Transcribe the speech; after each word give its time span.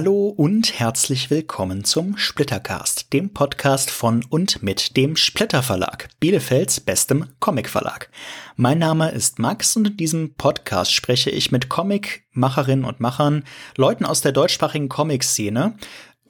Hallo 0.00 0.28
und 0.28 0.78
herzlich 0.78 1.28
willkommen 1.28 1.82
zum 1.82 2.16
Splittercast, 2.16 3.12
dem 3.12 3.34
Podcast 3.34 3.90
von 3.90 4.24
und 4.30 4.62
mit 4.62 4.96
dem 4.96 5.16
Splitter 5.16 5.60
Verlag, 5.60 6.08
Bielefelds 6.20 6.78
bestem 6.78 7.26
Comicverlag. 7.40 8.08
Mein 8.54 8.78
Name 8.78 9.10
ist 9.10 9.40
Max 9.40 9.74
und 9.74 9.88
in 9.88 9.96
diesem 9.96 10.34
Podcast 10.34 10.94
spreche 10.94 11.30
ich 11.30 11.50
mit 11.50 11.68
Comicmacherinnen 11.68 12.84
und 12.84 13.00
Machern, 13.00 13.42
Leuten 13.76 14.04
aus 14.04 14.20
der 14.20 14.30
deutschsprachigen 14.30 14.88
Comic-Szene, 14.88 15.74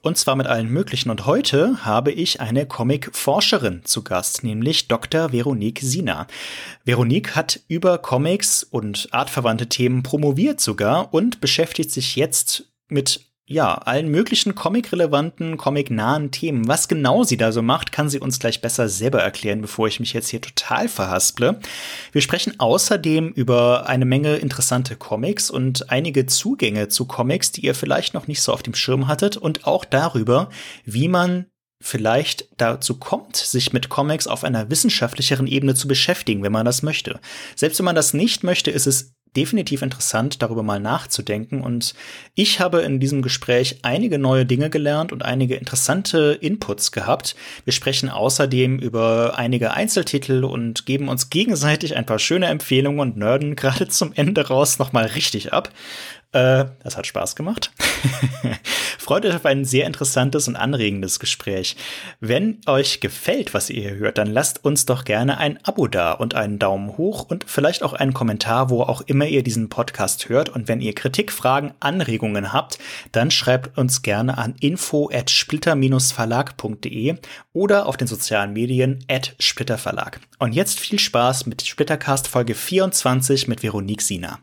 und 0.01 0.17
zwar 0.17 0.37
mit 0.37 0.47
allen 0.47 0.71
möglichen. 0.71 1.11
Und 1.11 1.27
heute 1.27 1.85
habe 1.85 2.11
ich 2.11 2.41
eine 2.41 2.65
Comic-Forscherin 2.65 3.83
zu 3.85 4.03
Gast, 4.03 4.45
nämlich 4.45 4.89
Dr. 4.89 5.31
Veronique 5.35 5.83
Sina. 5.83 6.27
Veronique 6.87 7.37
hat 7.37 7.61
über 7.69 7.99
Comics 7.99 8.65
und 8.65 9.09
artverwandte 9.11 9.69
Themen 9.69 10.03
promoviert 10.03 10.59
sogar 10.59 11.13
und 11.13 11.43
beschäftigt 11.43 11.91
sich 11.91 12.17
jetzt 12.17 12.65
mit 12.89 13.28
ja, 13.51 13.75
allen 13.77 14.09
möglichen 14.09 14.55
comic-relevanten, 14.55 15.57
comic-nahen 15.57 16.31
Themen. 16.31 16.69
Was 16.69 16.87
genau 16.87 17.25
sie 17.25 17.39
da 17.39 17.51
so 17.51 17.63
macht, 17.63 17.93
kann 17.93 18.11
sie 18.11 18.21
uns 18.21 18.39
gleich 18.39 18.61
besser 18.61 18.91
selber 18.91 19.23
erklären, 19.23 19.63
bevor 19.63 19.89
ich 19.89 20.01
mich 20.01 20.13
jetzt 20.13 20.29
hier 20.29 20.43
total 20.43 20.87
verhasple. 20.87 21.59
Wir 22.13 22.21
sprechen 22.21 22.61
außerdem 22.61 23.31
über 23.31 23.89
eine 23.89 24.05
Menge 24.05 24.37
interessante 24.37 24.97
Comics 24.97 25.51
und 25.51 25.91
einige 25.91 26.27
Zugänge 26.27 26.89
zu 26.89 27.07
Comics, 27.07 27.51
die 27.51 27.65
ihr 27.65 27.75
vielleicht 27.75 28.13
noch 28.13 28.27
nicht 28.27 28.43
so 28.43 28.53
auf 28.53 28.63
dem 28.63 28.75
Schirm 28.75 29.09
hattet 29.09 29.39
und 29.39 29.67
auch 29.67 29.87
darüber, 29.87 30.51
wie 30.85 31.09
man 31.09 31.47
vielleicht 31.81 32.49
dazu 32.59 32.99
kommt, 32.99 33.37
sich 33.37 33.73
mit 33.73 33.89
Comics 33.89 34.27
auf 34.27 34.45
einer 34.45 34.69
wissenschaftlicheren 34.69 35.47
Ebene 35.47 35.75
zu 35.75 35.89
beschäftigen, 35.89 36.43
wenn 36.43 36.53
man 36.53 36.67
das 36.67 36.83
möchte. 36.83 37.19
Selbst 37.57 37.79
wenn 37.79 37.87
man 37.87 37.95
das 37.95 38.13
nicht 38.13 38.43
möchte, 38.43 38.71
ist 38.71 38.87
es 38.87 39.15
definitiv 39.37 39.83
interessant, 39.83 40.43
darüber 40.43 40.63
mal 40.63 40.81
nachzudenken. 40.81 41.61
Und 41.61 41.95
ich 42.35 42.61
habe 42.61 42.81
in 42.81 43.01
diesem 43.01 43.23
Gespräch 43.23 43.79
einige 43.83 44.19
neue 44.19 44.47
Dinge 44.47 44.71
gelernt 44.71 45.13
und 45.13 45.25
einige 45.25 45.57
interessante 45.57 46.39
Inputs 46.41 46.93
gehabt. 46.93 47.37
Wir 47.65 47.73
sprechen 47.73 48.09
außerdem 48.09 48.79
über 48.79 49.39
einige 49.39 49.73
Einzeltitel 49.73 50.45
und 50.45 50.87
geben 50.87 51.09
uns 51.09 51.31
gegenseitig 51.31 51.97
ein 51.97 52.07
paar 52.07 52.19
schöne 52.19 52.47
Empfehlungen 52.47 53.01
und 53.01 53.17
nerden 53.17 53.57
gerade 53.57 53.89
zum 53.89 54.13
Ende 54.15 54.49
raus 54.49 54.79
nochmal 54.79 55.07
richtig 55.07 55.53
ab. 55.53 55.71
Äh, 56.33 56.67
das 56.83 56.97
hat 56.97 57.07
Spaß 57.07 57.37
gemacht. 57.37 57.73
Freut 58.99 59.25
euch 59.25 59.35
auf 59.35 59.47
ein 59.47 59.65
sehr 59.65 59.87
interessantes 59.87 60.47
und 60.49 60.57
anregendes 60.57 61.19
Gespräch. 61.19 61.77
Wenn 62.21 62.61
euch 62.67 63.01
gefällt, 63.01 63.55
was 63.55 63.71
ihr 63.71 63.81
hier 63.81 63.95
hört, 63.97 64.19
dann 64.19 64.27
lasst 64.27 64.63
uns 64.65 64.85
doch 64.85 65.05
gerne 65.05 65.39
ein 65.39 65.59
Abo 65.65 65.87
da 65.89 66.13
und 66.13 66.35
einen 66.35 66.59
Daumen 66.59 66.99
hoch 66.99 67.23
und 67.23 67.45
vielleicht 67.49 67.83
auch 67.83 67.95
einen 67.95 68.13
Kommentar, 68.13 68.69
wo 68.69 68.83
auch 68.83 69.01
immer 69.03 69.25
ihr 69.25 69.43
diesen 69.43 69.71
Podcast 69.71 70.29
hört. 70.29 70.51
Und 70.51 70.69
wenn 70.69 70.83
ihr 70.83 70.95
Kritik, 70.95 71.33
Fragen, 71.33 71.73
Anregungen 71.81 72.53
habt, 72.53 72.79
dann 73.13 73.31
schreibt 73.31 73.79
uns 73.79 74.03
gerne 74.03 74.37
an 74.37 74.55
info 74.61 75.09
at 75.11 75.31
splitter-verlag.de 75.31 77.17
oder 77.55 77.87
auf 77.87 77.97
den 77.97 78.07
sozialen 78.07 78.53
Medien 78.53 79.03
at 79.09 79.35
splitterverlag. 79.41 80.21
Und 80.39 80.55
jetzt 80.55 80.79
viel 80.79 80.99
Spaß 80.99 81.47
mit 81.47 81.63
Splittercast 81.63 82.29
Folge 82.29 82.55
24 82.55 83.49
mit 83.49 83.63
Veronique 83.63 84.03
Sina. 84.03 84.41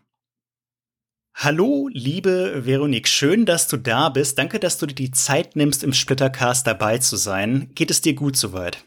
Hallo, 1.37 1.89
liebe 1.91 2.65
Veronique, 2.65 3.09
schön, 3.09 3.45
dass 3.45 3.67
du 3.67 3.75
da 3.75 4.07
bist. 4.07 4.37
Danke, 4.37 4.57
dass 4.57 4.77
du 4.77 4.85
dir 4.85 4.95
die 4.95 5.11
Zeit 5.11 5.57
nimmst, 5.57 5.83
im 5.83 5.91
Splittercast 5.91 6.65
dabei 6.65 6.99
zu 6.99 7.17
sein. 7.17 7.71
Geht 7.75 7.91
es 7.91 7.99
dir 7.99 8.13
gut 8.13 8.37
soweit? 8.37 8.85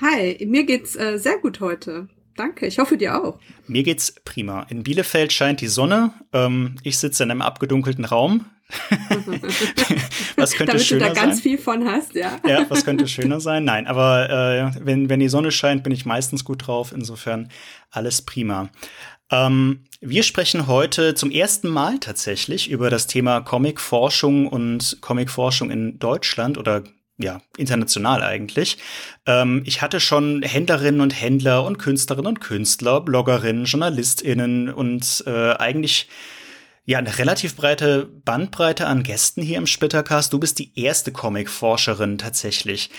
Hi, 0.00 0.38
mir 0.46 0.64
geht's 0.64 0.94
äh, 0.94 1.18
sehr 1.18 1.38
gut 1.38 1.58
heute. 1.58 2.08
Danke, 2.36 2.66
ich 2.66 2.78
hoffe 2.78 2.96
dir 2.96 3.20
auch. 3.20 3.40
Mir 3.66 3.82
geht's 3.82 4.14
prima. 4.24 4.62
In 4.70 4.84
Bielefeld 4.84 5.32
scheint 5.32 5.60
die 5.60 5.66
Sonne. 5.66 6.14
Ähm, 6.32 6.76
ich 6.84 6.98
sitze 6.98 7.24
in 7.24 7.32
einem 7.32 7.42
abgedunkelten 7.42 8.04
Raum. 8.04 8.46
was 10.36 10.52
könnte 10.52 10.72
Damit 10.72 10.86
schöner 10.86 11.08
du 11.08 11.14
da 11.14 11.20
ganz 11.20 11.34
sein? 11.36 11.42
viel 11.42 11.58
von 11.58 11.84
hast, 11.84 12.14
ja. 12.14 12.38
ja, 12.46 12.64
was 12.70 12.84
könnte 12.86 13.06
schöner 13.06 13.40
sein? 13.40 13.64
Nein, 13.64 13.86
aber 13.86 14.30
äh, 14.30 14.86
wenn, 14.86 15.10
wenn 15.10 15.20
die 15.20 15.28
Sonne 15.28 15.50
scheint, 15.50 15.82
bin 15.82 15.92
ich 15.92 16.06
meistens 16.06 16.44
gut 16.44 16.66
drauf. 16.66 16.92
Insofern 16.92 17.50
alles 17.90 18.22
prima. 18.22 18.70
Ähm, 19.32 19.84
wir 20.00 20.22
sprechen 20.22 20.66
heute 20.66 21.14
zum 21.14 21.30
ersten 21.30 21.68
Mal 21.68 21.98
tatsächlich 21.98 22.70
über 22.70 22.90
das 22.90 23.06
Thema 23.06 23.40
Comicforschung 23.40 24.46
und 24.46 24.98
Comicforschung 25.00 25.70
in 25.70 25.98
Deutschland 25.98 26.58
oder 26.58 26.84
ja, 27.18 27.40
international 27.56 28.22
eigentlich. 28.22 28.78
Ähm, 29.26 29.62
ich 29.64 29.80
hatte 29.80 30.00
schon 30.00 30.42
Händlerinnen 30.42 31.00
und 31.00 31.18
Händler 31.18 31.64
und 31.64 31.78
Künstlerinnen 31.78 32.26
und 32.26 32.40
Künstler, 32.40 33.00
Bloggerinnen, 33.00 33.64
JournalistInnen 33.64 34.72
und 34.72 35.24
äh, 35.26 35.54
eigentlich 35.54 36.08
ja, 36.84 36.98
eine 36.98 37.16
relativ 37.16 37.56
breite 37.56 38.06
Bandbreite 38.24 38.86
an 38.86 39.04
Gästen 39.04 39.40
hier 39.40 39.58
im 39.58 39.66
Splittercast. 39.66 40.32
Du 40.32 40.40
bist 40.40 40.58
die 40.58 40.78
erste 40.78 41.12
Comicforscherin 41.12 42.18
tatsächlich. 42.18 42.90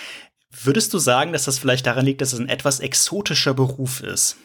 Würdest 0.49 0.93
du 0.93 0.99
sagen, 0.99 1.33
dass 1.33 1.45
das 1.45 1.59
vielleicht 1.59 1.85
daran 1.85 2.05
liegt, 2.05 2.21
dass 2.21 2.33
es 2.33 2.39
ein 2.39 2.49
etwas 2.49 2.79
exotischer 2.79 3.53
Beruf 3.53 4.01
ist? 4.01 4.37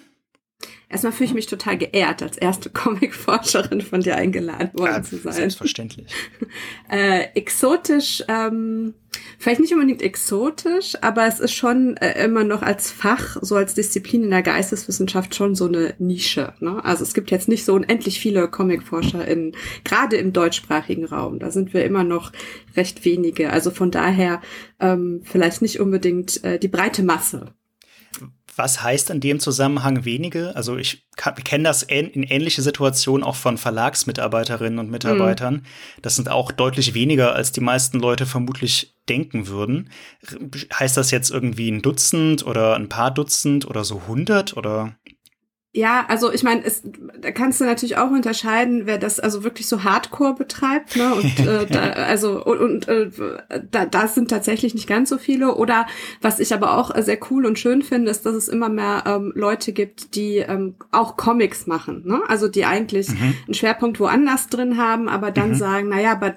Erstmal 0.91 1.12
fühle 1.12 1.26
ich 1.26 1.34
mich 1.34 1.47
total 1.47 1.76
geehrt, 1.76 2.22
als 2.22 2.38
erste 2.38 2.71
Comic-Forscherin 2.72 3.82
von 3.82 4.00
dir 4.00 4.16
eingeladen 4.16 4.71
worden 4.72 4.93
ja, 4.93 5.03
zu 5.03 5.19
sein. 5.19 5.34
Selbstverständlich. 5.34 6.06
äh, 6.91 7.25
exotisch, 7.34 8.25
ähm, 8.28 8.94
vielleicht 9.38 9.60
nicht 9.60 9.75
unbedingt 9.75 10.00
exotisch, 10.00 10.97
aber 11.03 11.27
es 11.27 11.41
ist 11.41 11.53
schon 11.53 11.98
äh, 11.98 12.25
immer 12.25 12.43
noch 12.43 12.62
als 12.62 12.91
Fach, 12.91 13.37
so 13.43 13.56
als 13.56 13.75
Disziplin 13.75 14.25
in 14.25 14.31
der 14.31 14.43
Geisteswissenschaft 14.43 15.34
schon 15.34 15.54
so 15.54 15.66
eine 15.66 15.94
Nische. 15.98 16.54
Ne? 16.60 16.82
Also 16.82 17.03
es 17.03 17.12
gibt 17.12 17.31
jetzt 17.31 17.48
nicht 17.48 17.66
so 17.66 17.75
unendlich 17.75 18.19
viele 18.19 18.48
Comic-Forscher 18.48 19.28
in, 19.28 19.54
gerade 19.84 20.16
im 20.16 20.32
deutschsprachigen 20.32 21.04
Raum. 21.04 21.38
Da 21.38 21.50
sind 21.50 21.75
wir 21.75 21.84
immer 21.84 22.04
noch 22.04 22.32
recht 22.77 23.04
wenige. 23.04 23.50
Also 23.50 23.71
von 23.71 23.91
daher 23.91 24.41
ähm, 24.81 25.21
vielleicht 25.25 25.60
nicht 25.60 25.81
unbedingt 25.81 26.43
äh, 26.44 26.59
die 26.59 26.69
breite 26.69 27.03
Masse. 27.03 27.58
Was 28.59 28.83
heißt 28.83 29.11
in 29.11 29.21
dem 29.21 29.39
Zusammenhang 29.39 30.05
wenige? 30.05 30.57
Also 30.57 30.77
ich 30.77 31.07
kenne 31.17 31.63
das 31.63 31.85
in 31.85 32.25
ähnliche 32.25 32.61
Situationen 32.61 33.23
auch 33.23 33.37
von 33.37 33.57
Verlagsmitarbeiterinnen 33.57 34.81
und 34.81 34.91
Mitarbeitern. 34.91 35.55
Mhm. 35.55 35.63
Das 36.03 36.17
sind 36.17 36.29
auch 36.29 36.51
deutlich 36.51 36.93
weniger, 36.93 37.37
als 37.37 37.53
die 37.53 37.61
meisten 37.61 38.01
Leute 38.01 38.27
vermutlich 38.27 38.97
denken 39.09 39.47
würden. 39.47 39.91
Heißt 40.75 40.97
das 40.97 41.13
jetzt 41.13 41.31
irgendwie 41.31 41.71
ein 41.71 41.83
Dutzend 41.83 42.45
oder 42.45 42.75
ein 42.75 42.89
paar 42.89 43.13
Dutzend 43.13 43.65
oder 43.65 43.85
so 43.85 44.09
hundert 44.09 44.57
oder? 44.57 44.97
Ja, 45.78 46.06
also 46.09 46.33
ich 46.33 46.43
meine, 46.43 46.65
da 47.21 47.31
kannst 47.31 47.61
du 47.61 47.65
natürlich 47.65 47.99
auch 47.99 48.11
unterscheiden, 48.11 48.87
wer 48.87 48.99
das 48.99 49.21
also 49.21 49.44
wirklich 49.44 49.69
so 49.69 49.84
Hardcore 49.84 50.34
betreibt, 50.34 50.97
ne? 50.97 51.15
Und 51.15 51.39
äh, 51.47 51.66
da, 51.66 51.91
also 51.91 52.44
und, 52.44 52.59
und 52.59 52.89
äh, 52.89 53.11
da, 53.71 53.87
das 53.87 54.16
sind 54.16 54.28
tatsächlich 54.28 54.75
nicht 54.75 54.89
ganz 54.89 55.09
so 55.09 55.19
viele. 55.19 55.55
Oder 55.55 55.87
was 56.21 56.41
ich 56.41 56.53
aber 56.53 56.77
auch 56.77 56.91
sehr 57.00 57.21
cool 57.31 57.47
und 57.47 57.61
schön 57.61 57.83
finde, 57.83 58.11
ist, 58.11 58.27
dass 58.27 58.34
es 58.34 58.49
immer 58.49 58.69
mehr 58.69 59.05
ähm, 59.06 59.33
Leute 59.37 59.72
gibt, 59.72 60.16
die 60.16 60.39
ähm, 60.39 60.75
auch 60.91 61.16
Comics 61.16 61.69
machen, 61.69 62.03
ne? 62.05 62.22
Also 62.27 62.49
die 62.49 62.65
eigentlich 62.65 63.10
mhm. 63.10 63.34
einen 63.47 63.55
Schwerpunkt 63.55 64.00
woanders 64.00 64.49
drin 64.49 64.78
haben, 64.78 65.09
aber 65.09 65.31
dann 65.31 65.50
mhm. 65.50 65.55
sagen, 65.55 65.89
naja, 65.91 66.10
aber 66.10 66.34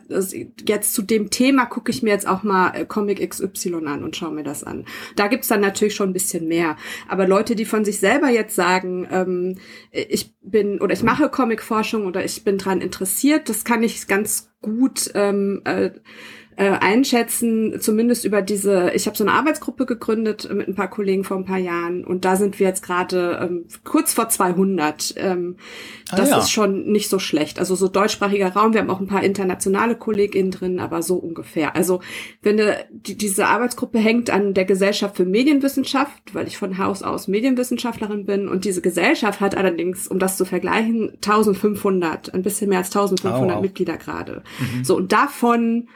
jetzt 0.67 0.93
zu 0.93 1.01
dem 1.01 1.31
Thema 1.31 1.65
gucke 1.65 1.89
ich 1.89 2.03
mir 2.03 2.11
jetzt 2.11 2.27
auch 2.27 2.43
mal 2.43 2.75
äh, 2.75 2.85
Comic 2.85 3.27
XY 3.27 3.87
an 3.87 4.03
und 4.03 4.15
schaue 4.15 4.33
mir 4.33 4.43
das 4.43 4.63
an. 4.63 4.85
Da 5.15 5.25
gibt's 5.25 5.47
dann 5.47 5.61
natürlich 5.61 5.95
schon 5.95 6.11
ein 6.11 6.13
bisschen 6.13 6.47
mehr. 6.47 6.77
Aber 7.07 7.27
Leute, 7.27 7.55
die 7.55 7.65
von 7.65 7.83
sich 7.83 7.99
selber 7.99 8.29
jetzt 8.29 8.55
sagen, 8.55 9.07
ähm, 9.11 9.30
ähm, 9.31 9.57
ich 9.91 10.33
bin 10.41 10.79
oder 10.81 10.93
ich 10.93 11.03
mache 11.03 11.29
Comicforschung 11.29 12.05
oder 12.05 12.23
ich 12.23 12.43
bin 12.43 12.57
dran 12.57 12.81
interessiert. 12.81 13.49
Das 13.49 13.63
kann 13.63 13.83
ich 13.83 14.07
ganz 14.07 14.51
gut 14.61 15.11
ähm, 15.15 15.61
äh, 15.65 15.91
äh, 16.57 16.69
einschätzen, 16.69 17.79
zumindest 17.79 18.25
über 18.25 18.41
diese, 18.41 18.91
ich 18.93 19.07
habe 19.07 19.15
so 19.15 19.23
eine 19.23 19.33
Arbeitsgruppe 19.33 19.85
gegründet 19.85 20.49
mit 20.53 20.67
ein 20.67 20.75
paar 20.75 20.89
Kollegen 20.89 21.23
vor 21.23 21.37
ein 21.37 21.45
paar 21.45 21.57
Jahren 21.57 22.03
und 22.03 22.25
da 22.25 22.35
sind 22.35 22.59
wir 22.59 22.67
jetzt 22.67 22.83
gerade 22.83 23.39
ähm, 23.41 23.65
kurz 23.83 24.13
vor 24.13 24.27
200. 24.27 25.13
Ähm, 25.17 25.55
ah, 26.09 26.17
das 26.17 26.29
ja. 26.29 26.39
ist 26.39 26.51
schon 26.51 26.91
nicht 26.91 27.09
so 27.09 27.19
schlecht. 27.19 27.57
Also 27.57 27.75
so 27.75 27.87
deutschsprachiger 27.87 28.49
Raum, 28.49 28.73
wir 28.73 28.81
haben 28.81 28.89
auch 28.89 28.99
ein 28.99 29.07
paar 29.07 29.23
internationale 29.23 29.95
KollegInnen 29.95 30.51
drin, 30.51 30.79
aber 30.79 31.01
so 31.01 31.15
ungefähr. 31.15 31.75
Also 31.75 32.01
wenn 32.41 32.57
du, 32.57 32.77
die, 32.91 33.15
diese 33.15 33.47
Arbeitsgruppe 33.47 33.99
hängt 33.99 34.29
an 34.29 34.53
der 34.53 34.65
Gesellschaft 34.65 35.15
für 35.15 35.25
Medienwissenschaft, 35.25 36.33
weil 36.33 36.47
ich 36.47 36.57
von 36.57 36.77
Haus 36.77 37.01
aus 37.01 37.29
Medienwissenschaftlerin 37.29 38.25
bin 38.25 38.49
und 38.49 38.65
diese 38.65 38.81
Gesellschaft 38.81 39.39
hat 39.39 39.55
allerdings, 39.55 40.07
um 40.07 40.19
das 40.19 40.35
zu 40.35 40.43
vergleichen, 40.43 41.11
1500, 41.15 42.33
ein 42.33 42.41
bisschen 42.41 42.69
mehr 42.69 42.79
als 42.79 42.87
1500 42.87 43.41
oh, 43.41 43.55
wow. 43.55 43.61
Mitglieder 43.61 43.95
gerade. 43.95 44.43
Mhm. 44.59 44.83
So 44.83 44.97
und 44.97 45.13
davon 45.13 45.87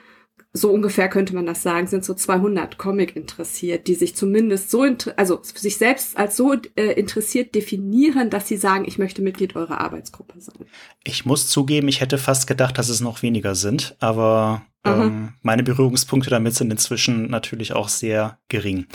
so 0.56 0.72
ungefähr 0.72 1.10
könnte 1.10 1.36
man 1.36 1.46
das 1.46 1.64
sagen, 1.64 1.88
sind 1.88 2.06
so 2.06 2.14
200 2.14 2.78
Comic 2.78 3.16
interessiert, 3.16 3.88
die 3.88 3.96
sich 3.96 4.16
zumindest 4.16 4.72
so, 4.72 4.86
also 5.18 5.40
sich 5.44 5.78
selbst 5.78 6.16
als 6.16 6.38
so 6.38 6.54
äh, 6.76 6.94
interessiert 6.94 7.56
definieren, 7.56 8.30
dass 8.30 8.48
sie 8.48 8.56
sagen, 8.56 8.86
ich 8.88 8.98
möchte 8.98 9.22
Mitglied 9.22 9.58
eurer 9.58 9.82
Arbeitsgruppe 9.82 10.40
sein. 10.40 10.66
Ich 11.04 11.26
muss 11.26 11.50
zugeben, 11.50 11.90
ich 11.90 12.00
hätte 12.00 12.18
fast 12.18 12.48
gedacht, 12.48 12.78
dass 12.78 12.88
es 12.88 13.02
noch 13.02 13.22
weniger 13.22 13.54
sind, 13.54 13.98
aber 14.00 14.66
Ähm, 14.86 15.34
meine 15.42 15.64
Berührungspunkte 15.64 16.30
damit 16.30 16.56
sind 16.56 16.72
inzwischen 16.72 17.30
natürlich 17.30 17.74
auch 17.74 17.90
sehr 17.90 18.38
gering. 18.50 18.88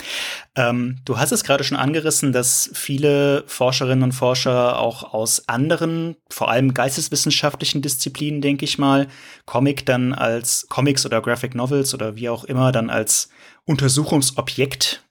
Ähm, 0.55 0.99
du 1.05 1.17
hast 1.17 1.31
es 1.31 1.43
gerade 1.43 1.63
schon 1.63 1.77
angerissen, 1.77 2.31
dass 2.31 2.69
viele 2.73 3.43
Forscherinnen 3.47 4.03
und 4.03 4.11
Forscher 4.13 4.79
auch 4.79 5.13
aus 5.13 5.47
anderen, 5.47 6.15
vor 6.29 6.49
allem 6.49 6.73
geisteswissenschaftlichen 6.73 7.81
Disziplinen, 7.81 8.41
denke 8.41 8.65
ich 8.65 8.77
mal, 8.77 9.07
Comic 9.45 9.85
dann 9.85 10.13
als 10.13 10.67
Comics 10.69 11.05
oder 11.05 11.21
Graphic 11.21 11.55
Novels 11.55 11.93
oder 11.93 12.15
wie 12.15 12.29
auch 12.29 12.43
immer 12.45 12.71
dann 12.71 12.89
als 12.89 13.29
Untersuchungsobjekt 13.65 15.03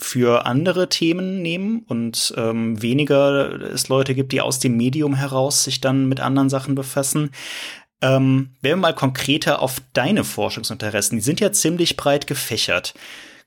für 0.00 0.46
andere 0.46 0.88
Themen 0.88 1.42
nehmen 1.42 1.84
und 1.86 2.32
ähm, 2.36 2.80
weniger 2.80 3.60
es 3.72 3.88
Leute 3.88 4.14
gibt, 4.14 4.30
die 4.30 4.40
aus 4.40 4.60
dem 4.60 4.76
Medium 4.76 5.14
heraus 5.14 5.64
sich 5.64 5.80
dann 5.80 6.08
mit 6.08 6.20
anderen 6.20 6.48
Sachen 6.48 6.76
befassen. 6.76 7.30
Ähm, 8.00 8.50
wenn 8.60 8.70
wir 8.70 8.76
mal 8.76 8.94
konkreter 8.94 9.60
auf 9.60 9.80
deine 9.92 10.24
Forschungsinteressen, 10.24 11.18
die 11.18 11.24
sind 11.24 11.40
ja 11.40 11.52
ziemlich 11.52 11.96
breit 11.96 12.26
gefächert. 12.26 12.94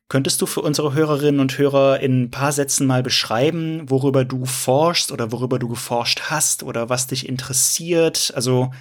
Könntest 0.09 0.41
du 0.41 0.45
für 0.45 0.59
unsere 0.59 0.93
Hörerinnen 0.93 1.39
und 1.39 1.57
Hörer 1.57 2.01
in 2.01 2.23
ein 2.23 2.31
paar 2.31 2.51
Sätzen 2.51 2.85
mal 2.85 3.01
beschreiben, 3.01 3.89
worüber 3.89 4.25
du 4.25 4.45
forschst 4.45 5.13
oder 5.13 5.31
worüber 5.31 5.57
du 5.57 5.69
geforscht 5.69 6.23
hast 6.23 6.63
oder 6.63 6.89
was 6.89 7.07
dich 7.07 7.29
interessiert? 7.29 8.33
Also 8.35 8.71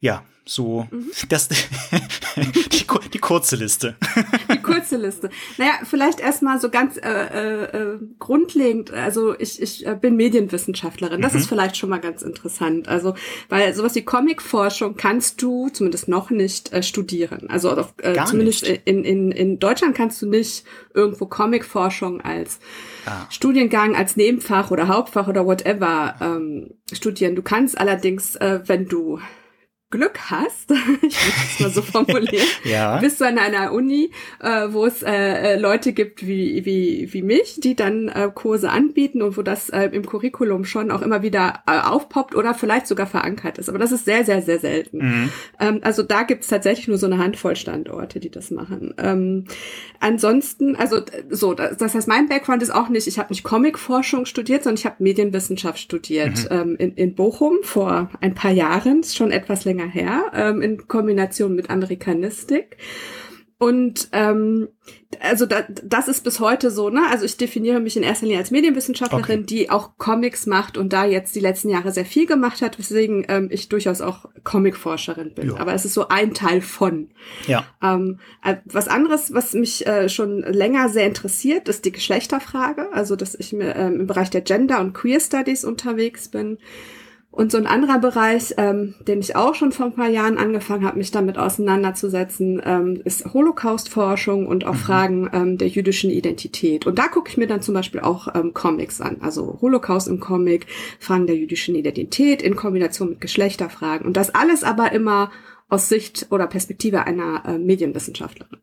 ja, 0.00 0.24
so, 0.46 0.86
mhm. 0.90 1.10
das, 1.30 1.48
die, 2.36 2.86
die, 3.12 3.18
kurze 3.18 3.56
Liste. 3.56 3.96
Die 4.52 4.60
kurze 4.60 4.96
Liste. 4.96 5.30
Naja, 5.56 5.72
vielleicht 5.84 6.20
erstmal 6.20 6.60
so 6.60 6.68
ganz 6.68 6.98
äh, 6.98 7.00
äh, 7.00 7.64
äh, 7.64 7.98
grundlegend, 8.18 8.92
also 8.92 9.34
ich, 9.38 9.60
ich 9.62 9.86
äh, 9.86 9.96
bin 9.98 10.16
Medienwissenschaftlerin, 10.16 11.22
das 11.22 11.32
mhm. 11.32 11.38
ist 11.38 11.48
vielleicht 11.48 11.76
schon 11.78 11.88
mal 11.88 12.00
ganz 12.00 12.22
interessant. 12.22 12.88
Also, 12.88 13.14
weil 13.48 13.74
sowas 13.74 13.94
wie 13.94 14.02
Comicforschung 14.02 14.96
kannst 14.96 15.40
du 15.40 15.70
zumindest 15.70 16.08
noch 16.08 16.28
nicht 16.28 16.72
äh, 16.74 16.82
studieren. 16.82 17.48
Also 17.48 17.70
auf, 17.70 17.94
äh, 18.02 18.14
zumindest 18.26 18.68
nicht. 18.68 18.82
in, 18.84 19.02
in, 19.04 19.32
in 19.32 19.58
Deutschland 19.58 19.96
kannst 19.96 20.20
du 20.20 20.26
nicht 20.28 20.64
irgendwo 20.92 21.24
Comicforschung 21.24 22.20
als 22.20 22.58
ah. 23.06 23.26
Studiengang, 23.30 23.96
als 23.96 24.16
Nebenfach 24.16 24.70
oder 24.70 24.88
Hauptfach 24.88 25.26
oder 25.26 25.46
whatever 25.46 26.16
ähm, 26.20 26.74
studieren. 26.92 27.34
Du 27.34 27.42
kannst 27.42 27.78
allerdings, 27.78 28.36
äh, 28.36 28.60
wenn 28.66 28.86
du 28.88 29.20
Glück 29.94 30.18
hast, 30.28 30.70
ich 31.02 31.16
würde 31.16 31.46
es 31.52 31.60
mal 31.60 31.70
so 31.70 31.82
formulieren, 31.92 32.46
ja. 32.64 32.98
bist 32.98 33.20
du 33.20 33.24
an 33.26 33.38
einer 33.38 33.72
Uni, 33.72 34.10
äh, 34.40 34.66
wo 34.70 34.86
es 34.86 35.04
äh, 35.04 35.12
äh, 35.12 35.56
Leute 35.56 35.92
gibt 35.92 36.26
wie, 36.26 36.64
wie, 36.64 37.12
wie 37.12 37.22
mich, 37.22 37.60
die 37.60 37.76
dann 37.76 38.08
äh, 38.08 38.28
Kurse 38.34 38.70
anbieten 38.70 39.22
und 39.22 39.36
wo 39.36 39.42
das 39.42 39.70
äh, 39.70 39.84
im 39.92 40.04
Curriculum 40.04 40.64
schon 40.64 40.90
auch 40.90 41.00
immer 41.00 41.22
wieder 41.22 41.62
äh, 41.68 41.78
aufpoppt 41.78 42.34
oder 42.34 42.54
vielleicht 42.54 42.88
sogar 42.88 43.06
verankert 43.06 43.58
ist. 43.58 43.68
Aber 43.68 43.78
das 43.78 43.92
ist 43.92 44.04
sehr, 44.04 44.24
sehr, 44.24 44.42
sehr 44.42 44.58
selten. 44.58 44.98
Mhm. 44.98 45.32
Ähm, 45.60 45.80
also 45.82 46.02
da 46.02 46.24
gibt 46.24 46.42
es 46.42 46.48
tatsächlich 46.48 46.88
nur 46.88 46.98
so 46.98 47.06
eine 47.06 47.18
Handvoll 47.18 47.54
Standorte, 47.54 48.18
die 48.18 48.30
das 48.30 48.50
machen. 48.50 48.94
Ähm, 48.98 49.44
ansonsten, 50.00 50.74
also 50.74 51.02
so, 51.30 51.54
das, 51.54 51.94
heißt, 51.94 52.08
mein 52.08 52.28
Background 52.28 52.64
ist 52.64 52.74
auch 52.74 52.88
nicht, 52.88 53.06
ich 53.06 53.20
habe 53.20 53.28
nicht 53.30 53.44
Comicforschung 53.44 54.26
studiert, 54.26 54.64
sondern 54.64 54.78
ich 54.78 54.86
habe 54.86 54.96
Medienwissenschaft 54.98 55.78
studiert 55.78 56.50
mhm. 56.50 56.56
ähm, 56.56 56.76
in, 56.78 56.94
in 56.94 57.14
Bochum 57.14 57.58
vor 57.62 58.10
ein 58.20 58.34
paar 58.34 58.50
Jahren, 58.50 59.00
ist 59.00 59.16
schon 59.16 59.30
etwas 59.30 59.64
länger 59.64 59.83
länger 59.84 59.92
her, 59.92 60.30
ähm, 60.34 60.62
in 60.62 60.88
Kombination 60.88 61.54
mit 61.54 61.70
Amerikanistik. 61.70 62.76
Und 63.56 64.08
ähm, 64.12 64.68
also 65.20 65.46
da, 65.46 65.62
das 65.84 66.08
ist 66.08 66.24
bis 66.24 66.40
heute 66.40 66.70
so, 66.70 66.90
ne? 66.90 67.02
Also 67.10 67.24
ich 67.24 67.36
definiere 67.36 67.80
mich 67.80 67.96
in 67.96 68.02
erster 68.02 68.26
Linie 68.26 68.40
als 68.40 68.50
Medienwissenschaftlerin, 68.50 69.40
okay. 69.40 69.46
die 69.46 69.70
auch 69.70 69.96
Comics 69.96 70.46
macht 70.46 70.76
und 70.76 70.92
da 70.92 71.04
jetzt 71.06 71.34
die 71.36 71.40
letzten 71.40 71.70
Jahre 71.70 71.92
sehr 71.92 72.04
viel 72.04 72.26
gemacht 72.26 72.60
hat, 72.60 72.78
weswegen 72.78 73.24
ähm, 73.28 73.48
ich 73.50 73.68
durchaus 73.68 74.00
auch 74.00 74.26
Comicforscherin 74.42 75.34
bin. 75.34 75.50
Ja. 75.50 75.56
Aber 75.58 75.72
es 75.72 75.84
ist 75.84 75.94
so 75.94 76.08
ein 76.08 76.34
Teil 76.34 76.60
von. 76.60 77.10
Ja. 77.46 77.64
Ähm, 77.80 78.18
äh, 78.44 78.56
was 78.64 78.88
anderes, 78.88 79.32
was 79.32 79.54
mich 79.54 79.86
äh, 79.86 80.08
schon 80.08 80.40
länger 80.40 80.88
sehr 80.88 81.06
interessiert, 81.06 81.68
ist 81.68 81.84
die 81.84 81.92
Geschlechterfrage. 81.92 82.92
Also 82.92 83.14
dass 83.14 83.36
ich 83.36 83.52
mir 83.52 83.76
ähm, 83.76 84.00
im 84.00 84.06
Bereich 84.08 84.30
der 84.30 84.42
Gender 84.42 84.80
und 84.80 84.94
Queer 84.94 85.20
Studies 85.20 85.64
unterwegs 85.64 86.28
bin. 86.28 86.58
Und 87.34 87.50
so 87.50 87.58
ein 87.58 87.66
anderer 87.66 87.98
Bereich, 87.98 88.54
ähm, 88.58 88.94
den 89.08 89.18
ich 89.18 89.34
auch 89.34 89.56
schon 89.56 89.72
vor 89.72 89.86
ein 89.86 89.94
paar 89.94 90.08
Jahren 90.08 90.38
angefangen 90.38 90.84
habe, 90.86 90.98
mich 90.98 91.10
damit 91.10 91.36
auseinanderzusetzen, 91.36 92.62
ähm, 92.64 93.00
ist 93.02 93.34
Holocaust-Forschung 93.34 94.46
und 94.46 94.64
auch 94.64 94.74
mhm. 94.74 94.78
Fragen 94.78 95.30
ähm, 95.32 95.58
der 95.58 95.66
jüdischen 95.66 96.10
Identität. 96.10 96.86
Und 96.86 96.96
da 96.96 97.08
gucke 97.08 97.28
ich 97.28 97.36
mir 97.36 97.48
dann 97.48 97.60
zum 97.60 97.74
Beispiel 97.74 97.98
auch 98.02 98.32
ähm, 98.36 98.54
Comics 98.54 99.00
an. 99.00 99.16
Also 99.20 99.58
Holocaust 99.60 100.06
im 100.06 100.20
Comic, 100.20 100.66
Fragen 101.00 101.26
der 101.26 101.34
jüdischen 101.34 101.74
Identität 101.74 102.40
in 102.40 102.54
Kombination 102.54 103.10
mit 103.10 103.20
Geschlechterfragen. 103.20 104.06
Und 104.06 104.16
das 104.16 104.32
alles 104.32 104.62
aber 104.62 104.92
immer 104.92 105.32
aus 105.68 105.88
Sicht 105.88 106.28
oder 106.30 106.46
Perspektive 106.46 107.04
einer 107.04 107.42
äh, 107.46 107.58
Medienwissenschaftlerin. 107.58 108.60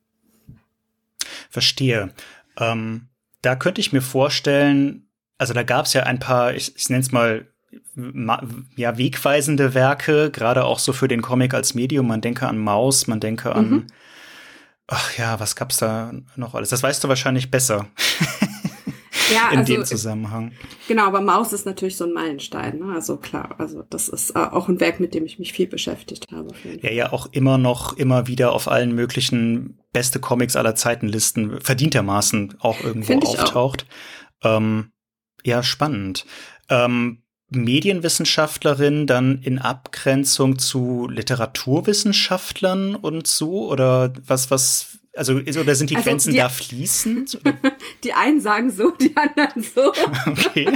Verstehe. 1.50 2.13
Ähm, 2.57 3.09
da 3.41 3.57
könnte 3.57 3.81
ich 3.81 3.91
mir 3.91 4.01
vorstellen, 4.01 5.09
also 5.38 5.53
da 5.53 5.63
gab 5.63 5.88
es 5.88 5.94
ja 5.94 6.03
ein 6.03 6.19
paar, 6.19 6.56
ich, 6.56 6.74
ich 6.77 6.89
nenne 6.89 7.01
es 7.01 7.12
mal 7.12 7.50
ja, 8.75 8.97
wegweisende 8.97 9.73
Werke, 9.73 10.31
gerade 10.31 10.63
auch 10.65 10.79
so 10.79 10.93
für 10.93 11.07
den 11.07 11.21
Comic 11.21 11.53
als 11.53 11.73
Medium. 11.73 12.07
Man 12.07 12.21
denke 12.21 12.47
an 12.47 12.57
Maus, 12.57 13.07
man 13.07 13.19
denke 13.19 13.53
an, 13.55 13.69
mhm. 13.69 13.88
ach 14.88 15.17
ja, 15.17 15.39
was 15.39 15.55
gab's 15.55 15.77
da 15.77 16.11
noch 16.35 16.55
alles? 16.55 16.69
Das 16.69 16.83
weißt 16.83 17.03
du 17.03 17.07
wahrscheinlich 17.07 17.51
besser. 17.51 17.88
Ja, 19.33 19.49
in 19.51 19.59
also, 19.59 19.73
dem 19.73 19.85
Zusammenhang. 19.85 20.51
Genau, 20.88 21.05
aber 21.05 21.21
Maus 21.21 21.53
ist 21.53 21.65
natürlich 21.65 21.95
so 21.97 22.05
ein 22.05 22.13
Meilenstein. 22.13 22.79
Ne? 22.79 22.93
Also 22.93 23.17
klar, 23.17 23.55
also 23.57 23.83
das 23.89 24.09
ist 24.09 24.31
äh, 24.31 24.39
auch 24.39 24.67
ein 24.67 24.79
Werk, 24.79 24.99
mit 24.99 25.13
dem 25.13 25.25
ich 25.25 25.39
mich 25.39 25.53
viel 25.53 25.67
beschäftigt 25.67 26.27
habe. 26.31 26.53
Ja, 26.81 26.91
ja, 26.91 27.13
auch 27.13 27.27
immer 27.31 27.57
noch, 27.57 27.97
immer 27.97 28.27
wieder 28.27 28.51
auf 28.51 28.67
allen 28.67 28.93
möglichen 28.93 29.79
beste 29.93 30.19
Comics 30.19 30.55
aller 30.55 30.75
Zeiten 30.75 31.07
Listen 31.07 31.61
verdientermaßen 31.61 32.55
auch 32.59 32.81
irgendwo 32.81 33.19
auftaucht. 33.19 33.85
Auch. 34.41 34.57
Ähm, 34.57 34.91
ja, 35.43 35.63
spannend. 35.63 36.25
Ähm, 36.69 37.23
Medienwissenschaftlerin 37.51 39.07
dann 39.07 39.42
in 39.42 39.59
Abgrenzung 39.59 40.57
zu 40.57 41.07
Literaturwissenschaftlern 41.09 42.95
und 42.95 43.27
so? 43.27 43.69
Oder 43.69 44.13
was, 44.25 44.50
was 44.51 45.00
also, 45.13 45.36
oder 45.36 45.75
sind 45.75 45.89
die 45.89 45.98
also 45.98 46.09
Grenzen 46.09 46.31
die, 46.31 46.39
da 46.39 46.50
fließend? 46.50 47.39
Die 48.04 48.13
einen 48.13 48.39
sagen 48.39 48.69
so, 48.69 48.92
die 48.92 49.16
anderen 49.16 49.62
so. 49.62 49.94
Okay. 50.28 50.68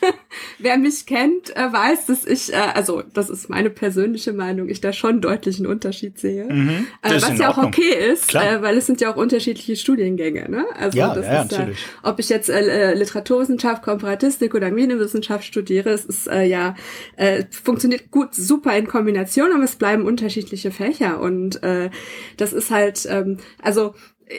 Wer 0.58 0.78
mich 0.78 1.06
kennt, 1.06 1.54
äh, 1.56 1.72
weiß, 1.72 2.06
dass 2.06 2.24
ich, 2.24 2.52
äh, 2.52 2.56
also 2.56 3.02
das 3.14 3.30
ist 3.30 3.48
meine 3.48 3.70
persönliche 3.70 4.32
Meinung, 4.32 4.68
ich 4.68 4.80
da 4.80 4.92
schon 4.92 5.20
deutlich 5.20 5.58
einen 5.58 5.66
Unterschied 5.66 6.18
sehe. 6.18 6.44
Mhm, 6.44 6.86
äh, 7.02 7.14
was 7.20 7.38
ja 7.38 7.50
auch 7.50 7.58
okay 7.58 8.12
ist, 8.12 8.34
äh, 8.34 8.62
weil 8.62 8.76
es 8.76 8.86
sind 8.86 9.00
ja 9.00 9.12
auch 9.12 9.16
unterschiedliche 9.16 9.76
Studiengänge. 9.76 10.50
Ne? 10.50 10.64
Also 10.74 10.98
ja, 10.98 11.14
das 11.14 11.26
ja, 11.26 11.42
ist 11.42 11.52
natürlich. 11.52 11.78
ob 12.02 12.18
ich 12.18 12.28
jetzt 12.28 12.48
Literaturwissenschaft, 12.48 13.82
Komparatistik 13.82 14.54
oder 14.54 14.70
Medienwissenschaft 14.70 15.44
studiere, 15.44 15.90
es 15.90 16.04
ist 16.04 16.28
äh, 16.28 16.44
ja 16.44 16.74
äh, 17.16 17.44
funktioniert 17.50 18.10
gut, 18.10 18.34
super 18.34 18.76
in 18.76 18.86
Kombination, 18.86 19.52
aber 19.52 19.64
es 19.64 19.76
bleiben 19.76 20.04
unterschiedliche 20.04 20.70
Fächer 20.70 21.20
und 21.20 21.62
äh, 21.62 21.90
das 22.36 22.52
ist 22.52 22.70
halt, 22.70 23.06
ähm, 23.10 23.38
also 23.62 23.94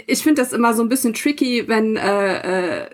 ich 0.07 0.23
finde 0.23 0.41
das 0.41 0.53
immer 0.53 0.73
so 0.73 0.83
ein 0.83 0.89
bisschen 0.89 1.13
tricky, 1.13 1.67
wenn 1.67 1.95
äh, 1.95 2.83
äh, 2.83 2.89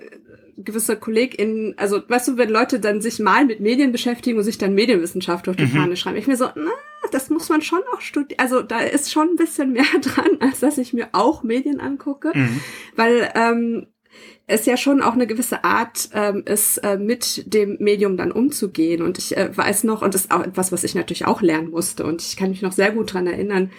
gewisse 0.58 0.96
KollegInnen, 0.96 1.74
also 1.78 2.02
weißt 2.08 2.30
du, 2.30 2.38
wenn 2.38 2.50
Leute 2.50 2.80
dann 2.80 3.02
sich 3.02 3.20
mal 3.20 3.46
mit 3.46 3.60
Medien 3.60 3.92
beschäftigen 3.92 4.38
und 4.38 4.44
sich 4.44 4.58
dann 4.58 4.76
Medienwissenschaft 4.76 5.50
auf 5.50 5.56
die 5.56 5.66
mhm. 5.66 5.70
Fahne 5.70 5.98
schreiben. 5.98 6.18
Ich 6.18 6.28
mir 6.28 6.38
so, 6.38 6.50
na, 6.56 6.72
das 7.12 7.30
muss 7.30 7.50
man 7.50 7.62
schon 7.62 7.82
auch 7.94 8.02
studieren. 8.02 8.40
Also 8.40 8.62
da 8.62 8.80
ist 8.80 9.12
schon 9.12 9.30
ein 9.30 9.36
bisschen 9.36 9.74
mehr 9.74 9.86
dran, 10.02 10.38
als 10.40 10.60
dass 10.60 10.78
ich 10.78 10.94
mir 10.94 11.10
auch 11.14 11.44
Medien 11.44 11.80
angucke. 11.80 12.32
Mhm. 12.34 12.62
Weil 12.96 13.32
ähm, 13.36 13.88
es 14.46 14.66
ja 14.66 14.78
schon 14.78 15.02
auch 15.02 15.14
eine 15.14 15.26
gewisse 15.26 15.64
Art 15.64 16.10
ähm, 16.14 16.44
ist, 16.46 16.78
äh, 16.80 16.98
mit 16.98 17.54
dem 17.54 17.78
Medium 17.80 18.18
dann 18.18 18.32
umzugehen. 18.32 19.02
Und 19.02 19.18
ich 19.18 19.36
äh, 19.36 19.56
weiß 19.56 19.86
noch, 19.86 20.02
und 20.02 20.14
das 20.14 20.24
ist 20.24 20.32
auch 20.32 20.44
etwas, 20.44 20.72
was 20.72 20.84
ich 20.84 20.96
natürlich 20.96 21.26
auch 21.26 21.42
lernen 21.42 21.72
musste. 21.72 22.06
Und 22.06 22.22
ich 22.22 22.38
kann 22.38 22.50
mich 22.50 22.62
noch 22.62 22.74
sehr 22.74 22.92
gut 22.92 23.14
dran 23.14 23.26
erinnern, 23.26 23.72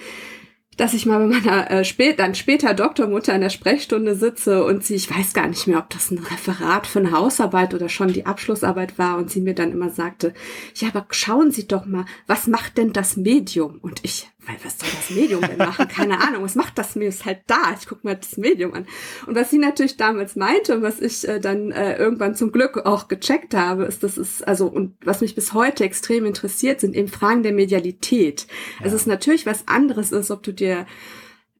dass 0.76 0.95
ich 0.95 1.07
mal 1.07 1.19
bei 1.19 1.38
meiner 1.38 1.71
äh, 1.71 1.85
spät, 1.85 2.19
dann 2.19 2.35
später 2.35 2.75
Doktormutter 2.75 3.35
in 3.35 3.40
der 3.40 3.50
Sprechstunde 3.50 4.14
sitze 4.14 4.64
und 4.64 4.85
sie, 4.85 4.95
ich 4.95 5.11
weiß 5.11 5.35
gar 5.35 5.49
nicht 5.49 5.66
mehr, 5.66 5.78
ob 5.78 5.90
das 5.90 6.11
ein 6.11 6.19
Referat 6.19 6.87
für 6.87 7.00
eine 7.00 7.12
Hausarbeit 7.12 7.75
oder 7.75 7.88
schon 7.88 8.12
die 8.12 8.26
Abschlussarbeit 8.26 8.99
war 8.99 9.16
und 9.19 9.31
sie 9.31 9.40
mir 9.40 9.54
dann 9.54 9.73
immer 9.73 9.90
sagte, 9.90 10.35
ja, 10.76 10.88
aber 10.88 11.07
schauen 11.11 11.50
Sie 11.50 11.66
doch 11.66 11.87
mal, 11.87 12.04
was 12.26 12.47
macht 12.47 12.78
denn 12.78 12.93
das 12.93 13.16
Medium? 13.16 13.78
Und 13.81 14.00
ich, 14.02 14.28
weil 14.46 14.56
was 14.62 14.78
soll 14.78 14.88
das 14.90 15.10
Medium 15.10 15.40
denn 15.40 15.58
machen? 15.58 15.88
Keine 15.88 16.20
Ahnung, 16.20 16.42
was 16.42 16.54
macht 16.54 16.78
das 16.78 16.94
Medium? 16.94 17.10
Ist 17.10 17.24
halt 17.24 17.42
da. 17.46 17.74
Ich 17.78 17.86
gucke 17.86 18.06
mal 18.06 18.16
das 18.16 18.36
Medium 18.36 18.74
an. 18.74 18.86
Und 19.26 19.34
was 19.34 19.50
sie 19.50 19.58
natürlich 19.58 19.96
damals 19.96 20.36
meinte 20.36 20.74
und 20.76 20.82
was 20.82 21.00
ich 21.00 21.26
äh, 21.26 21.40
dann 21.40 21.70
äh, 21.72 21.96
irgendwann 21.96 22.34
zum 22.34 22.52
Glück 22.52 22.84
auch 22.86 23.08
gecheckt 23.08 23.54
habe, 23.54 23.84
ist, 23.84 24.02
dass 24.02 24.16
es, 24.16 24.42
also, 24.42 24.66
und 24.66 24.96
was 25.04 25.20
mich 25.20 25.34
bis 25.34 25.52
heute 25.52 25.84
extrem 25.84 26.26
interessiert, 26.26 26.80
sind 26.80 26.94
eben 26.94 27.08
Fragen 27.08 27.42
der 27.42 27.52
Medialität. 27.52 28.46
Ja. 28.80 28.86
Es 28.86 28.92
ist 28.92 29.06
natürlich 29.06 29.46
was 29.46 29.68
anderes 29.68 30.12
ist, 30.12 30.30
ob 30.30 30.42
du 30.42 30.52
dir 30.52 30.86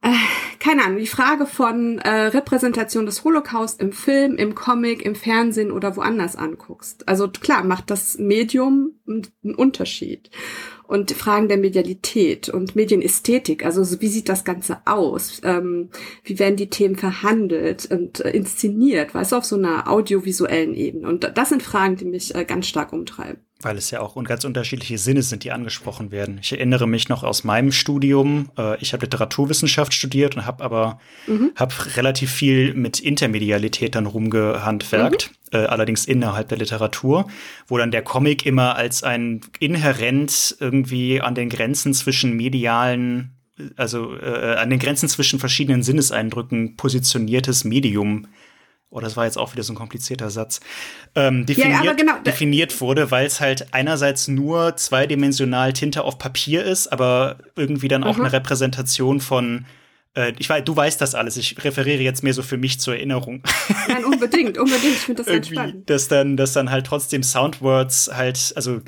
äh, 0.05 0.13
keine 0.61 0.85
Ahnung, 0.85 0.99
die 0.99 1.07
Frage 1.07 1.47
von 1.47 1.99
äh, 1.99 2.11
Repräsentation 2.11 3.07
des 3.07 3.25
Holocaust 3.25 3.81
im 3.81 3.93
Film, 3.93 4.37
im 4.37 4.55
Comic, 4.55 5.03
im 5.03 5.15
Fernsehen 5.15 5.73
oder 5.73 5.97
woanders 5.97 6.37
anguckst. 6.37 7.09
Also 7.09 7.29
klar, 7.29 7.65
macht 7.65 7.91
das 7.91 8.19
Medium 8.19 9.01
einen 9.07 9.55
Unterschied. 9.55 10.31
Und 10.87 11.13
Fragen 11.13 11.49
der 11.49 11.59
Medialität 11.59 12.49
und 12.49 12.77
Medienästhetik. 12.77 13.65
Also 13.65 14.01
wie 14.01 14.09
sieht 14.09 14.29
das 14.29 14.45
Ganze 14.45 14.79
aus? 14.85 15.41
Ähm, 15.45 15.91
wie 16.23 16.39
werden 16.39 16.57
die 16.57 16.71
Themen 16.71 16.97
verhandelt 16.97 17.91
und 17.91 18.21
äh, 18.21 18.31
inszeniert? 18.31 19.15
Weißt 19.15 19.33
du, 19.33 19.37
auf 19.37 19.45
so 19.45 19.57
einer 19.57 19.91
audiovisuellen 19.91 20.75
Ebene. 20.75 21.09
Und 21.09 21.31
das 21.37 21.49
sind 21.49 21.63
Fragen, 21.63 21.97
die 21.97 22.05
mich 22.05 22.35
äh, 22.35 22.45
ganz 22.45 22.67
stark 22.67 22.93
umtreiben. 22.93 23.44
Weil 23.61 23.79
es 23.79 23.91
ja 23.91 24.01
auch 24.01 24.23
ganz 24.25 24.45
unterschiedliche 24.45 24.99
Sinne 24.99 25.23
sind, 25.23 25.45
die 25.45 25.53
angesprochen 25.53 26.11
werden. 26.11 26.39
Ich 26.43 26.53
erinnere 26.53 26.87
mich 26.87 27.09
noch 27.09 27.23
aus 27.23 27.45
meinem 27.45 27.73
Studium. 27.73 28.51
Äh, 28.59 28.81
ich 28.81 28.93
habe 28.93 29.07
Literaturwissenschaft 29.07 29.95
studiert 29.95 30.37
und 30.37 30.45
habe 30.45 30.63
aber 30.63 30.99
mhm. 31.27 31.53
hab 31.57 31.97
relativ 31.97 32.31
viel 32.31 32.75
mit 32.75 33.01
Intermedialität 33.01 33.95
dann 33.95 34.07
rumgehandwerkt. 34.07 35.31
Mhm. 35.53 35.59
Äh, 35.59 35.67
allerdings 35.67 36.05
innerhalb 36.05 36.49
der 36.49 36.59
Literatur, 36.59 37.29
wo 37.69 37.79
dann 37.79 37.91
der 37.91 38.03
Comic 38.03 38.45
immer 38.45 38.77
als 38.77 39.03
ein 39.03 39.41
inhärent 39.61 40.57
irgendwie 40.61 41.21
an 41.21 41.35
den 41.35 41.49
Grenzen 41.49 41.95
zwischen 41.95 42.37
medialen 42.37 43.35
also 43.77 44.17
äh, 44.17 44.57
an 44.57 44.71
den 44.71 44.79
Grenzen 44.79 45.09
zwischen 45.09 45.39
verschiedenen 45.39 45.83
Sinneseindrücken 45.83 46.77
positioniertes 46.77 47.65
Medium 47.65 48.27
oh, 48.95 49.01
das 49.01 49.17
war 49.17 49.25
jetzt 49.25 49.37
auch 49.37 49.53
wieder 49.53 49.65
so 49.65 49.73
ein 49.73 49.77
komplizierter 49.77 50.31
Satz, 50.31 50.61
ähm, 51.17 51.45
definiert, 51.47 51.85
ja, 51.85 51.93
genau. 51.95 52.19
definiert 52.25 52.81
wurde, 52.81 53.11
weil 53.11 53.27
es 53.27 53.41
halt 53.41 53.75
einerseits 53.75 54.29
nur 54.29 54.77
zweidimensional 54.77 55.73
Tinte 55.73 56.05
auf 56.05 56.17
Papier 56.19 56.65
ist, 56.65 56.87
aber 56.87 57.39
irgendwie 57.57 57.89
dann 57.89 58.05
auch 58.05 58.17
mhm. 58.17 58.23
eine 58.25 58.33
Repräsentation 58.33 59.21
von 59.21 59.67
äh, 60.17 60.33
ich 60.39 60.49
weiß, 60.49 60.63
du 60.65 60.77
weißt 60.77 61.01
das 61.01 61.17
alles. 61.17 61.37
Ich 61.37 61.63
referiere 61.65 62.03
jetzt 62.03 62.23
mehr 62.23 62.35
so 62.35 62.43
für 62.43 62.57
mich 62.57 62.79
zur 62.79 62.95
Erinnerung. 62.95 63.43
Nein, 63.89 64.05
unbedingt, 64.05 64.57
unbedingt. 64.59 64.95
Ich 64.95 64.99
finde 64.99 65.25
das 65.25 65.33
ganz 65.33 65.49
spannend. 65.49 65.91
Dass 65.91 66.07
dann, 66.07 66.37
dass 66.37 66.53
dann 66.53 66.71
halt 66.71 66.87
trotzdem 66.87 67.25
Soundwords 67.25 68.11
halt, 68.15 68.53
also 68.55 68.81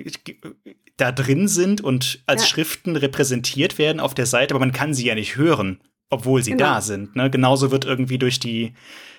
da 0.96 1.10
drin 1.10 1.48
sind 1.48 1.80
und 1.80 2.22
als 2.26 2.42
ja. 2.42 2.48
Schriften 2.48 2.94
repräsentiert 2.94 3.76
werden 3.78 3.98
auf 3.98 4.14
der 4.14 4.26
Seite, 4.26 4.54
aber 4.54 4.60
man 4.60 4.72
kann 4.72 4.94
sie 4.94 5.06
ja 5.06 5.16
nicht 5.16 5.36
hören, 5.36 5.80
obwohl 6.10 6.44
sie 6.44 6.52
genau. 6.52 6.64
da 6.64 6.80
sind. 6.80 7.16
Ne? 7.16 7.28
Genauso 7.28 7.72
wird 7.72 7.84
irgendwie 7.84 8.18
durch 8.18 8.38
die 8.38 8.74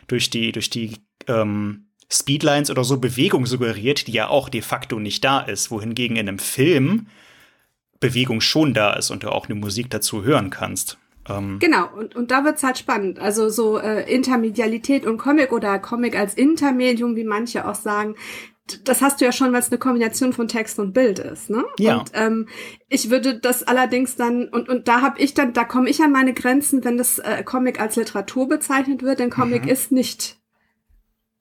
durch 0.08 0.30
die, 0.30 0.52
durch 0.52 0.70
die 0.70 0.98
ähm, 1.28 1.88
Speedlines 2.10 2.72
oder 2.72 2.84
so 2.84 2.98
Bewegung 3.00 3.46
suggeriert, 3.46 4.08
die 4.08 4.14
ja 4.14 4.28
auch 4.30 4.50
de 4.50 4.62
facto 4.62 5.00
nicht 5.00 5.24
da 5.24 5.42
ist, 5.42 5.72
wohingegen 5.72 6.16
in 6.16 6.28
einem 6.28 6.40
Film 6.40 7.08
Bewegung 8.00 8.42
schon 8.42 8.74
da 8.74 8.94
ist 8.94 9.12
und 9.12 9.24
du 9.24 9.30
auch 9.30 9.48
eine 9.48 9.56
Musik 9.56 9.90
dazu 9.90 10.24
hören 10.24 10.50
kannst. 10.50 10.98
Ähm 11.28 11.60
genau, 11.60 11.90
und, 11.96 12.16
und 12.16 12.32
da 12.32 12.46
wird's 12.46 12.64
halt 12.64 12.78
spannend. 12.78 13.20
Also 13.20 13.50
so 13.50 13.80
äh, 13.80 14.10
Intermedialität 14.14 15.06
und 15.06 15.18
Comic 15.18 15.52
oder 15.52 15.80
Comic 15.80 16.18
als 16.18 16.34
Intermedium, 16.36 17.16
wie 17.16 17.24
manche 17.24 17.68
auch 17.68 17.76
sagen, 17.76 18.16
das 18.88 19.02
hast 19.02 19.22
du 19.22 19.26
ja 19.26 19.32
schon, 19.32 19.54
weil 19.54 19.60
es 19.60 19.70
eine 19.70 19.78
Kombination 19.78 20.34
von 20.34 20.48
Text 20.48 20.80
und 20.80 20.94
Bild 20.94 21.20
ist, 21.20 21.50
ne? 21.50 21.64
Ja. 21.80 21.98
Und 21.98 22.12
ähm, 22.14 22.48
ich 22.90 23.10
würde 23.10 23.40
das 23.40 23.64
allerdings 23.64 24.16
dann 24.16 24.48
und 24.48 24.70
und 24.70 24.88
da 24.88 25.02
habe 25.02 25.20
ich 25.20 25.34
dann, 25.34 25.54
da 25.54 25.64
komme 25.64 25.90
ich 25.90 26.02
an 26.02 26.12
meine 26.12 26.34
Grenzen, 26.34 26.84
wenn 26.84 26.98
das 26.98 27.20
äh, 27.20 27.44
Comic 27.44 27.80
als 27.80 27.96
Literatur 27.96 28.48
bezeichnet 28.48 29.04
wird, 29.04 29.20
denn 29.20 29.30
Comic 29.30 29.64
mhm. 29.64 29.70
ist 29.70 29.92
nicht 29.92 30.37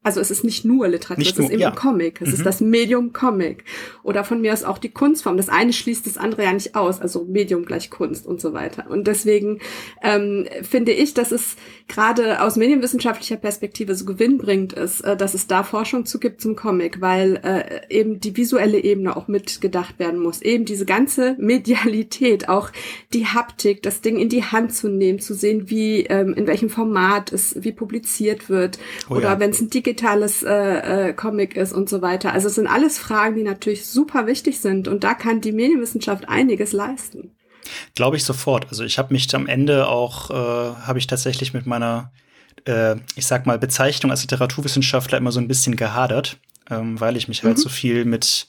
also 0.07 0.21
es 0.21 0.31
ist 0.31 0.45
nicht 0.45 0.65
nur 0.65 0.87
Literatur, 0.87 1.19
nicht 1.19 1.33
es 1.33 1.37
nur, 1.37 1.47
ist 1.47 1.53
eben 1.53 1.63
ja. 1.63 1.73
Comic. 1.73 2.21
Es 2.21 2.29
mhm. 2.29 2.35
ist 2.35 2.47
das 2.47 2.61
Medium 2.61 3.13
Comic. 3.13 3.65
Oder 4.05 4.23
von 4.23 4.41
mir 4.41 4.53
aus 4.53 4.63
auch 4.63 4.79
die 4.79 4.91
Kunstform. 4.91 5.37
Das 5.37 5.49
eine 5.49 5.73
schließt 5.73 6.07
das 6.07 6.17
andere 6.17 6.45
ja 6.45 6.53
nicht 6.53 6.77
aus. 6.77 7.01
Also 7.01 7.25
Medium 7.25 7.65
gleich 7.65 7.91
Kunst 7.91 8.25
und 8.25 8.41
so 8.41 8.53
weiter. 8.53 8.89
Und 8.89 9.09
deswegen 9.09 9.59
ähm, 10.05 10.47
finde 10.63 10.93
ich, 10.93 11.15
dass 11.15 11.33
es 11.33 11.57
gerade 11.89 12.41
aus 12.41 12.55
medienwissenschaftlicher 12.55 13.37
Perspektive 13.37 13.97
so 13.97 14.05
gewinnbringend 14.05 14.75
ist, 14.75 15.01
äh, 15.01 15.17
dass 15.17 15.35
es 15.35 15.49
da 15.49 15.65
Forschung 15.65 16.07
zu 16.07 16.21
gibt 16.21 16.41
zum 16.41 16.55
Comic, 16.55 17.01
weil 17.01 17.41
äh, 17.43 17.93
eben 17.93 18.21
die 18.21 18.37
visuelle 18.37 18.79
Ebene 18.79 19.17
auch 19.17 19.27
mitgedacht 19.27 19.99
werden 19.99 20.21
muss. 20.21 20.41
Eben 20.41 20.67
diese 20.67 20.87
ganze 20.87 21.35
Medialität, 21.41 22.49
auch 22.49 22.71
die 23.13 23.27
Haptik, 23.27 23.83
das 23.83 24.03
Ding 24.03 24.19
in 24.19 24.29
die 24.29 24.45
Hand 24.45 24.73
zu 24.73 24.89
nehmen, 24.89 25.19
zu 25.19 25.35
sehen, 25.35 25.69
wie 25.69 26.03
ähm, 26.03 26.33
in 26.35 26.47
welchem 26.47 26.71
Format 26.71 27.33
es 27.33 27.57
wie 27.59 27.73
publiziert 27.73 28.49
wird. 28.49 28.79
Oh, 29.11 29.17
oder 29.17 29.31
ja. 29.31 29.41
wenn 29.41 29.51
es 29.51 29.61
ein 29.61 29.69
digital 29.69 29.96
digitales 29.97 30.43
äh, 30.43 31.09
äh, 31.09 31.13
Comic 31.15 31.57
ist 31.57 31.73
und 31.73 31.89
so 31.89 32.03
weiter. 32.03 32.33
Also 32.33 32.49
es 32.49 32.55
sind 32.57 32.67
alles 32.67 32.99
Fragen, 32.99 33.37
die 33.37 33.43
natürlich 33.43 33.87
super 33.87 34.27
wichtig 34.27 34.61
sind 34.61 34.89
und 34.89 35.05
da 35.05 35.15
kann 35.15 35.41
die 35.41 35.53
Medienwissenschaft 35.53 36.29
einiges 36.29 36.73
leisten. 36.73 37.33
Glaube 37.95 38.17
ich 38.17 38.25
sofort. 38.25 38.67
Also 38.69 38.85
ich 38.85 38.99
habe 38.99 39.13
mich 39.13 39.35
am 39.35 39.47
Ende 39.47 39.89
auch, 39.89 40.31
äh, 40.31 40.35
habe 40.35 40.99
ich 40.99 41.07
tatsächlich 41.07 41.53
mit 41.55 41.67
meiner, 41.67 42.13
äh, 42.67 42.97
ich 43.17 43.27
sag 43.27 43.47
mal, 43.47 43.59
Bezeichnung 43.59 44.11
als 44.11 44.23
Literaturwissenschaftler 44.23 45.19
immer 45.19 45.33
so 45.33 45.41
ein 45.41 45.49
bisschen 45.49 45.77
gehadert, 45.77 46.39
ähm, 46.71 47.01
weil 47.01 47.17
ich 47.17 47.27
mich 47.27 47.39
halt 47.39 47.45
mhm. 47.45 47.57
halt 47.57 47.59
so 47.59 47.69
viel 47.69 48.05
mit 48.05 48.49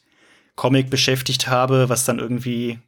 Comic 0.56 0.90
beschäftigt 0.90 1.48
habe, 1.48 1.90
was 1.90 2.06
dann 2.06 2.20
irgendwie 2.20 2.80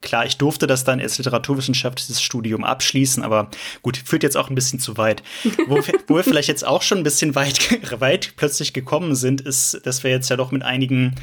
Klar, 0.00 0.26
ich 0.26 0.36
durfte 0.36 0.66
das 0.68 0.84
dann 0.84 1.00
als 1.00 1.18
literaturwissenschaftliches 1.18 2.22
Studium 2.22 2.62
abschließen, 2.62 3.22
aber 3.22 3.50
gut, 3.82 3.96
führt 3.96 4.22
jetzt 4.22 4.36
auch 4.36 4.48
ein 4.48 4.54
bisschen 4.54 4.78
zu 4.78 4.96
weit. 4.96 5.22
Wo, 5.66 5.76
wo 6.06 6.16
wir 6.16 6.24
vielleicht 6.24 6.48
jetzt 6.48 6.64
auch 6.66 6.82
schon 6.82 6.98
ein 6.98 7.04
bisschen 7.04 7.34
weit, 7.34 7.90
weit 8.00 8.34
plötzlich 8.36 8.72
gekommen 8.72 9.16
sind, 9.16 9.40
ist, 9.40 9.80
dass 9.84 10.04
wir 10.04 10.10
jetzt 10.10 10.30
ja 10.30 10.36
doch 10.36 10.52
mit 10.52 10.62
einigen 10.62 11.16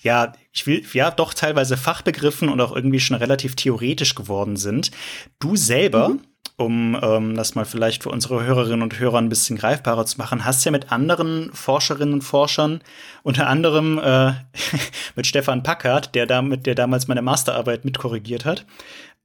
ja, 0.00 0.32
ich 0.52 0.64
will, 0.64 0.84
ja, 0.92 1.10
doch 1.10 1.34
teilweise 1.34 1.76
Fachbegriffen 1.76 2.48
und 2.48 2.60
auch 2.60 2.74
irgendwie 2.74 3.00
schon 3.00 3.16
relativ 3.16 3.56
theoretisch 3.56 4.14
geworden 4.14 4.56
sind. 4.56 4.92
Du 5.40 5.56
selber 5.56 6.10
mhm 6.10 6.20
um 6.58 6.98
ähm, 7.00 7.36
das 7.36 7.54
mal 7.54 7.64
vielleicht 7.64 8.02
für 8.02 8.10
unsere 8.10 8.44
Hörerinnen 8.44 8.82
und 8.82 8.98
Hörer 8.98 9.18
ein 9.18 9.28
bisschen 9.28 9.56
greifbarer 9.56 10.04
zu 10.06 10.18
machen, 10.18 10.44
hast 10.44 10.64
ja 10.64 10.72
mit 10.72 10.90
anderen 10.90 11.52
Forscherinnen 11.52 12.14
und 12.14 12.22
Forschern, 12.22 12.80
unter 13.22 13.46
anderem 13.46 13.98
äh, 13.98 14.32
mit 15.14 15.26
Stefan 15.26 15.62
Packard, 15.62 16.16
der 16.16 16.26
damit, 16.26 16.66
der 16.66 16.74
damals 16.74 17.06
meine 17.06 17.22
Masterarbeit 17.22 17.84
mitkorrigiert 17.84 18.44
hat, 18.44 18.66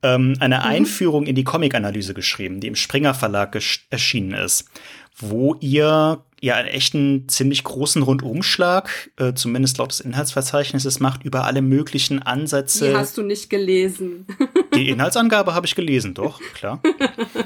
ähm, 0.04 0.36
eine 0.40 0.58
mhm. 0.58 0.63
Einführung 0.63 1.25
in 1.25 1.34
die 1.34 1.44
Comic-Analyse 1.44 2.13
geschrieben, 2.13 2.60
die 2.60 2.68
im 2.68 2.75
Springer 2.75 3.16
Verlag 3.16 3.58
erschienen 3.90 4.34
ist, 4.34 4.70
wo 5.18 5.56
ihr 5.60 6.24
ja 6.44 6.56
einen 6.56 6.68
echten 6.68 7.30
ziemlich 7.30 7.64
großen 7.64 8.04
Rundumschlag, 8.04 9.12
äh, 9.18 9.34
zumindest 9.34 9.78
laut 9.78 9.92
des 9.92 10.02
Inhaltsverzeichnisses, 10.02 11.00
macht 11.00 11.24
über 11.24 11.46
alle 11.46 11.62
möglichen 11.62 12.22
Ansätze. 12.22 12.90
Die 12.90 12.96
hast 12.96 13.18
du 13.18 13.22
nicht 13.22 13.50
gelesen. 13.50 14.28
Die 14.76 14.90
Inhaltsangabe 14.90 15.56
habe 15.56 15.66
ich 15.66 15.74
gelesen, 15.74 16.14
doch, 16.14 16.42
klar. 16.54 16.82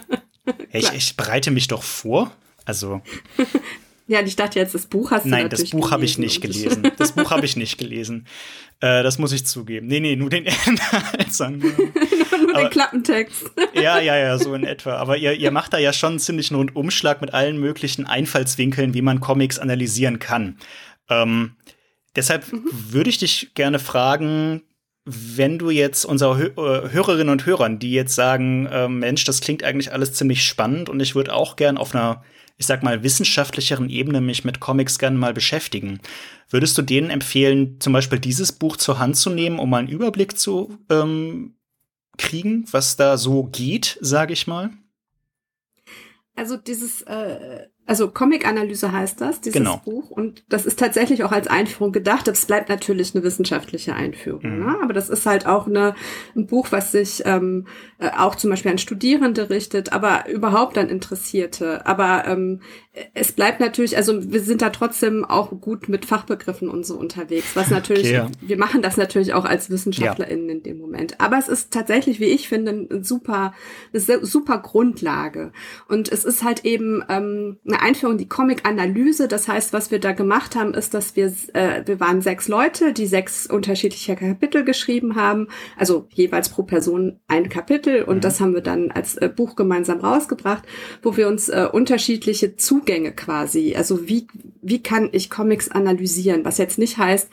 ich, 0.72 0.92
ich 0.94 1.16
bereite 1.16 1.52
mich 1.52 1.68
doch 1.68 1.84
vor. 1.84 2.32
Also. 2.66 3.02
Ja, 4.08 4.22
ich 4.22 4.38
dachte 4.38 4.58
jetzt, 4.58 4.74
das 4.74 4.86
Buch 4.86 5.12
hast 5.12 5.26
du 5.26 5.30
Nein, 5.30 5.50
das 5.50 5.70
Buch 5.70 5.92
habe 5.92 6.06
ich 6.06 6.18
nicht 6.18 6.42
gelesen. 6.42 6.92
Das 6.98 7.12
Buch 7.12 7.30
habe 7.30 7.46
ich 7.46 7.58
nicht 7.58 7.78
gelesen. 7.78 8.26
Äh, 8.80 9.04
das 9.04 9.18
muss 9.18 9.34
ich 9.34 9.46
zugeben. 9.46 9.88
Nee, 9.88 10.00
nee, 10.00 10.16
nur 10.16 10.30
den 10.30 10.46
Inhaltsangaben. 10.66 11.76
nur 12.42 12.54
den 12.54 12.70
Klappentext. 12.70 13.52
ja, 13.74 14.00
ja, 14.00 14.16
ja, 14.16 14.38
so 14.38 14.54
in 14.54 14.64
etwa. 14.64 14.96
Aber 14.96 15.18
ihr, 15.18 15.34
ihr 15.34 15.52
macht 15.52 15.74
da 15.74 15.78
ja 15.78 15.92
schon 15.92 16.12
einen 16.12 16.20
ziemlichen 16.20 16.56
Rundumschlag 16.56 17.20
mit 17.20 17.34
allen 17.34 17.60
möglichen 17.60 18.06
Einfallswinkeln, 18.06 18.94
wie 18.94 19.02
man 19.02 19.20
Comics 19.20 19.60
analysieren 19.60 20.20
kann. 20.20 20.58
Ähm, 21.10 21.56
deshalb 22.16 22.52
mhm. 22.52 22.64
würde 22.72 23.10
ich 23.10 23.18
dich 23.18 23.52
gerne 23.56 23.80
fragen, 23.80 24.62
wenn 25.04 25.58
du 25.58 25.70
jetzt 25.70 26.06
unsere 26.06 26.48
äh, 26.48 26.92
Hörerinnen 26.92 27.30
und 27.30 27.46
Hörern, 27.46 27.80
die 27.80 27.92
jetzt 27.92 28.16
sagen, 28.16 28.68
äh, 28.68 28.88
Mensch, 28.88 29.24
das 29.24 29.42
klingt 29.42 29.64
eigentlich 29.64 29.92
alles 29.92 30.14
ziemlich 30.14 30.44
spannend 30.44 30.90
und 30.90 31.00
ich 31.00 31.16
würde 31.16 31.34
auch 31.34 31.56
gern 31.56 31.78
auf 31.78 31.96
einer, 31.96 32.24
ich 32.58 32.66
sag 32.66 32.84
mal, 32.84 33.04
wissenschaftlicheren 33.04 33.90
Ebene 33.90 34.20
mich 34.20 34.44
mit 34.44 34.60
Comics 34.60 34.98
gerne 34.98 35.18
mal 35.18 35.34
beschäftigen. 35.34 36.00
Würdest 36.50 36.78
du 36.78 36.82
denen 36.82 37.10
empfehlen, 37.10 37.80
zum 37.80 37.94
Beispiel 37.94 38.20
dieses 38.20 38.52
Buch 38.52 38.78
zur 38.78 39.00
Hand 39.00 39.16
zu 39.16 39.30
nehmen, 39.30 39.60
um 39.60 39.70
mal 39.70 39.78
einen 39.78 39.88
Überblick 39.88 40.38
zu 40.38 40.78
ähm, 40.90 41.56
kriegen, 42.18 42.66
was 42.72 42.96
da 42.96 43.18
so 43.18 43.44
geht, 43.44 43.98
sage 44.02 44.34
ich 44.34 44.48
mal? 44.48 44.72
Also 46.36 46.58
dieses 46.58 47.04
äh, 47.04 47.68
also 47.88 48.10
Comic-Analyse 48.10 48.92
heißt 48.92 49.22
das, 49.22 49.40
dieses 49.40 49.58
genau. 49.58 49.82
Buch. 49.86 50.12
Und 50.12 50.44
das 50.50 50.66
ist 50.66 50.78
tatsächlich 50.78 51.24
auch 51.24 51.32
als 51.32 51.48
Einführung 51.48 51.94
gedacht. 51.94 52.28
Das 52.28 52.46
bleibt 52.46 52.68
natürlich 52.68 53.16
eine 53.16 53.24
wissenschaftliche 53.24 53.96
Einführung. 53.96 54.42
Mhm. 54.44 54.66
Ne? 54.66 54.76
Aber 54.84 54.94
das 54.94 55.10
ist 55.10 55.26
halt 55.26 55.48
auch 55.48 55.68
eine, 55.68 55.96
ein 56.36 56.48
Buch, 56.48 56.68
was 56.72 56.92
sich 56.92 57.24
ähm, 57.26 57.66
äh, 57.98 58.10
auch 58.10 58.36
zum 58.36 58.50
Beispiel 58.50 58.72
an 58.72 58.78
Studierende 58.78 59.50
richtet, 59.50 59.94
aber 59.94 60.28
überhaupt 60.30 60.78
an 60.78 60.90
Interessierte. 60.90 61.86
Aber 61.86 62.26
ähm, 62.28 62.60
es 63.14 63.32
bleibt 63.32 63.60
natürlich, 63.60 63.98
also 63.98 64.32
wir 64.32 64.42
sind 64.42 64.62
da 64.62 64.70
trotzdem 64.70 65.26
auch 65.26 65.52
gut 65.62 65.90
mit 65.90 66.06
Fachbegriffen 66.06 66.70
und 66.70 66.86
so 66.86 66.96
unterwegs. 66.96 67.56
Was 67.56 67.70
natürlich, 67.70 68.08
okay, 68.08 68.14
ja. 68.14 68.30
wir 68.42 68.58
machen 68.58 68.82
das 68.82 68.98
natürlich 68.98 69.34
auch 69.34 69.46
als 69.46 69.70
WissenschaftlerInnen 69.70 70.48
ja. 70.48 70.56
in 70.56 70.64
dem 70.64 70.78
Moment. 70.78 71.20
Aber 71.20 71.38
es 71.38 71.48
ist 71.48 71.72
tatsächlich, 71.72 72.20
wie 72.20 72.26
ich 72.26 72.48
finde, 72.48 72.72
ein 72.72 73.04
super, 73.04 73.54
eine 73.94 74.26
super 74.26 74.60
Grundlage. 74.60 75.52
Und 75.88 76.12
es 76.12 76.26
ist 76.26 76.44
halt 76.44 76.66
eben 76.66 77.04
ähm, 77.10 77.58
eine 77.66 77.82
Einführung, 77.82 78.18
die 78.18 78.28
Comic-Analyse. 78.28 79.28
Das 79.28 79.48
heißt, 79.48 79.74
was 79.74 79.92
wir 79.92 80.00
da 80.00 80.14
gemacht 80.14 80.56
haben, 80.56 80.74
ist, 80.74 80.94
dass 80.94 81.16
wir, 81.16 81.34
äh, 81.54 81.84
wir 81.86 82.00
waren 82.00 82.22
sechs 82.22 82.48
Leute, 82.48 82.94
die 82.94 83.08
sechs 83.08 83.48
unterschiedliche 83.48 84.16
Kapitel 84.16 84.64
geschrieben 84.64 85.16
haben, 85.16 85.48
also 85.78 86.08
jeweils 86.14 86.50
pro 86.50 86.64
Person 86.64 87.20
ein 87.28 87.50
Kapitel. 87.50 88.04
Und 88.04 88.18
mhm. 88.18 88.22
das 88.22 88.40
haben 88.40 88.54
wir 88.54 88.62
dann 88.62 88.92
als 88.92 89.18
äh, 89.18 89.30
Buch 89.30 89.56
gemeinsam 89.56 90.00
rausgebracht, 90.00 90.64
wo 91.04 91.16
wir 91.16 91.28
uns 91.28 91.50
äh, 91.50 91.68
unterschiedliche 91.72 92.56
Zugänge 92.56 92.87
quasi, 93.12 93.76
also 93.76 94.08
wie, 94.08 94.28
wie 94.62 94.82
kann 94.82 95.10
ich 95.12 95.30
Comics 95.30 95.70
analysieren, 95.70 96.44
was 96.46 96.58
jetzt 96.58 96.80
nicht 96.80 96.98
heißt, 96.98 97.30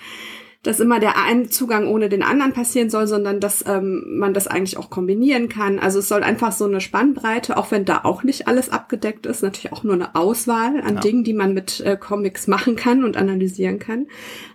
dass 0.64 0.80
immer 0.80 0.98
der 0.98 1.22
ein 1.22 1.50
Zugang 1.50 1.86
ohne 1.86 2.08
den 2.08 2.22
anderen 2.22 2.52
passieren 2.52 2.88
soll, 2.90 3.06
sondern 3.06 3.38
dass 3.38 3.64
ähm, 3.66 4.18
man 4.18 4.34
das 4.34 4.46
eigentlich 4.48 4.78
auch 4.78 4.88
kombinieren 4.88 5.48
kann. 5.48 5.78
Also 5.78 5.98
es 5.98 6.08
soll 6.08 6.22
einfach 6.22 6.52
so 6.52 6.64
eine 6.64 6.80
Spannbreite, 6.80 7.56
auch 7.58 7.70
wenn 7.70 7.84
da 7.84 8.00
auch 8.04 8.22
nicht 8.22 8.48
alles 8.48 8.70
abgedeckt 8.70 9.26
ist, 9.26 9.42
natürlich 9.42 9.72
auch 9.72 9.84
nur 9.84 9.92
eine 9.94 10.14
Auswahl 10.14 10.80
an 10.80 10.96
ja. 10.96 11.00
Dingen, 11.00 11.22
die 11.22 11.34
man 11.34 11.52
mit 11.52 11.80
äh, 11.80 11.96
Comics 11.96 12.46
machen 12.46 12.76
kann 12.76 13.04
und 13.04 13.16
analysieren 13.16 13.78
kann. 13.78 14.06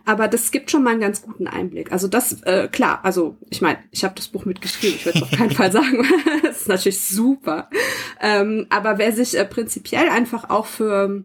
Aber 0.03 0.27
das 0.27 0.49
gibt 0.49 0.71
schon 0.71 0.83
mal 0.83 0.91
einen 0.91 1.01
ganz 1.01 1.21
guten 1.21 1.47
Einblick. 1.47 1.91
Also 1.91 2.07
das, 2.07 2.41
äh, 2.41 2.67
klar, 2.67 3.01
also 3.03 3.37
ich 3.51 3.61
meine, 3.61 3.77
ich 3.91 4.03
habe 4.03 4.15
das 4.15 4.29
Buch 4.29 4.45
mitgeschrieben, 4.45 4.95
ich 4.95 5.05
würde 5.05 5.19
es 5.19 5.23
auf 5.23 5.31
keinen 5.31 5.51
Fall 5.51 5.71
sagen. 5.71 6.03
das 6.41 6.61
ist 6.61 6.67
natürlich 6.67 7.01
super. 7.01 7.69
Ähm, 8.19 8.65
aber 8.71 8.97
wer 8.97 9.11
sich 9.11 9.37
äh, 9.37 9.45
prinzipiell 9.45 10.09
einfach 10.09 10.49
auch 10.49 10.65
für 10.65 11.23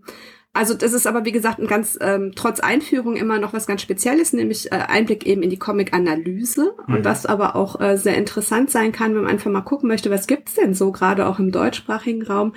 also 0.54 0.72
das 0.74 0.92
ist 0.92 1.06
aber 1.08 1.24
wie 1.24 1.32
gesagt 1.32 1.58
ein 1.58 1.66
ganz 1.66 1.98
ähm, 2.00 2.32
trotz 2.36 2.60
Einführung 2.60 3.16
immer 3.16 3.40
noch 3.40 3.52
was 3.52 3.66
ganz 3.66 3.82
Spezielles, 3.82 4.32
nämlich 4.32 4.70
äh, 4.70 4.76
Einblick 4.76 5.26
eben 5.26 5.42
in 5.42 5.50
die 5.50 5.58
Comic-Analyse 5.58 6.74
mhm. 6.86 6.94
und 6.94 7.04
was 7.04 7.26
aber 7.26 7.56
auch 7.56 7.80
äh, 7.80 7.98
sehr 7.98 8.16
interessant 8.16 8.70
sein 8.70 8.92
kann, 8.92 9.14
wenn 9.14 9.22
man 9.22 9.32
einfach 9.32 9.50
mal 9.50 9.62
gucken 9.62 9.88
möchte, 9.88 10.12
was 10.12 10.28
gibt's 10.28 10.54
denn 10.54 10.72
so 10.72 10.92
gerade 10.92 11.26
auch 11.26 11.40
im 11.40 11.50
deutschsprachigen 11.50 12.22
Raum. 12.22 12.54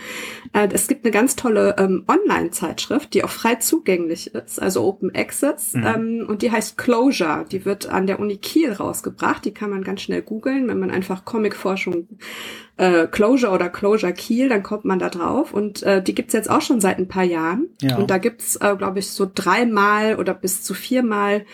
Äh, 0.53 0.69
es 0.71 0.87
gibt 0.87 1.05
eine 1.05 1.11
ganz 1.11 1.35
tolle 1.35 1.75
ähm, 1.79 2.05
Online-Zeitschrift, 2.07 3.15
die 3.15 3.23
auch 3.23 3.31
frei 3.31 3.55
zugänglich 3.55 4.33
ist, 4.35 4.61
also 4.61 4.83
Open 4.83 5.13
Access 5.15 5.73
mhm. 5.73 5.83
ähm, 5.83 6.25
und 6.27 6.43
die 6.43 6.51
heißt 6.51 6.77
Closure. 6.77 7.45
Die 7.51 7.65
wird 7.65 7.89
an 7.89 8.05
der 8.05 8.19
Uni 8.19 8.37
Kiel 8.37 8.73
rausgebracht. 8.73 9.43
Die 9.43 9.55
kann 9.55 9.71
man 9.71 9.83
ganz 9.83 10.01
schnell 10.01 10.21
googeln, 10.21 10.67
wenn 10.67 10.79
man 10.79 10.91
einfach 10.91 11.25
Comic-Forschung 11.25 12.07
äh, 12.77 13.07
Closure 13.07 13.51
oder 13.51 13.69
Closure 13.69 14.13
Kiel, 14.13 14.50
dann 14.50 14.63
kommt 14.63 14.86
man 14.86 15.00
da 15.00 15.10
drauf. 15.10 15.53
Und 15.53 15.84
äh, 15.84 16.01
die 16.01 16.15
gibt's 16.15 16.34
jetzt 16.34 16.50
auch 16.50 16.62
schon 16.62 16.79
seit 16.79 16.98
ein 16.98 17.07
paar 17.07 17.24
Jahren. 17.24 17.67
Ja. 17.81 17.98
Und 17.98 18.10
da 18.10 18.17
gibt's, 18.17 18.55
äh, 18.57 18.75
glaube 18.75 19.00
ich, 19.00 19.10
so 19.10 19.29
dreimal 19.34 20.15
oder 20.17 20.34
bis 20.34 20.63
zu 20.63 20.74
viermal 20.74 21.46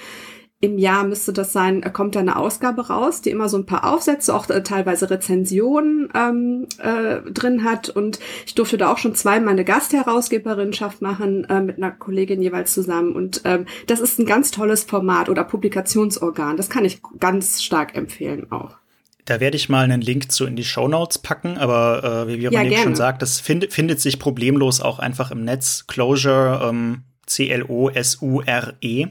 im 0.64 0.78
Jahr 0.78 1.04
müsste 1.04 1.34
das 1.34 1.52
sein, 1.52 1.84
äh, 1.84 1.90
kommt 1.90 2.16
da 2.16 2.22
eine 2.22 2.38
Ausgabe 2.38 2.88
raus, 2.88 3.20
die 3.20 3.32
immer 3.32 3.50
so 3.50 3.58
ein 3.58 3.66
paar 3.66 3.92
Aufsätze, 3.92 4.34
auch 4.34 4.50
äh, 4.50 4.64
teilweise 4.64 5.10
Rezensionen 5.10 6.08
ähm, 6.16 6.68
äh, 6.78 7.30
drin 7.32 7.66
hat. 7.66 7.90
Und 7.90 8.20
ich 8.46 8.56
durfte 8.56 8.78
da 8.78 8.90
auch 8.90 8.98
schon 8.98 9.14
zweimal 9.14 9.52
eine 9.52 9.66
Gastherausgeberinschaft 9.66 11.02
machen 11.02 11.44
äh, 11.50 11.60
mit 11.60 11.78
einer 11.78 11.92
Kollegin 11.92 12.42
jeweils 12.42 12.74
zusammen. 12.74 13.12
Und 13.14 13.42
ähm, 13.44 13.66
das 13.88 14.00
ist 14.00 14.20
ein 14.20 14.26
ganz 14.26 14.52
tolles 14.52 14.86
Format 14.86 15.28
oder 15.28 15.44
Publikationsorgan. 15.44 16.56
Das 16.56 16.70
kann 16.70 16.86
ich 16.86 17.02
ganz 17.20 17.62
stark 17.62 17.98
empfehlen 17.98 18.50
auch. 18.50 18.78
Da 19.26 19.40
werde 19.40 19.56
ich 19.56 19.70
mal 19.70 19.84
einen 19.84 20.02
Link 20.02 20.32
zu 20.32 20.46
in 20.46 20.56
die 20.56 20.66
Show 20.66 20.88
Notes 20.88 21.20
packen, 21.20 21.58
aber 21.58 22.26
äh, 22.28 22.28
wie 22.28 22.42
Veronique 22.42 22.74
ja, 22.74 22.84
schon 22.84 22.96
sagt, 22.96 23.22
das 23.22 23.40
find, 23.40 23.72
findet 23.72 24.02
sich 24.02 24.20
problemlos 24.20 24.82
auch 24.82 25.00
einfach 25.00 25.32
im 25.32 25.46
Netz. 25.46 25.88
Closure, 25.88 26.68
ähm, 26.70 27.04
C-L-O-S-U-R-E. 27.26 29.08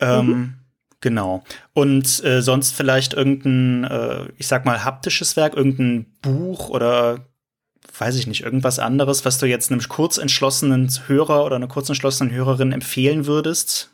Ähm, 0.00 0.26
mhm. 0.26 0.54
Genau. 1.00 1.44
Und 1.74 2.24
äh, 2.24 2.40
sonst 2.40 2.74
vielleicht 2.74 3.12
irgendein, 3.12 3.84
äh, 3.84 4.28
ich 4.38 4.46
sag 4.46 4.64
mal, 4.64 4.84
haptisches 4.84 5.36
Werk, 5.36 5.54
irgendein 5.54 6.06
Buch 6.22 6.70
oder 6.70 7.26
weiß 7.98 8.16
ich 8.16 8.26
nicht, 8.26 8.42
irgendwas 8.42 8.78
anderes, 8.78 9.24
was 9.24 9.38
du 9.38 9.46
jetzt 9.46 9.70
einem 9.70 9.80
kurzentschlossenen 9.80 10.90
Hörer 11.06 11.44
oder 11.44 11.56
einer 11.56 11.68
kurzentschlossenen 11.68 12.34
Hörerin 12.34 12.72
empfehlen 12.72 13.26
würdest? 13.26 13.90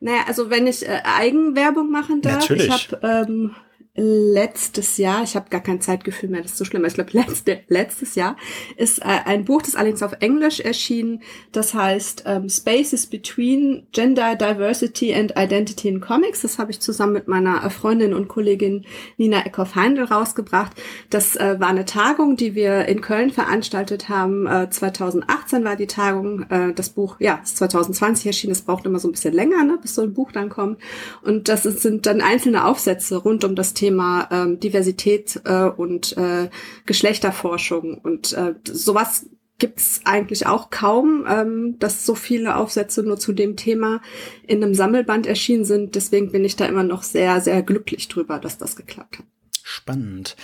Naja, 0.00 0.22
also 0.26 0.50
wenn 0.50 0.66
ich 0.66 0.86
äh, 0.86 1.00
Eigenwerbung 1.04 1.90
machen 1.90 2.20
darf, 2.20 2.40
Natürlich. 2.40 2.66
ich 2.66 2.72
habe 2.72 3.26
ähm, 3.28 3.54
letztes 3.96 4.96
Jahr, 4.96 5.22
ich 5.22 5.36
habe 5.36 5.50
gar 5.50 5.60
kein 5.60 5.80
Zeitgefühl 5.80 6.28
mehr, 6.28 6.42
das 6.42 6.52
ist 6.52 6.58
so 6.58 6.64
schlimm, 6.64 6.84
ich 6.84 6.94
glaube 6.94 7.12
letzte, 7.12 7.60
letztes 7.68 8.16
Jahr 8.16 8.36
ist 8.76 8.98
äh, 8.98 9.04
ein 9.24 9.44
Buch, 9.44 9.62
das 9.62 9.76
allerdings 9.76 10.02
auf 10.02 10.16
Englisch 10.18 10.58
erschienen, 10.58 11.22
das 11.52 11.74
heißt 11.74 12.24
ähm, 12.26 12.48
Spaces 12.48 13.06
Between 13.06 13.86
Gender 13.92 14.34
Diversity 14.34 15.14
and 15.14 15.34
Identity 15.36 15.88
in 15.88 16.00
Comics. 16.00 16.42
Das 16.42 16.58
habe 16.58 16.72
ich 16.72 16.80
zusammen 16.80 17.12
mit 17.12 17.28
meiner 17.28 17.70
Freundin 17.70 18.14
und 18.14 18.26
Kollegin 18.26 18.84
Nina 19.16 19.46
Eckhoff-Heindl 19.46 20.04
rausgebracht. 20.04 20.72
Das 21.10 21.36
äh, 21.36 21.60
war 21.60 21.68
eine 21.68 21.84
Tagung, 21.84 22.36
die 22.36 22.56
wir 22.56 22.86
in 22.86 23.00
Köln 23.00 23.30
veranstaltet 23.30 24.08
haben. 24.08 24.46
Äh, 24.46 24.70
2018 24.70 25.64
war 25.64 25.76
die 25.76 25.86
Tagung. 25.86 26.46
Äh, 26.50 26.72
das 26.74 26.88
Buch, 26.88 27.16
ja, 27.20 27.40
ist 27.44 27.58
2020 27.58 28.26
erschienen. 28.26 28.52
Es 28.52 28.62
braucht 28.62 28.86
immer 28.86 28.98
so 28.98 29.08
ein 29.08 29.12
bisschen 29.12 29.34
länger, 29.34 29.62
ne, 29.62 29.78
bis 29.80 29.94
so 29.94 30.02
ein 30.02 30.14
Buch 30.14 30.32
dann 30.32 30.48
kommt. 30.48 30.80
Und 31.22 31.48
das 31.48 31.62
sind 31.62 32.06
dann 32.06 32.20
einzelne 32.20 32.64
Aufsätze 32.64 33.16
rund 33.16 33.44
um 33.44 33.54
das 33.54 33.74
Thema 33.74 33.83
Thema 33.84 34.28
ähm, 34.30 34.60
Diversität 34.60 35.42
äh, 35.44 35.64
und 35.64 36.16
äh, 36.16 36.48
Geschlechterforschung 36.86 37.98
und 37.98 38.32
äh, 38.32 38.54
sowas 38.66 39.26
gibt's 39.58 40.00
eigentlich 40.04 40.46
auch 40.46 40.70
kaum, 40.70 41.26
ähm, 41.28 41.76
dass 41.78 42.06
so 42.06 42.14
viele 42.14 42.56
Aufsätze 42.56 43.02
nur 43.02 43.18
zu 43.18 43.34
dem 43.34 43.56
Thema 43.56 44.00
in 44.46 44.64
einem 44.64 44.74
Sammelband 44.74 45.26
erschienen 45.26 45.66
sind. 45.66 45.94
Deswegen 45.96 46.32
bin 46.32 46.46
ich 46.46 46.56
da 46.56 46.64
immer 46.64 46.82
noch 46.82 47.02
sehr, 47.02 47.42
sehr 47.42 47.62
glücklich 47.62 48.08
drüber, 48.08 48.38
dass 48.38 48.56
das 48.56 48.74
geklappt 48.74 49.18
hat. 49.18 49.26
Spannend. 49.62 50.34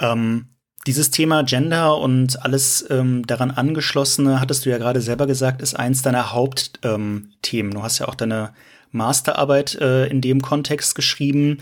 Ähm, 0.00 0.46
dieses 0.86 1.10
Thema 1.10 1.42
Gender 1.42 1.98
und 1.98 2.42
alles 2.42 2.86
ähm, 2.88 3.26
daran 3.26 3.50
angeschlossene, 3.50 4.40
hattest 4.40 4.64
du 4.64 4.70
ja 4.70 4.78
gerade 4.78 5.02
selber 5.02 5.26
gesagt, 5.26 5.60
ist 5.60 5.74
eins 5.74 6.00
deiner 6.00 6.32
Hauptthemen. 6.32 7.32
Ähm, 7.52 7.70
du 7.70 7.82
hast 7.82 7.98
ja 7.98 8.08
auch 8.08 8.14
deine 8.14 8.54
Masterarbeit 8.90 9.74
äh, 9.76 10.06
in 10.06 10.22
dem 10.22 10.40
Kontext 10.40 10.94
geschrieben. 10.94 11.58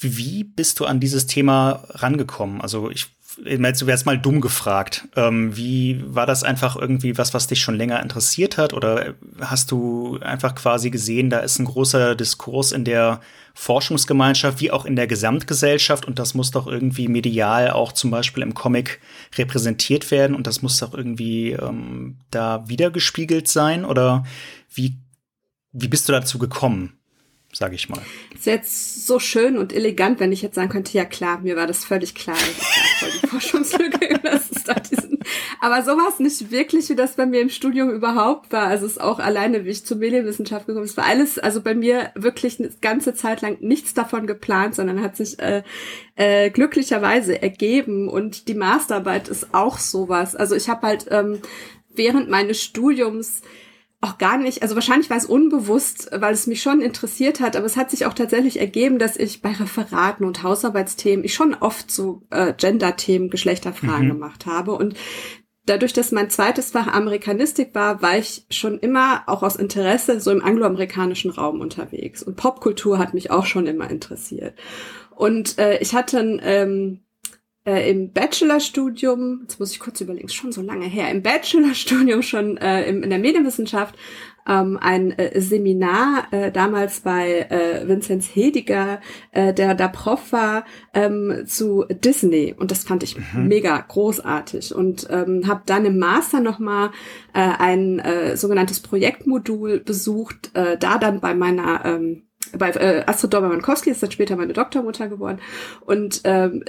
Wie 0.00 0.44
bist 0.44 0.80
du 0.80 0.84
an 0.84 1.00
dieses 1.00 1.26
Thema 1.26 1.84
rangekommen? 1.90 2.60
Also 2.60 2.90
ich 2.90 3.06
du 3.44 3.86
wärst 3.86 4.06
mal 4.06 4.18
dumm 4.18 4.40
gefragt. 4.40 5.08
Ähm, 5.16 5.56
wie 5.56 6.02
war 6.06 6.26
das 6.26 6.42
einfach 6.42 6.76
irgendwie 6.76 7.18
was, 7.18 7.34
was 7.34 7.46
dich 7.46 7.60
schon 7.60 7.76
länger 7.76 8.02
interessiert 8.02 8.58
hat? 8.58 8.72
Oder 8.72 9.14
hast 9.40 9.70
du 9.70 10.18
einfach 10.20 10.54
quasi 10.54 10.90
gesehen, 10.90 11.30
da 11.30 11.38
ist 11.40 11.58
ein 11.58 11.64
großer 11.64 12.14
Diskurs 12.14 12.72
in 12.72 12.84
der 12.84 13.20
Forschungsgemeinschaft 13.54 14.60
wie 14.60 14.70
auch 14.70 14.84
in 14.84 14.96
der 14.96 15.06
Gesamtgesellschaft 15.06 16.06
und 16.06 16.18
das 16.18 16.34
muss 16.34 16.52
doch 16.52 16.66
irgendwie 16.66 17.08
medial 17.08 17.70
auch 17.70 17.92
zum 17.92 18.10
Beispiel 18.10 18.42
im 18.42 18.54
Comic 18.54 19.00
repräsentiert 19.36 20.10
werden 20.10 20.36
und 20.36 20.46
das 20.46 20.62
muss 20.62 20.78
doch 20.78 20.94
irgendwie 20.94 21.52
ähm, 21.52 22.18
da 22.30 22.68
wiedergespiegelt 22.68 23.48
sein? 23.48 23.84
Oder 23.84 24.24
wie, 24.72 24.96
wie 25.72 25.88
bist 25.88 26.08
du 26.08 26.12
dazu 26.12 26.38
gekommen? 26.38 26.97
Sage 27.52 27.74
ich 27.74 27.88
mal. 27.88 28.02
Ist 28.34 28.46
jetzt 28.46 29.06
so 29.06 29.18
schön 29.18 29.56
und 29.56 29.72
elegant, 29.72 30.20
wenn 30.20 30.32
ich 30.32 30.42
jetzt 30.42 30.56
sagen 30.56 30.68
könnte, 30.68 30.92
ja 30.96 31.04
klar, 31.04 31.40
mir 31.40 31.56
war 31.56 31.66
das 31.66 31.84
völlig 31.84 32.14
klar, 32.14 32.36
das 32.36 32.48
ist 32.48 32.58
ja 32.60 32.82
voll 32.98 33.20
die 33.22 33.26
Forschungslücke, 33.28 34.20
das 34.22 34.50
ist 34.50 34.68
da 34.68 34.74
diesen, 34.74 35.18
aber 35.60 35.82
so 35.82 35.92
war 35.92 36.08
es 36.08 36.18
nicht 36.18 36.50
wirklich, 36.50 36.88
wie 36.90 36.94
das 36.94 37.16
bei 37.16 37.24
mir 37.24 37.40
im 37.40 37.48
Studium 37.48 37.90
überhaupt 37.90 38.52
war. 38.52 38.66
Also 38.66 38.84
es 38.84 38.92
ist 38.92 39.00
auch 39.00 39.18
alleine, 39.18 39.64
wie 39.64 39.70
ich 39.70 39.86
zur 39.86 39.96
Medienwissenschaft 39.96 40.66
gekommen 40.66 40.84
bin, 40.84 40.90
es 40.90 40.96
war 40.96 41.06
alles, 41.06 41.38
also 41.38 41.62
bei 41.62 41.74
mir 41.74 42.10
wirklich 42.14 42.60
eine 42.60 42.70
ganze 42.80 43.14
Zeit 43.14 43.40
lang 43.40 43.56
nichts 43.60 43.94
davon 43.94 44.26
geplant, 44.26 44.74
sondern 44.74 45.02
hat 45.02 45.16
sich 45.16 45.38
äh, 45.38 45.62
äh, 46.16 46.50
glücklicherweise 46.50 47.40
ergeben 47.40 48.08
und 48.08 48.48
die 48.48 48.54
Masterarbeit 48.54 49.28
ist 49.28 49.54
auch 49.54 49.78
sowas. 49.78 50.36
Also 50.36 50.54
ich 50.54 50.68
habe 50.68 50.86
halt 50.86 51.06
ähm, 51.10 51.40
während 51.94 52.28
meines 52.28 52.62
Studiums 52.62 53.42
auch 54.00 54.16
gar 54.18 54.38
nicht, 54.38 54.62
also 54.62 54.76
wahrscheinlich 54.76 55.10
war 55.10 55.16
es 55.16 55.24
unbewusst, 55.24 56.08
weil 56.12 56.32
es 56.32 56.46
mich 56.46 56.62
schon 56.62 56.80
interessiert 56.80 57.40
hat, 57.40 57.56
aber 57.56 57.66
es 57.66 57.76
hat 57.76 57.90
sich 57.90 58.06
auch 58.06 58.14
tatsächlich 58.14 58.60
ergeben, 58.60 59.00
dass 59.00 59.16
ich 59.16 59.42
bei 59.42 59.50
Referaten 59.52 60.24
und 60.24 60.44
Hausarbeitsthemen 60.44 61.24
ich 61.24 61.34
schon 61.34 61.54
oft 61.54 61.90
so 61.90 62.22
äh, 62.30 62.54
Gender-Themen, 62.54 63.28
Geschlechterfragen 63.28 64.06
mhm. 64.06 64.12
gemacht 64.12 64.46
habe 64.46 64.72
und 64.72 64.94
Dadurch, 65.68 65.92
dass 65.92 66.12
mein 66.12 66.30
zweites 66.30 66.70
Fach 66.70 66.86
Amerikanistik 66.86 67.74
war, 67.74 68.00
war 68.00 68.16
ich 68.16 68.46
schon 68.48 68.78
immer 68.78 69.24
auch 69.26 69.42
aus 69.42 69.54
Interesse 69.54 70.18
so 70.18 70.30
im 70.30 70.42
angloamerikanischen 70.42 71.30
Raum 71.30 71.60
unterwegs. 71.60 72.22
Und 72.22 72.36
Popkultur 72.36 72.98
hat 72.98 73.12
mich 73.12 73.30
auch 73.30 73.44
schon 73.44 73.66
immer 73.66 73.90
interessiert. 73.90 74.54
Und 75.14 75.58
äh, 75.58 75.76
ich 75.80 75.94
hatte 75.94 76.20
ein 76.20 76.40
ähm, 76.42 77.00
äh, 77.68 77.90
im 77.90 78.12
Bachelorstudium, 78.12 79.40
jetzt 79.42 79.60
muss 79.60 79.72
ich 79.72 79.78
kurz 79.78 80.00
überlegen, 80.00 80.28
schon 80.30 80.52
so 80.52 80.62
lange 80.62 80.86
her, 80.86 81.10
im 81.10 81.22
Bachelorstudium 81.22 82.22
schon 82.22 82.56
äh, 82.56 82.88
im, 82.88 83.02
in 83.02 83.10
der 83.10 83.18
Medienwissenschaft 83.18 83.94
ähm, 84.48 84.78
ein 84.80 85.10
äh, 85.18 85.38
Seminar 85.38 86.28
äh, 86.30 86.50
damals 86.50 87.00
bei 87.00 87.46
äh, 87.50 87.86
Vinzenz 87.86 88.34
Hediger, 88.34 89.00
äh, 89.32 89.52
der 89.52 89.74
da 89.74 89.88
Prof 89.88 90.32
war, 90.32 90.64
ähm, 90.94 91.44
zu 91.46 91.84
Disney. 91.90 92.54
Und 92.58 92.70
das 92.70 92.84
fand 92.84 93.02
ich 93.02 93.18
mhm. 93.18 93.48
mega 93.48 93.78
großartig. 93.78 94.74
Und 94.74 95.06
ähm, 95.10 95.46
habe 95.46 95.62
dann 95.66 95.84
im 95.84 95.98
Master 95.98 96.40
nochmal 96.40 96.90
äh, 97.34 97.40
ein 97.40 97.98
äh, 97.98 98.38
sogenanntes 98.38 98.80
Projektmodul 98.80 99.80
besucht, 99.80 100.50
äh, 100.54 100.78
da 100.78 100.96
dann 100.96 101.20
bei 101.20 101.34
meiner 101.34 101.84
ähm, 101.84 102.22
bei 102.56 102.70
äh, 102.70 103.04
Astrid 103.06 103.34
Dorber-Mankowski 103.34 103.90
ist 103.90 104.02
dann 104.02 104.10
später 104.10 104.36
meine 104.36 104.54
Doktormutter 104.54 105.08
geworden. 105.08 105.40
Und 105.84 106.22
ähm, 106.24 106.64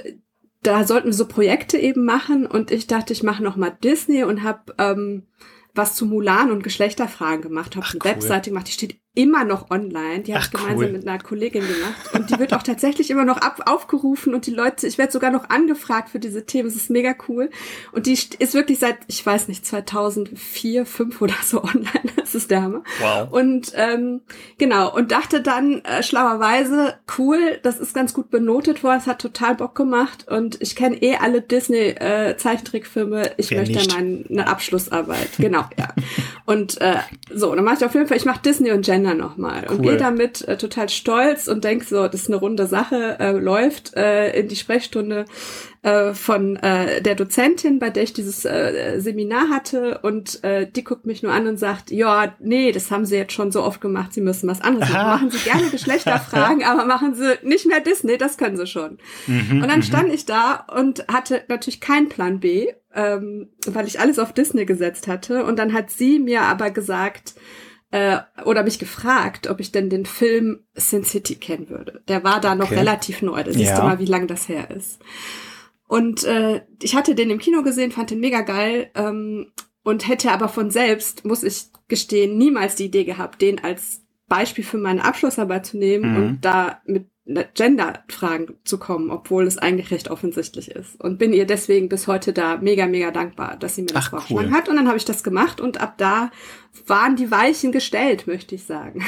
da 0.62 0.84
sollten 0.84 1.08
wir 1.08 1.14
so 1.14 1.26
Projekte 1.26 1.78
eben 1.78 2.04
machen 2.04 2.46
und 2.46 2.70
ich 2.70 2.86
dachte, 2.86 3.12
ich 3.12 3.22
mache 3.22 3.42
noch 3.42 3.56
mal 3.56 3.70
Disney 3.70 4.24
und 4.24 4.42
habe 4.42 4.74
ähm, 4.78 5.26
was 5.74 5.94
zu 5.94 6.06
Mulan 6.06 6.50
und 6.50 6.62
Geschlechterfragen 6.62 7.42
gemacht, 7.42 7.76
habe 7.76 7.86
eine 7.86 8.00
cool. 8.02 8.10
Webseite 8.10 8.50
gemacht, 8.50 8.68
die 8.68 8.72
steht 8.72 9.00
immer 9.14 9.44
noch 9.44 9.70
online. 9.70 10.20
Die 10.20 10.34
habe 10.34 10.44
ich 10.44 10.50
gemeinsam 10.52 10.86
cool. 10.86 10.92
mit 10.92 11.06
einer 11.06 11.18
Kollegin 11.18 11.62
gemacht. 11.66 12.14
Und 12.14 12.30
die 12.30 12.38
wird 12.38 12.54
auch 12.54 12.62
tatsächlich 12.62 13.10
immer 13.10 13.24
noch 13.24 13.38
ab 13.38 13.62
aufgerufen 13.66 14.34
und 14.34 14.46
die 14.46 14.52
Leute, 14.52 14.86
ich 14.86 14.98
werde 14.98 15.12
sogar 15.12 15.32
noch 15.32 15.50
angefragt 15.50 16.10
für 16.10 16.20
diese 16.20 16.46
Themen. 16.46 16.68
Es 16.68 16.76
ist 16.76 16.90
mega 16.90 17.14
cool. 17.28 17.50
Und 17.90 18.06
die 18.06 18.12
ist 18.12 18.54
wirklich 18.54 18.78
seit, 18.78 18.98
ich 19.08 19.24
weiß 19.24 19.48
nicht, 19.48 19.66
2004, 19.66 20.86
5 20.86 21.22
oder 21.22 21.34
so 21.42 21.62
online. 21.64 21.88
Das 22.16 22.34
ist 22.36 22.50
der 22.50 22.62
Hammer. 22.62 22.82
Wow. 23.00 23.32
Und 23.32 23.72
ähm, 23.74 24.20
genau, 24.58 24.94
und 24.94 25.10
dachte 25.10 25.42
dann 25.42 25.84
äh, 25.84 26.04
schlauerweise, 26.04 26.94
cool, 27.18 27.58
das 27.64 27.80
ist 27.80 27.94
ganz 27.94 28.14
gut 28.14 28.30
benotet 28.30 28.84
worden, 28.84 28.98
es 28.98 29.08
hat 29.08 29.20
total 29.20 29.56
Bock 29.56 29.74
gemacht 29.74 30.28
und 30.28 30.60
ich 30.62 30.76
kenne 30.76 31.02
eh 31.02 31.16
alle 31.16 31.42
Disney-Zeichentrickfilme. 31.42 33.30
Äh, 33.30 33.34
ich 33.38 33.50
Wer 33.50 33.58
möchte 33.58 33.74
nicht? 33.74 34.30
meine 34.30 34.46
Abschlussarbeit. 34.46 35.30
Genau, 35.38 35.64
ja. 35.76 35.88
Und 36.46 36.80
äh, 36.80 36.96
so, 37.34 37.54
dann 37.54 37.64
mache 37.64 37.78
ich 37.78 37.84
auf 37.84 37.94
jeden 37.94 38.06
Fall, 38.06 38.16
ich 38.16 38.24
mache 38.24 38.42
Disney 38.42 38.70
und 38.70 38.84
Gender 38.84 39.09
nochmal 39.14 39.66
cool. 39.68 39.76
und 39.76 39.82
gehe 39.82 39.96
damit 39.96 40.46
äh, 40.48 40.56
total 40.56 40.88
stolz 40.88 41.48
und 41.48 41.64
denk 41.64 41.84
so, 41.84 42.08
das 42.08 42.22
ist 42.22 42.28
eine 42.28 42.36
runde 42.36 42.66
Sache, 42.66 43.16
äh, 43.18 43.32
läuft 43.32 43.94
äh, 43.96 44.38
in 44.38 44.48
die 44.48 44.56
Sprechstunde 44.56 45.24
äh, 45.82 46.12
von 46.12 46.56
äh, 46.56 47.00
der 47.02 47.14
Dozentin, 47.14 47.78
bei 47.78 47.90
der 47.90 48.02
ich 48.02 48.12
dieses 48.12 48.44
äh, 48.44 49.00
Seminar 49.00 49.48
hatte 49.50 49.98
und 50.02 50.42
äh, 50.44 50.70
die 50.70 50.84
guckt 50.84 51.06
mich 51.06 51.22
nur 51.22 51.32
an 51.32 51.46
und 51.46 51.58
sagt, 51.58 51.90
ja, 51.90 52.34
nee, 52.38 52.72
das 52.72 52.90
haben 52.90 53.04
sie 53.04 53.16
jetzt 53.16 53.32
schon 53.32 53.52
so 53.52 53.62
oft 53.62 53.80
gemacht, 53.80 54.12
sie 54.12 54.20
müssen 54.20 54.48
was 54.48 54.60
anderes 54.60 54.90
machen. 54.90 55.28
Machen 55.28 55.30
sie 55.30 55.48
gerne 55.48 55.68
Geschlechterfragen, 55.70 56.62
aber 56.64 56.84
machen 56.84 57.14
sie 57.14 57.38
nicht 57.42 57.66
mehr 57.66 57.80
Disney, 57.80 58.18
das 58.18 58.36
können 58.36 58.56
sie 58.56 58.66
schon. 58.66 58.98
Mhm, 59.26 59.62
und 59.62 59.68
dann 59.68 59.78
mhm. 59.80 59.84
stand 59.84 60.12
ich 60.12 60.26
da 60.26 60.66
und 60.74 61.06
hatte 61.08 61.42
natürlich 61.48 61.80
keinen 61.80 62.08
Plan 62.08 62.40
B 62.40 62.68
ähm, 62.94 63.50
weil 63.66 63.86
ich 63.86 64.00
alles 64.00 64.18
auf 64.18 64.32
Disney 64.32 64.66
gesetzt 64.66 65.08
hatte. 65.08 65.44
Und 65.44 65.58
dann 65.58 65.72
hat 65.72 65.90
sie 65.90 66.18
mir 66.18 66.42
aber 66.42 66.70
gesagt, 66.70 67.34
äh, 67.90 68.18
oder 68.44 68.62
mich 68.62 68.78
gefragt, 68.78 69.48
ob 69.48 69.60
ich 69.60 69.72
denn 69.72 69.90
den 69.90 70.06
Film 70.06 70.60
Sin 70.74 71.04
City 71.04 71.34
kennen 71.34 71.68
würde. 71.70 72.02
Der 72.08 72.22
war 72.24 72.40
da 72.40 72.54
noch 72.54 72.70
relativ 72.70 73.22
neu. 73.22 73.42
Da 73.42 73.52
siehst 73.52 73.70
ja. 73.70 73.80
du 73.80 73.82
mal, 73.82 73.98
wie 73.98 74.06
lang 74.06 74.26
das 74.26 74.48
her 74.48 74.70
ist. 74.70 75.00
Und 75.88 76.22
äh, 76.22 76.62
ich 76.80 76.94
hatte 76.94 77.16
den 77.16 77.30
im 77.30 77.38
Kino 77.38 77.62
gesehen, 77.62 77.90
fand 77.90 78.10
den 78.10 78.20
mega 78.20 78.42
geil 78.42 78.90
ähm, 78.94 79.52
und 79.82 80.06
hätte 80.06 80.30
aber 80.30 80.48
von 80.48 80.70
selbst, 80.70 81.24
muss 81.24 81.42
ich 81.42 81.64
gestehen, 81.88 82.38
niemals 82.38 82.76
die 82.76 82.84
Idee 82.84 83.04
gehabt, 83.04 83.42
den 83.42 83.64
als 83.64 84.02
Beispiel 84.28 84.62
für 84.62 84.78
meine 84.78 85.04
Abschlussarbeit 85.04 85.66
zu 85.66 85.76
nehmen 85.76 86.12
mhm. 86.12 86.16
und 86.16 86.40
da 86.44 86.80
mit 86.86 87.06
Gender-Fragen 87.54 88.54
zu 88.64 88.78
kommen, 88.78 89.10
obwohl 89.10 89.46
es 89.46 89.58
eigentlich 89.58 89.90
recht 89.90 90.10
offensichtlich 90.10 90.70
ist. 90.70 91.00
Und 91.00 91.18
bin 91.18 91.32
ihr 91.32 91.46
deswegen 91.46 91.88
bis 91.88 92.06
heute 92.06 92.32
da 92.32 92.56
mega, 92.56 92.86
mega 92.86 93.10
dankbar, 93.10 93.56
dass 93.56 93.76
sie 93.76 93.82
mir 93.82 93.88
das 93.88 94.06
Ach, 94.06 94.10
vorgeschlagen 94.10 94.48
cool. 94.48 94.54
hat. 94.54 94.68
Und 94.68 94.76
dann 94.76 94.88
habe 94.88 94.96
ich 94.96 95.04
das 95.04 95.22
gemacht 95.22 95.60
und 95.60 95.80
ab 95.80 95.94
da 95.98 96.30
waren 96.86 97.16
die 97.16 97.30
Weichen 97.30 97.72
gestellt, 97.72 98.26
möchte 98.26 98.54
ich 98.54 98.64
sagen. 98.64 99.04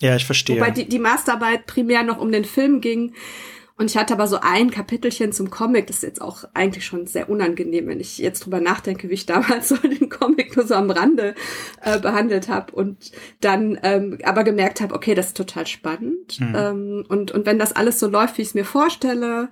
Ja, 0.00 0.16
ich 0.16 0.24
verstehe. 0.24 0.56
Wobei 0.56 0.70
die, 0.70 0.88
die 0.88 0.98
Masterarbeit 0.98 1.66
primär 1.66 2.02
noch 2.02 2.18
um 2.18 2.32
den 2.32 2.44
Film 2.44 2.80
ging, 2.80 3.14
und 3.82 3.90
ich 3.90 3.96
hatte 3.96 4.14
aber 4.14 4.28
so 4.28 4.38
ein 4.40 4.70
Kapitelchen 4.70 5.32
zum 5.32 5.50
Comic, 5.50 5.88
das 5.88 5.96
ist 5.96 6.02
jetzt 6.04 6.22
auch 6.22 6.44
eigentlich 6.54 6.86
schon 6.86 7.06
sehr 7.06 7.28
unangenehm, 7.28 7.88
wenn 7.88 7.98
ich 7.98 8.16
jetzt 8.18 8.44
drüber 8.44 8.60
nachdenke, 8.60 9.08
wie 9.10 9.14
ich 9.14 9.26
damals 9.26 9.68
so 9.68 9.76
den 9.76 10.08
Comic 10.08 10.56
nur 10.56 10.64
so 10.64 10.74
am 10.74 10.90
Rande 10.90 11.34
äh, 11.82 11.98
behandelt 11.98 12.48
habe 12.48 12.72
und 12.72 13.10
dann 13.40 13.76
ähm, 13.82 14.18
aber 14.22 14.44
gemerkt 14.44 14.80
habe, 14.80 14.94
okay, 14.94 15.16
das 15.16 15.28
ist 15.28 15.36
total 15.36 15.66
spannend. 15.66 16.38
Mhm. 16.38 16.54
Ähm, 16.56 17.04
und, 17.08 17.32
und 17.32 17.44
wenn 17.44 17.58
das 17.58 17.74
alles 17.74 17.98
so 17.98 18.06
läuft, 18.06 18.38
wie 18.38 18.42
ich 18.42 18.48
es 18.48 18.54
mir 18.54 18.64
vorstelle, 18.64 19.50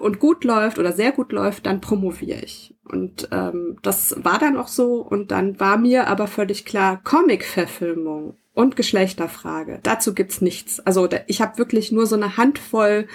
und 0.00 0.18
gut 0.18 0.44
läuft 0.44 0.78
oder 0.78 0.92
sehr 0.92 1.12
gut 1.12 1.32
läuft, 1.32 1.66
dann 1.66 1.82
promoviere 1.82 2.40
ich. 2.40 2.74
Und 2.90 3.28
ähm, 3.30 3.76
das 3.82 4.16
war 4.24 4.38
dann 4.38 4.56
auch 4.56 4.68
so. 4.68 4.94
Und 4.94 5.30
dann 5.30 5.60
war 5.60 5.76
mir 5.76 6.06
aber 6.06 6.26
völlig 6.26 6.64
klar, 6.64 7.02
Comic-Verfilmung 7.04 8.38
und 8.54 8.76
Geschlechterfrage. 8.76 9.80
Dazu 9.82 10.14
gibt's 10.14 10.40
nichts. 10.40 10.80
Also 10.80 11.08
ich 11.26 11.40
habe 11.40 11.58
wirklich 11.58 11.92
nur 11.92 12.06
so 12.06 12.16
eine 12.16 12.36
Handvoll 12.36 13.08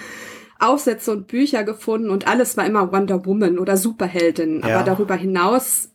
Aufsätze 0.58 1.12
und 1.12 1.28
Bücher 1.28 1.62
gefunden 1.62 2.10
und 2.10 2.26
alles 2.26 2.56
war 2.56 2.66
immer 2.66 2.92
Wonder 2.92 3.24
Woman 3.24 3.58
oder 3.58 3.76
Superheldin. 3.76 4.60
Ja. 4.60 4.76
Aber 4.76 4.84
darüber 4.84 5.14
hinaus 5.14 5.90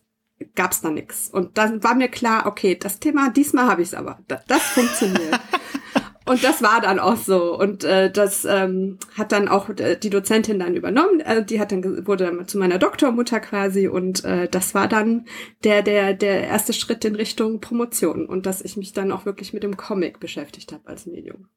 gab's 0.54 0.80
da 0.80 0.90
nichts. 0.90 1.28
Und 1.28 1.58
dann 1.58 1.82
war 1.84 1.94
mir 1.94 2.08
klar, 2.08 2.46
okay, 2.46 2.76
das 2.78 2.98
Thema, 2.98 3.30
diesmal 3.30 3.66
habe 3.66 3.82
ich's 3.82 3.94
aber. 3.94 4.18
Das, 4.28 4.44
das 4.46 4.62
funktioniert. 4.62 5.38
Und 6.26 6.42
das 6.42 6.62
war 6.62 6.80
dann 6.80 6.98
auch 6.98 7.16
so. 7.16 7.58
Und 7.58 7.84
äh, 7.84 8.10
das 8.10 8.46
ähm, 8.46 8.98
hat 9.16 9.32
dann 9.32 9.46
auch 9.46 9.68
äh, 9.68 9.96
die 9.96 10.08
Dozentin 10.08 10.58
dann 10.58 10.74
übernommen. 10.74 11.20
Äh, 11.20 11.44
die 11.44 11.60
hat 11.60 11.70
dann 11.70 12.06
wurde 12.06 12.24
dann 12.24 12.48
zu 12.48 12.56
meiner 12.56 12.78
Doktormutter 12.78 13.40
quasi. 13.40 13.88
Und 13.88 14.24
äh, 14.24 14.48
das 14.48 14.74
war 14.74 14.88
dann 14.88 15.26
der 15.64 15.82
der 15.82 16.14
der 16.14 16.44
erste 16.44 16.72
Schritt 16.72 17.04
in 17.04 17.14
Richtung 17.14 17.60
Promotion 17.60 18.26
und 18.26 18.46
dass 18.46 18.62
ich 18.62 18.76
mich 18.76 18.92
dann 18.94 19.12
auch 19.12 19.26
wirklich 19.26 19.52
mit 19.52 19.62
dem 19.62 19.76
Comic 19.76 20.18
beschäftigt 20.18 20.72
habe 20.72 20.86
als 20.86 21.04
Medium. 21.04 21.48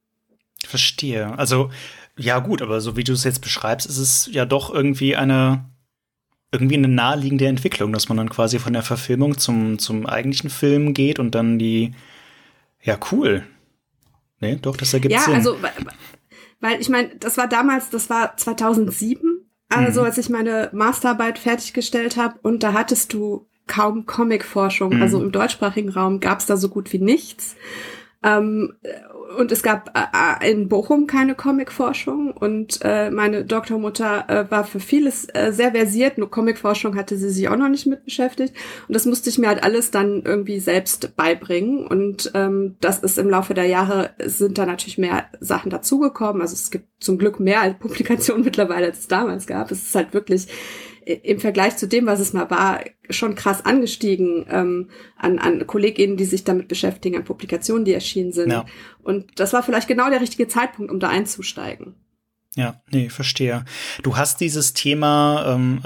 Verstehe. 0.66 1.38
Also 1.38 1.70
ja 2.18 2.40
gut, 2.40 2.62
aber 2.62 2.82
so 2.82 2.98
wie 2.98 3.06
du 3.06 3.14
es 3.14 3.24
jetzt 3.24 3.42
beschreibst, 3.42 3.88
ist 3.88 4.00
es 4.00 4.30
ja 4.32 4.46
doch 4.46 4.74
irgendwie 4.74 5.16
eine 5.16 5.66
irgendwie 6.52 6.76
eine 6.76 6.88
naheliegende 6.90 7.48
Entwicklung, 7.48 7.94
dass 7.94 8.10
man 8.10 8.18
dann 8.18 8.30
quasi 8.30 8.60
von 8.60 8.74
der 8.74 8.82
Verfilmung 8.82 9.38
zum 9.38 9.80
zum 9.80 10.06
eigentlichen 10.06 10.50
Film 10.50 10.94
geht 10.94 11.20
und 11.20 11.36
dann 11.36 11.58
die 11.58 11.94
ja 12.82 12.98
cool 13.12 13.46
Nee, 14.40 14.58
doch, 14.62 14.78
das 14.78 14.94
ergibt 14.94 15.14
ja, 15.14 15.22
Sinn. 15.22 15.34
Ja, 15.34 15.40
also, 15.40 15.58
weil 16.60 16.80
ich 16.80 16.90
meine, 16.90 17.16
das 17.16 17.38
war 17.38 17.48
damals, 17.48 17.90
das 17.90 18.10
war 18.10 18.36
2007, 18.38 19.50
also 19.70 20.02
mhm. 20.02 20.06
als 20.06 20.18
ich 20.18 20.30
meine 20.30 20.70
Masterarbeit 20.74 21.40
fertiggestellt 21.40 22.18
habe 22.18 22.40
und 22.42 22.64
da 22.64 22.74
hattest 22.74 23.14
du 23.14 23.48
kaum 23.68 24.06
Comic-Forschung, 24.06 24.96
mhm. 24.96 25.02
also 25.02 25.22
im 25.22 25.32
deutschsprachigen 25.32 25.90
Raum 25.90 26.20
gab 26.20 26.40
es 26.40 26.46
da 26.46 26.58
so 26.58 26.70
gut 26.70 26.92
wie 26.94 27.00
nichts. 27.00 27.56
Ähm, 28.24 28.74
und 29.38 29.52
es 29.52 29.64
gab 29.64 29.92
äh, 29.96 30.52
in 30.52 30.70
Bochum 30.70 31.08
keine 31.08 31.36
Comicforschung. 31.36 32.32
Und 32.32 32.80
äh, 32.84 33.10
meine 33.10 33.46
Doktormutter 33.46 34.30
äh, 34.30 34.52
war 34.52 34.64
für 34.64 34.80
vieles 34.80 35.28
äh, 35.34 35.52
sehr 35.52 35.72
versiert, 35.72 36.18
nur 36.18 36.30
Comicforschung 36.30 36.96
hatte 36.96 37.18
sie 37.18 37.30
sich 37.30 37.50
auch 37.50 37.58
noch 37.58 37.70
nicht 37.70 37.86
mit 37.86 38.06
beschäftigt. 38.06 38.54
Und 38.88 38.96
das 38.96 39.06
musste 39.06 39.30
ich 39.30 39.38
mir 39.38 39.48
halt 39.48 39.64
alles 39.64 39.92
dann 39.92 40.24
irgendwie 40.24 40.60
selbst 40.60 41.16
beibringen. 41.16 41.86
Und 41.88 42.32
ähm, 42.34 42.76
das 42.80 43.00
ist 43.00 43.18
im 43.18 43.30
Laufe 43.30 43.54
der 43.54 43.66
Jahre 43.66 44.12
sind 44.24 44.58
da 44.58 44.66
natürlich 44.66 44.98
mehr 44.98 45.26
Sachen 45.40 45.70
dazugekommen, 45.70 46.42
also 46.42 46.54
es 46.54 46.72
gibt 46.72 46.86
zum 47.00 47.18
Glück 47.18 47.40
mehr 47.40 47.74
Publikationen 47.74 48.44
mittlerweile, 48.46 48.88
als 48.88 49.00
es 49.00 49.08
damals 49.08 49.48
gab. 49.48 49.72
Es 49.72 49.84
ist 49.84 49.96
halt 49.96 50.14
wirklich 50.14 50.48
im 51.08 51.40
Vergleich 51.40 51.78
zu 51.78 51.88
dem, 51.88 52.06
was 52.06 52.20
es 52.20 52.34
mal 52.34 52.50
war, 52.50 52.82
schon 53.10 53.36
krass 53.36 53.66
angestiegen 53.66 54.46
ähm, 54.50 54.90
an, 55.16 55.40
an 55.40 55.66
KollegInnen, 55.66 56.18
die 56.18 56.26
sich 56.26 56.44
damit 56.44 56.68
beschäftigen, 56.68 57.16
an 57.16 57.24
Publikationen, 57.24 57.86
die 57.86 57.94
erschienen 57.94 58.34
sind. 58.34 58.52
Ja. 58.52 58.66
Und 59.04 59.40
das 59.40 59.54
war 59.54 59.64
vielleicht 59.64 59.88
genau 59.88 60.10
der 60.10 60.22
richtige 60.22 60.48
Zeitpunkt, 60.48 60.92
um 60.92 61.00
da 61.00 61.08
einzusteigen. 61.10 61.96
Ja, 62.56 62.82
nee, 62.92 63.10
verstehe. 63.10 63.64
Du 64.04 64.18
hast 64.18 64.42
dieses 64.42 64.74
Thema 64.74 65.54
ähm, 65.54 65.82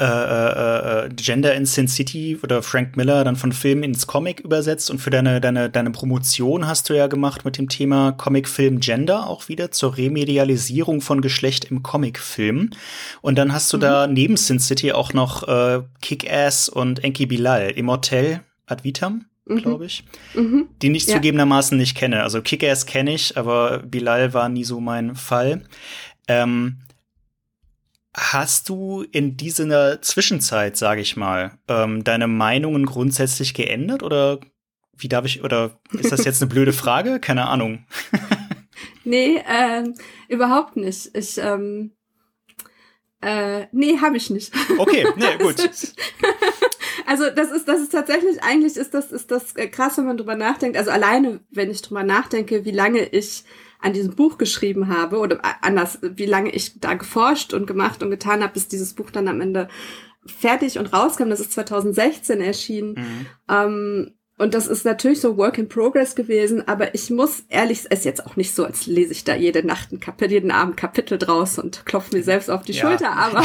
äh, 0.00 0.04
äh, 0.04 1.04
äh, 1.04 1.08
Gender 1.14 1.54
in 1.54 1.66
Sin 1.66 1.86
City 1.86 2.38
oder 2.42 2.62
Frank 2.62 2.96
Miller 2.96 3.22
dann 3.22 3.36
von 3.36 3.52
Film 3.52 3.82
ins 3.82 4.06
Comic 4.06 4.40
übersetzt 4.40 4.90
und 4.90 4.98
für 4.98 5.10
deine, 5.10 5.42
deine, 5.42 5.68
deine 5.68 5.90
Promotion 5.90 6.66
hast 6.66 6.88
du 6.88 6.94
ja 6.94 7.06
gemacht 7.06 7.44
mit 7.44 7.58
dem 7.58 7.68
Thema 7.68 8.12
Comicfilm 8.12 8.80
Gender 8.80 9.28
auch 9.28 9.48
wieder 9.48 9.70
zur 9.72 9.98
Remedialisierung 9.98 11.02
von 11.02 11.20
Geschlecht 11.20 11.66
im 11.66 11.82
Comicfilm. 11.82 12.70
Und 13.20 13.36
dann 13.36 13.52
hast 13.52 13.70
du 13.74 13.76
mhm. 13.76 13.80
da 13.82 14.06
neben 14.06 14.38
Sin 14.38 14.58
City 14.58 14.92
auch 14.92 15.12
noch 15.12 15.46
äh, 15.46 15.82
Kick-Ass 16.00 16.70
und 16.70 17.04
Enki 17.04 17.26
Bilal, 17.26 17.70
Immortel 17.70 18.40
ad 18.66 18.84
vitam 18.84 19.26
mhm. 19.44 19.58
glaube 19.58 19.84
ich, 19.84 20.04
mhm. 20.34 20.68
die 20.80 20.90
ich 20.92 21.06
ja. 21.06 21.14
zugegebenermaßen 21.14 21.76
nicht 21.76 21.94
kenne. 21.94 22.22
Also 22.22 22.40
Kick-Ass 22.40 22.86
kenne 22.86 23.12
ich, 23.12 23.36
aber 23.36 23.80
Bilal 23.80 24.32
war 24.32 24.48
nie 24.48 24.64
so 24.64 24.80
mein 24.80 25.14
Fall. 25.14 25.64
Ähm, 26.26 26.78
Hast 28.12 28.68
du 28.68 29.04
in 29.12 29.36
dieser 29.36 30.02
Zwischenzeit, 30.02 30.76
sage 30.76 31.00
ich 31.00 31.16
mal, 31.16 31.58
ähm, 31.68 32.02
deine 32.02 32.26
Meinungen 32.26 32.84
grundsätzlich 32.84 33.54
geändert 33.54 34.02
oder 34.02 34.40
wie 34.96 35.08
darf 35.08 35.24
ich 35.24 35.44
oder 35.44 35.78
ist 35.92 36.10
das 36.10 36.24
jetzt 36.24 36.42
eine 36.42 36.48
blöde 36.52 36.72
Frage? 36.72 37.20
Keine 37.20 37.48
Ahnung. 37.48 37.86
nee, 39.04 39.40
ähm, 39.48 39.94
überhaupt 40.28 40.76
nicht. 40.76 41.14
Ich 41.14 41.38
ähm, 41.38 41.92
äh, 43.22 43.66
nee, 43.72 43.98
habe 43.98 44.16
ich 44.16 44.30
nicht. 44.30 44.52
Okay, 44.78 45.06
nee, 45.16 45.36
gut. 45.38 45.56
also 47.06 47.30
das 47.30 47.50
ist, 47.50 47.68
das 47.68 47.80
ist 47.80 47.92
tatsächlich, 47.92 48.42
eigentlich 48.42 48.76
ist 48.76 48.94
das, 48.94 49.12
ist 49.12 49.30
das 49.30 49.54
krass, 49.54 49.98
wenn 49.98 50.06
man 50.06 50.16
drüber 50.16 50.36
nachdenkt. 50.36 50.76
Also 50.76 50.90
alleine, 50.90 51.40
wenn 51.50 51.70
ich 51.70 51.82
drüber 51.82 52.02
nachdenke, 52.02 52.64
wie 52.64 52.70
lange 52.70 53.04
ich 53.04 53.44
an 53.82 53.92
diesem 53.92 54.14
Buch 54.14 54.38
geschrieben 54.38 54.88
habe 54.88 55.18
oder 55.18 55.40
anders, 55.62 55.98
wie 56.02 56.26
lange 56.26 56.50
ich 56.50 56.78
da 56.80 56.94
geforscht 56.94 57.54
und 57.54 57.66
gemacht 57.66 58.02
und 58.02 58.10
getan 58.10 58.42
habe, 58.42 58.52
bis 58.52 58.68
dieses 58.68 58.94
Buch 58.94 59.10
dann 59.10 59.28
am 59.28 59.40
Ende 59.40 59.68
fertig 60.26 60.78
und 60.78 60.92
rauskam. 60.92 61.30
Das 61.30 61.40
ist 61.40 61.52
2016 61.52 62.40
erschienen. 62.40 62.94
Mhm. 62.94 63.26
Ähm, 63.48 64.10
und 64.38 64.54
das 64.54 64.68
ist 64.68 64.86
natürlich 64.86 65.20
so 65.20 65.36
Work 65.36 65.58
in 65.58 65.68
Progress 65.68 66.14
gewesen, 66.14 66.66
aber 66.66 66.94
ich 66.94 67.10
muss 67.10 67.44
ehrlich, 67.50 67.80
es 67.80 67.84
ist 67.98 68.04
jetzt 68.06 68.26
auch 68.26 68.36
nicht 68.36 68.54
so, 68.54 68.64
als 68.64 68.86
lese 68.86 69.12
ich 69.12 69.24
da 69.24 69.34
jede 69.34 69.66
Nacht 69.66 69.92
ein 69.92 70.00
Kapitel, 70.00 70.32
jeden 70.32 70.50
Abend 70.50 70.78
Kapitel 70.78 71.18
draus 71.18 71.58
und 71.58 71.84
klopfe 71.84 72.16
mir 72.16 72.22
selbst 72.22 72.50
auf 72.50 72.62
die 72.62 72.72
ja. 72.72 72.80
Schulter, 72.80 73.12
aber 73.16 73.44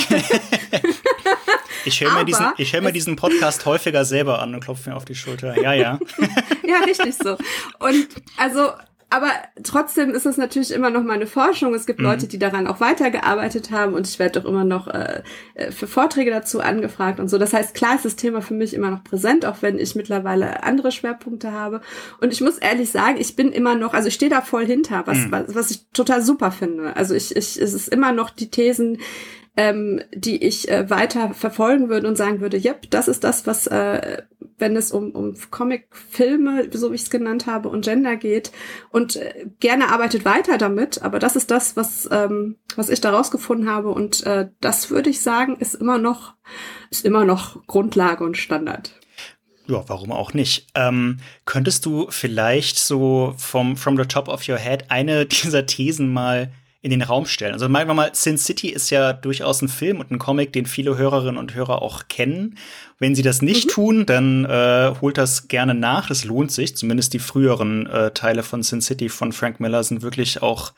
Ich 1.86 2.02
höre 2.02 2.14
mir, 2.14 2.26
diesen, 2.26 2.48
ich 2.58 2.74
hör 2.74 2.82
mir 2.82 2.92
diesen 2.92 3.16
Podcast 3.16 3.66
häufiger 3.66 4.06
selber 4.06 4.42
an 4.42 4.56
und 4.56 4.64
klopfe 4.64 4.90
mir 4.90 4.96
auf 4.96 5.06
die 5.06 5.16
Schulter. 5.16 5.62
Ja, 5.62 5.74
ja. 5.74 6.00
ja, 6.64 6.80
richtig 6.86 7.16
so. 7.16 7.38
Und 7.80 8.08
also 8.38 8.72
aber 9.16 9.32
trotzdem 9.64 10.10
ist 10.10 10.26
es 10.26 10.36
natürlich 10.36 10.72
immer 10.72 10.90
noch 10.90 11.04
meine 11.04 11.26
Forschung. 11.26 11.74
Es 11.74 11.86
gibt 11.86 12.00
mhm. 12.00 12.06
Leute, 12.06 12.28
die 12.28 12.38
daran 12.38 12.68
auch 12.68 12.82
weitergearbeitet 12.82 13.72
haben 13.72 13.94
und 13.94 14.06
ich 14.06 14.20
werde 14.20 14.42
doch 14.42 14.50
immer 14.50 14.66
noch 14.66 14.88
äh, 14.88 15.24
äh, 15.54 15.72
für 15.72 15.88
Vorträge 15.88 16.32
dazu 16.32 16.60
angefragt 16.60 17.22
und 17.22 17.30
so. 17.30 17.38
Das 17.38 17.54
heißt, 17.54 17.74
klar 17.74 17.96
ist 17.96 18.04
das 18.04 18.18
Thema 18.18 18.42
für 18.42 18.54
mich 18.54 18.74
immer 18.74 18.92
noch 18.92 19.06
präsent, 19.06 19.46
auch 19.46 19.62
wenn 19.62 19.80
ich 19.80 19.96
mittlerweile 19.96 20.64
andere 20.64 20.92
Schwerpunkte 20.92 21.54
habe. 21.54 21.80
Und 22.20 22.34
ich 22.34 22.42
muss 22.42 22.58
ehrlich 22.58 22.92
sagen, 22.92 23.16
ich 23.18 23.38
bin 23.38 23.54
immer 23.54 23.76
noch, 23.76 23.94
also 23.94 24.10
ich 24.10 24.16
stehe 24.16 24.30
da 24.30 24.42
voll 24.42 24.66
hinter, 24.66 25.08
was, 25.08 25.20
mhm. 25.20 25.32
was, 25.32 25.56
was 25.56 25.72
ich 25.72 25.88
total 25.94 26.22
super 26.22 26.52
finde. 26.52 26.94
Also 26.98 27.16
ich, 27.16 27.34
ich, 27.34 27.62
es 27.62 27.74
ist 27.74 27.88
immer 27.88 28.12
noch 28.12 28.30
die 28.32 28.50
Thesen, 28.50 28.98
ähm, 29.58 30.02
die 30.14 30.44
ich 30.44 30.70
äh, 30.70 30.90
weiter 30.90 31.34
verfolgen 31.34 31.90
würde 31.90 32.08
und 32.08 32.18
sagen 32.18 32.42
würde, 32.42 32.58
yep, 32.58 32.90
das 32.92 33.08
ist 33.08 33.24
das, 33.24 33.48
was, 33.48 33.68
äh, 33.68 34.24
wenn 34.58 34.76
es 34.76 34.92
um, 34.92 35.12
um 35.12 35.36
Comic-Filme, 35.50 36.70
so 36.72 36.92
wie 36.92 36.96
ich 36.96 37.04
es 37.04 37.10
genannt 37.10 37.46
habe, 37.46 37.70
und 37.70 37.86
Gender 37.86 38.18
geht, 38.18 38.52
und 38.92 39.16
äh, 39.16 39.46
gerne 39.60 39.90
arbeitet 39.90 40.26
weiter 40.26 40.58
damit, 40.58 41.02
aber 41.02 41.20
das 41.20 41.36
ist 41.36 41.52
das, 41.52 41.78
was, 41.78 42.10
ähm, 42.12 42.58
was 42.76 42.90
ich 42.90 43.00
da 43.00 43.12
rausgefunden 43.12 43.70
habe 43.70 43.90
und 43.90 44.26
äh, 44.26 44.50
das 44.60 44.90
würde 44.90 45.10
ich 45.10 45.22
sagen, 45.22 45.56
ist 45.58 45.76
immer 45.76 45.98
noch, 45.98 46.34
ist 46.90 47.06
immer 47.06 47.24
noch 47.24 47.66
Grundlage 47.66 48.24
und 48.24 48.38
Standard. 48.38 48.92
Ja, 49.68 49.84
warum 49.88 50.12
auch 50.12 50.34
nicht? 50.34 50.68
Ähm, 50.76 51.18
könntest 51.46 51.86
du 51.86 52.08
vielleicht 52.10 52.78
so 52.78 53.34
vom 53.38 53.78
from 53.78 53.98
the 53.98 54.06
top 54.06 54.28
of 54.28 54.48
your 54.48 54.58
head 54.58 54.86
eine 54.90 55.26
dieser 55.26 55.66
Thesen 55.66 56.14
mal 56.14 56.52
in 56.86 56.92
den 56.92 57.02
Raum 57.02 57.26
stellen. 57.26 57.54
Also 57.54 57.66
sagen 57.66 57.90
wir 57.90 57.96
mal, 57.96 58.12
Sin 58.14 58.38
City 58.38 58.70
ist 58.70 58.92
ja 58.92 59.12
durchaus 59.12 59.60
ein 59.64 59.70
Film 59.70 60.00
und 60.00 60.12
ein 60.12 60.20
Comic, 60.20 60.54
den 60.54 60.68
viele 60.68 60.96
Hörerinnen 61.00 61.38
und 61.40 61.56
Hörer 61.56 61.82
auch 61.82 62.04
kennen. 62.10 62.60
Wenn 63.00 63.16
sie 63.16 63.24
das 63.24 63.42
nicht 63.42 63.66
mhm. 63.66 63.72
tun, 63.72 64.06
dann 64.06 64.46
äh, 64.46 64.94
holt 65.02 65.18
das 65.18 65.48
gerne 65.48 65.74
nach. 65.74 66.10
Das 66.10 66.26
lohnt 66.26 66.52
sich. 66.52 66.78
Zumindest 66.78 67.14
die 67.14 67.20
früheren 67.20 67.88
äh, 67.88 68.12
Teile 68.12 68.44
von 68.44 68.62
Sin 68.62 68.82
City 68.82 69.10
von 69.10 69.32
Frank 69.32 69.60
Miller 69.60 69.84
sind 69.84 70.04
wirklich 70.04 70.44
auch 70.44 70.74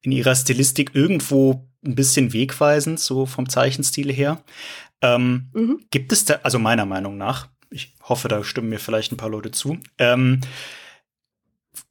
in 0.00 0.12
ihrer 0.12 0.34
Stilistik 0.34 0.92
irgendwo 0.94 1.68
ein 1.84 1.94
bisschen 1.94 2.32
wegweisend, 2.32 2.98
so 2.98 3.26
vom 3.26 3.46
Zeichenstil 3.46 4.10
her. 4.10 4.42
Ähm, 5.02 5.50
mhm. 5.52 5.80
Gibt 5.90 6.10
es 6.12 6.24
da, 6.24 6.38
also 6.42 6.58
meiner 6.58 6.86
Meinung 6.86 7.18
nach, 7.18 7.48
ich 7.68 7.92
hoffe, 8.02 8.28
da 8.28 8.42
stimmen 8.44 8.70
mir 8.70 8.78
vielleicht 8.78 9.12
ein 9.12 9.18
paar 9.18 9.28
Leute 9.28 9.50
zu, 9.50 9.76
ähm, 9.98 10.40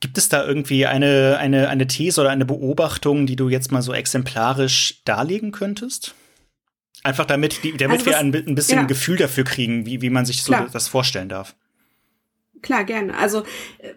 Gibt 0.02 0.18
es 0.18 0.30
da 0.30 0.46
irgendwie 0.46 0.86
eine, 0.86 1.38
eine, 1.40 1.70
eine 1.70 1.88
These 1.88 2.22
oder 2.22 2.30
eine 2.30 2.46
Beobachtung, 2.46 3.26
die 3.26 3.36
du 3.36 3.50
jetzt 3.50 3.72
mal 3.72 3.82
so 3.82 3.94
exemplarisch 3.94 5.02
darlegen 5.06 5.52
könntest? 5.52 6.16
Einfach 7.04 7.26
damit, 7.26 7.64
die, 7.64 7.78
damit 7.78 8.00
also 8.00 8.12
wir 8.12 8.18
ein, 8.18 8.34
ein 8.34 8.56
bisschen 8.56 8.76
ja. 8.76 8.82
ein 8.82 8.88
Gefühl 8.88 9.18
dafür 9.18 9.46
kriegen, 9.46 9.86
wie, 9.86 10.02
wie 10.02 10.10
man 10.10 10.26
sich 10.26 10.44
so 10.44 10.52
Klar. 10.52 10.68
das 10.72 10.88
vorstellen 10.88 11.30
darf. 11.30 11.56
Klar, 12.62 12.84
gerne. 12.84 13.18
Also 13.18 13.44
äh, 13.78 13.94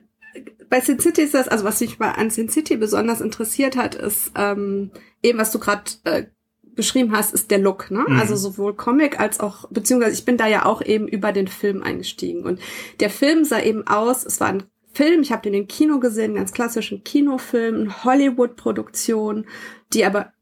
bei 0.68 0.80
Sin 0.80 1.00
City 1.00 1.22
ist 1.22 1.34
das, 1.34 1.48
also 1.48 1.64
was 1.64 1.80
mich 1.80 2.00
an 2.00 2.30
Sin 2.30 2.48
City 2.48 2.76
besonders 2.76 3.20
interessiert 3.20 3.76
hat, 3.76 3.94
ist 3.96 4.30
ähm, 4.36 4.92
eben, 5.22 5.38
was 5.38 5.50
du 5.50 5.58
gerade 5.58 5.90
äh, 6.04 6.26
beschrieben 6.74 7.12
hast, 7.14 7.34
ist 7.34 7.50
der 7.50 7.58
Look. 7.58 7.90
Ne? 7.90 8.04
Mhm. 8.06 8.18
Also 8.18 8.36
sowohl 8.36 8.74
Comic 8.74 9.20
als 9.20 9.40
auch, 9.40 9.68
beziehungsweise 9.70 10.14
ich 10.14 10.24
bin 10.24 10.36
da 10.36 10.46
ja 10.46 10.64
auch 10.64 10.80
eben 10.80 11.08
über 11.08 11.32
den 11.32 11.48
Film 11.48 11.82
eingestiegen. 11.82 12.44
Und 12.44 12.60
der 13.00 13.10
Film 13.10 13.44
sah 13.44 13.60
eben 13.60 13.86
aus, 13.86 14.24
es 14.24 14.40
war 14.40 14.48
ein 14.48 14.62
Film, 14.92 15.22
ich 15.22 15.32
habe 15.32 15.42
den 15.42 15.54
im 15.54 15.68
Kino 15.68 16.00
gesehen, 16.00 16.34
ganz 16.34 16.52
klassischen 16.52 17.04
Kinofilm, 17.04 18.04
Hollywood-Produktion, 18.04 19.46
die 19.92 20.04
aber 20.04 20.32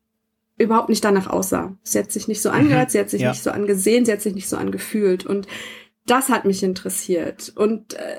überhaupt 0.58 0.90
nicht 0.90 1.04
danach 1.04 1.28
aussah. 1.28 1.76
Sie 1.82 1.98
hat 1.98 2.12
sich 2.12 2.28
nicht 2.28 2.42
so 2.42 2.50
angehört, 2.50 2.88
mhm. 2.88 2.90
sie 2.90 3.00
hat 3.00 3.10
sich 3.10 3.22
ja. 3.22 3.30
nicht 3.30 3.42
so 3.42 3.50
angesehen, 3.50 4.04
sie 4.04 4.12
hat 4.12 4.20
sich 4.20 4.34
nicht 4.34 4.48
so 4.48 4.56
angefühlt. 4.56 5.24
Und 5.24 5.46
das 6.06 6.28
hat 6.28 6.44
mich 6.44 6.62
interessiert. 6.62 7.52
Und 7.54 7.94
äh, 7.94 8.18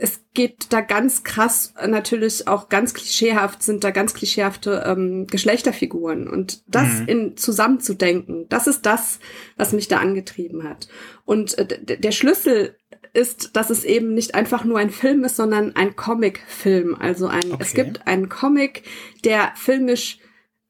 es 0.00 0.24
geht 0.32 0.72
da 0.72 0.80
ganz 0.80 1.22
krass, 1.22 1.74
natürlich 1.86 2.48
auch 2.48 2.68
ganz 2.68 2.94
klischeehaft, 2.94 3.62
sind 3.62 3.84
da 3.84 3.90
ganz 3.90 4.14
klischeehafte 4.14 4.84
ähm, 4.86 5.26
Geschlechterfiguren. 5.26 6.28
Und 6.28 6.62
das 6.66 7.00
mhm. 7.00 7.08
in 7.08 7.36
zusammenzudenken, 7.36 8.48
das 8.48 8.66
ist 8.66 8.86
das, 8.86 9.18
was 9.56 9.72
mich 9.72 9.88
da 9.88 9.98
angetrieben 9.98 10.64
hat. 10.64 10.88
Und 11.24 11.58
äh, 11.58 11.98
der 11.98 12.12
Schlüssel 12.12 12.76
ist, 13.12 13.56
dass 13.56 13.70
es 13.70 13.84
eben 13.84 14.14
nicht 14.14 14.34
einfach 14.34 14.64
nur 14.64 14.78
ein 14.78 14.90
Film 14.90 15.24
ist, 15.24 15.36
sondern 15.36 15.76
ein 15.76 15.96
Comic-Film. 15.96 16.96
Also 16.98 17.26
ein, 17.26 17.52
okay. 17.52 17.56
es 17.60 17.74
gibt 17.74 18.06
einen 18.06 18.28
Comic, 18.28 18.84
der 19.24 19.52
filmisch 19.54 20.18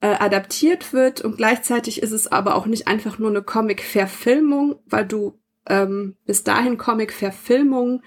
äh, 0.00 0.16
adaptiert 0.18 0.92
wird 0.92 1.20
und 1.20 1.36
gleichzeitig 1.36 2.02
ist 2.02 2.10
es 2.10 2.26
aber 2.26 2.56
auch 2.56 2.66
nicht 2.66 2.88
einfach 2.88 3.18
nur 3.18 3.30
eine 3.30 3.42
Comic-Verfilmung, 3.42 4.80
weil 4.86 5.06
du 5.06 5.38
ähm, 5.68 6.16
bis 6.26 6.42
dahin 6.42 6.76
Comic-Verfilmungen 6.76 8.02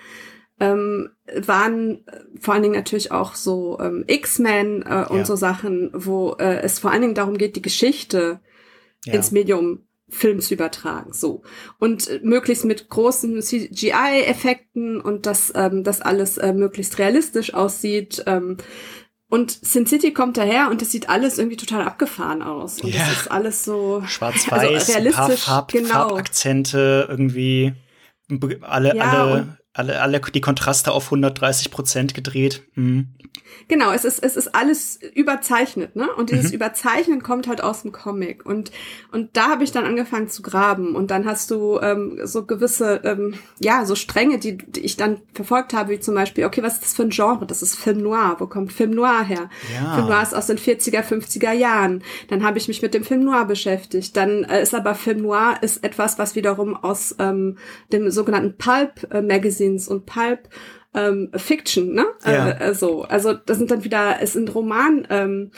ähm, 0.59 1.09
waren 1.33 2.05
äh, 2.07 2.21
vor 2.39 2.53
allen 2.53 2.63
Dingen 2.63 2.75
natürlich 2.75 3.11
auch 3.11 3.35
so 3.35 3.79
ähm, 3.79 4.03
X-Men 4.07 4.83
äh, 4.83 5.05
und 5.09 5.19
ja. 5.19 5.25
so 5.25 5.35
Sachen, 5.35 5.91
wo 5.93 6.33
äh, 6.33 6.61
es 6.61 6.79
vor 6.79 6.91
allen 6.91 7.01
Dingen 7.01 7.15
darum 7.15 7.37
geht, 7.37 7.55
die 7.55 7.61
Geschichte 7.61 8.41
ja. 9.05 9.13
ins 9.13 9.31
Medium 9.31 9.87
Film 10.15 10.39
zu 10.39 10.53
übertragen. 10.53 11.13
So. 11.13 11.43
Und 11.79 12.07
äh, 12.07 12.19
möglichst 12.23 12.65
mit 12.65 12.89
großen 12.89 13.41
CGI-Effekten 13.41 14.99
und 15.01 15.25
dass 15.25 15.51
ähm, 15.55 15.83
das 15.83 16.01
alles 16.01 16.37
äh, 16.37 16.53
möglichst 16.53 16.97
realistisch 16.97 17.53
aussieht. 17.53 18.23
Ähm, 18.25 18.57
und 19.29 19.51
Sin 19.51 19.85
City 19.85 20.13
kommt 20.13 20.37
daher 20.37 20.69
und 20.69 20.81
es 20.81 20.91
sieht 20.91 21.09
alles 21.09 21.37
irgendwie 21.37 21.57
total 21.57 21.83
abgefahren 21.83 22.41
aus. 22.41 22.81
Und 22.81 22.93
ja. 22.93 22.99
das 22.99 23.21
ist 23.21 23.31
alles 23.31 23.63
so 23.63 24.03
schwarz-weiß, 24.05 24.51
also 24.73 24.91
realistisch, 24.91 25.41
Farb, 25.41 25.71
genau. 25.71 25.89
Farbakzente 25.89 27.07
irgendwie 27.09 27.73
alle, 28.61 28.95
ja, 28.95 29.03
alle 29.03 29.57
alle, 29.75 30.01
alle 30.01 30.21
die 30.21 30.41
Kontraste 30.41 30.91
auf 30.93 31.05
130 31.05 31.69
Prozent 31.69 32.13
gedreht. 32.13 32.63
Mhm. 32.75 33.13
Genau, 33.67 33.91
es 33.91 34.05
ist, 34.05 34.23
es 34.23 34.35
ist 34.35 34.53
alles 34.53 34.99
überzeichnet, 35.13 35.95
ne? 35.95 36.07
Und 36.13 36.29
dieses 36.29 36.49
mhm. 36.49 36.55
Überzeichnen 36.55 37.23
kommt 37.23 37.47
halt 37.47 37.61
aus 37.61 37.81
dem 37.81 37.91
Comic. 37.91 38.45
Und, 38.45 38.71
und 39.11 39.35
da 39.35 39.49
habe 39.49 39.63
ich 39.63 39.71
dann 39.71 39.85
angefangen 39.85 40.29
zu 40.29 40.41
graben. 40.41 40.95
Und 40.95 41.11
dann 41.11 41.25
hast 41.25 41.51
du 41.51 41.79
ähm, 41.81 42.19
so 42.23 42.45
gewisse, 42.45 43.01
ähm, 43.03 43.35
ja, 43.59 43.85
so 43.85 43.95
Stränge, 43.95 44.37
die, 44.37 44.57
die 44.57 44.81
ich 44.81 44.97
dann 44.97 45.21
verfolgt 45.33 45.73
habe, 45.73 45.89
wie 45.89 45.99
zum 45.99 46.15
Beispiel, 46.15 46.45
okay, 46.45 46.61
was 46.61 46.75
ist 46.75 46.83
das 46.83 46.93
für 46.93 47.03
ein 47.03 47.09
Genre? 47.09 47.45
Das 47.45 47.61
ist 47.61 47.75
Film 47.75 48.01
Noir. 48.01 48.35
Wo 48.39 48.47
kommt 48.47 48.71
Film 48.71 48.91
Noir 48.91 49.23
her? 49.23 49.49
Ja. 49.73 49.95
Film 49.95 50.07
Noir 50.07 50.21
ist 50.21 50.35
aus 50.35 50.47
den 50.47 50.57
40er, 50.57 51.01
50er 51.01 51.51
Jahren. 51.51 52.03
Dann 52.29 52.43
habe 52.43 52.57
ich 52.57 52.67
mich 52.67 52.81
mit 52.81 52.93
dem 52.93 53.03
Film 53.03 53.23
Noir 53.23 53.45
beschäftigt. 53.45 54.15
Dann 54.15 54.43
äh, 54.43 54.61
ist 54.61 54.75
aber 54.75 54.95
Film 54.95 55.21
Noir 55.21 55.57
ist 55.61 55.83
etwas, 55.83 56.19
was 56.19 56.35
wiederum 56.35 56.75
aus 56.75 57.15
ähm, 57.19 57.57
dem 57.91 58.11
sogenannten 58.11 58.57
Pulp 58.57 59.07
äh, 59.11 59.21
und 59.87 60.05
Pulp 60.05 60.49
ähm, 60.95 61.29
Fiction, 61.35 61.93
ne? 61.93 62.05
Ja. 62.25 62.51
Äh, 62.51 62.75
so, 62.75 63.03
also 63.03 63.33
das 63.33 63.57
sind 63.57 63.71
dann 63.71 63.83
wieder, 63.83 64.17
es 64.21 64.33
sind 64.33 64.53
Roman, 64.53 65.07
ähm, 65.09 65.51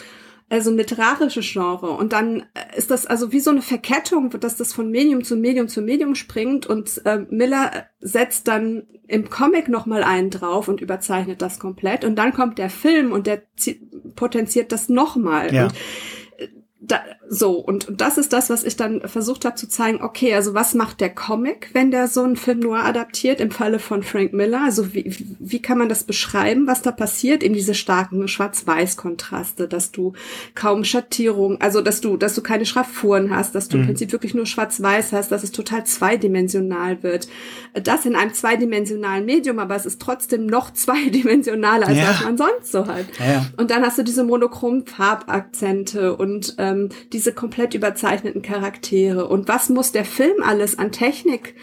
also 0.50 0.72
ein 0.72 0.78
literarisches 0.78 1.46
Genre. 1.52 1.92
Und 1.92 2.14
dann 2.14 2.46
ist 2.76 2.90
das 2.90 3.06
also 3.06 3.34
wie 3.34 3.42
so 3.42 3.52
eine 3.52 3.62
Verkettung, 3.62 4.30
dass 4.40 4.56
das 4.56 4.74
von 4.74 4.90
Medium 4.90 5.24
zu 5.24 5.36
Medium 5.36 5.68
zu 5.68 5.82
Medium 5.82 6.16
springt 6.16 6.66
und 6.66 7.02
äh, 7.06 7.26
Miller 7.30 7.88
setzt 8.00 8.48
dann 8.48 8.88
im 9.08 9.30
Comic 9.30 9.68
nochmal 9.68 10.04
einen 10.04 10.30
drauf 10.30 10.68
und 10.70 10.80
überzeichnet 10.80 11.42
das 11.42 11.60
komplett. 11.60 12.06
Und 12.06 12.16
dann 12.16 12.34
kommt 12.34 12.58
der 12.60 12.70
Film 12.70 13.12
und 13.12 13.28
der 13.28 13.42
potenziert 14.16 14.72
das 14.72 14.88
nochmal. 14.88 15.54
Ja. 15.54 15.66
Und 15.66 15.74
da, 16.80 17.02
so, 17.30 17.54
und, 17.54 17.88
und 17.88 18.00
das 18.00 18.18
ist 18.18 18.32
das, 18.32 18.50
was 18.50 18.64
ich 18.64 18.76
dann 18.76 19.02
versucht 19.02 19.44
habe 19.44 19.56
zu 19.56 19.68
zeigen, 19.68 20.02
okay, 20.02 20.34
also 20.36 20.54
was 20.54 20.76
macht 20.76 21.02
der 21.02 21.10
Comic, 21.10 21.70
wenn 21.74 21.90
der 21.90 22.08
so 22.08 22.22
einen 22.22 22.36
Film 22.36 22.60
noir 22.60 22.84
adaptiert, 22.84 23.42
im 23.42 23.52
Falle 23.52 23.80
von 23.80 24.04
Frank 24.04 24.34
Miller? 24.34 24.62
Also 24.64 24.94
wie, 24.94 25.16
wie 25.40 25.62
kann 25.62 25.78
man 25.78 25.90
das 25.90 26.04
beschreiben, 26.04 26.68
was 26.68 26.82
da 26.82 26.92
passiert? 26.92 27.44
Eben 27.44 27.56
diese 27.56 27.74
starken 27.74 28.28
Schwarz-Weiß-Kontraste, 28.28 29.68
dass 29.68 29.92
du 29.92 30.14
kaum 30.54 30.84
Schattierung, 30.84 31.60
also 31.60 31.82
dass 31.82 32.02
du, 32.02 32.18
dass 32.18 32.36
du 32.36 32.44
keine 32.44 32.66
Schraffuren 32.66 33.36
hast, 33.36 33.56
dass 33.56 33.68
du 33.68 33.78
mhm. 33.78 33.84
im 33.84 33.88
Prinzip 33.88 34.12
wirklich 34.12 34.36
nur 34.36 34.46
Schwarz-Weiß 34.46 35.14
hast, 35.14 35.32
dass 35.32 35.44
es 35.44 35.52
total 35.52 35.86
zweidimensional 35.86 37.02
wird. 37.02 37.28
Das 37.74 38.06
in 38.06 38.16
einem 38.16 38.34
zweidimensionalen 38.34 39.26
Medium, 39.26 39.60
aber 39.60 39.76
es 39.76 39.86
ist 39.86 40.02
trotzdem 40.02 40.46
noch 40.46 40.72
zweidimensionaler, 40.74 41.88
als 41.88 41.98
ja. 41.98 42.10
was 42.10 42.24
man 42.24 42.38
sonst 42.38 42.72
so 42.72 42.86
hat. 42.86 43.06
Ja. 43.20 43.48
Und 43.58 43.72
dann 43.72 43.84
hast 43.84 43.98
du 43.98 44.04
diese 44.04 44.24
monochromen 44.24 44.86
Farbakzente 44.86 46.16
und 46.16 46.56
äh, 46.60 46.68
ähm, 46.68 46.90
diese 47.18 47.34
komplett 47.34 47.74
überzeichneten 47.74 48.44
Charaktere 48.44 49.28
und 49.28 49.48
was 49.48 49.70
muss 49.70 49.92
der 49.92 50.06
Film 50.06 50.44
alles 50.44 50.78
an 50.78 50.92
Technik 50.92 51.56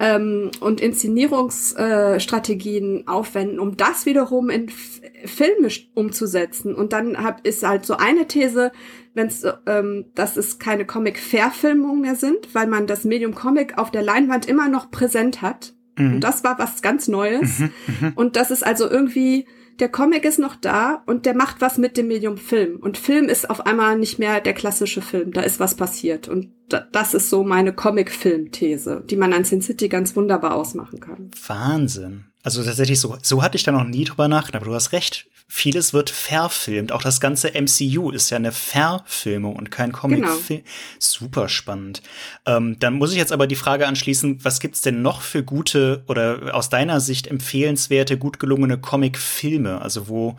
ähm, 0.00 0.50
und 0.58 0.80
Inszenierungsstrategien 0.80 3.02
äh, 3.02 3.04
aufwenden, 3.06 3.60
um 3.60 3.76
das 3.76 4.06
wiederum 4.06 4.50
in 4.50 4.66
F 4.66 5.00
Filme 5.24 5.68
umzusetzen. 5.94 6.74
Und 6.74 6.92
dann 6.92 7.22
hab, 7.22 7.46
ist 7.46 7.64
halt 7.66 7.86
so 7.86 7.96
eine 7.96 8.26
These, 8.26 8.72
wenn's, 9.14 9.46
ähm, 9.66 10.06
dass 10.16 10.36
es 10.36 10.58
keine 10.58 10.84
Comic-Verfilmungen 10.84 12.00
mehr 12.00 12.16
sind, 12.16 12.52
weil 12.54 12.66
man 12.66 12.88
das 12.88 13.04
Medium 13.04 13.36
Comic 13.36 13.78
auf 13.78 13.92
der 13.92 14.02
Leinwand 14.02 14.46
immer 14.46 14.68
noch 14.68 14.90
präsent 14.90 15.42
hat. 15.42 15.74
Mhm. 15.96 16.14
Und 16.14 16.22
das 16.22 16.42
war 16.42 16.58
was 16.58 16.82
ganz 16.82 17.06
Neues. 17.06 17.60
Mhm, 17.60 17.70
mhm. 18.00 18.12
und 18.16 18.34
das 18.34 18.50
ist 18.50 18.66
also 18.66 18.90
irgendwie 18.90 19.46
der 19.78 19.88
Comic 19.88 20.24
ist 20.24 20.38
noch 20.38 20.56
da 20.56 21.02
und 21.06 21.26
der 21.26 21.34
macht 21.34 21.60
was 21.60 21.78
mit 21.78 21.96
dem 21.96 22.08
Medium 22.08 22.36
Film. 22.36 22.76
Und 22.76 22.98
Film 22.98 23.28
ist 23.28 23.48
auf 23.48 23.66
einmal 23.66 23.98
nicht 23.98 24.18
mehr 24.18 24.40
der 24.40 24.54
klassische 24.54 25.02
Film. 25.02 25.32
Da 25.32 25.42
ist 25.42 25.60
was 25.60 25.74
passiert. 25.74 26.28
Und 26.28 26.50
das 26.68 27.14
ist 27.14 27.30
so 27.30 27.44
meine 27.44 27.72
Comic-Film-These, 27.72 29.04
die 29.08 29.16
man 29.16 29.32
an 29.32 29.44
Sin 29.44 29.62
City 29.62 29.88
ganz 29.88 30.16
wunderbar 30.16 30.54
ausmachen 30.54 31.00
kann. 31.00 31.30
Wahnsinn. 31.46 32.24
Also 32.48 32.64
tatsächlich 32.64 32.98
so, 32.98 33.14
so 33.20 33.42
hatte 33.42 33.58
ich 33.58 33.62
da 33.64 33.72
noch 33.72 33.84
nie 33.84 34.04
drüber 34.04 34.26
nachgedacht, 34.26 34.62
aber 34.62 34.70
du 34.70 34.74
hast 34.74 34.92
recht. 34.92 35.26
Vieles 35.48 35.92
wird 35.92 36.08
verfilmt. 36.08 36.92
Auch 36.92 37.02
das 37.02 37.20
ganze 37.20 37.48
MCU 37.48 38.10
ist 38.10 38.30
ja 38.30 38.38
eine 38.38 38.52
Verfilmung 38.52 39.54
und 39.54 39.70
kein 39.70 39.92
Comic-Film. 39.92 40.60
Genau. 40.60 40.70
Super 40.98 41.50
spannend. 41.50 42.00
Ähm, 42.46 42.78
dann 42.78 42.94
muss 42.94 43.12
ich 43.12 43.18
jetzt 43.18 43.32
aber 43.32 43.46
die 43.46 43.54
Frage 43.54 43.86
anschließen, 43.86 44.42
was 44.46 44.60
gibt's 44.60 44.80
denn 44.80 45.02
noch 45.02 45.20
für 45.20 45.42
gute 45.42 46.04
oder 46.06 46.54
aus 46.54 46.70
deiner 46.70 47.00
Sicht 47.00 47.26
empfehlenswerte, 47.26 48.16
gut 48.16 48.38
gelungene 48.38 48.78
Comic-Filme? 48.78 49.82
Also 49.82 50.08
wo 50.08 50.38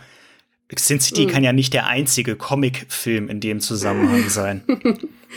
Sin 0.76 1.00
City 1.00 1.28
mhm. 1.28 1.30
kann 1.30 1.43
ja 1.43 1.54
nicht 1.54 1.76
der 1.76 1.86
einzige 1.86 2.36
Comic-Film 2.36 3.30
in 3.30 3.39
dem 3.39 3.60
Zusammenhang 3.60 4.30
sein. 4.30 4.63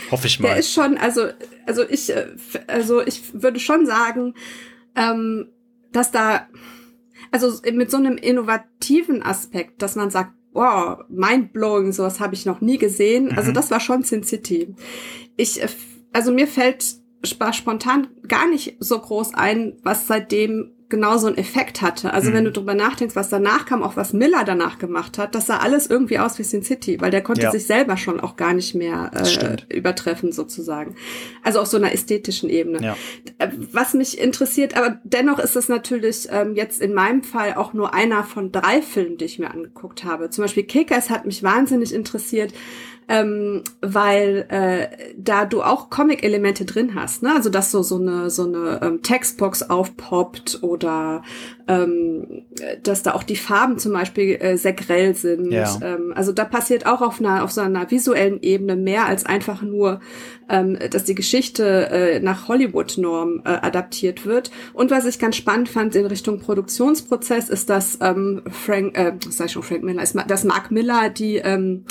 Hoffe 0.09 0.25
ich 0.25 0.39
mal. 0.39 0.47
Der 0.47 0.57
ist 0.57 0.73
schon, 0.73 0.97
also, 0.97 1.27
also 1.67 1.87
ich, 1.87 2.09
äh, 2.09 2.29
also 2.65 3.05
ich 3.05 3.21
würde 3.31 3.59
schon 3.59 3.85
sagen, 3.85 4.33
ähm, 4.95 5.49
dass 5.93 6.11
da, 6.11 6.47
also 7.31 7.59
mit 7.71 7.89
so 7.89 7.97
einem 7.97 8.17
innovativen 8.17 9.23
Aspekt, 9.23 9.81
dass 9.81 9.95
man 9.95 10.09
sagt, 10.09 10.33
wow, 10.53 10.99
mindblowing, 11.09 11.91
sowas 11.91 12.19
habe 12.19 12.35
ich 12.35 12.45
noch 12.45 12.61
nie 12.61 12.77
gesehen. 12.77 13.29
Also 13.29 13.33
mhm. 13.33 13.37
Also 13.39 13.51
das 13.53 13.71
war 13.71 13.79
schon 13.79 14.03
Sin 14.03 14.23
City. 14.23 14.75
Ich, 15.35 15.61
äh, 15.61 15.67
also 16.11 16.31
mir 16.31 16.47
fällt 16.47 16.85
spontan 17.25 18.07
gar 18.27 18.47
nicht 18.49 18.75
so 18.79 18.99
groß 18.99 19.33
ein, 19.33 19.77
was 19.81 20.07
seitdem 20.07 20.72
genau 20.89 21.17
so 21.17 21.27
einen 21.27 21.37
Effekt 21.37 21.81
hatte. 21.81 22.13
Also 22.13 22.29
mhm. 22.29 22.33
wenn 22.35 22.45
du 22.45 22.51
drüber 22.51 22.75
nachdenkst, 22.75 23.15
was 23.15 23.29
danach 23.29 23.65
kam, 23.65 23.83
auch 23.83 23.95
was 23.95 24.13
Miller 24.13 24.43
danach 24.45 24.77
gemacht 24.77 25.17
hat, 25.17 25.35
das 25.35 25.47
sah 25.47 25.57
alles 25.57 25.87
irgendwie 25.87 26.19
aus 26.19 26.37
wie 26.39 26.43
Sin 26.43 26.63
City, 26.63 27.01
weil 27.01 27.11
der 27.11 27.21
konnte 27.21 27.43
ja. 27.43 27.51
sich 27.51 27.65
selber 27.65 27.97
schon 27.97 28.19
auch 28.19 28.35
gar 28.35 28.53
nicht 28.53 28.75
mehr 28.75 29.11
äh, 29.13 29.75
übertreffen 29.75 30.31
sozusagen. 30.31 30.95
Also 31.43 31.59
auf 31.59 31.67
so 31.67 31.77
einer 31.77 31.93
ästhetischen 31.93 32.49
Ebene. 32.49 32.81
Ja. 32.81 32.97
Äh, 33.39 33.49
was 33.71 33.93
mich 33.93 34.19
interessiert, 34.19 34.77
aber 34.77 34.99
dennoch 35.03 35.39
ist 35.39 35.55
es 35.55 35.69
natürlich 35.69 36.27
ähm, 36.31 36.55
jetzt 36.55 36.81
in 36.81 36.93
meinem 36.93 37.23
Fall 37.23 37.55
auch 37.55 37.73
nur 37.73 37.93
einer 37.93 38.23
von 38.23 38.51
drei 38.51 38.81
Filmen, 38.81 39.17
die 39.17 39.25
ich 39.25 39.39
mir 39.39 39.51
angeguckt 39.51 40.03
habe. 40.03 40.29
Zum 40.29 40.43
Beispiel 40.43 40.63
Kickers 40.63 41.09
hat 41.09 41.25
mich 41.25 41.43
wahnsinnig 41.43 41.93
interessiert 41.93 42.53
ähm, 43.07 43.63
weil 43.81 44.45
äh, 44.49 45.13
da 45.17 45.45
du 45.45 45.61
auch 45.61 45.89
Comic-Elemente 45.89 46.65
drin 46.65 46.95
hast, 46.95 47.23
ne? 47.23 47.33
Also 47.35 47.49
dass 47.49 47.71
so 47.71 47.83
so 47.83 47.97
eine 47.97 48.29
so 48.29 48.45
eine 48.45 48.79
ähm, 48.81 49.01
Textbox 49.01 49.69
aufpoppt 49.69 50.59
oder 50.61 51.23
ähm, 51.67 52.43
dass 52.83 53.03
da 53.03 53.13
auch 53.13 53.23
die 53.23 53.35
Farben 53.35 53.77
zum 53.77 53.93
Beispiel 53.93 54.35
äh, 54.35 54.57
sehr 54.57 54.73
grell 54.73 55.15
sind. 55.15 55.51
Ja. 55.51 55.77
Ähm, 55.81 56.13
also 56.15 56.31
da 56.31 56.45
passiert 56.45 56.85
auch 56.85 57.01
auf 57.01 57.19
einer 57.19 57.43
auf 57.43 57.51
so 57.51 57.61
einer 57.61 57.89
visuellen 57.89 58.41
Ebene 58.41 58.75
mehr 58.75 59.05
als 59.05 59.25
einfach 59.25 59.61
nur, 59.61 59.99
ähm, 60.49 60.77
dass 60.89 61.03
die 61.03 61.15
Geschichte 61.15 61.89
äh, 61.89 62.19
nach 62.19 62.47
Hollywood-Norm 62.47 63.41
äh, 63.45 63.49
adaptiert 63.49 64.25
wird. 64.25 64.51
Und 64.73 64.91
was 64.91 65.05
ich 65.05 65.19
ganz 65.19 65.35
spannend 65.35 65.69
fand 65.69 65.95
in 65.95 66.05
Richtung 66.05 66.39
Produktionsprozess 66.39 67.49
ist, 67.49 67.69
dass 67.69 67.97
ähm, 68.01 68.41
Frank, 68.49 68.97
äh, 68.97 69.13
sag 69.29 69.47
ich 69.47 69.53
schon 69.53 69.63
Frank 69.63 69.83
Miller, 69.83 70.03
ist, 70.03 70.15
dass 70.27 70.43
Mark 70.43 70.71
Miller 70.71 71.09
die 71.09 71.37
ähm, 71.37 71.85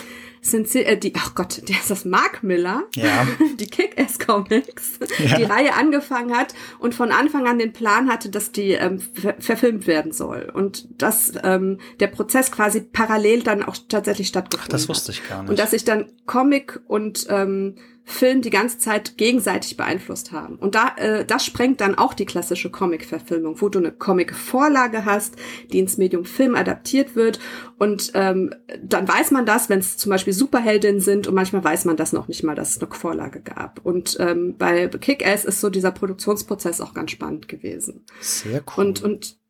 sind 0.45 0.75
äh, 0.75 0.99
die, 0.99 1.13
ach 1.17 1.35
Gott, 1.37 1.69
der 1.69 1.77
ist 1.77 1.89
das 1.89 2.05
Mark 2.05 2.43
Miller, 2.43 2.83
ja. 2.97 3.27
die 3.61 3.67
Kick-Ass 3.67 4.19
Comics, 4.19 4.99
ja. 5.19 5.37
die 5.37 5.45
Reihe 5.45 5.75
angefangen 5.75 6.37
hat 6.37 6.53
und 6.81 6.95
von 6.97 7.13
Anfang 7.13 7.47
an 7.47 7.59
den 7.59 7.73
Plan 7.73 8.11
hatte, 8.11 8.29
dass 8.29 8.51
die 8.51 8.73
ähm, 8.73 9.01
ver 9.01 9.37
verfilmt 9.39 9.87
werden 9.87 10.13
soll 10.13 10.51
und 10.53 11.01
dass 11.01 11.33
ähm, 11.45 11.79
der 12.01 12.09
Prozess 12.09 12.51
quasi 12.51 12.81
parallel 12.81 13.45
dann 13.45 13.63
auch 13.63 13.77
tatsächlich 13.89 14.29
stattgefunden 14.29 14.67
hat. 14.67 14.75
Das 14.75 14.89
wusste 14.89 15.13
ich 15.13 15.27
gar 15.29 15.43
nicht. 15.43 15.51
Und 15.51 15.59
dass 15.61 15.71
sich 15.71 15.85
dann 15.85 16.07
Comic 16.27 16.81
und 16.89 17.27
ähm, 17.31 17.77
Film 18.05 18.43
die 18.43 18.51
ganze 18.51 18.79
Zeit 18.79 19.17
gegenseitig 19.17 19.77
beeinflusst 19.77 20.33
haben. 20.33 20.57
Und 20.57 20.75
da, 20.75 20.95
äh, 20.97 21.25
das 21.25 21.45
sprengt 21.45 21.81
dann 21.81 21.97
auch 21.97 22.15
die 22.15 22.27
klassische 22.27 22.71
Comic-Verfilmung, 22.71 23.61
wo 23.61 23.69
du 23.69 23.79
eine 23.79 23.93
Comic-Vorlage 23.93 25.05
hast, 25.05 25.37
die 25.73 25.79
ins 25.79 25.99
Medium 25.99 26.25
Film 26.25 26.55
adaptiert 26.55 27.15
wird. 27.15 27.39
Und 27.79 28.11
ähm, 28.15 28.55
dann 28.83 29.07
weiß 29.07 29.31
man 29.31 29.47
das, 29.47 29.69
wenn 29.69 29.79
es 29.79 29.97
zum 29.97 30.11
Beispiel 30.11 30.33
Superheldinnen 30.33 31.01
sind 31.01 31.27
und 31.27 31.35
manchmal 31.35 31.63
weiß 31.63 31.85
man 31.85 31.97
das 31.97 32.13
noch 32.13 32.29
nicht 32.29 32.43
mal, 32.43 32.55
dass 32.55 32.77
es 32.77 32.83
eine 32.83 32.93
Vorlage 32.93 33.41
gab. 33.41 33.85
Und 33.85 34.17
ähm, 34.21 34.57
bei 34.59 34.89
Kick-Ass 34.89 35.45
ist 35.45 35.61
so 35.61 35.71
dieser 35.71 35.93
Produktionsprozess 35.93 36.81
auch 36.81 36.95
ganz 36.95 37.13
spannend 37.13 37.49
gewesen. 37.49 38.05
Sehr 38.21 38.63
cool. 38.77 38.87
Und, 38.87 39.03
und 39.03 39.42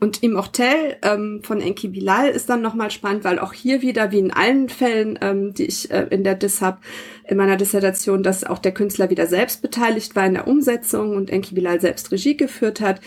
und 0.00 0.22
Immortel 0.22 0.96
ähm, 1.02 1.40
von 1.42 1.60
Enki 1.60 1.88
Bilal 1.88 2.28
ist 2.28 2.48
dann 2.48 2.62
nochmal 2.62 2.90
spannend, 2.90 3.24
weil 3.24 3.40
auch 3.40 3.52
hier 3.52 3.82
wieder, 3.82 4.12
wie 4.12 4.20
in 4.20 4.32
allen 4.32 4.68
Fällen, 4.68 5.18
ähm, 5.20 5.54
die 5.54 5.64
ich 5.64 5.90
äh, 5.90 6.06
in 6.10 6.22
der 6.22 6.36
Dis 6.36 6.62
hab, 6.62 6.80
in 7.24 7.36
meiner 7.36 7.56
Dissertation, 7.56 8.22
dass 8.22 8.44
auch 8.44 8.60
der 8.60 8.72
Künstler 8.72 9.10
wieder 9.10 9.26
selbst 9.26 9.60
beteiligt 9.60 10.14
war 10.14 10.24
in 10.24 10.34
der 10.34 10.46
Umsetzung 10.46 11.16
und 11.16 11.30
Enki 11.30 11.54
Bilal 11.54 11.80
selbst 11.80 12.12
Regie 12.12 12.36
geführt 12.36 12.80
hat. 12.80 13.00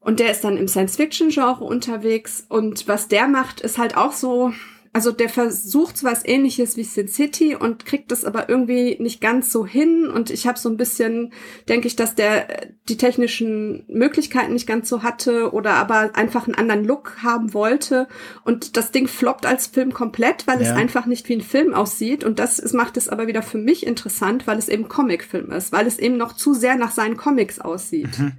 Und 0.00 0.20
der 0.20 0.30
ist 0.30 0.42
dann 0.42 0.56
im 0.56 0.68
Science-Fiction-Genre 0.68 1.64
unterwegs. 1.64 2.46
Und 2.48 2.88
was 2.88 3.08
der 3.08 3.28
macht, 3.28 3.60
ist 3.60 3.76
halt 3.76 3.96
auch 3.96 4.12
so, 4.12 4.52
also 4.94 5.10
der 5.10 5.30
versucht 5.30 6.04
was 6.04 6.22
ähnliches 6.26 6.76
wie 6.76 6.84
Sin 6.84 7.08
City 7.08 7.56
und 7.56 7.86
kriegt 7.86 8.12
das 8.12 8.26
aber 8.26 8.50
irgendwie 8.50 8.98
nicht 9.00 9.22
ganz 9.22 9.50
so 9.50 9.64
hin. 9.64 10.06
Und 10.08 10.30
ich 10.30 10.46
habe 10.46 10.58
so 10.58 10.68
ein 10.68 10.76
bisschen, 10.76 11.32
denke 11.66 11.86
ich, 11.86 11.96
dass 11.96 12.14
der 12.14 12.68
die 12.90 12.98
technischen 12.98 13.86
Möglichkeiten 13.88 14.52
nicht 14.52 14.66
ganz 14.66 14.90
so 14.90 15.02
hatte 15.02 15.52
oder 15.52 15.74
aber 15.74 16.10
einfach 16.14 16.46
einen 16.46 16.56
anderen 16.56 16.84
Look 16.84 17.22
haben 17.22 17.54
wollte. 17.54 18.06
Und 18.44 18.76
das 18.76 18.92
Ding 18.92 19.08
floppt 19.08 19.46
als 19.46 19.66
Film 19.66 19.94
komplett, 19.94 20.46
weil 20.46 20.60
ja. 20.60 20.70
es 20.70 20.76
einfach 20.76 21.06
nicht 21.06 21.26
wie 21.30 21.36
ein 21.36 21.40
Film 21.40 21.72
aussieht. 21.72 22.22
Und 22.22 22.38
das 22.38 22.58
ist, 22.58 22.74
macht 22.74 22.98
es 22.98 23.08
aber 23.08 23.26
wieder 23.26 23.42
für 23.42 23.58
mich 23.58 23.86
interessant, 23.86 24.46
weil 24.46 24.58
es 24.58 24.68
eben 24.68 24.88
Comicfilm 24.88 25.52
ist, 25.52 25.72
weil 25.72 25.86
es 25.86 25.98
eben 25.98 26.18
noch 26.18 26.34
zu 26.34 26.52
sehr 26.52 26.76
nach 26.76 26.90
seinen 26.90 27.16
Comics 27.16 27.58
aussieht. 27.58 28.18
Mhm. 28.18 28.32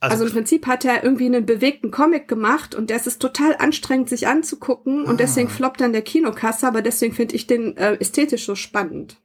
Also, 0.00 0.12
also, 0.12 0.26
im 0.26 0.32
Prinzip 0.32 0.66
hat 0.66 0.84
er 0.84 1.02
irgendwie 1.02 1.26
einen 1.26 1.44
bewegten 1.44 1.90
Comic 1.90 2.28
gemacht 2.28 2.74
und 2.74 2.88
der 2.88 3.04
ist 3.04 3.20
total 3.20 3.56
anstrengend, 3.56 4.08
sich 4.08 4.28
anzugucken 4.28 5.04
und 5.04 5.14
ah. 5.14 5.18
deswegen 5.18 5.48
floppt 5.48 5.80
dann 5.80 5.92
der 5.92 6.02
Kinokasse, 6.02 6.68
aber 6.68 6.82
deswegen 6.82 7.14
finde 7.14 7.34
ich 7.34 7.48
den 7.48 7.76
äh, 7.76 7.94
ästhetisch 7.94 8.46
so 8.46 8.54
spannend. 8.54 9.20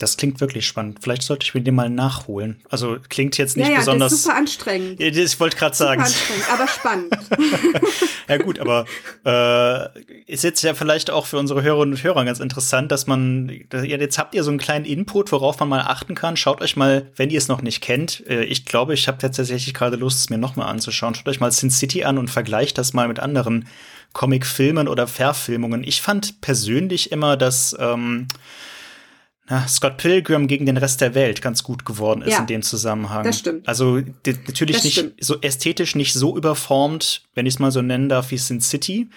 Das 0.00 0.16
klingt 0.16 0.40
wirklich 0.40 0.66
spannend. 0.66 1.00
Vielleicht 1.02 1.22
sollte 1.22 1.44
ich 1.44 1.54
mir 1.54 1.60
den 1.60 1.74
mal 1.74 1.90
nachholen. 1.90 2.62
Also 2.70 2.96
klingt 3.10 3.36
jetzt 3.36 3.58
nicht 3.58 3.66
ja, 3.66 3.74
ja, 3.74 3.78
besonders. 3.80 4.10
Das 4.10 4.18
ist 4.20 4.24
super 4.24 4.36
anstrengend. 4.36 4.98
Ich 4.98 5.40
wollte 5.40 5.58
gerade 5.58 5.76
sagen. 5.76 6.06
Super 6.06 6.20
anstrengend, 6.22 6.52
aber 6.52 6.68
spannend. 6.68 7.82
ja 8.28 8.36
gut, 8.38 8.58
aber 8.60 8.86
äh, 9.26 10.00
ist 10.24 10.42
jetzt 10.42 10.62
ja 10.62 10.72
vielleicht 10.72 11.10
auch 11.10 11.26
für 11.26 11.36
unsere 11.36 11.62
Hörerinnen 11.62 11.94
und 11.94 12.02
Hörer 12.02 12.24
ganz 12.24 12.40
interessant, 12.40 12.90
dass 12.90 13.06
man 13.06 13.52
jetzt 13.70 14.18
habt 14.18 14.34
ihr 14.34 14.42
so 14.42 14.50
einen 14.50 14.58
kleinen 14.58 14.86
Input, 14.86 15.32
worauf 15.32 15.60
man 15.60 15.68
mal 15.68 15.82
achten 15.82 16.14
kann. 16.14 16.38
Schaut 16.38 16.62
euch 16.62 16.76
mal, 16.76 17.10
wenn 17.16 17.28
ihr 17.28 17.38
es 17.38 17.48
noch 17.48 17.60
nicht 17.60 17.82
kennt. 17.82 18.26
Äh, 18.26 18.44
ich 18.44 18.64
glaube, 18.64 18.94
ich 18.94 19.06
habe 19.06 19.18
tatsächlich 19.18 19.74
gerade 19.74 19.96
Lust, 19.96 20.20
es 20.20 20.30
mir 20.30 20.38
noch 20.38 20.56
mal 20.56 20.66
anzuschauen. 20.66 21.14
Schaut 21.14 21.28
euch 21.28 21.40
mal 21.40 21.52
Sin 21.52 21.70
City 21.70 22.04
an 22.04 22.16
und 22.16 22.30
vergleicht 22.30 22.78
das 22.78 22.94
mal 22.94 23.06
mit 23.06 23.20
anderen 23.20 23.68
Comic-Filmen 24.14 24.88
oder 24.88 25.06
Verfilmungen. 25.06 25.84
Ich 25.84 26.00
fand 26.00 26.40
persönlich 26.40 27.12
immer, 27.12 27.36
dass 27.36 27.76
ähm, 27.78 28.28
Scott 29.66 29.96
Pilgrim 29.96 30.46
gegen 30.46 30.66
den 30.66 30.76
Rest 30.76 31.00
der 31.00 31.14
Welt 31.14 31.42
ganz 31.42 31.64
gut 31.64 31.84
geworden 31.84 32.22
ist 32.22 32.32
ja, 32.32 32.38
in 32.40 32.46
dem 32.46 32.62
Zusammenhang. 32.62 33.24
Das 33.24 33.38
stimmt. 33.38 33.66
Also 33.66 34.00
natürlich 34.26 34.76
das 34.76 34.84
nicht 34.84 34.98
stimmt. 34.98 35.14
so 35.20 35.40
ästhetisch 35.40 35.96
nicht 35.96 36.12
so 36.12 36.36
überformt, 36.36 37.24
wenn 37.34 37.46
ich 37.46 37.54
es 37.54 37.58
mal 37.58 37.72
so 37.72 37.82
nennen 37.82 38.08
darf, 38.08 38.30
wie 38.30 38.38
Sin 38.38 38.60
City. 38.60 39.08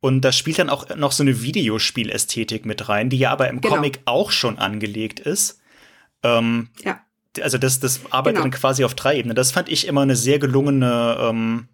Und 0.00 0.22
da 0.22 0.32
spielt 0.32 0.58
dann 0.58 0.70
auch 0.70 0.94
noch 0.96 1.12
so 1.12 1.22
eine 1.22 1.40
Videospielästhetik 1.40 2.66
mit 2.66 2.88
rein, 2.88 3.10
die 3.10 3.18
ja 3.18 3.30
aber 3.30 3.48
im 3.48 3.60
genau. 3.60 3.76
Comic 3.76 4.00
auch 4.04 4.30
schon 4.30 4.58
angelegt 4.58 5.20
ist. 5.20 5.60
Ähm, 6.22 6.68
ja. 6.84 7.00
Also 7.40 7.58
das, 7.58 7.80
das 7.80 8.00
arbeitet 8.10 8.36
genau. 8.36 8.44
dann 8.44 8.50
quasi 8.58 8.84
auf 8.84 8.94
drei 8.94 9.18
Ebenen. 9.18 9.36
Das 9.36 9.52
fand 9.52 9.68
ich 9.68 9.86
immer 9.86 10.02
eine 10.02 10.16
sehr 10.16 10.38
gelungene 10.38 11.16
ähm, 11.20 11.68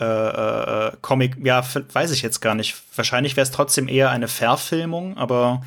äh, 0.00 0.04
äh, 0.04 0.92
Comic. 1.00 1.36
Ja, 1.42 1.64
weiß 1.92 2.12
ich 2.12 2.22
jetzt 2.22 2.40
gar 2.40 2.54
nicht. 2.54 2.76
Wahrscheinlich 2.94 3.36
wäre 3.36 3.44
es 3.44 3.50
trotzdem 3.50 3.88
eher 3.88 4.10
eine 4.10 4.28
Verfilmung, 4.28 5.16
aber 5.16 5.62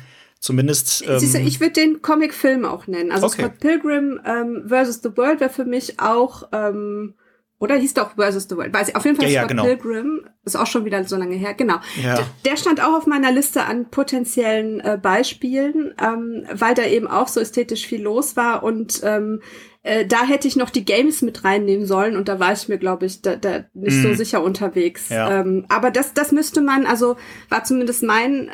Zumindest. 0.46 1.04
Ähm 1.08 1.18
Siehste, 1.18 1.40
ich 1.40 1.58
würde 1.58 1.72
den 1.72 2.02
Comic-Film 2.02 2.64
auch 2.64 2.86
nennen. 2.86 3.10
Also 3.10 3.26
okay. 3.26 3.42
Scott 3.42 3.58
Pilgrim 3.58 4.20
ähm, 4.24 4.62
versus 4.68 5.00
the 5.02 5.16
World 5.16 5.40
wäre 5.40 5.50
für 5.50 5.64
mich 5.64 5.98
auch, 5.98 6.44
ähm, 6.52 7.14
oder 7.58 7.74
hieß 7.74 7.94
doch 7.94 8.14
versus 8.14 8.46
the 8.48 8.56
World. 8.56 8.72
Weiß 8.72 8.90
ich, 8.90 8.94
auf 8.94 9.04
jeden 9.04 9.16
Fall 9.16 9.28
ja, 9.28 9.40
Scott 9.40 9.50
ja, 9.50 9.62
genau. 9.62 9.64
Pilgrim 9.64 10.24
ist 10.44 10.56
auch 10.56 10.68
schon 10.68 10.84
wieder 10.84 11.02
so 11.02 11.16
lange 11.16 11.34
her. 11.34 11.54
Genau. 11.54 11.78
Ja. 12.00 12.20
Der 12.44 12.56
stand 12.56 12.80
auch 12.80 12.94
auf 12.94 13.08
meiner 13.08 13.32
Liste 13.32 13.64
an 13.64 13.90
potenziellen 13.90 14.78
äh, 14.78 14.96
Beispielen, 15.02 15.92
ähm, 16.00 16.46
weil 16.52 16.74
da 16.74 16.84
eben 16.84 17.08
auch 17.08 17.26
so 17.26 17.40
ästhetisch 17.40 17.84
viel 17.84 18.02
los 18.02 18.36
war 18.36 18.62
und 18.62 19.00
ähm, 19.02 19.40
äh, 19.82 20.06
da 20.06 20.24
hätte 20.24 20.48
ich 20.48 20.56
noch 20.56 20.70
die 20.70 20.84
Games 20.84 21.22
mit 21.22 21.44
reinnehmen 21.44 21.86
sollen 21.86 22.16
und 22.16 22.28
da 22.28 22.40
war 22.40 22.52
ich 22.52 22.68
mir, 22.68 22.78
glaube 22.78 23.06
ich, 23.06 23.22
da, 23.22 23.36
da 23.36 23.64
nicht 23.72 23.98
mm. 23.98 24.02
so 24.02 24.08
mhm. 24.08 24.14
sicher 24.16 24.42
unterwegs. 24.42 25.10
Ja. 25.10 25.40
Ähm, 25.40 25.64
aber 25.68 25.92
das, 25.92 26.12
das 26.12 26.32
müsste 26.32 26.60
man, 26.60 26.86
also 26.86 27.16
war 27.48 27.62
zumindest 27.62 28.02
mein 28.02 28.48
äh, 28.48 28.50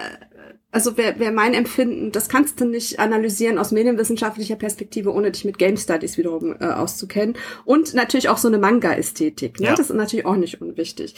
also 0.73 0.97
wäre 0.97 1.19
wär 1.19 1.33
mein 1.33 1.53
Empfinden, 1.53 2.13
das 2.13 2.31
kannst 2.31 2.59
du 2.59 2.65
nicht 2.65 2.99
analysieren 2.99 3.59
aus 3.59 3.73
medienwissenschaftlicher 3.73 4.57
Perspektive, 4.57 5.13
ohne 5.13 5.31
dich 5.31 5.45
mit 5.45 5.59
Game 5.59 5.77
Studies 5.77 6.17
wiederum 6.17 6.57
äh, 6.59 6.65
auszukennen. 6.65 7.37
Und 7.67 7.93
natürlich 7.93 8.31
auch 8.31 8.39
so 8.39 8.49
eine 8.49 8.57
Manga-Ästhetik. 8.57 9.61
Ne? 9.61 9.67
Ja. 9.67 9.75
Das 9.75 9.91
ist 9.91 9.97
natürlich 9.97 10.25
auch 10.25 10.37
nicht 10.37 10.63
unwichtig. 10.63 11.15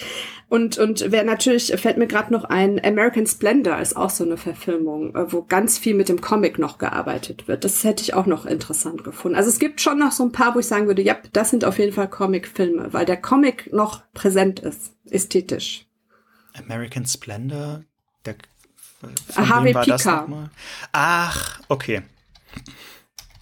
Und, 0.48 0.78
und 0.78 1.06
wer 1.12 1.22
natürlich, 1.22 1.72
fällt 1.76 1.98
mir 1.98 2.08
gerade 2.08 2.32
noch 2.32 2.42
ein, 2.42 2.84
American 2.84 3.28
Splendor 3.28 3.78
ist 3.78 3.96
auch 3.96 4.10
so 4.10 4.24
eine 4.24 4.36
Verfilmung, 4.36 5.14
äh, 5.14 5.32
wo 5.32 5.42
ganz 5.42 5.78
viel 5.78 5.94
mit 5.94 6.08
dem 6.08 6.20
Comic 6.20 6.58
noch 6.58 6.78
gearbeitet 6.78 7.46
wird. 7.46 7.62
Das 7.62 7.84
hätte 7.84 8.02
ich 8.02 8.12
auch 8.12 8.26
noch 8.26 8.46
interessant 8.46 9.04
gefunden. 9.04 9.36
Also 9.36 9.50
es 9.50 9.60
gibt 9.60 9.80
schon 9.80 10.00
noch 10.00 10.10
so 10.10 10.24
ein 10.24 10.32
paar, 10.32 10.56
wo 10.56 10.58
ich 10.58 10.66
sagen 10.66 10.88
würde, 10.88 11.02
ja, 11.02 11.16
das 11.32 11.50
sind 11.50 11.64
auf 11.64 11.78
jeden 11.78 11.92
Fall 11.92 12.10
Comic-Filme, 12.10 12.92
weil 12.92 13.06
der 13.06 13.18
Comic 13.18 13.72
noch 13.72 14.02
präsent 14.14 14.58
ist, 14.58 14.94
ästhetisch. 15.08 15.86
American 16.54 17.06
Splendor, 17.06 17.84
der 18.24 18.34
Harvey 19.36 19.74
Pika. 19.74 20.26
Ach, 20.92 21.60
okay. 21.68 22.02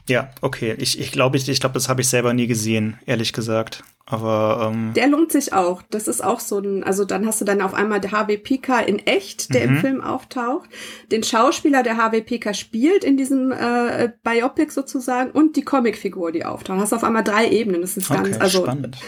Ja, 0.08 0.30
okay. 0.40 0.74
Ich, 0.78 0.98
ich 0.98 1.12
glaube, 1.12 1.36
ich, 1.36 1.48
ich 1.48 1.60
glaub, 1.60 1.72
das 1.74 1.88
habe 1.88 2.00
ich 2.00 2.08
selber 2.08 2.34
nie 2.34 2.46
gesehen, 2.46 2.98
ehrlich 3.06 3.32
gesagt. 3.32 3.84
Aber 4.04 4.70
ähm 4.70 4.92
der 4.94 5.06
lohnt 5.06 5.30
sich 5.30 5.52
auch. 5.52 5.80
Das 5.90 6.08
ist 6.08 6.22
auch 6.22 6.40
so 6.40 6.58
ein, 6.58 6.82
also 6.82 7.04
dann 7.04 7.24
hast 7.24 7.40
du 7.40 7.44
dann 7.44 7.62
auf 7.62 7.72
einmal 7.72 8.00
der 8.00 8.10
Harvey 8.10 8.36
Pika 8.36 8.80
in 8.80 8.98
echt, 8.98 9.54
der 9.54 9.66
mhm. 9.66 9.76
im 9.76 9.80
Film 9.80 10.00
auftaucht, 10.00 10.68
den 11.10 11.22
Schauspieler, 11.22 11.82
der 11.82 11.96
Harvey 11.96 12.20
Pika 12.20 12.52
spielt 12.52 13.04
in 13.04 13.16
diesem 13.16 13.52
äh, 13.52 14.10
Biopic 14.24 14.72
sozusagen 14.72 15.30
und 15.30 15.56
die 15.56 15.62
Comicfigur, 15.62 16.32
die 16.32 16.44
auftaucht. 16.44 16.80
Hast 16.80 16.92
du 16.92 16.96
auf 16.96 17.04
einmal 17.04 17.24
drei 17.24 17.48
Ebenen. 17.48 17.80
Das 17.80 17.96
ist 17.96 18.08
ganz, 18.08 18.28
okay, 18.28 18.38
also 18.40 18.64
spannend. 18.64 18.98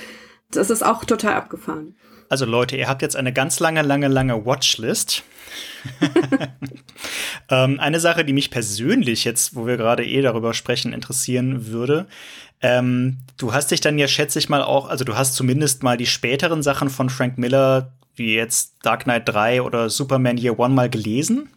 das 0.53 0.71
ist 0.71 0.85
auch 0.85 1.05
total 1.05 1.35
abgefahren. 1.35 1.97
Also 2.29 2.45
Leute, 2.45 2.77
ihr 2.77 2.89
habt 2.89 3.03
jetzt 3.03 3.17
eine 3.17 3.33
ganz 3.33 3.61
lange, 3.61 3.83
lange, 3.83 4.09
lange 4.09 4.45
Watchlist. 4.45 5.23
ähm, 7.51 7.79
eine 7.81 8.01
Sache, 8.01 8.25
die 8.25 8.33
mich 8.33 8.51
persönlich 8.51 9.25
jetzt, 9.25 9.55
wo 9.55 9.67
wir 9.67 9.77
gerade 9.77 10.05
eh 10.05 10.23
darüber 10.23 10.55
sprechen, 10.55 10.93
interessieren 10.93 11.67
würde. 11.67 12.07
Ähm, 12.61 13.19
du 13.37 13.53
hast 13.53 13.71
dich 13.71 13.81
dann 13.81 13.99
ja, 13.99 14.09
schätze 14.09 14.39
ich 14.39 14.49
mal, 14.49 14.63
auch, 14.63 14.89
also 14.89 15.05
du 15.05 15.17
hast 15.17 15.35
zumindest 15.35 15.83
mal 15.83 15.97
die 15.97 16.07
späteren 16.07 16.63
Sachen 16.63 16.91
von 16.91 17.11
Frank 17.11 17.37
Miller, 17.39 17.93
wie 18.17 18.35
jetzt 18.35 18.77
Dark 18.83 19.05
Knight 19.05 19.29
3 19.29 19.63
oder 19.63 19.91
Superman 19.91 20.39
Year 20.39 20.59
One 20.59 20.75
mal 20.75 20.89
gelesen? 20.89 21.51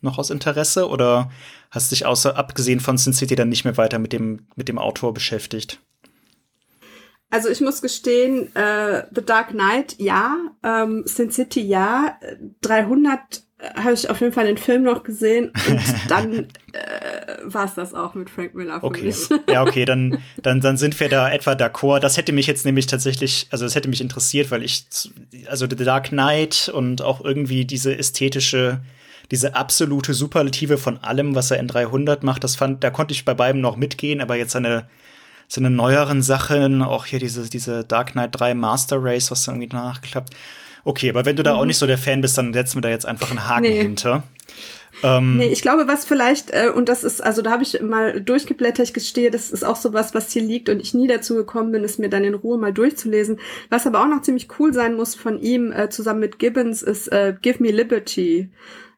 Noch 0.00 0.18
aus 0.18 0.30
Interesse? 0.30 0.88
Oder 0.88 1.30
hast 1.70 1.92
dich 1.92 2.06
außer 2.06 2.36
abgesehen 2.36 2.80
von 2.80 2.96
Sin 2.96 3.12
City 3.12 3.34
dann 3.34 3.48
nicht 3.48 3.64
mehr 3.64 3.76
weiter 3.76 3.98
mit 3.98 4.12
dem, 4.12 4.46
mit 4.54 4.68
dem 4.68 4.78
Autor 4.78 5.12
beschäftigt? 5.12 5.80
Also 7.30 7.48
ich 7.48 7.60
muss 7.60 7.82
gestehen, 7.82 8.54
äh, 8.54 9.04
The 9.12 9.24
Dark 9.24 9.48
Knight 9.48 9.96
ja, 9.98 10.36
ähm, 10.62 11.02
Sin 11.06 11.30
City 11.30 11.60
ja, 11.60 12.18
300 12.60 13.42
äh, 13.58 13.80
habe 13.80 13.94
ich 13.94 14.08
auf 14.08 14.20
jeden 14.20 14.32
Fall 14.32 14.46
den 14.46 14.58
Film 14.58 14.84
noch 14.84 15.02
gesehen 15.02 15.50
und 15.68 15.80
dann 16.08 16.46
äh, 16.72 17.36
war 17.42 17.64
es 17.64 17.74
das 17.74 17.94
auch 17.94 18.14
mit 18.14 18.30
Frank 18.30 18.54
Miller 18.54 18.78
für 18.78 18.86
okay. 18.86 19.06
mich. 19.06 19.28
Ja, 19.50 19.62
okay, 19.62 19.84
dann, 19.86 20.22
dann, 20.40 20.60
dann 20.60 20.76
sind 20.76 20.98
wir 21.00 21.08
da 21.08 21.30
etwa 21.30 21.52
d'accord. 21.52 21.98
Das 21.98 22.16
hätte 22.16 22.32
mich 22.32 22.46
jetzt 22.46 22.64
nämlich 22.64 22.86
tatsächlich, 22.86 23.48
also 23.50 23.64
das 23.64 23.74
hätte 23.74 23.88
mich 23.88 24.00
interessiert, 24.00 24.52
weil 24.52 24.62
ich, 24.62 24.86
also 25.46 25.66
The 25.68 25.84
Dark 25.84 26.10
Knight 26.10 26.70
und 26.72 27.02
auch 27.02 27.24
irgendwie 27.24 27.64
diese 27.64 27.96
ästhetische, 27.96 28.82
diese 29.32 29.56
absolute 29.56 30.14
Superlative 30.14 30.78
von 30.78 30.98
allem, 30.98 31.34
was 31.34 31.50
er 31.50 31.58
in 31.58 31.66
300 31.66 32.22
macht, 32.22 32.44
das 32.44 32.54
fand, 32.54 32.84
da 32.84 32.90
konnte 32.90 33.14
ich 33.14 33.24
bei 33.24 33.34
beiden 33.34 33.60
noch 33.60 33.76
mitgehen, 33.76 34.20
aber 34.20 34.36
jetzt 34.36 34.54
eine 34.54 34.86
so 35.48 35.60
eine 35.60 35.70
neueren 35.70 36.22
Sachen, 36.22 36.82
auch 36.82 37.06
hier 37.06 37.18
diese, 37.18 37.48
diese 37.48 37.84
Dark 37.84 38.12
Knight 38.12 38.30
3 38.32 38.54
Master 38.54 38.98
Race, 39.00 39.30
was 39.30 39.44
dann 39.44 39.56
irgendwie 39.56 39.76
nachgeklappt. 39.76 40.34
Okay, 40.84 41.10
aber 41.10 41.24
wenn 41.24 41.36
du 41.36 41.42
da 41.42 41.54
mhm. 41.54 41.60
auch 41.60 41.64
nicht 41.64 41.78
so 41.78 41.86
der 41.86 41.98
Fan 41.98 42.20
bist, 42.20 42.38
dann 42.38 42.52
setzen 42.52 42.76
wir 42.76 42.82
da 42.82 42.88
jetzt 42.88 43.06
einfach 43.06 43.30
einen 43.30 43.48
Haken 43.48 43.62
nee. 43.62 43.82
hinter. 43.82 44.22
Ähm, 45.02 45.36
nee, 45.36 45.48
ich 45.48 45.60
glaube, 45.60 45.88
was 45.88 46.04
vielleicht, 46.04 46.50
äh, 46.50 46.70
und 46.74 46.88
das 46.88 47.04
ist, 47.04 47.22
also 47.22 47.42
da 47.42 47.50
habe 47.50 47.62
ich 47.62 47.80
mal 47.82 48.20
durchgeblättert, 48.20 48.86
ich 48.86 48.94
gestehe, 48.94 49.30
das 49.30 49.50
ist 49.50 49.64
auch 49.64 49.76
so 49.76 49.92
was, 49.92 50.14
was 50.14 50.32
hier 50.32 50.42
liegt 50.42 50.68
und 50.68 50.80
ich 50.80 50.94
nie 50.94 51.06
dazu 51.06 51.34
gekommen 51.34 51.72
bin, 51.72 51.84
es 51.84 51.98
mir 51.98 52.08
dann 52.08 52.24
in 52.24 52.34
Ruhe 52.34 52.56
mal 52.56 52.72
durchzulesen. 52.72 53.38
Was 53.68 53.86
aber 53.86 54.00
auch 54.00 54.08
noch 54.08 54.22
ziemlich 54.22 54.48
cool 54.58 54.72
sein 54.72 54.94
muss 54.94 55.14
von 55.14 55.38
ihm, 55.38 55.70
äh, 55.72 55.90
zusammen 55.90 56.20
mit 56.20 56.38
Gibbons, 56.38 56.82
ist 56.82 57.08
äh, 57.08 57.34
Give 57.42 57.62
Me 57.62 57.72
Liberty, 57.72 58.50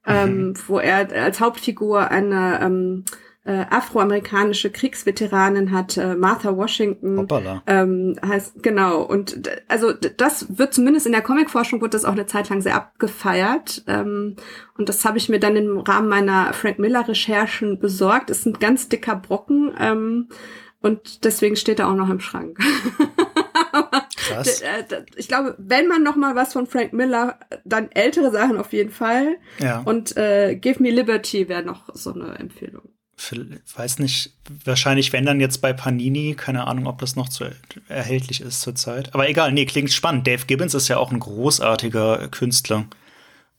ähm, 0.07 0.49
mhm. 0.49 0.55
wo 0.69 0.79
er 0.79 1.11
als 1.13 1.41
Hauptfigur 1.41 2.11
eine 2.11 2.61
ähm, 2.63 3.05
äh, 3.49 3.65
afroamerikanische 3.71 4.71
Kriegsveteranin 4.71 5.73
hat, 5.73 5.97
äh, 5.97 6.15
Martha 6.15 6.55
Washington. 6.55 7.27
Ähm, 7.67 8.15
heißt, 8.23 8.63
genau. 8.63 9.01
Und 9.01 9.51
also 9.69 9.93
das 9.93 10.59
wird 10.59 10.75
zumindest 10.75 11.07
in 11.07 11.13
der 11.13 11.23
Comicforschung 11.23 11.81
wird 11.81 11.95
das 11.95 12.05
auch 12.05 12.13
eine 12.13 12.27
Zeit 12.27 12.51
lang 12.51 12.61
sehr 12.61 12.75
abgefeiert. 12.75 13.85
Ähm, 13.87 14.37
und 14.77 14.91
das 14.91 15.03
habe 15.07 15.17
ich 15.17 15.31
mir 15.31 15.41
dann 15.41 15.57
im 15.57 15.79
Rahmen 15.79 16.11
meiner 16.11 16.53
Frank 16.53 16.79
Miller-Recherchen 16.79 17.79
besorgt. 17.79 18.29
Es 18.29 18.41
ist 18.41 18.47
ein 18.47 18.59
ganz 18.59 18.91
dicker 18.91 19.17
Brocken. 19.17 19.73
Ähm, 19.81 20.29
und 20.83 21.25
deswegen 21.25 21.57
steht 21.57 21.79
er 21.79 21.89
auch 21.89 21.97
noch 21.97 22.11
im 22.11 22.21
Schrank. 22.21 22.59
Krass. 24.17 24.63
Ich 25.17 25.27
glaube, 25.27 25.55
wenn 25.59 25.89
man 25.89 26.03
noch 26.03 26.17
mal 26.17 26.37
was 26.37 26.53
von 26.53 26.67
Frank 26.67 26.93
Miller, 26.93 27.39
dann 27.65 27.91
ältere 27.93 28.31
Sachen 28.31 28.59
auf 28.59 28.75
jeden 28.75 28.91
Fall. 28.91 29.37
Ja. 29.59 29.81
Und 29.87 30.19
äh, 30.19 30.55
Give 30.55 30.83
Me 30.83 30.91
Liberty 30.91 31.49
wäre 31.49 31.63
noch 31.63 31.89
so 31.95 32.13
eine 32.13 32.39
Empfehlung 32.39 32.91
weiß 33.75 33.99
nicht, 33.99 34.33
wahrscheinlich, 34.65 35.13
wenn 35.13 35.27
dann 35.27 35.41
jetzt 35.41 35.59
bei 35.59 35.73
Panini, 35.73 36.35
keine 36.35 36.67
Ahnung, 36.67 36.87
ob 36.87 36.99
das 37.01 37.17
noch 37.17 37.29
zu 37.29 37.45
erhältlich 37.89 38.41
ist 38.41 38.61
zurzeit. 38.61 39.15
Aber 39.15 39.29
egal, 39.29 39.53
nee, 39.53 39.67
klingt 39.67 39.93
spannend. 39.93 40.27
Dave 40.27 40.47
Gibbons 40.47 40.75
ist 40.75 40.89
ja 40.89 40.99
auch 40.99 41.11
ein 41.11 41.21
großartiger 41.21 42.29
Künstler. 42.29 42.87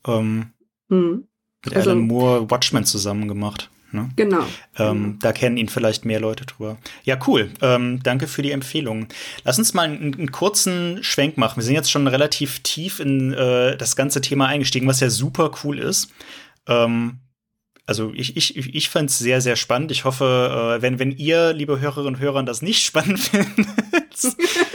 Ähm, 0.06 0.52
hm. 0.88 1.26
Mit 1.64 1.76
also, 1.76 1.90
Alan 1.90 2.06
Moore 2.06 2.50
Watchmen 2.50 2.84
zusammen 2.84 3.28
gemacht. 3.28 3.70
Ne? 3.92 4.08
Genau. 4.16 4.44
Ähm, 4.78 5.18
da 5.20 5.32
kennen 5.32 5.56
ihn 5.56 5.68
vielleicht 5.68 6.04
mehr 6.04 6.20
Leute 6.20 6.46
drüber. 6.46 6.78
Ja, 7.02 7.18
cool. 7.26 7.50
Ähm, 7.60 8.00
danke 8.02 8.28
für 8.28 8.42
die 8.42 8.52
Empfehlung. 8.52 9.08
Lass 9.44 9.58
uns 9.58 9.74
mal 9.74 9.82
einen, 9.82 10.14
einen, 10.14 10.32
kurzen 10.32 11.02
Schwenk 11.02 11.36
machen. 11.36 11.56
Wir 11.56 11.64
sind 11.64 11.74
jetzt 11.74 11.90
schon 11.90 12.06
relativ 12.06 12.60
tief 12.60 13.00
in 13.00 13.32
äh, 13.32 13.76
das 13.76 13.96
ganze 13.96 14.20
Thema 14.20 14.46
eingestiegen, 14.46 14.86
was 14.86 15.00
ja 15.00 15.10
super 15.10 15.50
cool 15.64 15.80
ist. 15.80 16.12
Ähm, 16.68 17.18
also 17.90 18.12
ich, 18.14 18.36
ich, 18.36 18.56
ich 18.56 18.88
fand 18.88 19.10
es 19.10 19.18
sehr, 19.18 19.40
sehr 19.40 19.56
spannend. 19.56 19.90
Ich 19.90 20.04
hoffe, 20.04 20.76
äh, 20.78 20.80
wenn, 20.80 21.00
wenn 21.00 21.10
ihr, 21.10 21.52
liebe 21.52 21.80
Hörerinnen 21.80 22.14
und 22.14 22.20
Hörer, 22.20 22.44
das 22.44 22.62
nicht 22.62 22.84
spannend 22.84 23.18
findet, 23.18 23.56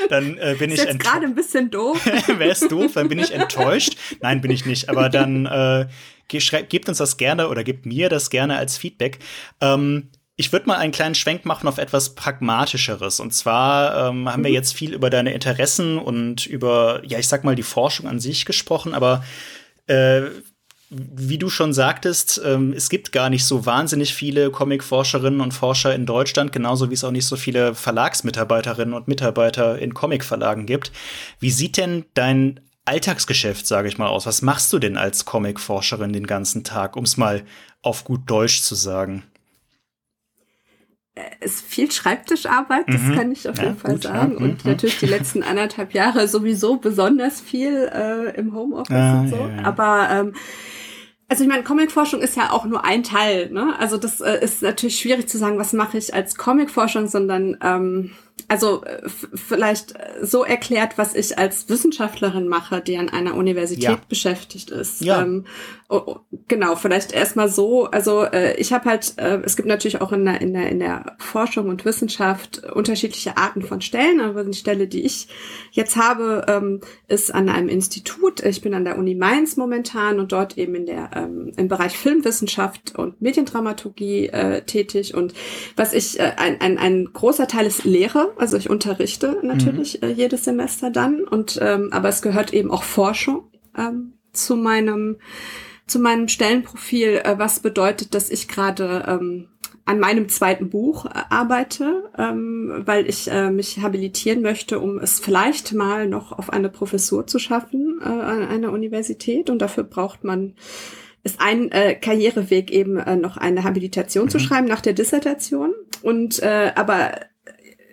dann 0.10 0.38
äh, 0.38 0.58
bin 0.60 0.70
ist 0.70 0.84
ich 0.84 1.00
gerade 1.00 1.26
ein 1.26 1.34
bisschen 1.34 1.72
doof. 1.72 2.06
Wäre 2.28 2.52
es 2.52 2.60
doof, 2.60 2.92
dann 2.96 3.08
bin 3.08 3.20
ich 3.20 3.32
enttäuscht. 3.32 3.96
Nein, 4.20 4.42
bin 4.42 4.52
ich 4.52 4.66
nicht. 4.66 4.90
Aber 4.90 5.08
dann 5.08 5.46
äh, 5.46 5.88
gebt 6.28 6.90
uns 6.90 6.98
das 6.98 7.16
gerne 7.16 7.48
oder 7.48 7.64
gebt 7.64 7.86
mir 7.86 8.10
das 8.10 8.30
gerne 8.30 8.58
als 8.58 8.78
Feedback. 8.78 9.20
Ähm, 9.62 10.10
ich 10.36 10.52
würde 10.52 10.68
mal 10.68 10.76
einen 10.76 10.92
kleinen 10.92 11.16
Schwenk 11.16 11.46
machen 11.46 11.70
auf 11.70 11.78
etwas 11.78 12.16
Pragmatischeres. 12.16 13.22
Und 13.22 13.34
zwar 13.34 14.10
ähm, 14.10 14.28
haben 14.30 14.42
mhm. 14.42 14.46
wir 14.48 14.52
jetzt 14.52 14.74
viel 14.74 14.94
über 14.94 15.10
deine 15.10 15.32
Interessen 15.32 16.00
und 16.00 16.46
über, 16.46 17.02
ja, 17.06 17.18
ich 17.18 17.30
sag 17.30 17.46
mal, 17.46 17.56
die 17.56 17.64
Forschung 17.64 18.10
an 18.10 18.20
sich 18.20 18.44
gesprochen, 18.44 18.94
aber 18.94 19.24
äh, 19.88 20.24
wie 20.90 21.38
du 21.38 21.50
schon 21.50 21.74
sagtest, 21.74 22.40
ähm, 22.46 22.74
es 22.76 22.90
gibt 22.90 23.12
gar 23.12 23.30
nicht 23.30 23.46
so 23.46 23.66
wahnsinnig 23.66 24.14
viele 24.14 24.52
Comic-Forscherinnen 24.52 25.42
und 25.42 25.54
Forscher 25.54 25.96
in 25.96 26.06
Deutschland, 26.06 26.52
genauso 26.52 26.90
wie 26.90 26.94
es 26.94 27.04
auch 27.04 27.12
nicht 27.12 27.26
so 27.26 27.36
viele 27.36 27.74
Verlagsmitarbeiterinnen 27.74 28.94
und 28.94 29.08
Mitarbeiter 29.08 29.80
in 29.80 29.94
Comic-Verlagen 29.94 30.66
gibt. 30.66 30.92
Wie 31.40 31.50
sieht 31.50 31.78
denn 31.78 32.06
dein 32.14 32.60
Alltagsgeschäft, 32.86 33.66
sage 33.66 33.88
ich 33.88 33.98
mal, 33.98 34.08
aus? 34.08 34.28
Was 34.28 34.44
machst 34.44 34.72
du 34.72 34.80
denn 34.80 34.96
als 34.96 35.26
Comic-Forscherin 35.26 36.14
den 36.14 36.28
ganzen 36.28 36.64
Tag, 36.64 36.96
um 36.96 37.04
es 37.04 37.18
mal 37.18 37.44
auf 37.82 38.04
gut 38.04 38.30
Deutsch 38.30 38.62
zu 38.62 38.76
sagen? 38.76 39.24
Es 41.40 41.56
ist 41.56 41.66
viel 41.66 41.92
Schreibtischarbeit, 41.92 42.86
das 42.88 43.02
mhm. 43.02 43.16
kann 43.16 43.32
ich 43.32 43.48
auf 43.48 43.58
ja, 43.58 43.64
jeden 43.64 43.78
Fall 43.78 43.94
gut, 43.94 44.04
sagen. 44.04 44.34
Ja. 44.34 44.38
Und 44.38 44.66
mhm. 44.66 44.72
natürlich 44.72 45.00
die 45.00 45.06
letzten 45.06 45.44
anderthalb 45.44 45.94
Jahre 45.94 46.28
sowieso 46.28 46.76
besonders 46.76 47.40
viel 47.40 47.90
äh, 47.92 48.38
im 48.38 48.54
Homeoffice 48.54 48.96
ah, 48.96 49.20
und 49.22 49.30
so. 49.30 49.38
Ja, 49.38 49.64
Aber 49.64 50.10
ähm, 50.12 50.34
also 51.28 51.44
ich 51.44 51.50
meine, 51.50 51.64
Comicforschung 51.64 52.22
ist 52.22 52.38
ja 52.38 52.52
auch 52.52 52.66
nur 52.66 52.86
ein 52.86 53.04
Teil, 53.04 53.50
ne? 53.50 53.76
Also 53.80 53.98
das 53.98 54.22
äh, 54.22 54.44
ist 54.44 54.62
natürlich 54.62 55.00
schwierig 55.00 55.28
zu 55.28 55.38
sagen, 55.38 55.58
was 55.58 55.74
mache 55.74 55.98
ich 55.98 56.14
als 56.14 56.36
Comicforschung, 56.36 57.08
sondern 57.08 57.58
ähm, 57.62 58.12
also 58.48 58.84
äh, 58.84 59.02
vielleicht 59.08 59.96
so 60.22 60.44
erklärt, 60.44 60.98
was 60.98 61.16
ich 61.16 61.38
als 61.38 61.68
Wissenschaftlerin 61.68 62.48
mache, 62.48 62.80
die 62.82 62.98
an 62.98 63.10
einer 63.10 63.36
Universität 63.36 63.84
ja. 63.84 64.00
beschäftigt 64.08 64.70
ist. 64.70 65.02
Ja. 65.02 65.24
Ähm, 65.24 65.46
oh, 65.90 66.02
oh, 66.06 66.20
genau, 66.48 66.76
vielleicht 66.76 67.14
erstmal 67.14 67.50
so. 67.50 67.86
Also 67.86 68.24
äh, 68.24 68.56
ich 68.58 68.74
habe 68.74 68.90
halt, 68.90 69.14
äh, 69.18 69.40
es 69.44 69.56
gibt 69.56 69.68
natürlich 69.68 70.02
auch 70.02 70.12
in 70.12 70.26
der, 70.26 70.42
in, 70.42 70.54
der, 70.54 70.70
in 70.70 70.80
der 70.80 71.16
Forschung 71.20 71.70
und 71.70 71.86
Wissenschaft 71.86 72.64
unterschiedliche 72.64 73.38
Arten 73.38 73.62
von 73.62 73.82
Stellen, 73.82 74.22
aber 74.22 74.44
die 74.44 74.58
Stelle, 74.58 74.88
die 74.88 75.06
ich 75.06 75.28
jetzt 75.72 75.96
habe, 75.96 76.46
ähm, 76.48 76.82
ist 77.08 77.34
an 77.34 77.50
einem 77.50 77.70
Institut. 77.70 78.44
Ich 78.44 78.62
bin 78.62 78.74
an 78.74 78.86
der 78.86 78.98
Uni 78.98 79.16
Mainz 79.16 79.58
momentan 79.58 80.20
und 80.20 80.32
dort 80.32 80.58
eben 80.58 80.76
in 80.76 80.86
der 80.86 81.12
ähm, 81.16 81.54
im 81.58 81.68
Bereich 81.68 81.98
Filmwissenschaft 81.98 82.96
und 82.98 83.22
Mediendramaturgie 83.22 84.28
äh, 84.28 84.62
tätig. 84.64 85.14
Und 85.14 85.34
was 85.76 85.94
ich, 85.94 86.20
äh, 86.20 86.34
ein, 86.38 86.60
ein, 86.62 86.78
ein 86.78 87.10
großer 87.14 87.48
Teil 87.48 87.66
ist 87.66 87.86
Lehre 87.86 88.26
also 88.38 88.58
ich 88.58 88.70
unterrichte 88.70 89.40
natürlich 89.44 90.02
mhm. 90.02 90.10
äh, 90.10 90.12
jedes 90.12 90.44
Semester 90.44 90.90
dann 90.90 91.24
und 91.24 91.60
ähm, 91.62 91.90
aber 91.92 92.10
es 92.10 92.22
gehört 92.22 92.54
eben 92.54 92.72
auch 92.72 92.84
Forschung 92.84 93.50
ähm, 93.78 94.14
zu 94.34 94.56
meinem 94.56 95.18
zu 95.88 96.00
meinem 96.00 96.28
Stellenprofil, 96.28 97.22
äh, 97.24 97.38
was 97.38 97.60
bedeutet, 97.60 98.14
dass 98.16 98.30
ich 98.30 98.48
gerade 98.48 99.06
ähm, 99.08 99.48
an 99.86 100.00
meinem 100.00 100.30
zweiten 100.30 100.70
Buch 100.70 101.06
äh, 101.06 101.10
arbeite, 101.30 102.10
ähm, 102.18 102.84
weil 102.86 103.08
ich 103.08 103.30
äh, 103.30 103.52
mich 103.52 103.80
habilitieren 103.82 104.42
möchte, 104.42 104.80
um 104.80 104.98
es 104.98 105.20
vielleicht 105.20 105.74
mal 105.74 106.08
noch 106.08 106.32
auf 106.32 106.52
eine 106.52 106.70
Professur 106.70 107.28
zu 107.28 107.38
schaffen 107.38 108.00
äh, 108.02 108.08
an 108.08 108.48
einer 108.48 108.72
Universität. 108.72 109.50
Und 109.50 109.60
dafür 109.60 109.84
braucht 109.84 110.24
man 110.24 110.56
ist 111.24 111.42
ein 111.42 111.72
äh, 111.72 111.96
Karriereweg 111.96 112.72
eben 112.72 112.98
äh, 112.98 113.16
noch 113.16 113.36
eine 113.38 113.64
Habilitation 113.64 114.26
mhm. 114.26 114.30
zu 114.30 114.40
schreiben 114.40 114.68
nach 114.68 114.82
der 114.82 114.94
Dissertation. 114.94 115.74
Und 116.04 116.42
äh, 116.42 116.72
aber 116.76 117.14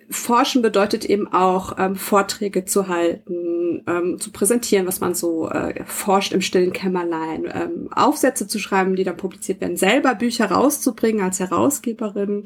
Forschen 0.09 0.61
bedeutet 0.61 1.05
eben 1.05 1.31
auch 1.31 1.77
ähm, 1.77 1.95
Vorträge 1.95 2.65
zu 2.65 2.87
halten, 2.87 3.83
ähm, 3.87 4.19
zu 4.19 4.31
präsentieren, 4.31 4.87
was 4.87 4.99
man 4.99 5.15
so 5.15 5.49
äh, 5.49 5.83
forscht 5.85 6.33
im 6.33 6.41
stillen 6.41 6.73
Kämmerlein, 6.73 7.45
ähm, 7.53 7.89
Aufsätze 7.93 8.47
zu 8.47 8.59
schreiben, 8.59 8.95
die 8.95 9.03
dann 9.03 9.17
publiziert 9.17 9.61
werden, 9.61 9.77
selber 9.77 10.15
Bücher 10.15 10.45
rauszubringen 10.51 11.23
als 11.23 11.39
Herausgeberin. 11.39 12.43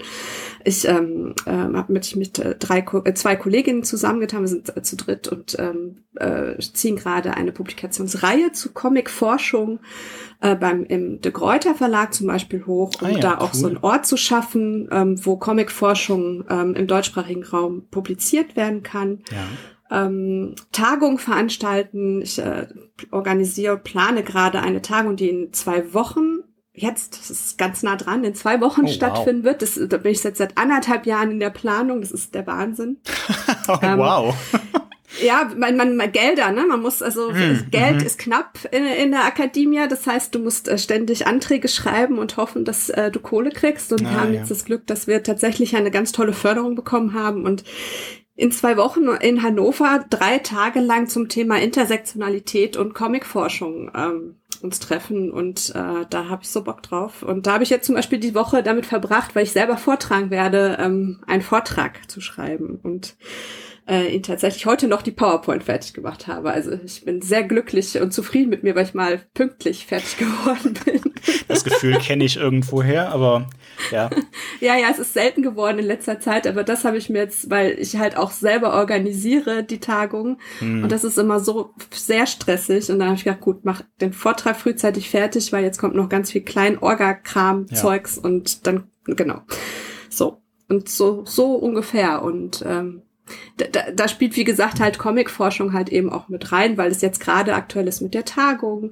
Ich 0.63 0.87
ähm, 0.87 1.33
äh, 1.45 1.51
habe 1.51 1.93
mich 1.93 2.15
mit 2.15 2.41
drei, 2.59 2.79
äh, 3.03 3.13
zwei 3.13 3.35
Kolleginnen 3.35 3.83
zusammengetan, 3.83 4.41
wir 4.41 4.47
sind 4.47 4.75
äh, 4.75 4.81
zu 4.81 4.95
dritt 4.95 5.27
und 5.27 5.57
ähm, 5.59 6.03
äh, 6.15 6.57
ziehen 6.59 6.95
gerade 6.95 7.35
eine 7.35 7.51
Publikationsreihe 7.51 8.51
zu 8.51 8.71
Comicforschung 8.73 9.79
äh, 10.41 10.55
beim 10.55 10.83
im 10.85 11.21
De 11.21 11.31
Gruyter 11.31 11.75
Verlag 11.75 12.13
zum 12.13 12.27
Beispiel 12.27 12.65
hoch, 12.65 12.91
um 13.01 13.07
ah 13.07 13.11
ja, 13.11 13.19
da 13.19 13.31
cool. 13.33 13.37
auch 13.39 13.53
so 13.53 13.67
einen 13.67 13.77
Ort 13.77 14.05
zu 14.05 14.17
schaffen, 14.17 14.87
ähm, 14.91 15.25
wo 15.25 15.37
Comicforschung 15.37 16.45
ähm, 16.49 16.75
im 16.75 16.87
deutschsprachigen 16.87 17.43
Raum 17.43 17.87
publiziert 17.89 18.55
werden 18.55 18.83
kann. 18.83 19.23
Ja. 19.31 20.05
Ähm, 20.05 20.55
Tagung 20.71 21.17
veranstalten. 21.17 22.21
Ich 22.21 22.39
äh, 22.39 22.67
organisiere, 23.11 23.77
plane 23.77 24.23
gerade 24.23 24.61
eine 24.61 24.81
Tagung, 24.81 25.15
die 25.15 25.29
in 25.29 25.53
zwei 25.53 25.93
Wochen 25.93 26.43
jetzt, 26.77 27.19
das 27.19 27.31
ist 27.31 27.57
ganz 27.57 27.81
nah 27.81 27.95
dran, 27.95 28.23
in 28.23 28.35
zwei 28.35 28.61
Wochen 28.61 28.85
oh, 28.85 28.87
stattfinden 28.87 29.43
wow. 29.43 29.45
wird. 29.45 29.61
Das, 29.63 29.79
da 29.89 29.97
bin 29.97 30.11
ich 30.11 30.23
jetzt 30.23 30.37
seit 30.37 30.57
anderthalb 30.57 31.05
Jahren 31.05 31.31
in 31.31 31.39
der 31.39 31.49
Planung. 31.49 32.01
Das 32.01 32.11
ist 32.11 32.35
der 32.35 32.45
Wahnsinn. 32.45 32.97
oh, 33.67 33.77
ähm, 33.81 33.97
wow. 33.97 34.35
Ja, 35.23 35.51
man, 35.55 35.75
man, 35.75 36.11
Gelder, 36.11 36.51
ne? 36.51 36.65
Man 36.67 36.81
muss, 36.81 37.01
also 37.01 37.33
hm, 37.33 37.67
Geld 37.71 37.97
mhm. 37.97 38.05
ist 38.05 38.19
knapp 38.19 38.59
in, 38.71 38.85
in 38.85 39.11
der 39.11 39.25
Akademie. 39.25 39.87
Das 39.89 40.05
heißt, 40.05 40.33
du 40.33 40.39
musst 40.39 40.67
äh, 40.67 40.77
ständig 40.77 41.27
Anträge 41.27 41.67
schreiben 41.67 42.19
und 42.19 42.37
hoffen, 42.37 42.65
dass 42.65 42.89
äh, 42.89 43.11
du 43.11 43.19
Kohle 43.19 43.51
kriegst. 43.51 43.91
Und 43.91 44.05
ah, 44.05 44.09
wir 44.09 44.21
haben 44.21 44.33
ja. 44.33 44.39
jetzt 44.39 44.51
das 44.51 44.65
Glück, 44.65 44.87
dass 44.87 45.07
wir 45.07 45.23
tatsächlich 45.23 45.75
eine 45.75 45.91
ganz 45.91 46.11
tolle 46.11 46.33
Förderung 46.33 46.75
bekommen 46.75 47.13
haben. 47.13 47.45
Und 47.45 47.63
in 48.35 48.51
zwei 48.51 48.77
Wochen 48.77 49.07
in 49.19 49.41
Hannover 49.41 50.05
drei 50.09 50.37
Tage 50.37 50.79
lang 50.79 51.07
zum 51.07 51.27
Thema 51.27 51.59
Intersektionalität 51.59 52.77
und 52.77 52.93
Comicforschung 52.93 53.91
ähm, 53.95 54.35
uns 54.61 54.79
treffen 54.79 55.31
und 55.31 55.71
äh, 55.75 56.05
da 56.09 56.29
habe 56.29 56.43
ich 56.43 56.49
so 56.49 56.63
Bock 56.63 56.83
drauf. 56.83 57.23
Und 57.23 57.47
da 57.47 57.53
habe 57.53 57.63
ich 57.63 57.69
jetzt 57.69 57.85
zum 57.85 57.95
Beispiel 57.95 58.19
die 58.19 58.35
Woche 58.35 58.63
damit 58.63 58.85
verbracht, 58.85 59.35
weil 59.35 59.43
ich 59.43 59.51
selber 59.51 59.77
vortragen 59.77 60.29
werde, 60.29 60.77
ähm, 60.79 61.19
einen 61.27 61.41
Vortrag 61.41 62.09
zu 62.09 62.21
schreiben. 62.21 62.79
Und 62.81 63.15
äh, 63.87 64.13
ihn 64.13 64.23
tatsächlich 64.23 64.65
heute 64.65 64.87
noch 64.87 65.01
die 65.01 65.11
PowerPoint 65.11 65.63
fertig 65.63 65.93
gemacht 65.93 66.27
habe. 66.27 66.51
Also 66.51 66.71
ich 66.83 67.05
bin 67.05 67.21
sehr 67.21 67.43
glücklich 67.43 67.99
und 67.99 68.13
zufrieden 68.13 68.49
mit 68.49 68.63
mir, 68.63 68.75
weil 68.75 68.85
ich 68.85 68.93
mal 68.93 69.21
pünktlich 69.33 69.85
fertig 69.85 70.17
geworden 70.17 70.73
bin. 70.85 71.01
Das 71.47 71.63
Gefühl 71.63 71.97
kenne 71.97 72.25
ich 72.25 72.37
irgendwoher, 72.37 73.09
aber 73.09 73.47
ja. 73.91 74.09
ja, 74.59 74.75
ja, 74.75 74.87
es 74.91 74.99
ist 74.99 75.13
selten 75.13 75.41
geworden 75.41 75.79
in 75.79 75.85
letzter 75.85 76.19
Zeit, 76.19 76.47
aber 76.47 76.63
das 76.63 76.83
habe 76.83 76.97
ich 76.97 77.09
mir 77.09 77.19
jetzt, 77.19 77.49
weil 77.49 77.77
ich 77.79 77.97
halt 77.97 78.17
auch 78.17 78.31
selber 78.31 78.73
organisiere 78.73 79.63
die 79.63 79.79
Tagung 79.79 80.39
hm. 80.59 80.83
und 80.83 80.91
das 80.91 81.03
ist 81.03 81.17
immer 81.17 81.39
so 81.39 81.73
sehr 81.91 82.27
stressig 82.27 82.89
und 82.89 82.99
dann 82.99 83.09
habe 83.09 83.17
ich 83.17 83.23
gedacht, 83.23 83.41
gut, 83.41 83.63
mach 83.63 83.81
den 84.01 84.13
Vortrag 84.13 84.57
frühzeitig 84.57 85.09
fertig, 85.09 85.53
weil 85.53 85.63
jetzt 85.63 85.79
kommt 85.79 85.95
noch 85.95 86.09
ganz 86.09 86.31
viel 86.31 86.41
klein 86.41 86.77
Orga-Kram-Zeugs 86.77 88.17
ja. 88.17 88.23
und 88.23 88.67
dann, 88.67 88.89
genau. 89.05 89.41
So. 90.09 90.41
Und 90.69 90.89
so, 90.89 91.23
so 91.25 91.53
ungefähr. 91.53 92.23
Und 92.23 92.63
ähm, 92.67 93.03
da, 93.57 93.91
da 93.93 94.07
spielt, 94.07 94.35
wie 94.35 94.43
gesagt, 94.43 94.79
halt 94.79 94.97
Comicforschung 94.97 95.73
halt 95.73 95.89
eben 95.89 96.11
auch 96.11 96.29
mit 96.29 96.51
rein, 96.51 96.77
weil 96.77 96.91
es 96.91 97.01
jetzt 97.01 97.19
gerade 97.19 97.55
aktuell 97.55 97.87
ist 97.87 98.01
mit 98.01 98.13
der 98.13 98.25
Tagung, 98.25 98.91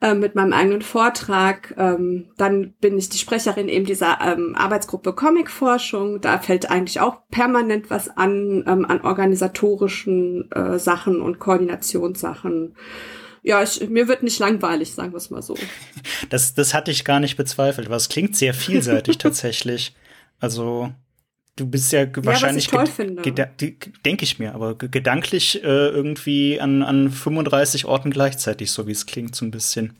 äh, 0.00 0.14
mit 0.14 0.34
meinem 0.34 0.52
eigenen 0.52 0.82
Vortrag. 0.82 1.74
Ähm, 1.78 2.26
dann 2.36 2.74
bin 2.80 2.98
ich 2.98 3.08
die 3.08 3.18
Sprecherin 3.18 3.68
eben 3.68 3.86
dieser 3.86 4.18
ähm, 4.20 4.54
Arbeitsgruppe 4.56 5.12
Comicforschung. 5.12 6.20
Da 6.20 6.38
fällt 6.38 6.70
eigentlich 6.70 7.00
auch 7.00 7.18
permanent 7.30 7.88
was 7.88 8.08
an, 8.08 8.64
ähm, 8.66 8.84
an 8.84 9.00
organisatorischen 9.00 10.50
äh, 10.50 10.78
Sachen 10.78 11.20
und 11.20 11.38
Koordinationssachen. 11.38 12.74
Ja, 13.44 13.62
ich, 13.62 13.88
mir 13.88 14.06
wird 14.06 14.22
nicht 14.22 14.38
langweilig, 14.38 14.92
sagen 14.92 15.12
wir 15.12 15.16
es 15.16 15.30
mal 15.30 15.42
so. 15.42 15.56
Das, 16.30 16.54
das 16.54 16.74
hatte 16.74 16.90
ich 16.90 17.04
gar 17.04 17.18
nicht 17.20 17.36
bezweifelt, 17.36 17.88
aber 17.88 17.96
es 17.96 18.08
klingt 18.08 18.36
sehr 18.36 18.54
vielseitig 18.54 19.18
tatsächlich. 19.18 19.94
Also 20.40 20.90
Du 21.56 21.66
bist 21.66 21.92
ja, 21.92 22.04
ja 22.04 22.08
wahrscheinlich, 22.16 22.70
denke 22.70 24.24
ich 24.24 24.38
mir, 24.38 24.54
aber 24.54 24.74
gedanklich 24.74 25.62
äh, 25.62 25.66
irgendwie 25.66 26.58
an, 26.58 26.82
an 26.82 27.10
35 27.10 27.84
Orten 27.84 28.10
gleichzeitig, 28.10 28.70
so 28.70 28.86
wie 28.86 28.92
es 28.92 29.04
klingt, 29.04 29.36
so 29.36 29.44
ein 29.44 29.50
bisschen. 29.50 29.98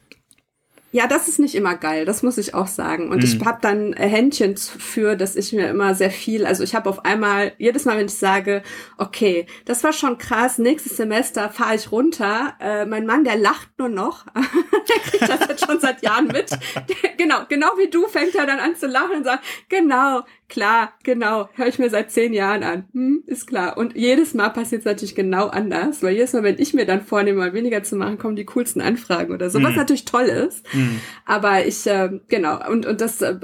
Ja, 0.94 1.07
das 1.07 1.26
ist 1.26 1.38
nicht 1.38 1.55
immer 1.55 1.74
geil, 1.74 2.05
das 2.05 2.22
muss 2.22 2.36
ich 2.36 2.53
auch 2.53 2.66
sagen. 2.66 3.11
Und 3.11 3.18
mhm. 3.18 3.24
ich 3.24 3.44
habe 3.46 3.59
dann 3.62 3.94
Händchen 3.94 4.59
für, 4.59 5.16
dass 5.16 5.36
ich 5.36 5.55
mir 5.55 5.68
immer 5.68 5.94
sehr 5.94 6.11
viel, 6.11 6.44
also 6.44 6.62
ich 6.62 6.74
habe 6.74 6.90
auf 6.90 7.07
einmal, 7.07 7.53
jedes 7.57 7.86
Mal, 7.86 7.96
wenn 7.96 8.07
ich 8.07 8.14
sage, 8.14 8.62
okay, 8.98 9.46
das 9.64 9.82
war 9.84 9.94
schon 9.94 10.18
krass, 10.18 10.59
nächstes 10.59 10.98
Semester 10.98 11.48
fahre 11.48 11.76
ich 11.76 11.90
runter, 11.90 12.55
äh, 12.61 12.84
mein 12.84 13.07
Mann, 13.07 13.24
der 13.24 13.36
lacht 13.36 13.70
nur 13.78 13.88
noch, 13.88 14.26
der 14.34 14.96
kriegt 14.98 15.22
das 15.22 15.48
jetzt 15.48 15.64
schon 15.64 15.80
seit 15.80 16.03
Jahren 16.03 16.26
mit. 16.26 16.50
Der, 16.50 17.11
genau, 17.16 17.46
genau 17.48 17.68
wie 17.78 17.88
du 17.88 18.07
fängt 18.07 18.34
er 18.34 18.44
dann 18.44 18.61
an 18.61 18.76
zu 18.76 18.86
lachen 18.86 19.16
und 19.16 19.24
sagt, 19.24 19.44
genau, 19.70 20.24
klar, 20.53 20.92
genau, 21.03 21.48
höre 21.55 21.68
ich 21.68 21.78
mir 21.78 21.88
seit 21.88 22.11
zehn 22.11 22.34
Jahren 22.34 22.62
an. 22.62 22.84
Hm, 22.92 23.22
ist 23.26 23.46
klar. 23.46 23.78
Und 23.78 23.96
jedes 23.96 24.34
Mal 24.34 24.50
passiert 24.50 24.80
es 24.80 24.84
natürlich 24.84 25.14
genau 25.14 25.46
anders, 25.46 26.03
weil 26.03 26.12
jedes 26.12 26.34
Mal, 26.34 26.42
wenn 26.42 26.59
ich 26.59 26.74
mir 26.74 26.84
dann 26.84 27.00
vornehme, 27.00 27.38
mal 27.38 27.55
weniger 27.55 27.82
zu 27.82 27.96
machen, 27.96 28.18
kommen 28.18 28.36
die 28.36 28.44
coolsten 28.44 28.82
Anfragen 28.82 29.32
oder 29.32 29.48
so, 29.48 29.59
mhm. 29.59 29.64
was 29.64 29.76
natürlich 29.76 30.05
toll 30.05 30.24
ist. 30.24 30.62
Mhm. 30.74 31.00
Aber 31.24 31.66
ich, 31.66 31.86
äh, 31.86 32.20
genau, 32.28 32.70
und, 32.70 32.84
und 32.84 33.00
das 33.00 33.22
äh, 33.22 33.34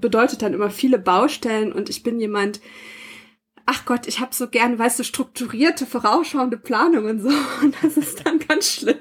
bedeutet 0.00 0.42
dann 0.42 0.54
immer 0.54 0.70
viele 0.70 1.00
Baustellen 1.00 1.72
und 1.72 1.90
ich 1.90 2.04
bin 2.04 2.20
jemand, 2.20 2.60
ach 3.66 3.84
Gott, 3.84 4.06
ich 4.06 4.20
habe 4.20 4.32
so 4.32 4.46
gern, 4.46 4.78
weißt 4.78 5.00
du, 5.00 5.02
strukturierte, 5.02 5.84
vorausschauende 5.84 6.58
Planung 6.58 7.06
und 7.06 7.22
so. 7.22 7.28
Und 7.62 7.74
das 7.82 7.96
ist 7.96 8.24
dann 8.24 8.38
ganz 8.38 8.72
schlimm 8.72 8.96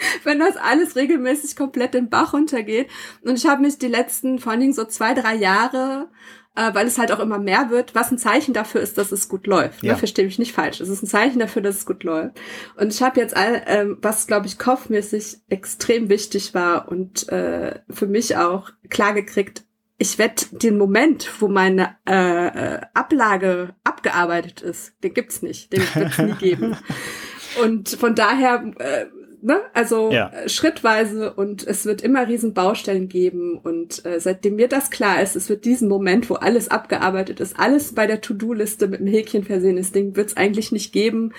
wenn 0.24 0.38
das 0.38 0.56
alles 0.56 0.96
regelmäßig 0.96 1.56
komplett 1.56 1.94
den 1.94 2.08
Bach 2.08 2.32
runtergeht. 2.32 2.88
Und 3.22 3.36
ich 3.36 3.46
habe 3.46 3.62
mich 3.62 3.78
die 3.78 3.88
letzten, 3.88 4.38
vor 4.38 4.52
allen 4.52 4.60
Dingen 4.60 4.72
so 4.72 4.84
zwei, 4.84 5.14
drei 5.14 5.34
Jahre 5.34 6.08
äh, 6.56 6.74
weil 6.74 6.86
es 6.86 6.98
halt 6.98 7.12
auch 7.12 7.20
immer 7.20 7.38
mehr 7.38 7.70
wird, 7.70 7.94
was 7.94 8.10
ein 8.10 8.18
Zeichen 8.18 8.54
dafür 8.54 8.80
ist, 8.80 8.98
dass 8.98 9.12
es 9.12 9.28
gut 9.28 9.46
läuft. 9.46 9.82
Ne? 9.82 9.88
Ja. 9.88 9.94
Ne? 9.94 9.98
Verstehe 9.98 10.24
mich 10.24 10.38
nicht 10.38 10.52
falsch. 10.52 10.80
Es 10.80 10.88
ist 10.88 11.02
ein 11.02 11.06
Zeichen 11.06 11.38
dafür, 11.38 11.62
dass 11.62 11.76
es 11.76 11.86
gut 11.86 12.02
läuft. 12.04 12.40
Und 12.76 12.92
ich 12.92 13.02
habe 13.02 13.20
jetzt, 13.20 13.36
all, 13.36 13.62
ähm, 13.66 13.98
was 14.02 14.26
glaube 14.26 14.46
ich 14.46 14.58
kopfmäßig 14.58 15.38
extrem 15.48 16.08
wichtig 16.08 16.54
war 16.54 16.88
und 16.88 17.28
äh, 17.28 17.80
für 17.88 18.06
mich 18.06 18.36
auch 18.36 18.70
klar 18.88 19.14
gekriegt, 19.14 19.64
ich 19.98 20.18
werde 20.18 20.46
den 20.52 20.78
Moment, 20.78 21.30
wo 21.40 21.48
meine 21.48 21.96
äh, 22.08 22.46
äh, 22.46 22.80
Ablage 22.94 23.74
abgearbeitet 23.84 24.62
ist, 24.62 24.94
den 25.04 25.12
gibt's 25.12 25.42
nicht, 25.42 25.74
den 25.74 25.82
wird's 25.94 26.18
nie 26.18 26.32
geben. 26.32 26.76
Und 27.62 27.90
von 27.90 28.14
daher 28.14 28.64
äh, 28.78 29.06
ne? 29.42 29.60
Also 29.74 30.10
ja. 30.10 30.30
Äh, 30.30 30.48
schrittweise 30.48 31.32
und 31.32 31.66
es 31.66 31.86
wird 31.86 32.02
immer 32.02 32.26
riesen 32.28 32.54
Baustellen 32.54 33.08
geben 33.08 33.58
und 33.58 34.04
äh, 34.04 34.20
seitdem 34.20 34.56
mir 34.56 34.68
das 34.68 34.90
klar 34.90 35.22
ist, 35.22 35.36
es 35.36 35.48
wird 35.48 35.64
diesen 35.64 35.88
Moment, 35.88 36.30
wo 36.30 36.34
alles 36.34 36.70
abgearbeitet 36.70 37.40
ist, 37.40 37.58
alles 37.58 37.94
bei 37.94 38.06
der 38.06 38.20
To-Do-Liste 38.20 38.88
mit 38.88 39.00
einem 39.00 39.12
Häkchen 39.12 39.44
versehen 39.44 39.76
ist, 39.76 39.94
Ding 39.94 40.16
wird 40.16 40.28
es 40.28 40.36
eigentlich 40.36 40.72
nicht 40.72 40.92
geben. 40.92 41.32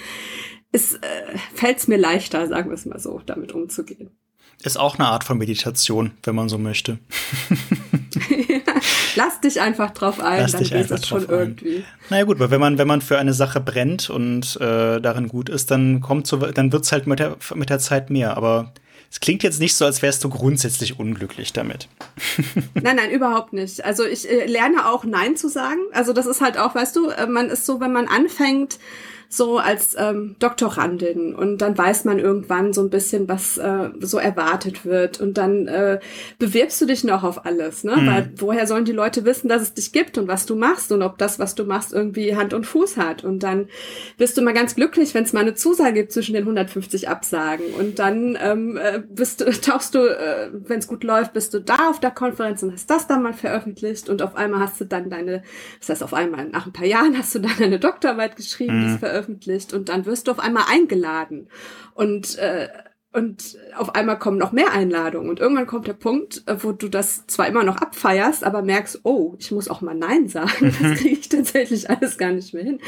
Es 0.72 0.96
äh, 0.96 1.00
fällt 1.54 1.78
es 1.78 1.88
mir 1.88 1.98
leichter, 1.98 2.48
sagen 2.48 2.70
wir 2.70 2.76
es 2.76 2.86
mal 2.86 3.00
so, 3.00 3.22
damit 3.26 3.54
umzugehen. 3.54 4.12
Ist 4.64 4.78
auch 4.78 5.00
eine 5.00 5.08
Art 5.08 5.24
von 5.24 5.38
Meditation, 5.38 6.12
wenn 6.24 6.36
man 6.36 6.48
so 6.48 6.58
möchte. 6.58 7.00
Lass 9.16 9.42
dich 9.42 9.60
einfach 9.60 9.92
drauf 9.92 10.20
ein, 10.20 10.42
Lass 10.42 10.52
dann 10.52 10.64
geht 10.64 10.92
es 10.92 11.08
schon 11.08 11.24
ein. 11.24 11.30
irgendwie. 11.30 11.84
Naja 12.10 12.26
gut, 12.26 12.40
weil 12.40 12.52
wenn 12.52 12.60
man, 12.60 12.78
wenn 12.78 12.88
man 12.88 13.02
für 13.02 13.18
eine 13.18 13.34
Sache 13.34 13.60
brennt 13.60 14.10
und 14.10 14.58
äh, 14.58 15.02
darin 15.02 15.28
gut 15.28 15.50
ist, 15.50 15.72
dann 15.72 16.02
kommt 16.02 16.28
so, 16.28 16.38
dann 16.38 16.72
wird's 16.72 16.92
halt 16.92 17.08
mit 17.08 17.20
der, 17.20 17.38
mit 17.56 17.70
der 17.70 17.80
Zeit 17.80 18.10
mehr. 18.12 18.38
Aber 18.38 18.72
es 19.12 19.20
klingt 19.20 19.44
jetzt 19.44 19.60
nicht 19.60 19.76
so, 19.76 19.84
als 19.86 20.02
wärst 20.02 20.24
du 20.24 20.30
grundsätzlich 20.30 21.00
unglücklich 21.00 21.52
damit. 21.54 21.90
nein, 22.76 22.96
nein, 22.96 23.12
überhaupt 23.12 23.54
nicht. 23.54 23.84
Also 23.84 24.06
ich 24.06 24.30
äh, 24.30 24.46
lerne 24.46 24.88
auch 24.88 25.04
Nein 25.04 25.36
zu 25.36 25.50
sagen. 25.50 25.82
Also 25.92 26.14
das 26.14 26.28
ist 26.28 26.40
halt 26.40 26.58
auch, 26.58 26.76
weißt 26.76 26.96
du, 26.96 27.10
äh, 27.10 27.28
man 27.28 27.50
ist 27.50 27.66
so, 27.66 27.82
wenn 27.82 27.92
man 27.92 28.08
anfängt, 28.08 28.80
so 29.34 29.60
als 29.60 29.96
ähm, 29.98 30.36
Doktorandin 30.40 31.34
und 31.34 31.60
dann 31.60 31.78
weiß 31.78 32.04
man 32.04 32.20
irgendwann 32.20 32.74
so 32.74 32.82
ein 32.82 32.90
bisschen, 32.90 33.30
was 33.30 33.58
äh, 33.58 33.90
so 34.02 34.18
erwartet 34.18 34.86
wird 34.86 35.22
und 35.22 35.38
dann 35.38 35.70
äh, 35.70 36.02
bewirbst 36.38 36.82
du 36.82 36.86
dich 36.86 37.06
noch 37.06 37.24
auf 37.24 37.46
alles, 37.46 37.86
ne? 37.86 37.96
Mhm. 37.96 38.08
Weil 38.08 38.32
woher 38.36 38.68
sollen 38.68 38.84
die 38.84 38.92
Leute 38.92 39.24
wissen, 39.24 39.48
dass 39.48 39.62
es 39.62 39.74
dich 39.74 39.94
gibt 39.94 40.18
und 40.18 40.28
was 40.28 40.46
du 40.46 40.58
machst 40.58 40.92
und 40.92 41.02
ob 41.02 41.18
das, 41.18 41.40
was 41.40 41.56
du 41.56 41.64
machst, 41.64 41.94
irgendwie 41.94 42.36
Hand 42.36 42.54
und 42.54 42.66
Fuß 42.66 42.98
hat 42.98 43.24
und 43.24 43.42
dann 43.42 43.70
bist 44.18 44.38
du 44.38 44.42
mal 44.42 44.54
ganz 44.54 44.76
glücklich, 44.76 45.14
wenn 45.14 45.24
es 45.24 45.32
mal 45.32 45.40
eine 45.40 45.54
Zusage 45.54 45.94
gibt 45.94 46.12
zwischen 46.12 46.34
den 46.34 46.44
150 46.44 47.08
Absagen 47.08 47.68
und 47.80 48.00
dann 48.00 48.38
ähm, 48.42 48.76
äh, 48.76 49.02
bist 49.08 49.40
du, 49.40 49.46
tauchst 49.62 49.96
du, 49.96 50.00
äh, 50.00 50.50
wenn 50.52 50.80
es 50.80 50.88
gut 50.88 51.06
läuft, 51.06 51.32
bist 51.32 51.54
du 51.54 51.62
da 51.62 51.90
auf 51.90 52.02
der 52.02 52.12
Konferenz 52.12 52.64
und 52.64 52.74
hast 52.74 52.90
das 52.90 53.08
dann 53.08 53.24
mal 53.24 53.34
veröffentlicht 53.34 54.10
und 54.10 54.22
auf 54.22 54.36
einmal 54.36 54.60
hast 54.60 54.82
du 54.82 54.86
dann 54.86 55.10
deine, 55.10 55.44
das 55.80 55.88
heißt 55.88 56.04
auf 56.04 56.14
einmal 56.14 56.50
nach 56.50 56.66
ein 56.66 56.74
paar 56.74 56.86
Jahren 56.86 57.18
hast 57.18 57.34
du 57.34 57.40
dann 57.40 57.62
eine 57.62 57.80
Doktorarbeit 57.80 58.36
geschrieben, 58.36 58.78
mhm. 58.78 58.82
die 58.82 58.94
ist 58.94 59.00
veröffentlicht 59.00 59.21
und 59.74 59.90
dann 59.90 60.06
wirst 60.06 60.28
du 60.28 60.32
auf 60.32 60.40
einmal 60.40 60.66
eingeladen 60.70 61.50
und 61.96 62.38
äh, 62.38 62.70
und 63.14 63.58
auf 63.76 63.94
einmal 63.94 64.18
kommen 64.18 64.38
noch 64.38 64.54
mehr 64.54 64.72
Einladungen. 64.72 65.30
Und 65.30 65.42
irgendwann 65.42 65.68
kommt 65.68 65.86
der 65.86 65.94
Punkt, 65.94 66.44
äh, 66.48 66.64
wo 66.64 66.72
du 66.72 66.88
das 66.88 67.28
zwar 67.28 67.48
immer 67.48 67.64
noch 67.64 67.78
abfeierst, 67.78 68.46
aber 68.46 68.62
merkst, 68.62 69.02
oh, 69.04 69.36
ich 69.38 69.52
muss 69.52 69.68
auch 69.68 69.82
mal 69.82 69.96
Nein 69.96 70.30
sagen. 70.30 70.74
Das 70.82 71.00
kriege 71.00 71.16
ich 71.20 71.28
tatsächlich 71.28 71.90
alles 71.90 72.18
gar 72.18 72.32
nicht 72.32 72.54
mehr 72.54 72.64
hin. 72.64 72.80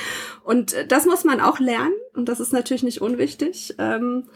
Und 0.45 0.73
äh, 0.73 0.87
das 0.87 1.05
muss 1.05 1.25
man 1.25 1.41
auch 1.41 1.59
lernen. 1.59 1.93
Und 2.13 2.29
das 2.29 2.39
ist 2.39 2.53
natürlich 2.53 2.83
nicht 2.83 3.01
unwichtig. 3.01 3.75
Ähm, 3.79 4.29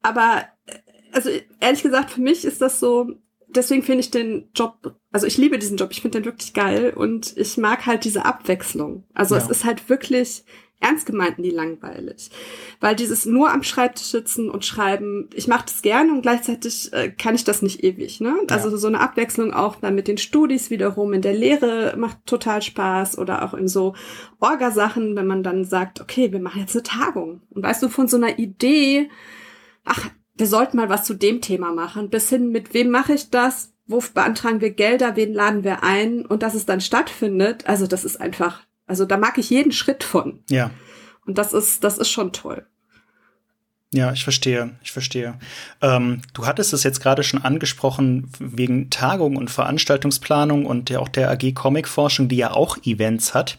aber, 0.00 0.44
äh, 0.66 0.74
also 1.10 1.28
ehrlich 1.58 1.82
gesagt, 1.82 2.12
für 2.12 2.20
mich 2.20 2.44
ist 2.44 2.62
das 2.62 2.78
so, 2.78 3.10
deswegen 3.48 3.82
finde 3.82 4.00
ich 4.00 4.12
den 4.12 4.48
Job, 4.54 4.94
also 5.10 5.26
ich 5.26 5.38
liebe 5.38 5.58
diesen 5.58 5.76
Job, 5.76 5.90
ich 5.90 6.02
finde 6.02 6.20
den 6.20 6.24
wirklich 6.24 6.54
geil 6.54 6.92
und 6.94 7.36
ich 7.36 7.56
mag 7.58 7.86
halt 7.86 8.04
diese 8.04 8.24
Abwechslung. 8.24 9.04
Also 9.12 9.34
ja. 9.34 9.42
es 9.42 9.50
ist 9.50 9.64
halt 9.64 9.88
wirklich, 9.88 10.44
ernst 10.82 11.06
gemeint 11.06 11.38
nie 11.38 11.50
langweilig. 11.50 12.30
Weil 12.80 12.96
dieses 12.96 13.26
nur 13.26 13.52
am 13.52 13.62
Schreibtisch 13.62 14.06
sitzen 14.06 14.50
und 14.50 14.64
schreiben, 14.64 15.28
ich 15.34 15.48
mache 15.48 15.66
das 15.66 15.82
gerne 15.82 16.12
und 16.12 16.22
gleichzeitig 16.22 16.92
äh, 16.92 17.10
kann 17.10 17.34
ich 17.34 17.44
das 17.44 17.62
nicht 17.62 17.84
ewig. 17.84 18.20
Ne? 18.20 18.36
Also 18.48 18.70
ja. 18.70 18.76
so 18.76 18.86
eine 18.88 19.00
Abwechslung 19.00 19.52
auch 19.52 19.76
dann 19.76 19.94
mit 19.94 20.08
den 20.08 20.18
Studis 20.18 20.70
wiederum 20.70 21.12
in 21.12 21.22
der 21.22 21.34
Lehre 21.34 21.94
macht 21.96 22.26
total 22.26 22.62
Spaß 22.62 23.18
oder 23.18 23.44
auch 23.44 23.54
in 23.54 23.68
so 23.68 23.94
Orgasachen, 24.40 25.16
wenn 25.16 25.26
man 25.26 25.42
dann 25.42 25.64
sagt, 25.64 26.00
okay, 26.00 26.32
wir 26.32 26.40
machen 26.40 26.60
jetzt 26.60 26.74
eine 26.74 26.82
Tagung. 26.82 27.42
Und 27.50 27.62
weißt 27.62 27.82
du, 27.82 27.88
von 27.88 28.08
so 28.08 28.16
einer 28.16 28.38
Idee, 28.38 29.08
ach, 29.84 30.10
wir 30.34 30.46
sollten 30.46 30.76
mal 30.76 30.88
was 30.88 31.04
zu 31.04 31.14
dem 31.14 31.40
Thema 31.40 31.72
machen, 31.72 32.10
bis 32.10 32.28
hin 32.28 32.50
mit 32.50 32.74
wem 32.74 32.90
mache 32.90 33.14
ich 33.14 33.30
das, 33.30 33.72
wo 33.86 34.02
beantragen 34.14 34.60
wir 34.60 34.70
Gelder, 34.70 35.16
wen 35.16 35.34
laden 35.34 35.64
wir 35.64 35.82
ein 35.82 36.24
und 36.24 36.42
dass 36.42 36.54
es 36.54 36.66
dann 36.66 36.80
stattfindet. 36.80 37.66
Also 37.66 37.86
das 37.86 38.04
ist 38.04 38.20
einfach 38.20 38.62
also 38.92 39.06
da 39.06 39.16
mag 39.16 39.38
ich 39.38 39.48
jeden 39.48 39.72
Schritt 39.72 40.04
von. 40.04 40.40
Ja. 40.50 40.70
Und 41.24 41.38
das 41.38 41.54
ist, 41.54 41.82
das 41.82 41.96
ist 41.96 42.10
schon 42.10 42.30
toll. 42.34 42.66
Ja, 43.90 44.12
ich 44.12 44.22
verstehe, 44.22 44.76
ich 44.82 44.92
verstehe. 44.92 45.38
Ähm, 45.80 46.20
du 46.34 46.44
hattest 46.44 46.74
es 46.74 46.82
jetzt 46.82 47.00
gerade 47.00 47.22
schon 47.22 47.42
angesprochen 47.42 48.30
wegen 48.38 48.90
Tagung 48.90 49.36
und 49.36 49.50
Veranstaltungsplanung 49.50 50.66
und 50.66 50.90
ja 50.90 50.98
auch 50.98 51.08
der 51.08 51.30
AG 51.30 51.54
Comic 51.54 51.88
Forschung, 51.88 52.28
die 52.28 52.36
ja 52.36 52.50
auch 52.50 52.76
Events 52.84 53.32
hat. 53.32 53.56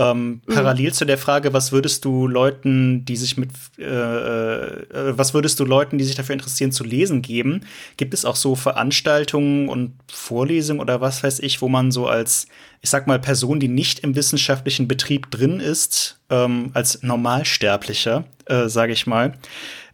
Ähm, 0.00 0.40
mhm. 0.46 0.54
Parallel 0.54 0.94
zu 0.94 1.04
der 1.04 1.18
Frage, 1.18 1.52
was 1.52 1.72
würdest 1.72 2.06
du 2.06 2.26
Leuten, 2.26 3.04
die 3.04 3.16
sich 3.16 3.36
mit, 3.36 3.50
äh, 3.78 3.84
äh, 3.84 5.18
was 5.18 5.34
würdest 5.34 5.60
du 5.60 5.66
Leuten, 5.66 5.98
die 5.98 6.04
sich 6.04 6.14
dafür 6.14 6.32
interessieren, 6.32 6.72
zu 6.72 6.84
lesen 6.84 7.20
geben? 7.20 7.66
Gibt 7.98 8.14
es 8.14 8.24
auch 8.24 8.36
so 8.36 8.54
Veranstaltungen 8.54 9.68
und 9.68 9.92
Vorlesungen 10.10 10.80
oder 10.80 11.02
was 11.02 11.22
weiß 11.22 11.40
ich, 11.40 11.60
wo 11.60 11.68
man 11.68 11.92
so 11.92 12.06
als, 12.06 12.46
ich 12.80 12.88
sag 12.88 13.06
mal, 13.06 13.18
Person, 13.18 13.60
die 13.60 13.68
nicht 13.68 13.98
im 13.98 14.16
wissenschaftlichen 14.16 14.88
Betrieb 14.88 15.30
drin 15.30 15.60
ist, 15.60 16.18
ähm, 16.30 16.70
als 16.72 17.02
Normalsterblicher, 17.02 18.24
äh, 18.46 18.68
sage 18.68 18.94
ich 18.94 19.06
mal, 19.06 19.34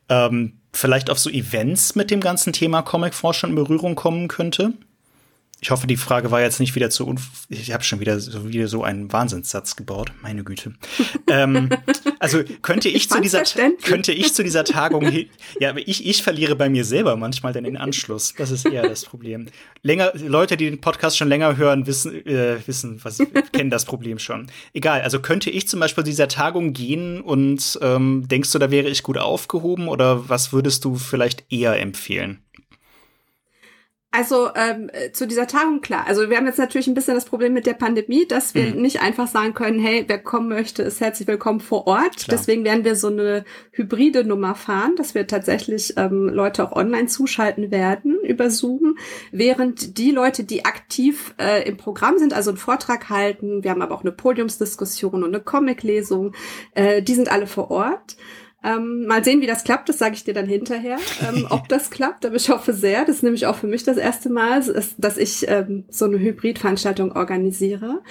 ähm, 0.09 0.53
vielleicht 0.73 1.11
auf 1.11 1.19
so 1.19 1.31
Events 1.31 1.97
mit 1.97 2.13
dem 2.13 2.21
ganzen 2.21 2.53
Thema 2.53 2.83
Comicforschung 2.83 3.51
in 3.51 3.57
Berührung 3.57 3.97
kommen 3.97 4.29
könnte? 4.29 4.75
Ich 5.67 5.73
hoffe, 5.73 5.89
die 5.89 5.97
Frage 5.97 6.31
war 6.31 6.41
jetzt 6.41 6.61
nicht 6.61 6.77
wieder 6.77 6.91
zu 6.91 7.05
unf 7.05 7.29
Ich 7.49 7.73
habe 7.73 7.83
schon 7.83 7.99
wieder 7.99 8.21
so, 8.21 8.49
wieder 8.49 8.69
so 8.69 8.85
einen 8.85 9.13
Wahnsinnssatz 9.13 9.75
gebaut. 9.75 10.13
Meine 10.23 10.45
Güte. 10.45 10.75
ähm, 11.29 11.71
also 12.21 12.45
könnte 12.63 12.89
ich, 12.89 12.95
ich 12.95 13.11
zu 13.11 13.21
dieser 13.21 13.43
könnte 13.83 14.13
ich 14.13 14.33
zu 14.33 14.45
dieser 14.45 14.63
Tagung 14.63 15.11
ja, 15.59 15.71
aber 15.71 15.81
ich 15.81 16.07
ich 16.07 16.23
verliere 16.23 16.55
bei 16.55 16.69
mir 16.69 16.85
selber 16.85 17.17
manchmal 17.17 17.53
dann 17.53 17.65
den 17.65 17.77
Anschluss. 17.77 18.33
Das 18.39 18.53
ist 18.53 18.65
eher 18.65 18.89
das 18.89 19.05
Problem. 19.05 19.47
Länger 19.83 20.13
Leute, 20.15 20.57
die 20.57 20.71
den 20.71 20.81
Podcast 20.81 21.19
schon 21.19 21.27
länger 21.27 21.57
hören, 21.57 21.89
wissen 21.89 22.25
äh, 22.25 22.65
wissen 22.65 23.01
was 23.03 23.19
kennen 23.51 23.71
das 23.71 23.87
Problem 23.87 24.21
schon. 24.21 24.47
Egal. 24.73 25.01
Also 25.01 25.19
könnte 25.19 25.51
ich 25.51 25.67
zum 25.67 25.81
Beispiel 25.81 26.05
zu 26.05 26.11
dieser 26.11 26.29
Tagung 26.29 26.75
gehen 26.75 27.21
und 27.21 27.77
ähm, 27.83 28.29
denkst 28.29 28.53
du, 28.53 28.61
da 28.61 28.71
wäre 28.71 28.87
ich 28.87 29.03
gut 29.03 29.19
aufgehoben 29.19 29.89
oder 29.89 30.29
was 30.29 30.53
würdest 30.53 30.85
du 30.85 30.95
vielleicht 30.95 31.51
eher 31.51 31.81
empfehlen? 31.81 32.46
Also 34.17 34.49
ähm, 34.55 34.91
zu 35.13 35.27
dieser 35.27 35.47
Tagung 35.47 35.83
klar. 35.83 36.07
Also 36.07 36.31
wir 36.31 36.39
haben 36.39 36.47
jetzt 36.47 36.59
natürlich 36.59 36.87
ein 36.87 36.95
bisschen 36.95 37.17
das 37.17 37.27
Problem 37.27 37.53
mit 37.53 37.67
der 37.67 37.75
Pandemie, 37.75 38.27
dass 38.27 38.55
wir 38.55 38.75
mhm. 38.75 38.81
nicht 38.81 39.03
einfach 39.03 39.29
sagen 39.29 39.53
können, 39.53 39.79
hey, 39.79 40.05
wer 40.07 40.19
kommen 40.19 40.49
möchte, 40.49 40.83
ist 40.83 41.03
herzlich 41.03 41.29
willkommen 41.29 41.61
vor 41.61 41.87
Ort. 41.87 42.17
Klar. 42.17 42.39
Deswegen 42.39 42.65
werden 42.65 42.83
wir 42.83 42.97
so 42.97 43.09
eine 43.09 43.45
hybride 43.73 44.25
Nummer 44.25 44.55
fahren, 44.55 44.97
dass 44.97 45.15
wir 45.15 45.27
tatsächlich 45.27 45.99
ähm, 45.99 46.31
Leute 46.31 46.65
auch 46.65 46.73
online 46.73 47.09
zuschalten 47.09 47.71
werden 47.71 48.19
über 48.23 48.49
Zoom, 48.49 48.97
während 49.33 49.99
die 49.99 50.13
Leute, 50.13 50.45
die 50.45 50.65
aktiv 50.65 51.35
äh, 51.39 51.69
im 51.69 51.77
Programm 51.77 52.17
sind, 52.17 52.33
also 52.33 52.51
einen 52.51 52.57
Vortrag 52.57 53.11
halten, 53.11 53.65
wir 53.65 53.71
haben 53.71 53.83
aber 53.83 53.95
auch 53.95 54.03
eine 54.03 54.13
Podiumsdiskussion 54.13 55.25
und 55.25 55.35
eine 55.35 55.43
Comiclesung, 55.43 56.33
äh, 56.75 57.03
die 57.03 57.15
sind 57.15 57.31
alle 57.31 57.47
vor 57.47 57.71
Ort. 57.71 58.17
Ähm, 58.65 59.07
mal 59.07 59.23
sehen, 59.23 59.43
wie 59.43 59.47
das 59.47 59.65
klappt, 59.65 59.89
das 59.89 59.99
sage 59.99 60.15
ich 60.15 60.25
dir 60.25 60.35
dann 60.35 60.47
hinterher, 60.47 60.99
ähm, 61.29 61.47
ob 61.51 61.69
das 61.69 61.91
klappt, 61.91 62.25
aber 62.25 62.37
ich 62.37 62.49
hoffe 62.49 62.73
sehr. 62.73 63.05
Das 63.05 63.17
ist 63.17 63.23
nämlich 63.23 63.47
auch 63.47 63.57
für 63.57 63.67
mich 63.67 63.85
das 63.85 63.97
erste 63.97 64.31
Mal, 64.31 64.63
dass 64.99 65.17
ich 65.19 65.47
ähm, 65.49 65.85
so 65.89 66.07
eine 66.07 66.19
Hybridveranstaltung 66.19 67.13
organisiere. 67.13 68.03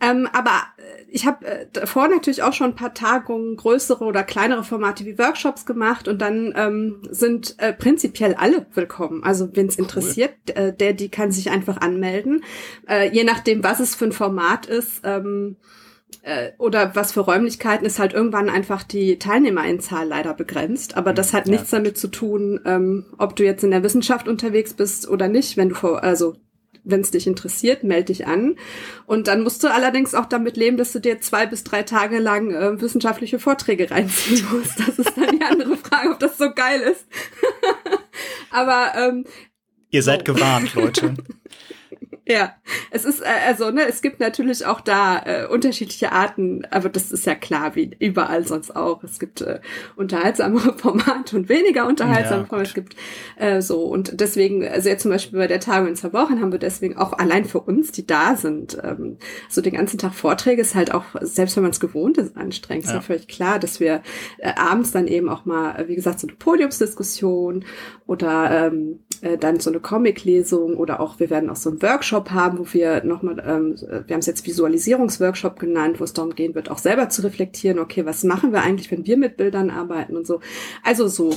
Ähm, 0.00 0.28
aber 0.32 0.62
äh, 0.78 1.04
ich 1.08 1.26
habe 1.26 1.46
äh, 1.46 1.66
davor 1.72 2.08
natürlich 2.08 2.42
auch 2.42 2.54
schon 2.54 2.70
ein 2.70 2.74
paar 2.74 2.94
Tagungen, 2.94 3.56
größere 3.56 4.04
oder 4.04 4.24
kleinere 4.24 4.64
Formate 4.64 5.04
wie 5.04 5.18
Workshops 5.18 5.66
gemacht 5.66 6.08
und 6.08 6.20
dann 6.20 6.54
ähm, 6.56 7.02
sind 7.10 7.54
äh, 7.58 7.72
prinzipiell 7.72 8.34
alle 8.34 8.66
willkommen. 8.74 9.22
Also 9.22 9.50
wenn 9.54 9.66
es 9.66 9.76
cool. 9.76 9.84
interessiert, 9.84 10.32
äh, 10.54 10.74
der, 10.74 10.94
die 10.94 11.10
kann 11.10 11.30
sich 11.30 11.50
einfach 11.50 11.76
anmelden. 11.80 12.42
Äh, 12.88 13.10
je 13.12 13.24
nachdem, 13.24 13.62
was 13.62 13.78
es 13.78 13.94
für 13.94 14.06
ein 14.06 14.12
Format 14.12 14.66
ist. 14.66 15.02
Äh, 16.22 16.52
oder 16.58 16.94
was 16.94 17.12
für 17.12 17.20
Räumlichkeiten 17.20 17.86
ist 17.86 17.98
halt 17.98 18.12
irgendwann 18.12 18.48
einfach 18.48 18.82
die 18.82 19.18
Teilnehmereinzahl 19.18 20.06
leider 20.06 20.34
begrenzt. 20.34 20.96
Aber 20.96 21.12
das 21.12 21.32
hat 21.32 21.46
ja. 21.46 21.52
nichts 21.52 21.70
damit 21.70 21.96
zu 21.96 22.08
tun, 22.08 22.60
ähm, 22.64 23.06
ob 23.18 23.34
du 23.36 23.44
jetzt 23.44 23.64
in 23.64 23.70
der 23.70 23.82
Wissenschaft 23.82 24.28
unterwegs 24.28 24.74
bist 24.74 25.08
oder 25.08 25.28
nicht. 25.28 25.56
Wenn 25.56 25.70
du 25.70 25.74
vor, 25.74 26.02
also 26.02 26.36
wenn 26.84 27.00
es 27.00 27.10
dich 27.10 27.26
interessiert, 27.26 27.84
melde 27.84 28.06
dich 28.06 28.26
an. 28.26 28.56
Und 29.06 29.28
dann 29.28 29.42
musst 29.42 29.62
du 29.62 29.68
allerdings 29.68 30.14
auch 30.14 30.26
damit 30.26 30.56
leben, 30.56 30.76
dass 30.76 30.92
du 30.92 30.98
dir 30.98 31.20
zwei 31.20 31.46
bis 31.46 31.64
drei 31.64 31.82
Tage 31.82 32.18
lang 32.18 32.52
äh, 32.52 32.80
wissenschaftliche 32.80 33.38
Vorträge 33.38 33.90
reinziehen 33.90 34.46
musst. 34.52 34.78
Das 34.80 34.98
ist 34.98 35.16
dann 35.16 35.36
die 35.36 35.44
andere 35.44 35.76
Frage, 35.76 36.10
ob 36.10 36.18
das 36.18 36.38
so 36.38 36.50
geil 36.52 36.80
ist. 36.80 37.06
Aber 38.50 38.92
ähm, 38.96 39.24
ihr 39.90 40.02
seid 40.02 40.26
so. 40.26 40.34
gewarnt, 40.34 40.74
Leute. 40.74 41.14
Ja, 42.24 42.54
es 42.92 43.04
ist 43.04 43.20
äh, 43.20 43.48
also 43.48 43.72
ne, 43.72 43.88
es 43.88 44.00
gibt 44.00 44.20
natürlich 44.20 44.64
auch 44.64 44.80
da 44.80 45.22
äh, 45.24 45.46
unterschiedliche 45.46 46.12
Arten, 46.12 46.64
aber 46.70 46.88
das 46.88 47.10
ist 47.10 47.26
ja 47.26 47.34
klar, 47.34 47.74
wie 47.74 47.96
überall 47.98 48.46
sonst 48.46 48.76
auch. 48.76 49.02
Es 49.02 49.18
gibt 49.18 49.40
äh, 49.40 49.58
unterhaltsame 49.96 50.60
Formate 50.76 51.34
und 51.36 51.48
weniger 51.48 51.88
unterhaltsame 51.88 52.42
ja, 52.42 52.46
Formate. 52.46 52.68
Es 52.68 52.74
gibt 52.74 52.96
äh, 53.36 53.60
so 53.60 53.82
und 53.82 54.20
deswegen, 54.20 54.66
also 54.66 54.88
jetzt 54.88 55.02
zum 55.02 55.10
Beispiel 55.10 55.36
bei 55.36 55.48
der 55.48 55.58
Tagung 55.58 55.88
in 55.88 55.96
zwei 55.96 56.12
Wochen 56.12 56.40
haben 56.40 56.52
wir 56.52 56.60
deswegen 56.60 56.96
auch 56.96 57.12
allein 57.12 57.44
für 57.44 57.60
uns, 57.60 57.90
die 57.90 58.06
da 58.06 58.36
sind, 58.36 58.78
ähm, 58.84 59.18
so 59.48 59.60
den 59.60 59.74
ganzen 59.74 59.98
Tag 59.98 60.14
Vorträge 60.14 60.62
ist 60.62 60.76
halt 60.76 60.94
auch 60.94 61.04
selbst 61.22 61.56
wenn 61.56 61.64
man 61.64 61.72
es 61.72 61.80
gewohnt 61.80 62.18
ist 62.18 62.36
anstrengend. 62.36 62.84
Ja. 62.84 62.90
Ist 62.90 62.94
ja 62.94 63.00
völlig 63.00 63.26
klar, 63.26 63.58
dass 63.58 63.80
wir 63.80 64.00
äh, 64.38 64.52
abends 64.54 64.92
dann 64.92 65.08
eben 65.08 65.28
auch 65.28 65.44
mal, 65.44 65.88
wie 65.88 65.96
gesagt, 65.96 66.20
so 66.20 66.28
eine 66.28 66.36
Podiumsdiskussion 66.36 67.64
oder 68.06 68.68
ähm, 68.68 69.00
äh, 69.22 69.38
dann 69.38 69.60
so 69.60 69.70
eine 69.70 69.80
Comiclesung 69.80 70.76
oder 70.76 71.00
auch 71.00 71.20
wir 71.20 71.30
werden 71.30 71.48
auch 71.48 71.56
so 71.56 71.70
einen 71.70 71.80
Workshop 71.80 72.32
haben, 72.32 72.58
wo 72.58 72.66
wir 72.72 73.04
nochmal, 73.04 73.38
ähm, 73.46 73.76
wir 73.78 74.14
haben 74.14 74.20
es 74.20 74.26
jetzt 74.26 74.46
Visualisierungsworkshop 74.46 75.58
genannt, 75.58 76.00
wo 76.00 76.04
es 76.04 76.12
darum 76.12 76.34
gehen 76.34 76.54
wird, 76.54 76.70
auch 76.70 76.78
selber 76.78 77.08
zu 77.08 77.22
reflektieren, 77.22 77.78
okay, 77.78 78.04
was 78.04 78.24
machen 78.24 78.52
wir 78.52 78.62
eigentlich, 78.62 78.90
wenn 78.90 79.06
wir 79.06 79.16
mit 79.16 79.36
Bildern 79.36 79.70
arbeiten 79.70 80.16
und 80.16 80.26
so. 80.26 80.40
Also 80.82 81.06
so. 81.06 81.36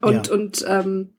Und, 0.00 0.28
ja. 0.28 0.32
und 0.32 0.64
ähm, 0.66 1.10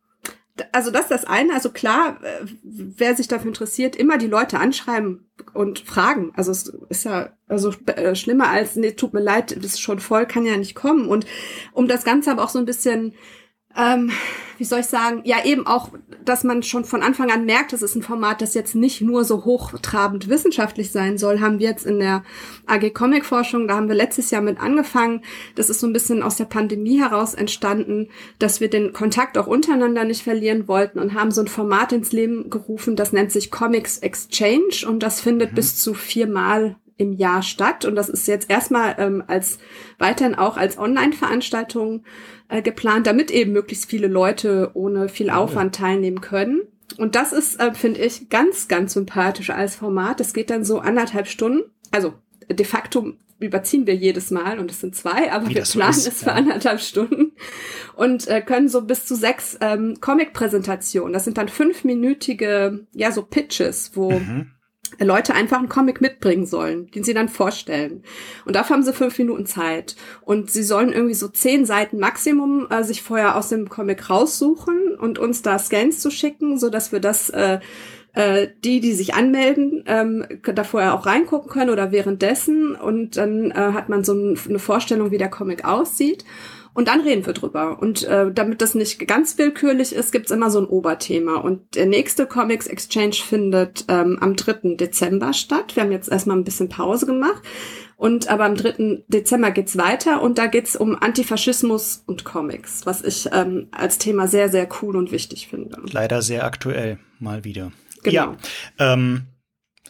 also 0.71 0.91
das 0.91 1.03
ist 1.03 1.11
das 1.11 1.25
eine. 1.25 1.53
Also 1.53 1.69
klar, 1.69 2.17
äh, 2.23 2.45
wer 2.63 3.15
sich 3.15 3.27
dafür 3.27 3.49
interessiert, 3.49 3.95
immer 3.95 4.17
die 4.17 4.27
Leute 4.27 4.59
anschreiben 4.59 5.29
und 5.53 5.79
fragen. 5.79 6.31
Also 6.35 6.51
es 6.51 6.73
ist 6.89 7.05
ja 7.05 7.29
also 7.47 7.71
äh, 7.85 8.15
schlimmer 8.15 8.49
als, 8.49 8.75
nee, 8.75 8.91
tut 8.91 9.13
mir 9.13 9.21
leid, 9.21 9.55
das 9.55 9.73
ist 9.73 9.81
schon 9.81 9.99
voll, 9.99 10.25
kann 10.25 10.45
ja 10.45 10.57
nicht 10.57 10.75
kommen. 10.75 11.07
Und 11.07 11.25
um 11.71 11.87
das 11.87 12.03
Ganze 12.03 12.31
aber 12.31 12.43
auch 12.43 12.49
so 12.49 12.59
ein 12.59 12.65
bisschen 12.65 13.13
ähm, 13.79 14.11
wie 14.59 14.65
soll 14.65 14.81
ich 14.81 14.87
sagen, 14.87 15.21
ja 15.23 15.37
eben 15.45 15.65
auch, 15.65 15.89
dass 16.25 16.43
man 16.43 16.63
schon 16.63 16.83
von 16.83 17.01
Anfang 17.01 17.31
an 17.31 17.45
merkt, 17.45 17.71
es 17.71 17.81
ist 17.81 17.95
ein 17.95 18.03
Format, 18.03 18.41
das 18.41 18.53
jetzt 18.53 18.75
nicht 18.75 18.99
nur 18.99 19.23
so 19.23 19.45
hochtrabend 19.45 20.27
wissenschaftlich 20.27 20.91
sein 20.91 21.17
soll, 21.17 21.39
haben 21.39 21.59
wir 21.59 21.69
jetzt 21.69 21.85
in 21.85 21.99
der 21.99 22.23
AG 22.67 22.93
Comic 22.93 23.25
Forschung, 23.25 23.67
da 23.67 23.77
haben 23.77 23.87
wir 23.87 23.95
letztes 23.95 24.31
Jahr 24.31 24.41
mit 24.41 24.59
angefangen. 24.59 25.21
Das 25.55 25.69
ist 25.69 25.79
so 25.79 25.87
ein 25.87 25.93
bisschen 25.93 26.21
aus 26.21 26.35
der 26.35 26.45
Pandemie 26.45 26.99
heraus 26.99 27.33
entstanden, 27.33 28.09
dass 28.37 28.59
wir 28.59 28.69
den 28.69 28.91
Kontakt 28.91 29.37
auch 29.37 29.47
untereinander 29.47 30.03
nicht 30.03 30.23
verlieren 30.23 30.67
wollten 30.67 30.99
und 30.99 31.13
haben 31.13 31.31
so 31.31 31.41
ein 31.41 31.47
Format 31.47 31.93
ins 31.93 32.11
Leben 32.11 32.49
gerufen, 32.49 32.97
das 32.97 33.13
nennt 33.13 33.31
sich 33.31 33.51
Comics 33.51 33.99
Exchange 33.99 34.85
und 34.87 35.01
das 35.01 35.21
findet 35.21 35.51
mhm. 35.51 35.55
bis 35.55 35.77
zu 35.77 35.93
viermal 35.93 36.75
im 36.99 37.13
Jahr 37.13 37.41
statt. 37.41 37.85
Und 37.85 37.95
das 37.95 38.09
ist 38.09 38.27
jetzt 38.27 38.49
erstmal 38.51 38.95
ähm, 38.99 39.23
als 39.25 39.57
weiterhin 39.97 40.35
auch 40.35 40.57
als 40.57 40.77
Online-Veranstaltung 40.77 42.03
äh, 42.49 42.61
geplant, 42.61 43.07
damit 43.07 43.31
eben 43.31 43.53
möglichst 43.53 43.89
viele 43.89 44.07
Leute 44.07 44.71
ohne 44.75 45.09
viel 45.09 45.31
Aufwand 45.31 45.73
teilnehmen 45.73 46.21
können. 46.21 46.61
Und 46.97 47.15
das 47.15 47.31
ist, 47.33 47.59
äh, 47.59 47.73
finde 47.73 48.01
ich, 48.01 48.29
ganz, 48.29 48.67
ganz 48.67 48.93
sympathisch 48.93 49.49
als 49.49 49.75
Format. 49.75 50.19
Das 50.19 50.33
geht 50.33 50.49
dann 50.49 50.63
so 50.63 50.79
anderthalb 50.79 51.27
Stunden. 51.27 51.63
Also 51.91 52.13
de 52.51 52.65
facto 52.65 53.13
überziehen 53.39 53.87
wir 53.87 53.95
jedes 53.95 54.31
Mal 54.31 54.59
und 54.59 54.69
es 54.69 54.81
sind 54.81 54.95
zwei, 54.95 55.31
aber 55.31 55.47
Wie 55.47 55.55
wir 55.55 55.63
planen 55.63 55.93
so 55.93 56.09
es 56.09 56.19
für 56.23 56.29
ja. 56.29 56.35
anderthalb 56.35 56.81
Stunden 56.81 57.31
und 57.95 58.27
äh, 58.27 58.41
können 58.41 58.67
so 58.67 58.81
bis 58.81 59.05
zu 59.05 59.15
sechs 59.15 59.57
ähm, 59.61 59.95
Comic-Präsentationen. 60.01 61.13
Das 61.13 61.23
sind 61.23 61.37
dann 61.37 61.47
fünfminütige, 61.47 62.85
ja, 62.91 63.13
so 63.13 63.23
Pitches, 63.23 63.91
wo 63.93 64.11
mhm. 64.11 64.51
Leute 64.99 65.33
einfach 65.33 65.59
einen 65.59 65.69
Comic 65.69 66.01
mitbringen 66.01 66.45
sollen, 66.45 66.89
den 66.91 67.03
sie 67.03 67.13
dann 67.13 67.29
vorstellen. 67.29 68.03
Und 68.45 68.55
dafür 68.55 68.75
haben 68.75 68.83
sie 68.83 68.93
fünf 68.93 69.17
Minuten 69.17 69.45
Zeit. 69.45 69.95
Und 70.21 70.51
sie 70.51 70.63
sollen 70.63 70.91
irgendwie 70.91 71.13
so 71.13 71.27
zehn 71.27 71.65
Seiten 71.65 71.99
Maximum 71.99 72.67
äh, 72.69 72.83
sich 72.83 73.01
vorher 73.01 73.35
aus 73.35 73.49
dem 73.49 73.69
Comic 73.69 74.09
raussuchen 74.09 74.95
und 74.99 75.19
uns 75.19 75.41
da 75.41 75.59
Scans 75.59 75.99
zu 75.99 76.11
schicken, 76.11 76.57
so 76.57 76.69
dass 76.69 76.91
wir 76.91 76.99
das 76.99 77.29
äh, 77.29 77.59
äh, 78.13 78.47
die, 78.63 78.79
die 78.79 78.93
sich 78.93 79.13
anmelden, 79.13 79.83
ähm, 79.87 80.25
da 80.43 80.63
vorher 80.63 80.93
auch 80.93 81.05
reingucken 81.05 81.49
können 81.49 81.69
oder 81.69 81.91
währenddessen. 81.91 82.75
Und 82.75 83.17
dann 83.17 83.51
äh, 83.51 83.53
hat 83.53 83.89
man 83.89 84.03
so 84.03 84.13
ein, 84.13 84.37
eine 84.47 84.59
Vorstellung, 84.59 85.11
wie 85.11 85.17
der 85.17 85.29
Comic 85.29 85.65
aussieht. 85.65 86.25
Und 86.73 86.87
dann 86.87 87.01
reden 87.01 87.25
wir 87.25 87.33
drüber. 87.33 87.79
Und 87.81 88.03
äh, 88.03 88.31
damit 88.31 88.61
das 88.61 88.75
nicht 88.75 89.05
ganz 89.07 89.37
willkürlich 89.37 89.93
ist, 89.93 90.11
gibt's 90.11 90.31
immer 90.31 90.49
so 90.51 90.59
ein 90.59 90.65
Oberthema. 90.65 91.35
Und 91.37 91.75
der 91.75 91.85
nächste 91.85 92.25
Comics 92.25 92.67
Exchange 92.67 93.15
findet 93.15 93.85
ähm, 93.87 94.17
am 94.21 94.35
3. 94.35 94.75
Dezember 94.75 95.33
statt. 95.33 95.75
Wir 95.75 95.83
haben 95.83 95.91
jetzt 95.91 96.09
erstmal 96.09 96.37
ein 96.37 96.43
bisschen 96.43 96.69
Pause 96.69 97.05
gemacht. 97.05 97.41
Und 97.99 98.29
aber 98.29 98.45
am 98.45 98.55
3. 98.55 99.03
Dezember 99.09 99.51
geht's 99.51 99.77
weiter 99.77 100.21
und 100.21 100.37
da 100.37 100.47
geht's 100.47 100.77
um 100.77 100.95
Antifaschismus 100.95 102.01
und 102.05 102.23
Comics, 102.23 102.85
was 102.85 103.03
ich 103.03 103.27
ähm, 103.33 103.67
als 103.71 103.97
Thema 103.97 104.29
sehr, 104.29 104.47
sehr 104.47 104.69
cool 104.81 104.95
und 104.95 105.11
wichtig 105.11 105.49
finde. 105.49 105.81
Leider 105.91 106.21
sehr 106.21 106.45
aktuell, 106.45 106.97
mal 107.19 107.43
wieder. 107.43 107.73
Genau. 108.03 108.13
Ja, 108.13 108.93
ähm, 108.93 109.23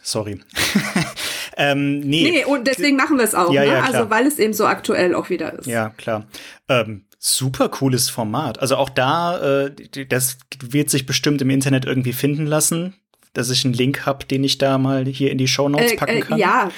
sorry. 0.02 0.40
Ähm, 1.60 2.00
nee. 2.00 2.30
nee, 2.30 2.44
und 2.46 2.66
deswegen 2.66 2.96
machen 2.96 3.18
wir 3.18 3.24
es 3.24 3.34
auch, 3.34 3.52
ja, 3.52 3.60
ne? 3.60 3.68
ja, 3.68 3.80
also 3.82 4.08
weil 4.08 4.26
es 4.26 4.38
eben 4.38 4.54
so 4.54 4.64
aktuell 4.64 5.14
auch 5.14 5.28
wieder 5.28 5.58
ist. 5.58 5.66
Ja, 5.66 5.90
klar. 5.90 6.24
Ähm, 6.70 7.04
super 7.18 7.68
cooles 7.68 8.08
Format. 8.08 8.58
Also 8.60 8.76
auch 8.76 8.88
da, 8.88 9.66
äh, 9.66 10.06
das 10.08 10.38
wird 10.64 10.88
sich 10.88 11.04
bestimmt 11.04 11.42
im 11.42 11.50
Internet 11.50 11.84
irgendwie 11.84 12.14
finden 12.14 12.46
lassen, 12.46 12.94
dass 13.34 13.50
ich 13.50 13.62
einen 13.66 13.74
Link 13.74 14.06
habe, 14.06 14.24
den 14.24 14.42
ich 14.42 14.56
da 14.56 14.78
mal 14.78 15.04
hier 15.04 15.30
in 15.30 15.36
die 15.36 15.48
Show 15.48 15.68
Notes 15.68 15.92
äh, 15.92 15.96
packen 15.96 16.16
äh, 16.16 16.20
kann. 16.20 16.38
Äh, 16.38 16.40
ja, 16.40 16.70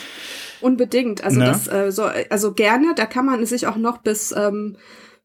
unbedingt. 0.61 1.23
Also 1.23 1.39
ne? 1.39 1.45
das, 1.45 1.69
äh, 1.69 1.93
so, 1.93 2.11
also 2.29 2.53
gerne. 2.53 2.93
Da 2.97 3.07
kann 3.07 3.25
man 3.25 3.47
sich 3.47 3.69
auch 3.69 3.77
noch 3.77 3.99
bis 3.99 4.33
ähm, 4.33 4.77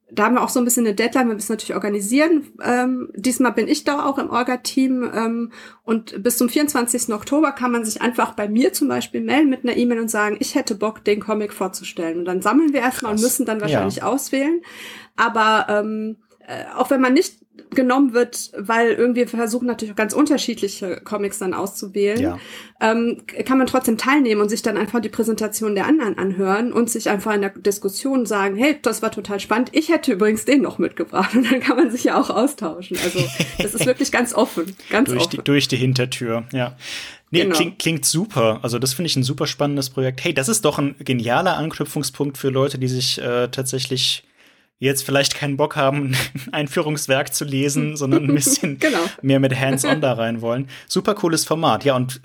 da 0.09 0.23
haben 0.23 0.35
wir 0.35 0.43
auch 0.43 0.49
so 0.49 0.59
ein 0.59 0.65
bisschen 0.65 0.85
eine 0.85 0.95
Deadline, 0.95 1.27
wir 1.27 1.35
müssen 1.35 1.51
natürlich 1.51 1.75
organisieren. 1.75 2.47
Ähm, 2.63 3.09
diesmal 3.13 3.51
bin 3.51 3.67
ich 3.67 3.83
da 3.83 4.05
auch 4.05 4.17
im 4.17 4.29
Orga-Team 4.29 5.11
ähm, 5.13 5.51
und 5.83 6.23
bis 6.23 6.37
zum 6.37 6.47
24. 6.47 7.13
Oktober 7.13 7.51
kann 7.51 7.71
man 7.71 7.83
sich 7.83 8.01
einfach 8.01 8.33
bei 8.33 8.47
mir 8.47 8.71
zum 8.71 8.87
Beispiel 8.87 9.21
melden 9.21 9.49
mit 9.49 9.63
einer 9.63 9.75
E-Mail 9.75 9.99
und 9.99 10.09
sagen, 10.09 10.37
ich 10.39 10.55
hätte 10.55 10.75
Bock, 10.75 11.03
den 11.03 11.19
Comic 11.19 11.51
vorzustellen. 11.51 12.19
Und 12.19 12.25
dann 12.25 12.41
sammeln 12.41 12.71
wir 12.71 12.79
erstmal 12.79 13.13
und 13.13 13.21
müssen 13.21 13.45
dann 13.45 13.59
wahrscheinlich 13.59 13.97
ja. 13.97 14.03
auswählen. 14.03 14.61
Aber 15.17 15.65
ähm, 15.69 16.17
äh, 16.47 16.63
auch 16.75 16.89
wenn 16.89 17.01
man 17.01 17.13
nicht 17.13 17.39
genommen 17.71 18.13
wird, 18.13 18.51
weil 18.57 18.91
irgendwie 18.91 19.25
versuchen 19.25 19.67
natürlich 19.67 19.91
auch 19.91 19.97
ganz 19.97 20.13
unterschiedliche 20.13 21.01
Comics 21.03 21.39
dann 21.39 21.53
auszuwählen, 21.53 22.19
ja. 22.19 22.39
ähm, 22.81 23.21
kann 23.45 23.57
man 23.57 23.67
trotzdem 23.67 23.97
teilnehmen 23.97 24.41
und 24.41 24.49
sich 24.49 24.61
dann 24.61 24.77
einfach 24.77 24.99
die 24.99 25.09
Präsentation 25.09 25.75
der 25.75 25.85
anderen 25.85 26.17
anhören 26.17 26.71
und 26.71 26.89
sich 26.89 27.09
einfach 27.09 27.33
in 27.33 27.41
der 27.41 27.49
Diskussion 27.51 28.25
sagen, 28.25 28.55
hey, 28.55 28.77
das 28.81 29.01
war 29.01 29.11
total 29.11 29.39
spannend, 29.39 29.69
ich 29.73 29.89
hätte 29.89 30.13
übrigens 30.13 30.45
den 30.45 30.61
noch 30.61 30.77
mitgebracht 30.77 31.35
und 31.35 31.51
dann 31.51 31.59
kann 31.59 31.77
man 31.77 31.91
sich 31.91 32.05
ja 32.05 32.19
auch 32.19 32.29
austauschen. 32.29 32.97
Also 33.03 33.19
das 33.57 33.73
ist 33.73 33.85
wirklich 33.85 34.11
ganz 34.11 34.33
offen, 34.33 34.75
ganz 34.89 35.09
durch 35.09 35.25
offen. 35.25 35.37
Die, 35.37 35.43
durch 35.43 35.67
die 35.67 35.77
Hintertür, 35.77 36.45
ja. 36.53 36.75
Nee, 37.29 37.43
genau. 37.43 37.55
klingt, 37.55 37.79
klingt 37.79 38.05
super. 38.05 38.59
Also 38.63 38.79
das 38.79 38.93
finde 38.93 39.07
ich 39.07 39.15
ein 39.17 39.23
super 39.23 39.47
spannendes 39.47 39.89
Projekt. 39.89 40.23
Hey, 40.23 40.33
das 40.33 40.47
ist 40.47 40.63
doch 40.63 40.79
ein 40.79 40.95
genialer 40.99 41.57
Anknüpfungspunkt 41.57 42.37
für 42.37 42.49
Leute, 42.49 42.77
die 42.77 42.87
sich 42.87 43.21
äh, 43.21 43.49
tatsächlich 43.49 44.23
jetzt 44.79 45.03
vielleicht 45.03 45.35
keinen 45.35 45.57
Bock 45.57 45.75
haben, 45.75 46.15
ein 46.33 46.53
Einführungswerk 46.53 47.33
zu 47.33 47.45
lesen, 47.45 47.97
sondern 47.97 48.25
ein 48.25 48.35
bisschen 48.35 48.79
genau. 48.79 48.99
mehr 49.21 49.39
mit 49.39 49.59
Hands-on 49.59 50.01
da 50.01 50.13
rein 50.13 50.41
wollen. 50.41 50.69
Super 50.87 51.15
cooles 51.15 51.45
Format. 51.45 51.83
Ja, 51.83 51.95
und 51.95 52.21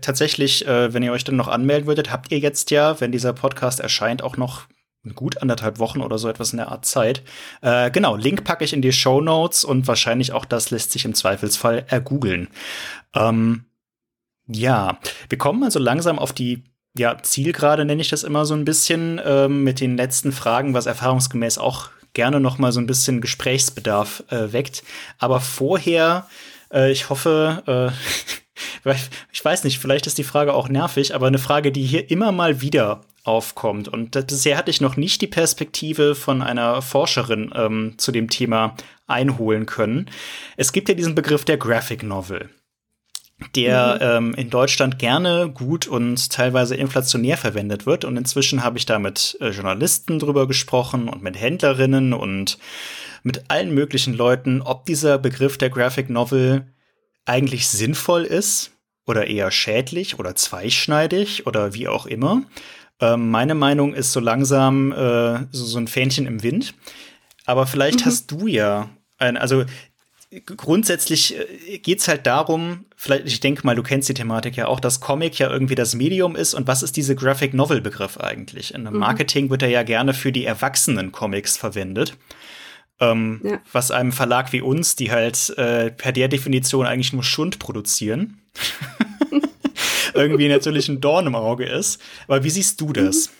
tatsächlich, 0.00 0.66
äh, 0.66 0.92
wenn 0.92 1.02
ihr 1.02 1.12
euch 1.12 1.24
dann 1.24 1.36
noch 1.36 1.48
anmelden 1.48 1.86
würdet, 1.86 2.10
habt 2.10 2.32
ihr 2.32 2.38
jetzt 2.38 2.70
ja, 2.70 3.00
wenn 3.00 3.12
dieser 3.12 3.32
Podcast 3.32 3.80
erscheint, 3.80 4.22
auch 4.22 4.36
noch 4.36 4.66
gut 5.14 5.42
anderthalb 5.42 5.78
Wochen 5.78 6.00
oder 6.00 6.16
so 6.16 6.28
etwas 6.28 6.52
in 6.52 6.58
der 6.58 6.68
Art 6.68 6.84
Zeit. 6.84 7.22
Äh, 7.60 7.90
genau, 7.90 8.16
Link 8.16 8.44
packe 8.44 8.64
ich 8.64 8.72
in 8.72 8.82
die 8.82 8.92
Show 8.92 9.20
Notes 9.20 9.64
und 9.64 9.88
wahrscheinlich 9.88 10.32
auch 10.32 10.44
das 10.44 10.70
lässt 10.70 10.92
sich 10.92 11.04
im 11.04 11.14
Zweifelsfall 11.14 11.84
ergoogeln. 11.88 12.48
Ähm, 13.14 13.64
ja, 14.46 14.98
wir 15.28 15.38
kommen 15.38 15.64
also 15.64 15.78
langsam 15.78 16.18
auf 16.18 16.32
die 16.32 16.64
ja, 16.96 17.16
Zielgerade 17.22 17.84
nenne 17.84 18.02
ich 18.02 18.10
das 18.10 18.22
immer 18.22 18.44
so 18.44 18.54
ein 18.54 18.64
bisschen 18.64 19.20
ähm, 19.24 19.64
mit 19.64 19.80
den 19.80 19.96
letzten 19.96 20.32
Fragen, 20.32 20.74
was 20.74 20.86
erfahrungsgemäß 20.86 21.58
auch 21.58 21.88
gerne 22.14 22.40
noch 22.40 22.58
mal 22.58 22.72
so 22.72 22.80
ein 22.80 22.86
bisschen 22.86 23.20
Gesprächsbedarf 23.20 24.24
äh, 24.28 24.52
weckt. 24.52 24.84
Aber 25.18 25.40
vorher, 25.40 26.26
äh, 26.72 26.92
ich 26.92 27.08
hoffe, 27.08 27.92
äh, 28.84 28.92
ich 29.32 29.44
weiß 29.44 29.64
nicht, 29.64 29.78
vielleicht 29.78 30.06
ist 30.06 30.18
die 30.18 30.24
Frage 30.24 30.52
auch 30.52 30.68
nervig, 30.68 31.14
aber 31.14 31.26
eine 31.26 31.38
Frage, 31.38 31.72
die 31.72 31.84
hier 31.84 32.10
immer 32.10 32.32
mal 32.32 32.60
wieder 32.60 33.00
aufkommt. 33.24 33.88
Und 33.88 34.10
bisher 34.26 34.58
hatte 34.58 34.70
ich 34.70 34.80
noch 34.80 34.96
nicht 34.96 35.22
die 35.22 35.28
Perspektive 35.28 36.14
von 36.14 36.42
einer 36.42 36.82
Forscherin 36.82 37.52
ähm, 37.54 37.94
zu 37.96 38.12
dem 38.12 38.28
Thema 38.28 38.76
einholen 39.06 39.64
können. 39.64 40.10
Es 40.56 40.72
gibt 40.72 40.88
ja 40.88 40.94
diesen 40.94 41.14
Begriff 41.14 41.44
der 41.44 41.56
Graphic 41.56 42.02
Novel 42.02 42.50
der 43.54 44.18
mhm. 44.20 44.28
ähm, 44.28 44.34
in 44.34 44.50
Deutschland 44.50 44.98
gerne 44.98 45.50
gut 45.52 45.86
und 45.86 46.30
teilweise 46.30 46.74
inflationär 46.76 47.36
verwendet 47.36 47.86
wird. 47.86 48.04
Und 48.04 48.16
inzwischen 48.16 48.62
habe 48.62 48.78
ich 48.78 48.86
da 48.86 48.98
mit 48.98 49.36
äh, 49.40 49.50
Journalisten 49.50 50.18
drüber 50.18 50.46
gesprochen 50.46 51.08
und 51.08 51.22
mit 51.22 51.40
Händlerinnen 51.40 52.12
und 52.12 52.58
mit 53.22 53.44
allen 53.48 53.72
möglichen 53.74 54.14
Leuten, 54.14 54.62
ob 54.62 54.86
dieser 54.86 55.18
Begriff 55.18 55.58
der 55.58 55.70
Graphic 55.70 56.10
Novel 56.10 56.66
eigentlich 57.24 57.68
sinnvoll 57.68 58.24
ist 58.24 58.72
oder 59.06 59.26
eher 59.26 59.50
schädlich 59.50 60.18
oder 60.18 60.34
zweischneidig 60.34 61.46
oder 61.46 61.74
wie 61.74 61.88
auch 61.88 62.06
immer. 62.06 62.42
Ähm, 63.00 63.30
meine 63.30 63.54
Meinung 63.54 63.94
ist 63.94 64.12
so 64.12 64.20
langsam 64.20 64.92
äh, 64.92 65.46
so, 65.50 65.64
so 65.64 65.78
ein 65.78 65.88
Fähnchen 65.88 66.26
im 66.26 66.42
Wind. 66.42 66.74
Aber 67.44 67.66
vielleicht 67.66 68.00
mhm. 68.00 68.04
hast 68.06 68.30
du 68.30 68.46
ja 68.46 68.90
ein, 69.18 69.36
also 69.36 69.64
grundsätzlich 70.46 71.36
äh, 71.38 71.78
geht's 71.78 72.08
halt 72.08 72.26
darum, 72.26 72.84
vielleicht, 72.96 73.26
ich 73.26 73.40
denke 73.40 73.66
mal, 73.66 73.74
du 73.74 73.82
kennst 73.82 74.08
die 74.08 74.14
Thematik 74.14 74.56
ja 74.56 74.66
auch, 74.66 74.80
dass 74.80 75.00
Comic 75.00 75.38
ja 75.38 75.50
irgendwie 75.50 75.74
das 75.74 75.94
Medium 75.94 76.36
ist 76.36 76.54
und 76.54 76.66
was 76.66 76.82
ist 76.82 76.96
diese 76.96 77.14
Graphic 77.14 77.54
Novel 77.54 77.80
Begriff 77.80 78.18
eigentlich? 78.18 78.74
In 78.74 78.86
einem 78.86 78.94
mhm. 78.94 79.00
Marketing 79.00 79.50
wird 79.50 79.62
er 79.62 79.68
ja 79.68 79.82
gerne 79.82 80.14
für 80.14 80.32
die 80.32 80.44
erwachsenen 80.44 81.12
Comics 81.12 81.56
verwendet. 81.56 82.16
Ähm, 83.00 83.40
ja. 83.42 83.60
Was 83.72 83.90
einem 83.90 84.12
Verlag 84.12 84.52
wie 84.52 84.60
uns, 84.60 84.96
die 84.96 85.10
halt 85.10 85.50
äh, 85.58 85.90
per 85.90 86.12
der 86.12 86.28
Definition 86.28 86.86
eigentlich 86.86 87.12
nur 87.12 87.24
Schund 87.24 87.58
produzieren, 87.58 88.38
irgendwie 90.14 90.48
natürlich 90.48 90.88
ein 90.88 91.00
Dorn 91.00 91.26
im 91.26 91.34
Auge 91.34 91.64
ist. 91.64 92.00
Aber 92.26 92.44
wie 92.44 92.50
siehst 92.50 92.80
du 92.80 92.92
das? 92.92 93.30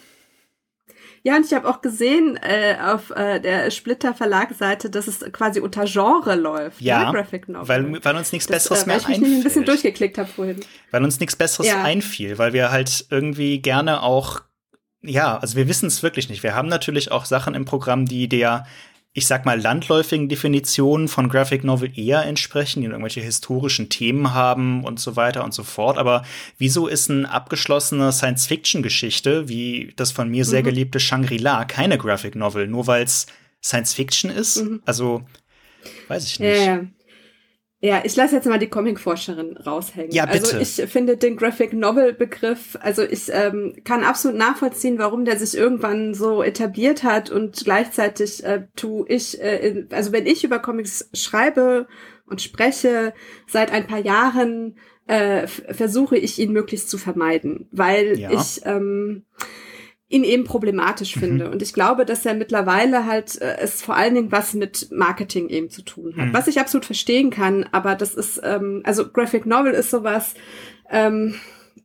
Ja, 1.24 1.36
und 1.36 1.46
ich 1.46 1.52
habe 1.52 1.68
auch 1.68 1.82
gesehen 1.82 2.36
äh, 2.42 2.76
auf 2.82 3.10
äh, 3.10 3.38
der 3.38 3.70
Splitter 3.70 4.12
Verlagsseite, 4.12 4.90
dass 4.90 5.06
es 5.06 5.20
quasi 5.32 5.60
unter 5.60 5.84
Genre 5.84 6.34
läuft. 6.34 6.80
Ne? 6.80 6.88
Ja, 6.88 7.06
ne? 7.06 7.18
Graphic 7.18 7.48
Novel. 7.48 7.68
Weil, 7.68 8.04
weil 8.04 8.16
uns 8.16 8.32
nichts 8.32 8.48
Besseres 8.48 8.80
das, 8.80 8.82
äh, 8.82 8.86
mehr 8.86 8.96
einfiel. 8.96 9.08
Weil 9.08 9.22
ich 9.22 9.28
mich 9.28 9.38
ein 9.38 9.44
bisschen 9.44 9.64
durchgeklickt 9.64 10.18
habe 10.18 10.28
vorhin. 10.28 10.60
Weil 10.90 11.04
uns 11.04 11.20
nichts 11.20 11.36
Besseres 11.36 11.68
ja. 11.68 11.82
einfiel, 11.82 12.38
weil 12.38 12.52
wir 12.52 12.72
halt 12.72 13.06
irgendwie 13.10 13.60
gerne 13.60 14.02
auch 14.02 14.42
ja, 15.04 15.36
also 15.36 15.56
wir 15.56 15.66
wissen 15.66 15.86
es 15.86 16.04
wirklich 16.04 16.28
nicht. 16.28 16.44
Wir 16.44 16.54
haben 16.54 16.68
natürlich 16.68 17.10
auch 17.10 17.24
Sachen 17.24 17.54
im 17.54 17.64
Programm, 17.64 18.06
die 18.06 18.28
der 18.28 18.66
ich 19.14 19.26
sag 19.26 19.44
mal, 19.44 19.60
landläufigen 19.60 20.28
Definitionen 20.28 21.06
von 21.06 21.28
Graphic 21.28 21.64
Novel 21.64 21.92
eher 21.98 22.24
entsprechen, 22.24 22.80
die 22.80 22.86
irgendwelche 22.86 23.20
historischen 23.20 23.90
Themen 23.90 24.32
haben 24.32 24.84
und 24.84 25.00
so 25.00 25.16
weiter 25.16 25.44
und 25.44 25.52
so 25.52 25.64
fort. 25.64 25.98
Aber 25.98 26.24
wieso 26.56 26.86
ist 26.86 27.10
eine 27.10 27.30
abgeschlossene 27.30 28.10
Science-Fiction-Geschichte, 28.10 29.48
wie 29.48 29.92
das 29.96 30.12
von 30.12 30.30
mir 30.30 30.46
sehr 30.46 30.60
mhm. 30.60 30.66
geliebte 30.66 30.98
Shangri-La, 30.98 31.66
keine 31.66 31.98
Graphic 31.98 32.36
Novel, 32.36 32.66
nur 32.68 32.86
weil 32.86 33.04
es 33.04 33.26
Science-Fiction 33.62 34.30
ist? 34.30 34.62
Mhm. 34.62 34.82
Also 34.86 35.24
Weiß 36.08 36.26
ich 36.26 36.40
nicht. 36.40 36.58
Ja, 36.58 36.64
ja. 36.64 36.84
Ja, 37.84 38.02
ich 38.04 38.14
lasse 38.14 38.36
jetzt 38.36 38.46
mal 38.46 38.60
die 38.60 38.68
Comic-Forscherin 38.68 39.56
raushängen. 39.56 40.12
Ja, 40.12 40.24
bitte. 40.26 40.56
Also 40.56 40.80
ich 40.82 40.88
finde 40.88 41.16
den 41.16 41.36
Graphic 41.36 41.72
Novel-Begriff, 41.72 42.78
also 42.80 43.02
ich 43.02 43.24
ähm, 43.32 43.74
kann 43.82 44.04
absolut 44.04 44.38
nachvollziehen, 44.38 44.98
warum 44.98 45.24
der 45.24 45.36
sich 45.36 45.58
irgendwann 45.58 46.14
so 46.14 46.44
etabliert 46.44 47.02
hat 47.02 47.30
und 47.30 47.64
gleichzeitig 47.64 48.44
äh, 48.44 48.68
tu 48.76 49.04
ich, 49.08 49.40
äh, 49.42 49.84
also 49.90 50.12
wenn 50.12 50.26
ich 50.26 50.44
über 50.44 50.60
Comics 50.60 51.10
schreibe 51.12 51.88
und 52.24 52.40
spreche, 52.40 53.14
seit 53.48 53.72
ein 53.72 53.88
paar 53.88 53.98
Jahren 54.00 54.76
äh, 55.08 55.48
versuche 55.48 56.16
ich 56.16 56.38
ihn 56.38 56.52
möglichst 56.52 56.88
zu 56.88 56.98
vermeiden, 56.98 57.68
weil 57.72 58.16
Ja. 58.16 58.30
ich 58.30 58.60
ähm, 58.64 59.24
ihn 60.12 60.24
eben 60.24 60.44
problematisch 60.44 61.16
Mhm. 61.16 61.20
finde. 61.20 61.50
Und 61.50 61.62
ich 61.62 61.72
glaube, 61.72 62.04
dass 62.04 62.26
er 62.26 62.34
mittlerweile 62.34 63.06
halt 63.06 63.40
äh, 63.40 63.56
es 63.58 63.82
vor 63.82 63.96
allen 63.96 64.14
Dingen 64.14 64.32
was 64.32 64.54
mit 64.54 64.88
Marketing 64.92 65.48
eben 65.48 65.70
zu 65.70 65.82
tun 65.82 66.14
hat. 66.16 66.28
Mhm. 66.28 66.32
Was 66.34 66.46
ich 66.48 66.60
absolut 66.60 66.84
verstehen 66.84 67.30
kann, 67.30 67.66
aber 67.72 67.94
das 67.94 68.14
ist, 68.14 68.40
ähm, 68.44 68.82
also 68.84 69.08
Graphic 69.08 69.46
Novel 69.46 69.72
ist 69.72 69.90
sowas, 69.90 70.34
ähm, 70.90 71.34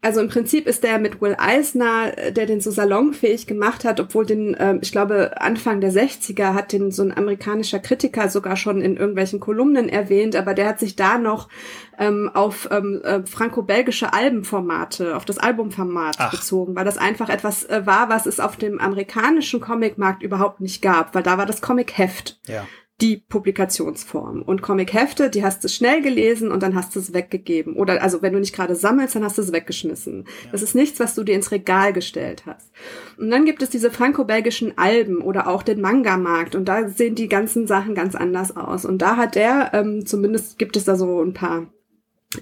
also 0.01 0.21
im 0.21 0.29
Prinzip 0.29 0.67
ist 0.67 0.83
der 0.83 0.99
mit 0.99 1.21
Will 1.21 1.35
Eisner, 1.37 2.17
äh, 2.17 2.31
der 2.31 2.45
den 2.45 2.61
so 2.61 2.71
salonfähig 2.71 3.47
gemacht 3.47 3.83
hat, 3.83 3.99
obwohl 3.99 4.25
den, 4.25 4.55
ähm, 4.59 4.79
ich 4.81 4.91
glaube, 4.91 5.41
Anfang 5.41 5.81
der 5.81 5.91
60er 5.91 6.53
hat 6.53 6.71
den 6.71 6.91
so 6.91 7.03
ein 7.03 7.15
amerikanischer 7.15 7.79
Kritiker 7.79 8.29
sogar 8.29 8.57
schon 8.57 8.81
in 8.81 8.97
irgendwelchen 8.97 9.39
Kolumnen 9.39 9.89
erwähnt, 9.89 10.35
aber 10.35 10.53
der 10.53 10.67
hat 10.67 10.79
sich 10.79 10.95
da 10.95 11.17
noch 11.17 11.49
ähm, 11.97 12.29
auf 12.33 12.69
ähm, 12.71 13.01
äh, 13.03 13.25
franco-belgische 13.25 14.13
Albenformate, 14.13 15.15
auf 15.15 15.25
das 15.25 15.39
Albumformat 15.39 16.15
Ach. 16.19 16.31
bezogen, 16.31 16.75
weil 16.75 16.85
das 16.85 16.97
einfach 16.97 17.29
etwas 17.29 17.63
äh, 17.65 17.85
war, 17.85 18.09
was 18.09 18.25
es 18.25 18.39
auf 18.39 18.55
dem 18.55 18.79
amerikanischen 18.79 19.59
Comicmarkt 19.59 20.21
überhaupt 20.21 20.61
nicht 20.61 20.81
gab, 20.81 21.15
weil 21.15 21.23
da 21.23 21.37
war 21.37 21.45
das 21.45 21.61
Comic-Heft 21.61 22.39
Ja. 22.47 22.65
Die 22.99 23.17
Publikationsform. 23.17 24.41
Und 24.41 24.63
Comic-Hefte, 24.63 25.29
die 25.29 25.43
hast 25.43 25.63
du 25.63 25.69
schnell 25.69 26.01
gelesen 26.01 26.51
und 26.51 26.63
dann 26.63 26.73
hast 26.73 26.95
du 26.95 26.99
es 26.99 27.13
weggegeben. 27.13 27.75
Oder 27.75 28.01
also 28.01 28.23
wenn 28.23 28.33
du 28.33 28.39
nicht 28.39 28.55
gerade 28.55 28.75
sammelst, 28.75 29.15
dann 29.15 29.23
hast 29.23 29.37
du 29.37 29.43
es 29.43 29.53
weggeschmissen. 29.53 30.25
Das 30.51 30.63
ist 30.63 30.73
nichts, 30.73 30.99
was 30.99 31.13
du 31.13 31.23
dir 31.23 31.35
ins 31.35 31.51
Regal 31.51 31.93
gestellt 31.93 32.43
hast. 32.47 32.71
Und 33.17 33.29
dann 33.29 33.45
gibt 33.45 33.61
es 33.61 33.69
diese 33.69 33.91
franco-belgischen 33.91 34.77
Alben 34.79 35.21
oder 35.21 35.47
auch 35.47 35.61
den 35.61 35.79
Manga-Markt. 35.79 36.55
Und 36.55 36.65
da 36.65 36.89
sehen 36.89 37.13
die 37.13 37.29
ganzen 37.29 37.67
Sachen 37.67 37.93
ganz 37.93 38.15
anders 38.15 38.57
aus. 38.57 38.83
Und 38.83 39.01
da 39.03 39.15
hat 39.15 39.35
der, 39.35 39.71
ähm, 39.73 40.05
zumindest 40.07 40.57
gibt 40.57 40.75
es 40.75 40.85
da 40.85 40.95
so 40.95 41.21
ein 41.21 41.33
paar 41.33 41.67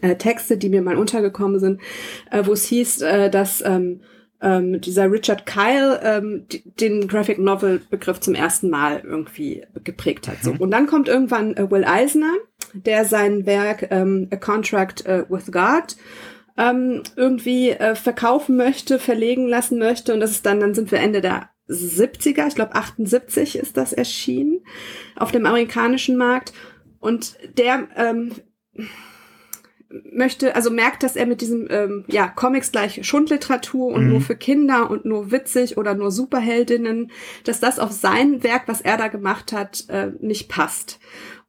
äh, 0.02 0.16
Texte, 0.16 0.58
die 0.58 0.70
mir 0.70 0.82
mal 0.82 0.98
untergekommen 0.98 1.60
sind, 1.60 1.82
äh, 2.32 2.46
wo 2.46 2.54
es 2.54 2.66
hieß, 2.66 3.02
äh, 3.02 3.30
dass 3.30 3.62
ähm, 3.66 4.02
ähm, 4.42 4.82
dieser 4.82 5.12
Richard 5.12 5.46
Kyle 5.46 6.00
ähm, 6.04 6.46
den 6.80 7.08
Graphic 7.08 7.40
Novel 7.40 7.82
Begriff 7.90 8.20
zum 8.20 8.36
ersten 8.36 8.70
Mal 8.70 9.02
irgendwie 9.04 9.64
geprägt 9.84 10.28
hat. 10.28 10.44
So. 10.44 10.56
Und 10.58 10.72
dann 10.72 10.88
kommt 10.88 11.08
irgendwann 11.08 11.56
äh, 11.56 11.70
Will 11.70 11.86
Eisner, 11.86 12.34
der 12.74 13.06
sein 13.06 13.46
Werk 13.46 13.88
ähm, 13.92 14.28
A 14.32 14.36
Contract 14.36 15.06
äh, 15.06 15.26
with 15.30 15.52
God 15.52 15.96
ähm, 16.58 17.04
irgendwie 17.16 17.72
äh, 17.72 17.96
verkaufen 17.96 18.56
möchte, 18.56 19.00
verlegen 19.00 19.48
lassen 19.48 19.78
möchte. 19.78 20.14
Und 20.14 20.20
das 20.20 20.32
ist 20.32 20.46
dann, 20.46 20.60
dann 20.60 20.74
sind 20.74 20.92
wir 20.92 21.00
Ende 21.00 21.22
der 21.22 21.50
70er, 21.68 22.48
ich 22.48 22.56
glaube 22.56 22.76
78 22.76 23.58
ist 23.58 23.76
das 23.76 23.92
erschienen 23.92 24.62
auf 25.16 25.32
dem 25.32 25.46
amerikanischen 25.46 26.16
Markt. 26.16 26.54
Und 27.00 27.38
der 27.58 27.88
ähm, 27.96 28.32
möchte, 30.12 30.56
also 30.56 30.70
merkt, 30.70 31.04
dass 31.04 31.16
er 31.16 31.26
mit 31.26 31.42
diesem, 31.42 31.68
ähm, 31.70 32.06
ja, 32.08 32.28
Comics 32.28 32.72
gleich 32.72 33.06
Schundliteratur 33.06 33.88
und 33.94 34.06
Mhm. 34.06 34.10
nur 34.10 34.22
für 34.22 34.36
Kinder 34.36 34.90
und 34.90 35.06
nur 35.06 35.32
witzig 35.32 35.78
oder 35.78 35.94
nur 35.94 36.12
Superheldinnen, 36.12 37.12
dass 37.44 37.60
das 37.60 37.80
auf 37.80 37.92
sein 37.92 38.44
Werk, 38.44 38.64
was 38.68 38.82
er 38.82 38.98
da 38.98 39.08
gemacht 39.08 39.52
hat, 39.52 39.86
äh, 39.90 40.12
nicht 40.20 40.50
passt. 40.50 41.00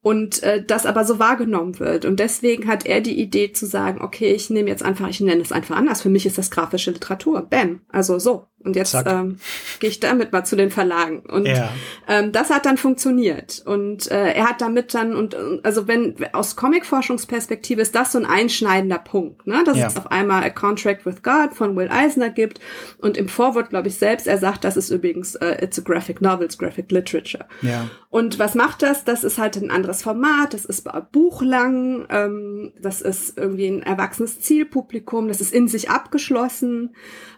Und 0.03 0.43
äh, 0.45 0.63
das 0.65 0.87
aber 0.87 1.05
so 1.05 1.19
wahrgenommen 1.19 1.81
wird. 1.81 2.05
Und 2.05 2.21
deswegen 2.21 2.69
hat 2.69 2.87
er 2.87 3.01
die 3.01 3.19
Idee 3.21 3.51
zu 3.51 3.67
sagen, 3.67 4.01
okay, 4.01 4.33
ich 4.33 4.51
nehme 4.51 4.69
jetzt 4.69 4.85
einfach, 4.85 5.09
ich 5.09 5.19
nenne 5.21 5.43
es 5.43 5.51
einfach 5.51 5.77
anders. 5.77 6.03
Für 6.03 6.11
mich 6.11 6.27
ist 6.27 6.39
das 6.39 6.53
grafische 6.53 6.93
Literatur. 6.93 7.43
Bam. 7.43 7.81
Also 7.89 8.21
so. 8.21 8.47
Und 8.67 8.77
jetzt 8.77 8.91
Zack. 8.91 9.07
ähm, 9.11 9.39
gehe 9.81 9.89
ich 9.91 10.01
damit 10.01 10.33
mal 10.33 10.45
zu 10.45 10.57
den 10.57 10.71
Verlagen. 10.71 11.21
Und 11.21 11.47
Ja. 11.47 11.71
ähm, 12.09 12.33
das 12.33 12.51
hat 12.51 12.67
dann 12.67 12.77
funktioniert. 12.77 13.63
Und 13.65 14.11
äh, 14.11 14.33
er 14.33 14.49
hat 14.49 14.61
damit 14.61 14.93
dann, 14.95 15.15
und 15.15 15.35
und 15.35 15.65
also 15.65 15.87
wenn 15.89 16.17
aus 16.33 16.57
Comic-Forschungsperspektive 16.57 17.81
ist 17.81 17.95
das 17.95 18.13
so 18.13 18.19
ein 18.19 18.27
einschneidender 18.27 18.99
Punkt, 18.99 19.47
ne? 19.47 19.63
dass 19.65 19.79
Ja. 19.79 19.87
es 19.87 19.97
auf 19.97 20.11
einmal 20.11 20.43
A 20.45 20.51
Contract 20.51 21.07
with 21.07 21.23
God 21.23 21.55
von 21.55 21.77
Will 21.77 21.89
Eisner 21.91 22.31
gibt. 22.31 22.61
Und 22.99 23.17
im 23.17 23.29
Vorwort, 23.29 23.71
glaube 23.71 23.89
ich, 23.89 23.97
selbst, 23.97 24.27
er 24.27 24.39
sagt, 24.39 24.65
das 24.65 24.77
ist 24.77 24.91
übrigens, 24.91 25.35
äh, 25.37 25.63
it's 25.65 25.79
a 25.79 25.83
graphic 25.83 26.21
novel, 26.21 26.45
it's 26.45 26.59
graphic 26.59 26.91
literature. 26.91 27.47
Ja. 27.63 27.89
Und 28.11 28.39
was 28.39 28.55
macht 28.55 28.83
das? 28.83 29.05
Das 29.05 29.25
ist 29.25 29.39
halt 29.39 29.57
ein 29.57 29.71
anderes 29.71 30.03
Format, 30.03 30.55
das 30.55 30.65
ist 30.65 30.89
buchlang, 31.13 32.07
ähm, 32.11 32.73
das 32.81 33.03
ist 33.03 33.37
irgendwie 33.39 33.67
ein 33.69 33.83
erwachsenes 33.83 34.41
Zielpublikum, 34.41 35.29
das 35.29 35.41
ist 35.41 35.53
in 35.53 35.69
sich 35.69 35.91
abgeschlossen 35.91 36.95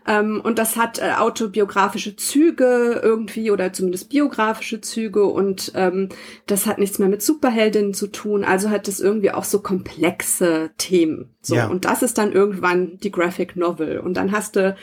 ähm, 0.09 0.41
und 0.43 0.59
das 0.59 0.77
hat 0.77 0.99
äh, 0.99 1.13
autobiografische 1.19 2.17
Züge 2.17 3.01
irgendwie 3.03 3.51
oder 3.51 3.73
zumindest 3.73 4.09
biografische 4.09 4.81
Züge 4.81 5.25
und 5.27 5.73
ähm, 5.75 6.09
das 6.47 6.67
hat 6.67 6.79
nichts 6.79 6.99
mehr 6.99 7.09
mit 7.09 7.23
Superheldinnen 7.23 7.95
zu 7.95 8.07
tun, 8.09 8.43
also 8.43 8.71
hat 8.71 8.89
es 8.89 8.99
irgendwie 8.99 9.31
auch 9.31 9.45
so 9.45 9.61
komplexe 9.61 10.71
Themen. 10.79 11.37
So, 11.43 11.55
Ja. 11.57 11.69
und 11.69 11.85
das 11.85 12.03
ist 12.03 12.19
dann 12.19 12.33
irgendwann 12.33 12.99
die 12.99 13.13
Graphic 13.13 13.55
Novel. 13.57 13.99
Und 14.01 14.15
dann 14.17 14.33
hast 14.33 14.57
du 14.57 14.75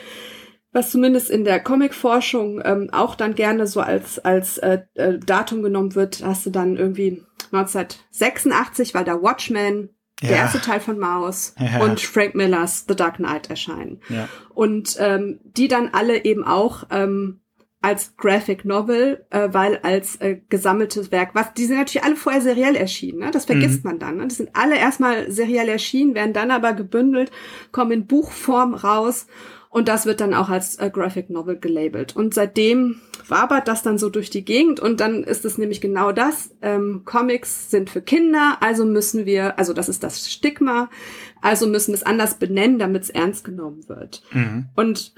was 0.72 0.90
zumindest 0.90 1.30
in 1.30 1.44
der 1.44 1.58
Comicforschung 1.58 2.60
ähm, 2.62 2.90
auch 2.92 3.14
dann 3.14 3.34
gerne 3.34 3.66
so 3.66 3.80
als, 3.80 4.18
als 4.18 4.58
äh, 4.58 4.80
äh, 4.94 5.18
Datum 5.18 5.62
genommen 5.62 5.94
wird, 5.94 6.22
hast 6.22 6.44
du 6.44 6.50
dann 6.50 6.76
irgendwie 6.76 7.22
1986, 7.50 8.92
weil 8.94 9.04
da 9.04 9.22
Watchmen, 9.22 9.88
der 10.22 10.30
Ja. 10.30 10.36
erste 10.36 10.60
Teil 10.60 10.80
von 10.80 10.98
Maus 10.98 11.54
Ja. 11.58 11.82
und 11.82 12.00
Frank 12.00 12.34
Millers 12.34 12.84
The 12.88 12.96
Dark 12.96 13.16
Knight 13.16 13.50
erscheinen. 13.50 14.00
Ja. 14.08 14.28
Und 14.54 14.96
ähm, 14.98 15.40
die 15.44 15.68
dann 15.68 15.90
alle 15.92 16.24
eben 16.24 16.44
auch 16.44 16.84
ähm, 16.90 17.40
als 17.82 18.16
Graphic 18.16 18.64
Novel, 18.64 19.26
äh, 19.30 19.48
weil 19.52 19.78
als 19.82 20.16
äh, 20.16 20.40
gesammeltes 20.48 21.12
Werk, 21.12 21.34
was 21.34 21.52
die 21.52 21.66
sind 21.66 21.76
natürlich 21.76 22.02
alle 22.02 22.16
vorher 22.16 22.40
seriell 22.40 22.74
erschienen, 22.74 23.18
ne? 23.20 23.30
das 23.30 23.44
vergisst 23.44 23.84
man 23.84 23.98
dann. 23.98 24.16
Ne? 24.16 24.26
Die 24.26 24.34
sind 24.34 24.50
alle 24.54 24.76
erstmal 24.76 25.30
seriell 25.30 25.68
erschienen, 25.68 26.14
werden 26.14 26.32
dann 26.32 26.50
aber 26.50 26.72
gebündelt, 26.72 27.30
kommen 27.70 27.92
in 27.92 28.06
Buchform 28.06 28.74
raus 28.74 29.26
und 29.76 29.88
das 29.88 30.06
wird 30.06 30.22
dann 30.22 30.32
auch 30.32 30.48
als 30.48 30.76
äh, 30.76 30.88
Graphic 30.88 31.28
Novel 31.28 31.58
gelabelt. 31.58 32.16
Und 32.16 32.32
seitdem 32.32 33.02
wabert 33.28 33.68
das 33.68 33.82
dann 33.82 33.98
so 33.98 34.08
durch 34.08 34.30
die 34.30 34.42
Gegend 34.42 34.80
und 34.80 35.00
dann 35.00 35.22
ist 35.22 35.44
es 35.44 35.58
nämlich 35.58 35.82
genau 35.82 36.12
das. 36.12 36.56
Ähm, 36.62 37.02
Comics 37.04 37.70
sind 37.70 37.90
für 37.90 38.00
Kinder, 38.00 38.56
also 38.60 38.86
müssen 38.86 39.26
wir, 39.26 39.58
also 39.58 39.74
das 39.74 39.90
ist 39.90 40.02
das 40.02 40.32
Stigma, 40.32 40.88
also 41.42 41.66
müssen 41.66 41.88
wir 41.88 41.96
es 41.96 42.04
anders 42.04 42.38
benennen, 42.38 42.78
damit 42.78 43.02
es 43.02 43.10
ernst 43.10 43.44
genommen 43.44 43.86
wird. 43.86 44.22
Mhm. 44.32 44.70
Und 44.76 45.12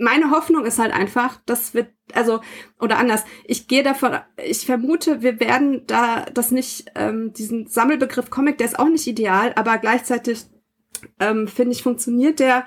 meine 0.00 0.32
Hoffnung 0.32 0.64
ist 0.64 0.80
halt 0.80 0.92
einfach, 0.92 1.40
dass 1.46 1.72
wir, 1.72 1.86
also, 2.14 2.40
oder 2.80 2.98
anders, 2.98 3.22
ich 3.44 3.68
gehe 3.68 3.84
davon, 3.84 4.18
ich 4.44 4.66
vermute, 4.66 5.22
wir 5.22 5.38
werden 5.38 5.84
da 5.86 6.26
das 6.34 6.50
nicht, 6.50 6.90
ähm, 6.96 7.32
diesen 7.32 7.68
Sammelbegriff 7.68 8.28
Comic, 8.28 8.58
der 8.58 8.66
ist 8.66 8.78
auch 8.80 8.88
nicht 8.88 9.06
ideal, 9.06 9.52
aber 9.54 9.78
gleichzeitig, 9.78 10.46
ähm, 11.20 11.46
finde 11.46 11.74
ich, 11.74 11.84
funktioniert 11.84 12.40
der 12.40 12.64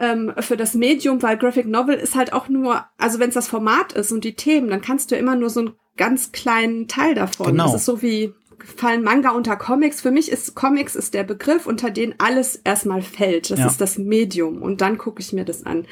ähm, 0.00 0.32
für 0.40 0.56
das 0.56 0.74
Medium, 0.74 1.22
weil 1.22 1.36
Graphic 1.36 1.66
Novel 1.66 1.94
ist 1.94 2.16
halt 2.16 2.32
auch 2.32 2.48
nur, 2.48 2.84
also 2.98 3.20
wenn 3.20 3.28
es 3.28 3.34
das 3.34 3.48
Format 3.48 3.92
ist 3.92 4.10
und 4.10 4.24
die 4.24 4.34
Themen, 4.34 4.68
dann 4.68 4.80
kannst 4.80 5.10
du 5.12 5.16
immer 5.16 5.36
nur 5.36 5.50
so 5.50 5.60
einen 5.60 5.74
ganz 5.96 6.32
kleinen 6.32 6.88
Teil 6.88 7.14
davon. 7.14 7.48
Genau. 7.48 7.64
Das 7.66 7.74
ist 7.74 7.84
so 7.84 8.02
wie 8.02 8.32
fallen 8.76 9.02
Manga 9.02 9.30
unter 9.30 9.56
Comics. 9.56 10.00
Für 10.00 10.10
mich 10.10 10.30
ist 10.30 10.54
Comics 10.54 10.94
ist 10.94 11.14
der 11.14 11.24
Begriff, 11.24 11.66
unter 11.66 11.90
den 11.90 12.14
alles 12.18 12.56
erstmal 12.56 13.02
fällt. 13.02 13.50
Das 13.50 13.58
Ja. 13.58 13.66
ist 13.66 13.80
das 13.80 13.98
Medium 13.98 14.62
und 14.62 14.80
dann 14.80 14.98
gucke 14.98 15.20
ich 15.20 15.32
mir 15.32 15.44
das 15.44 15.64
an. 15.64 15.86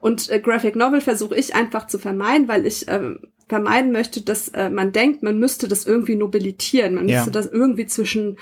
Und 0.00 0.28
äh, 0.30 0.40
Graphic 0.40 0.76
Novel 0.76 1.00
versuche 1.00 1.36
ich 1.36 1.54
einfach 1.54 1.86
zu 1.86 1.98
vermeiden, 1.98 2.48
weil 2.48 2.66
ich 2.66 2.86
ähm, 2.88 3.20
vermeiden 3.48 3.92
möchte, 3.92 4.20
dass 4.20 4.48
äh, 4.48 4.68
man 4.70 4.92
denkt, 4.92 5.22
man 5.22 5.38
müsste 5.38 5.68
das 5.68 5.86
irgendwie 5.86 6.16
nobilitieren. 6.16 6.94
Man 6.94 7.08
Ja. 7.08 7.16
müsste 7.18 7.30
das 7.30 7.46
irgendwie 7.46 7.86
zwischen 7.86 8.38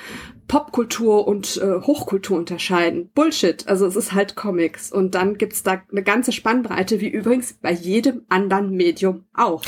Popkultur 0.48 1.26
und 1.26 1.56
äh, 1.56 1.80
Hochkultur 1.80 2.38
unterscheiden. 2.38 3.10
Bullshit. 3.14 3.66
Also 3.68 3.86
es 3.86 3.96
ist 3.96 4.12
halt 4.12 4.36
Comics. 4.36 4.92
Und 4.92 5.14
dann 5.14 5.38
gibt's 5.38 5.62
da 5.62 5.82
eine 5.90 6.02
ganze 6.02 6.32
Spannbreite, 6.32 7.00
wie 7.00 7.08
übrigens 7.08 7.54
bei 7.54 7.72
jedem 7.72 8.22
anderen 8.28 8.70
Medium 8.70 9.24
auch. 9.34 9.62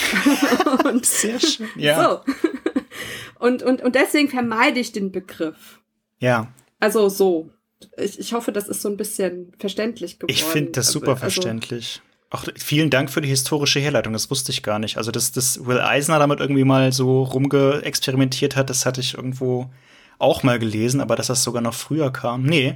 und 0.85 1.05
Sehr 1.05 1.41
schön. 1.41 1.69
Ja. 1.77 2.23
so. 2.27 2.33
Und, 3.39 3.63
und, 3.63 3.83
und 3.83 3.95
deswegen 3.95 4.29
vermeide 4.29 4.81
ich 4.81 4.93
den 4.93 5.13
Begriff. 5.13 5.81
Ja. 6.19 6.49
Also 6.81 7.09
so. 7.09 7.51
Ich, 7.97 8.19
ich 8.19 8.33
hoffe, 8.33 8.51
das 8.51 8.69
ist 8.69 8.83
so 8.83 8.89
ein 8.89 8.97
bisschen 8.97 9.53
verständlich 9.59 10.19
geworden. 10.19 10.33
Ich 10.35 10.43
finde 10.45 10.73
das 10.73 10.89
super 10.91 11.11
Also, 11.11 11.21
verständlich. 11.21 12.03
Auch 12.31 12.45
vielen 12.57 12.91
Dank 12.91 13.11
für 13.11 13.23
die 13.23 13.29
historische 13.29 13.81
Herleitung, 13.81 14.13
das 14.13 14.31
wusste 14.31 14.53
ich 14.53 14.63
gar 14.63 14.79
nicht. 14.79 14.99
Also, 14.99 15.11
dass, 15.11 15.33
dass 15.33 15.65
Will 15.65 15.81
Eisner 15.81 16.19
damit 16.19 16.41
irgendwie 16.41 16.65
mal 16.65 16.93
so 16.93 17.23
rumgeexperimentiert 17.23 18.55
hat, 18.55 18.69
das 18.69 18.85
hatte 18.85 19.01
ich 19.01 19.15
irgendwo 19.15 19.71
auch 20.19 20.43
mal 20.43 20.59
gelesen, 20.59 21.01
aber 21.01 21.17
dass 21.17 21.29
das 21.29 21.43
sogar 21.43 21.63
noch 21.63 21.75
früher 21.75 22.13
kam. 22.13 22.43
Nee, 22.43 22.75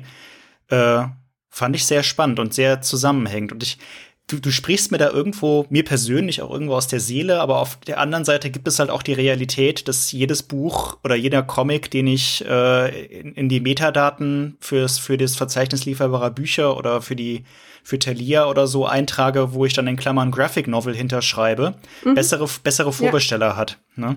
äh, 0.68 1.02
fand 1.50 1.76
ich 1.76 1.84
sehr 1.84 2.02
spannend 2.02 2.40
und 2.40 2.54
sehr 2.54 2.80
zusammenhängend. 2.80 3.52
Und 3.52 3.62
ich, 3.62 3.78
du, 4.26 4.38
du 4.38 4.50
sprichst 4.50 4.90
mir 4.90 4.98
da 4.98 5.10
irgendwo, 5.10 5.66
mir 5.68 5.84
persönlich 5.84 6.40
auch 6.40 6.50
irgendwo 6.50 6.74
aus 6.74 6.86
der 6.86 7.00
Seele, 7.00 7.40
aber 7.40 7.58
auf 7.58 7.76
der 7.76 8.00
anderen 8.00 8.24
Seite 8.24 8.50
gibt 8.50 8.66
es 8.68 8.78
halt 8.78 8.88
auch 8.88 9.02
die 9.02 9.12
Realität, 9.12 9.86
dass 9.86 10.12
jedes 10.12 10.42
Buch 10.42 10.96
oder 11.04 11.14
jeder 11.14 11.42
Comic, 11.42 11.90
den 11.90 12.06
ich 12.06 12.42
äh, 12.46 13.04
in, 13.04 13.34
in 13.34 13.48
die 13.50 13.60
Metadaten 13.60 14.56
fürs, 14.60 14.98
für 14.98 15.18
das 15.18 15.36
Verzeichnis 15.36 15.84
lieferbarer 15.84 16.30
Bücher 16.30 16.76
oder 16.76 17.02
für 17.02 17.16
die 17.16 17.44
für 17.82 17.98
Thalia 17.98 18.46
oder 18.46 18.66
so 18.66 18.86
eintrage, 18.86 19.54
wo 19.54 19.66
ich 19.66 19.72
dann 19.72 19.86
in 19.86 19.96
Klammern 19.96 20.30
Graphic 20.30 20.68
Novel 20.68 20.94
hinterschreibe, 20.94 21.74
mhm. 22.04 22.14
bessere, 22.14 22.48
bessere 22.62 22.92
Vorbesteller 22.92 23.48
ja. 23.48 23.56
hat. 23.56 23.78
Ne? 23.96 24.16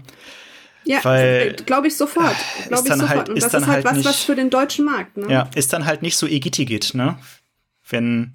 Ja, 0.86 0.99
äh, 1.16 1.53
glaube 1.53 1.88
ich 1.88 1.97
sofort. 1.97 2.36
Glaube 2.68 2.88
ich 2.88 2.93
sofort. 2.93 3.09
Halt, 3.09 3.30
Und 3.30 3.41
das 3.41 3.45
ist, 3.45 3.53
ist 3.53 3.68
halt, 3.68 3.68
halt 3.68 3.86
was, 3.86 3.97
nicht, 3.97 4.05
was 4.07 4.24
für 4.24 4.36
den 4.36 4.49
deutschen 4.49 4.86
Markt. 4.86 5.18
Ne? 5.18 5.32
Ja, 5.32 5.49
ist 5.55 5.74
dann 5.74 5.86
halt 5.86 6.01
nicht 6.01 6.16
so 6.16 6.28
Egitigit, 6.28 6.93
ne? 6.93 7.18
Wenn 7.89 8.34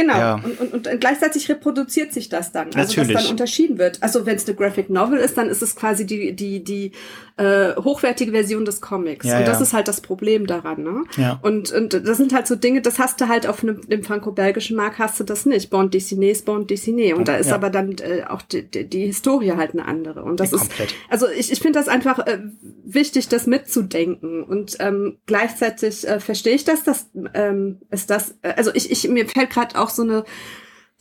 Genau. 0.00 0.18
Ja. 0.18 0.34
Und, 0.34 0.72
und, 0.72 0.86
und 0.86 1.00
gleichzeitig 1.00 1.48
reproduziert 1.50 2.12
sich 2.12 2.28
das 2.30 2.52
dann. 2.52 2.68
Also 2.68 2.78
Natürlich. 2.78 3.12
dass 3.12 3.24
dann 3.24 3.32
unterschieden 3.32 3.78
wird. 3.78 4.02
Also 4.02 4.24
wenn 4.24 4.36
es 4.36 4.46
eine 4.46 4.56
Graphic 4.56 4.88
Novel 4.88 5.18
ist, 5.18 5.36
dann 5.36 5.48
ist 5.48 5.62
es 5.62 5.76
quasi 5.76 6.06
die, 6.06 6.32
die, 6.34 6.64
die 6.64 6.92
äh, 7.36 7.74
hochwertige 7.76 8.32
Version 8.32 8.64
des 8.64 8.80
Comics. 8.80 9.26
Ja, 9.26 9.38
und 9.38 9.48
das 9.48 9.58
ja. 9.58 9.62
ist 9.62 9.72
halt 9.74 9.88
das 9.88 10.00
Problem 10.00 10.46
daran. 10.46 10.82
Ne? 10.82 11.04
Ja. 11.16 11.38
Und, 11.42 11.70
und 11.72 11.92
das 11.92 12.16
sind 12.16 12.32
halt 12.32 12.46
so 12.46 12.56
Dinge, 12.56 12.80
das 12.80 12.98
hast 12.98 13.20
du 13.20 13.28
halt 13.28 13.46
auf 13.46 13.62
einem, 13.62 13.86
dem 13.88 14.02
franco-belgischen 14.02 14.76
Markt 14.76 14.98
hast 14.98 15.20
du 15.20 15.24
das 15.24 15.44
nicht. 15.44 15.68
Bond 15.68 15.94
Dessiné 15.94 16.30
ist 16.30 16.46
Bond 16.46 16.70
Dessiné. 16.70 17.14
Und 17.14 17.28
da 17.28 17.36
ist 17.36 17.52
aber 17.52 17.68
dann 17.68 17.96
äh, 17.98 18.24
auch 18.28 18.42
die, 18.42 18.62
die, 18.62 18.88
die 18.88 19.06
Historie 19.06 19.52
halt 19.52 19.72
eine 19.72 19.84
andere. 19.84 20.22
Und 20.22 20.40
das 20.40 20.52
ist, 20.52 20.60
komplett. 20.60 20.94
also 21.10 21.28
ich, 21.28 21.52
ich 21.52 21.60
finde 21.60 21.78
das 21.78 21.88
einfach 21.88 22.20
äh, 22.20 22.38
wichtig, 22.84 23.28
das 23.28 23.46
mitzudenken. 23.46 24.42
Und 24.44 24.78
ähm, 24.80 25.18
gleichzeitig 25.26 26.08
äh, 26.08 26.20
verstehe 26.20 26.54
ich 26.54 26.64
das, 26.64 26.84
dass 26.84 27.10
ähm, 27.34 27.80
ist 27.90 28.08
das, 28.08 28.34
äh, 28.42 28.54
also 28.56 28.70
ich, 28.72 28.90
ich 28.90 29.08
mir 29.08 29.28
fällt 29.28 29.50
gerade 29.50 29.78
auch 29.78 29.89
so 29.90 30.02
eine 30.02 30.24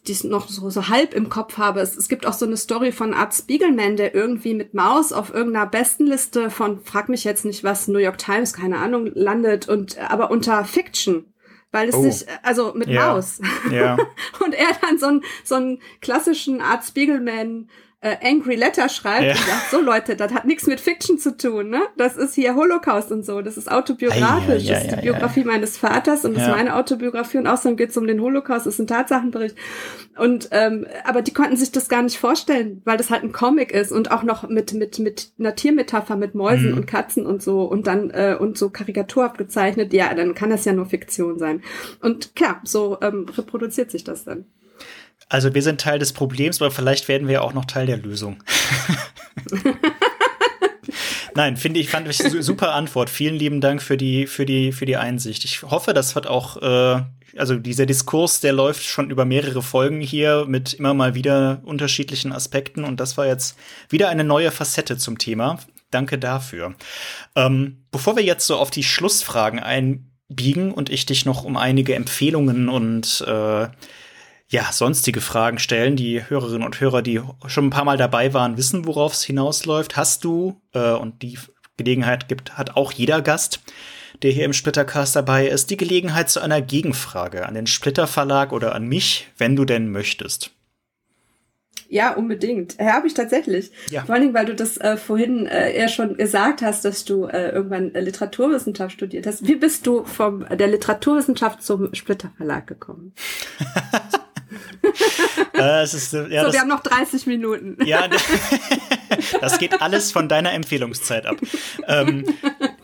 die 0.08 0.14
ich 0.14 0.24
noch 0.24 0.48
so, 0.48 0.70
so 0.70 0.88
halb 0.88 1.14
im 1.14 1.30
Kopf 1.30 1.58
habe. 1.58 1.82
Es, 1.82 1.96
es 1.96 2.08
gibt 2.08 2.26
auch 2.26 2.34
so 2.34 2.46
eine 2.46 2.58
Story 2.58 2.92
von 2.92 3.14
Art 3.14 3.34
Spiegelman, 3.34 3.98
der 3.98 4.16
irgendwie 4.16 4.54
mit 4.54 4.74
Maus 4.74 5.12
auf 5.12 5.34
irgendeiner 5.34 5.66
Bestenliste 5.66 6.50
von, 6.50 6.82
frag 6.84 7.10
mich 7.10 7.26
jetzt 7.26 7.44
nicht 7.46 7.64
was, 7.64 7.88
New 7.88 8.00
York 8.00 8.18
Times, 8.18 8.54
keine 8.54 8.78
Ahnung, 8.78 9.12
landet 9.14 9.68
und 9.68 9.98
aber 10.00 10.32
unter 10.32 10.64
Fiction. 10.64 11.34
Weil 11.72 11.90
es 11.90 11.96
Oh. 11.96 12.02
sich, 12.02 12.26
also 12.42 12.74
mit 12.74 12.88
Ja. 12.88 13.14
Maus. 13.14 13.40
Ja. 13.70 13.96
Und 14.44 14.56
er 14.56 14.70
dann 14.82 14.98
so 14.98 15.06
einen, 15.06 15.24
so 15.44 15.54
einen 15.54 15.80
klassischen 16.02 16.62
Art 16.62 16.84
Spiegelman 16.84 17.70
äh, 18.02 18.16
Angry 18.24 18.56
Letter 18.56 18.88
schreibt 18.88 19.24
Ja. 19.26 19.32
und 19.32 19.38
sagt, 19.40 19.72
so 19.72 19.82
Leute, 19.82 20.16
das 20.16 20.34
hat 20.34 20.46
nichts 20.46 20.68
mit 20.68 20.80
Fiction 20.80 21.18
zu 21.18 21.36
tun, 21.36 21.70
ne? 21.70 21.82
Das 21.98 22.16
ist 22.16 22.34
hier 22.36 22.56
Holocaust 22.56 23.12
und 23.12 23.26
so, 23.26 23.42
das 23.42 23.58
ist 23.58 23.70
autobiografisch, 23.70 24.70
Ei, 24.70 24.74
ei, 24.74 24.76
ei, 24.76 24.80
das 24.80 24.84
ist 24.86 24.92
die 24.96 25.02
Biografie 25.02 25.44
meines 25.44 25.78
Vaters 25.78 26.24
und 26.24 26.36
das 26.36 26.44
ist 26.44 26.50
meine 26.50 26.76
Autobiografie 26.76 27.40
und 27.40 27.48
außerdem 27.48 27.76
geht 27.76 27.90
es 27.90 27.98
um 27.98 28.08
den 28.08 28.22
Holocaust, 28.22 28.66
das 28.66 28.76
ist 28.76 28.80
ein 28.80 28.88
Tatsachenbericht. 28.88 29.56
Und 30.18 30.50
ähm, 30.52 30.86
aber 31.06 31.22
die 31.22 31.34
konnten 31.34 31.56
sich 31.58 31.72
das 31.72 31.88
gar 31.90 32.02
nicht 32.02 32.18
vorstellen, 32.18 32.82
weil 32.86 32.98
das 32.98 33.10
halt 33.10 33.24
ein 33.24 33.32
Comic 33.32 33.72
ist 33.72 33.92
und 33.92 34.12
auch 34.12 34.24
noch 34.24 34.48
mit 34.50 34.74
mit 34.74 35.00
mit 35.00 35.32
einer 35.40 35.56
Tiermetapher 35.56 36.16
mit 36.16 36.36
Mäusen 36.36 36.72
Mhm. 36.72 36.78
und 36.78 36.88
Katzen 36.88 37.26
und 37.26 37.42
so 37.42 37.64
und 37.64 37.88
dann 37.88 38.10
äh, 38.12 38.36
und 38.40 38.58
so 38.58 38.70
karikaturhaft 38.70 39.38
gezeichnet. 39.38 39.94
Ja, 39.94 40.14
dann 40.14 40.34
kann 40.36 40.50
das 40.50 40.66
ja 40.66 40.74
nur 40.74 40.86
Fiktion 40.88 41.40
sein. 41.40 41.62
Und 42.02 42.36
klar, 42.36 42.60
so 42.64 42.98
ähm, 43.02 43.26
reproduziert 43.38 43.92
sich 43.92 44.04
das 44.04 44.26
dann. 44.26 44.46
Also 45.30 45.54
wir 45.54 45.62
sind 45.62 45.80
Teil 45.80 46.00
des 46.00 46.12
Problems, 46.14 46.60
aber 46.62 46.72
vielleicht 46.72 47.08
werden 47.08 47.28
wir 47.28 47.44
auch 47.44 47.54
noch 47.54 47.66
Teil 47.66 47.86
der 47.86 47.98
Lösung. 47.98 48.44
Nein, 51.36 51.56
finde 51.58 51.80
ich, 51.80 51.90
fand 51.90 52.08
ich 52.08 52.18
su- 52.18 52.42
super 52.42 52.74
Antwort. 52.74 53.10
Vielen 53.10 53.36
lieben 53.36 53.62
Dank 53.62 53.82
für 53.82 53.96
die, 53.98 54.26
für 54.28 54.46
die, 54.46 54.72
für 54.72 54.86
die 54.86 54.98
Einsicht. 54.98 55.46
Ich 55.46 55.62
hoffe, 55.62 55.94
das 55.94 56.16
hat 56.16 56.26
auch, 56.28 56.58
äh, 56.62 57.02
also 57.38 57.56
dieser 57.56 57.86
Diskurs, 57.86 58.42
der 58.42 58.54
läuft 58.54 58.84
schon 58.84 59.12
über 59.12 59.26
mehrere 59.26 59.62
Folgen 59.62 60.02
hier 60.02 60.46
mit 60.48 60.74
immer 60.74 60.94
mal 60.96 61.14
wieder 61.14 61.62
unterschiedlichen 61.64 62.34
Aspekten 62.34 62.84
und 62.84 63.00
das 63.00 63.16
war 63.18 63.28
jetzt 63.28 63.56
wieder 63.90 64.10
eine 64.10 64.24
neue 64.24 64.50
Facette 64.52 64.98
zum 64.98 65.20
Thema. 65.20 65.60
Danke 65.92 66.18
dafür. 66.18 66.74
Ähm, 67.36 67.84
bevor 67.92 68.16
wir 68.16 68.24
jetzt 68.24 68.48
so 68.48 68.58
auf 68.58 68.72
die 68.72 68.84
Schlussfragen 68.84 69.60
einbiegen 69.60 70.72
und 70.72 70.90
ich 70.90 71.06
dich 71.06 71.26
noch 71.26 71.44
um 71.44 71.56
einige 71.56 71.96
Empfehlungen 71.96 72.68
und 72.70 73.22
äh, 73.28 73.68
ja, 74.50 74.72
sonstige 74.72 75.22
Fragen 75.22 75.60
stellen. 75.60 75.96
Die 75.96 76.28
Hörerinnen 76.28 76.66
und 76.66 76.82
Hörer, 76.82 77.02
die 77.02 77.22
schon 77.48 77.68
ein 77.68 77.70
paar 77.70 77.86
Mal 77.86 77.98
dabei 77.98 78.34
waren, 78.34 78.58
wissen, 78.58 78.86
worauf 78.86 79.14
es 79.14 79.24
hinausläuft. 79.24 79.96
Hast 79.96 80.24
du, 80.24 80.60
äh, 80.74 80.92
und 80.92 81.22
die 81.22 81.38
Gelegenheit 81.78 82.28
gibt, 82.28 82.58
hat 82.58 82.76
auch 82.76 82.92
jeder 82.92 83.22
Gast, 83.22 83.62
der 84.24 84.32
hier 84.32 84.46
im 84.46 84.54
Splittercast 84.54 85.16
dabei 85.16 85.48
ist, 85.48 85.70
die 85.70 85.78
Gelegenheit 85.78 86.30
zu 86.30 86.42
einer 86.42 86.62
Gegenfrage 86.62 87.46
an 87.46 87.54
den 87.54 87.68
Splitter 87.68 88.08
Verlag 88.08 88.52
oder 88.52 88.76
an 88.76 88.88
mich, 88.88 89.28
wenn 89.38 89.56
du 89.56 89.66
denn 89.66 89.92
möchtest. 89.92 90.52
Ja, 91.92 92.14
unbedingt. 92.14 92.78
Ja, 92.80 92.94
habe 92.94 93.08
ich 93.08 93.16
tatsächlich. 93.16 93.72
Ja. 93.90 94.04
Vor 94.04 94.14
allen 94.14 94.22
Dingen, 94.22 94.34
weil 94.36 94.46
du 94.46 94.54
das 94.54 94.78
äh, 94.78 94.96
vorhin 94.96 95.48
äh, 95.48 95.74
eher 95.74 95.88
schon 95.88 96.18
gesagt 96.18 96.62
hast, 96.62 96.86
dass 96.86 97.04
du 97.04 97.26
äh, 97.26 97.50
irgendwann 97.50 97.96
äh, 97.96 98.02
Literaturwissenschaft 98.02 98.94
studiert 98.94 99.26
hast. 99.26 99.48
Wie 99.48 99.56
bist 99.56 99.88
du 99.88 100.04
vom 100.04 100.46
der 100.50 100.68
Literaturwissenschaft 100.68 101.64
zum 101.64 101.94
Splitter 101.96 102.32
Verlag 102.38 102.68
gekommen? 102.68 103.14
äh, 105.58 105.84
ist, 105.84 106.14
äh, 106.14 106.28
ja, 106.30 106.42
so, 106.42 106.48
das, 106.48 106.54
wir 106.54 106.62
haben 106.62 106.70
noch 106.70 106.84
30 106.84 107.28
Minuten. 107.28 107.78
Ja, 107.86 108.08
das 109.42 109.60
geht 109.60 109.82
alles 109.82 110.12
von 110.12 110.28
deiner 110.28 110.54
Empfehlungszeit 110.54 111.26
ab. 111.26 111.38
Ähm, 111.88 112.26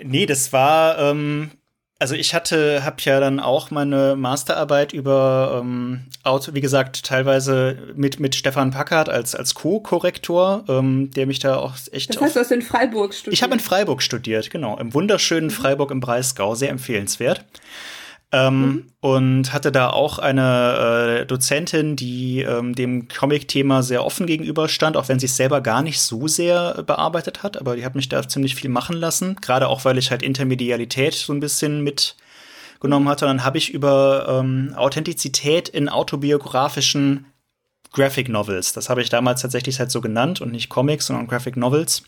nee, 0.04 0.26
das 0.26 0.54
war, 0.54 0.98
ähm, 1.00 1.52
also 1.98 2.16
ich 2.16 2.34
hatte, 2.34 2.84
habe 2.84 2.98
ja 3.00 3.20
dann 3.20 3.40
auch 3.40 3.72
meine 3.72 4.16
Masterarbeit 4.16 4.94
über 4.94 5.62
ähm, 5.62 6.02
Auto, 6.24 6.54
wie 6.54 6.62
gesagt, 6.62 7.06
teilweise 7.06 7.78
mit 7.96 8.20
mit 8.20 8.36
Stefan 8.36 8.72
Packard 8.72 9.08
als 9.10 9.34
als 9.34 9.54
Co-Korrektor, 9.54 10.66
ähm, 10.68 11.12
der 11.12 11.26
mich 11.26 11.40
da 11.40 11.56
auch 11.58 11.74
echt. 11.92 12.14
Das 12.14 12.22
heißt, 12.22 12.36
du 12.36 12.40
hast 12.42 12.52
in 12.52 12.62
Freiburg 12.62 13.14
studiert. 13.14 13.34
ich 13.34 13.44
habe 13.44 13.54
in 13.54 13.60
Freiburg 13.60 14.02
studiert, 14.02 14.50
genau, 14.50 14.78
im 14.78 14.94
wunderschönen 14.94 15.50
Freiburg 15.50 15.92
im 15.92 16.02
Breisgau, 16.02 16.54
sehr 16.56 16.70
empfehlenswert. 16.70 17.46
Ähm, 18.36 18.88
Und 19.00 19.54
hatte 19.54 19.72
da 19.72 19.92
auch 19.92 20.20
eine 20.20 21.22
äh, 21.22 21.26
Dozentin, 21.26 21.96
die 21.96 22.42
ähm, 22.42 22.76
dem 22.76 23.08
Comic-Thema 23.08 23.82
sehr 23.82 24.04
offen 24.04 24.28
gegenüberstand, 24.28 24.98
auch 24.98 25.08
wenn 25.08 25.20
sie 25.20 25.28
es 25.28 25.38
selber 25.38 25.62
gar 25.62 25.82
nicht 25.82 26.02
so 26.02 26.28
sehr 26.28 26.84
bearbeitet 26.84 27.44
hat. 27.44 27.58
Aber 27.58 27.76
die 27.76 27.86
hat 27.86 27.96
mich 27.96 28.10
da 28.10 28.28
ziemlich 28.28 28.56
viel 28.56 28.70
machen 28.70 28.98
lassen. 28.98 29.38
Gerade 29.42 29.68
auch, 29.70 29.86
weil 29.86 29.98
ich 29.98 30.12
halt 30.12 30.22
Intermedialität 30.22 31.14
so 31.14 31.32
ein 31.32 31.40
bisschen 31.40 31.82
mitgenommen 31.82 33.08
hatte. 33.08 33.26
Und 33.26 33.38
dann 33.38 33.46
habe 33.46 33.58
ich 33.58 33.74
über 33.74 34.26
ähm, 34.28 34.74
Authentizität 34.76 35.70
in 35.70 35.88
autobiografischen 35.88 37.28
Graphic 37.94 38.28
Novels, 38.28 38.74
das 38.74 38.90
habe 38.90 39.02
ich 39.02 39.10
damals 39.10 39.42
tatsächlich 39.42 39.80
halt 39.80 39.90
so 39.90 40.02
genannt 40.02 40.42
und 40.42 40.52
nicht 40.52 40.68
Comics, 40.68 41.06
sondern 41.06 41.28
Graphic 41.28 41.56
Novels. 41.56 42.04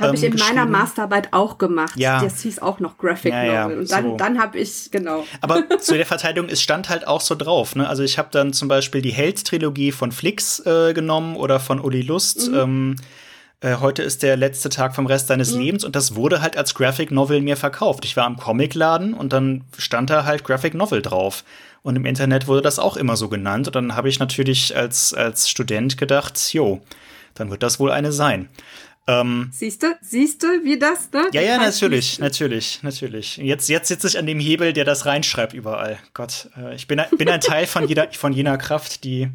Habe 0.00 0.16
ich 0.16 0.22
ähm, 0.22 0.32
in 0.32 0.38
meiner 0.38 0.52
geschrieben. 0.52 0.70
Masterarbeit 0.72 1.32
auch 1.32 1.58
gemacht. 1.58 1.96
Ja. 1.96 2.22
Das 2.22 2.40
hieß 2.40 2.60
auch 2.60 2.80
noch 2.80 2.98
Graphic 2.98 3.32
Ja, 3.32 3.44
ja, 3.44 3.62
Novel. 3.64 3.78
Und 3.80 3.92
dann, 3.92 4.04
so. 4.04 4.16
dann 4.16 4.40
habe 4.40 4.58
ich, 4.58 4.90
genau. 4.90 5.24
Aber 5.40 5.62
zu 5.78 5.94
der 5.94 6.06
Verteidigung, 6.06 6.48
es 6.48 6.62
stand 6.62 6.88
halt 6.88 7.06
auch 7.06 7.20
so 7.20 7.34
drauf. 7.34 7.76
Ne? 7.76 7.88
Also 7.88 8.02
ich 8.02 8.18
habe 8.18 8.28
dann 8.30 8.52
zum 8.52 8.68
Beispiel 8.68 9.02
die 9.02 9.12
Held-Trilogie 9.12 9.92
von 9.92 10.12
Flix 10.12 10.60
äh, 10.66 10.92
genommen 10.94 11.36
oder 11.36 11.60
von 11.60 11.80
Uli 11.80 12.02
Lust. 12.02 12.50
Ähm, 12.52 12.96
äh, 13.60 13.76
heute 13.76 14.02
ist 14.02 14.22
der 14.22 14.36
letzte 14.36 14.70
Tag 14.70 14.94
vom 14.94 15.06
Rest 15.06 15.28
deines 15.28 15.52
Lebens 15.52 15.84
und 15.84 15.94
das 15.94 16.14
wurde 16.14 16.40
halt 16.40 16.56
als 16.56 16.74
Graphic 16.74 17.10
Novel 17.10 17.42
mir 17.42 17.58
verkauft. 17.58 18.06
Ich 18.06 18.16
war 18.16 18.26
im 18.26 18.36
Comicladen 18.36 19.12
und 19.12 19.32
dann 19.34 19.64
stand 19.76 20.08
da 20.08 20.24
halt 20.24 20.44
Graphic 20.44 20.74
Novel 20.74 21.02
drauf. 21.02 21.44
Und 21.82 21.96
im 21.96 22.04
Internet 22.04 22.46
wurde 22.46 22.62
das 22.62 22.78
auch 22.78 22.96
immer 22.96 23.16
so 23.16 23.28
genannt. 23.28 23.66
Und 23.66 23.74
dann 23.74 23.96
habe 23.96 24.08
ich 24.08 24.18
natürlich 24.18 24.76
als, 24.76 25.14
als 25.14 25.48
Student 25.48 25.96
gedacht, 25.96 26.52
jo, 26.52 26.80
dann 27.34 27.50
wird 27.50 27.62
das 27.62 27.80
wohl 27.80 27.90
eine 27.90 28.12
sein. 28.12 28.48
Ähm, 29.20 29.48
Siehst 29.52 29.82
du, 29.82 29.86
siehst 30.02 30.42
du, 30.42 30.46
wie 30.64 30.78
das, 30.78 31.10
ne? 31.12 31.28
ja, 31.32 31.40
ja, 31.40 31.58
natürlich, 31.58 32.18
natürlich, 32.18 32.82
natürlich. 32.82 33.36
Jetzt, 33.38 33.68
jetzt 33.68 33.88
sitze 33.88 34.06
ich 34.08 34.18
an 34.18 34.26
dem 34.26 34.38
Hebel, 34.40 34.72
der 34.72 34.84
das 34.84 35.06
reinschreibt 35.06 35.52
überall. 35.54 35.98
Gott, 36.14 36.48
äh, 36.56 36.74
ich 36.74 36.86
bin, 36.86 37.00
ein- 37.00 37.08
bin 37.16 37.28
ein 37.28 37.40
Teil 37.40 37.66
von, 37.66 37.88
jeder, 37.88 38.08
von 38.12 38.32
jener 38.32 38.58
Kraft, 38.58 39.04
die 39.04 39.28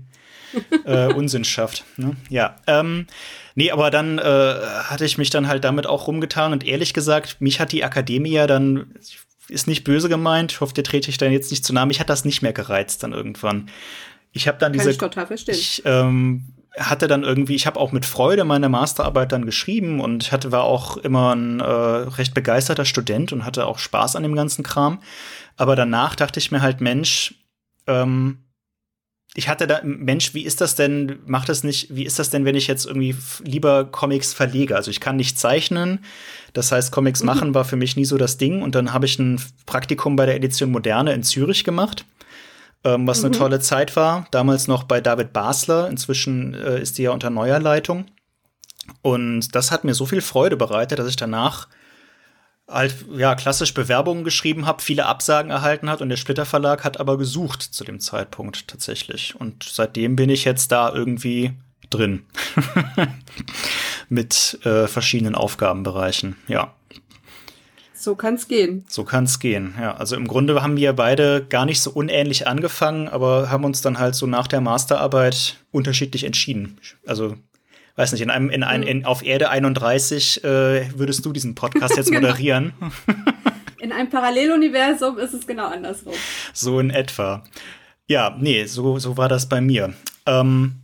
äh, 0.86 1.08
Unsinn 1.14 1.44
schafft. 1.44 1.84
Ne? 1.98 2.16
Ja, 2.30 2.56
ähm, 2.68 3.08
nee, 3.56 3.72
aber 3.72 3.92
dann 3.92 4.20
äh, 4.20 4.22
hatte 4.24 5.04
ich 5.06 5.18
mich 5.18 5.30
dann 5.30 5.48
halt 5.48 5.64
damit 5.64 5.86
auch 5.88 6.08
rumgetan 6.08 6.54
und 6.54 6.66
ehrlich 6.66 6.94
gesagt, 6.94 7.38
mich 7.42 7.60
hat 7.60 7.72
die 7.72 7.84
Akademie 7.84 8.32
ja 8.32 8.48
dann, 8.48 8.94
ist 9.50 9.68
nicht 9.68 9.84
böse 9.84 10.08
gemeint, 10.10 10.54
ich 10.54 10.62
hoffe, 10.62 10.74
dir 10.74 10.84
trete 10.84 11.10
ich 11.10 11.18
dann 11.18 11.32
jetzt 11.32 11.52
nicht 11.52 11.66
zu 11.66 11.74
nahe, 11.74 11.86
mich 11.86 12.00
hat 12.00 12.10
das 12.10 12.24
nicht 12.26 12.42
mehr 12.42 12.54
gereizt 12.54 13.04
dann 13.04 13.12
irgendwann. 13.12 13.70
Ich 14.32 14.48
habe 14.48 14.58
dann 14.58 14.72
Kann 14.72 14.80
diese 14.80 14.92
ich 14.92 14.98
total 14.98 15.28
verstehen. 15.28 15.56
ich 15.56 15.82
ähm, 15.86 16.46
hatte 16.78 17.08
dann 17.08 17.24
irgendwie, 17.24 17.56
ich 17.56 17.66
habe 17.66 17.80
auch 17.80 17.92
mit 17.92 18.06
Freude 18.06 18.44
meine 18.44 18.70
Masterarbeit 18.70 19.32
dann 19.32 19.46
geschrieben 19.46 20.00
und 20.00 20.32
hatte 20.32 20.52
war 20.52 20.64
auch 20.64 20.98
immer 20.98 21.36
ein 21.36 21.60
äh, 21.60 21.64
recht 21.64 22.34
begeisterter 22.34 22.86
Student 22.86 23.32
und 23.34 23.46
hatte 23.46 23.66
auch 23.66 23.80
Spaß 23.80 24.16
an 24.16 24.24
dem 24.24 24.36
ganzen 24.36 24.64
Kram. 24.64 25.02
Aber 25.58 25.76
danach 25.76 26.16
dachte 26.16 26.40
ich 26.40 26.52
mir 26.52 26.62
halt, 26.62 26.82
Mensch, 26.82 27.36
ähm, 27.88 28.40
ich 29.38 29.50
hatte 29.50 29.68
da, 29.68 29.82
Mensch, 29.84 30.34
wie 30.34 30.44
ist 30.44 30.62
das 30.62 30.76
denn, 30.76 31.20
macht 31.26 31.50
das 31.50 31.64
nicht, 31.64 31.94
wie 31.94 32.06
ist 32.06 32.20
das 32.20 32.30
denn, 32.30 32.46
wenn 32.46 32.56
ich 32.56 32.68
jetzt 32.68 32.86
irgendwie 32.86 33.16
lieber 33.44 33.86
Comics 33.86 34.34
verlege? 34.34 34.76
Also 34.76 34.92
ich 34.92 35.02
kann 35.02 35.18
nicht 35.18 35.38
zeichnen, 35.38 36.00
das 36.54 36.72
heißt, 36.72 36.92
Comics 36.92 37.22
Mhm. 37.22 37.26
machen 37.26 37.54
war 37.54 37.66
für 37.66 37.76
mich 37.76 37.98
nie 37.98 38.06
so 38.06 38.18
das 38.18 38.38
Ding 38.38 38.62
und 38.62 38.76
dann 38.76 38.94
habe 38.94 39.06
ich 39.06 39.20
ein 39.20 39.42
Praktikum 39.66 40.16
bei 40.16 40.26
der 40.26 40.36
Edition 40.36 40.72
Moderne 40.72 41.14
in 41.14 41.24
Zürich 41.24 41.64
gemacht 41.66 42.06
ähm, 42.86 43.08
was 43.08 43.20
mhm. 43.20 43.26
eine 43.26 43.38
tolle 43.38 43.60
Zeit 43.60 43.96
war. 43.96 44.28
Damals 44.32 44.68
noch 44.68 44.84
bei 44.84 45.02
David 45.02 45.34
Basler. 45.34 45.90
Inzwischen 45.90 46.54
äh, 46.54 46.80
ist 46.80 46.98
die 46.98 47.04
ja 47.04 47.12
unter 47.12 47.30
neuer 47.30 47.60
Leitung. 47.60 48.06
Und 49.02 49.56
das 49.56 49.72
hat 49.72 49.84
mir 49.84 49.96
so 49.96 50.06
viel 50.06 50.22
Freude 50.22 50.56
bereitet, 50.56 51.00
dass 51.00 51.10
ich 51.10 51.16
danach 51.16 51.68
halt, 52.70 52.96
ja, 53.16 53.36
klassisch 53.36 53.74
Bewerbungen 53.74 54.24
geschrieben 54.24 54.66
habe, 54.66 54.82
viele 54.82 55.06
Absagen 55.06 55.52
erhalten 55.52 55.90
hat 55.90 56.02
und 56.02 56.10
der 56.10 56.18
Splitter 56.18 56.46
Verlag 56.46 56.84
hat 56.84 57.00
aber 57.00 57.18
gesucht 57.18 57.62
zu 57.62 57.84
dem 57.84 58.00
Zeitpunkt 58.00 58.68
tatsächlich. 58.68 59.36
Und 59.36 59.64
seitdem 59.64 60.16
bin 60.16 60.30
ich 60.30 60.46
jetzt 60.46 60.72
da 60.72 60.94
irgendwie 60.94 61.54
drin. 61.90 62.26
Mit 64.10 64.60
äh, 64.64 64.88
verschiedenen 64.88 65.36
Aufgabenbereichen, 65.36 66.36
ja. 66.48 66.74
So 68.06 68.14
kann's 68.14 68.48
gehen. 68.48 68.86
So 68.88 69.04
kann's 69.04 69.40
gehen, 69.40 69.74
ja. 69.82 69.96
Also 69.96 70.16
im 70.16 70.28
Grunde 70.28 70.62
haben 70.62 70.78
wir 70.78 70.94
beide 70.94 71.44
gar 71.44 71.66
nicht 71.66 71.82
so 71.82 71.90
unähnlich 71.90 72.46
angefangen, 72.46 73.08
aber 73.08 73.50
haben 73.50 73.64
uns 73.64 73.82
dann 73.82 73.98
halt 73.98 74.14
so 74.14 74.28
nach 74.28 74.46
der 74.46 74.62
Masterarbeit 74.62 75.58
unterschiedlich 75.72 76.24
entschieden. 76.24 76.78
Also 77.08 77.36
weiß 77.96 78.12
nicht, 78.12 78.22
in 78.22 78.30
einem, 78.30 78.52
in 78.52 78.62
ein, 78.62 78.84
in, 78.84 79.06
auf 79.06 79.26
Erde 79.26 79.50
31 79.50 80.44
äh, 80.44 80.96
würdest 80.96 81.26
du 81.26 81.34
diesen 81.34 81.56
Podcast 81.56 81.98
jetzt 81.98 82.06
genau. 82.12 82.28
moderieren. 82.28 82.74
in 83.80 83.92
einem 83.92 84.12
Paralleluniversum 84.12 85.18
ist 85.18 85.34
es 85.34 85.48
genau 85.48 85.66
andersrum. 85.66 86.14
So 86.54 86.80
in 86.80 86.92
etwa. 86.92 87.44
Ja, 88.08 88.38
nee, 88.40 88.66
so, 88.66 89.00
so 89.00 89.18
war 89.18 89.30
das 89.30 89.50
bei 89.50 89.62
mir. 89.62 89.96
Ähm, 90.28 90.76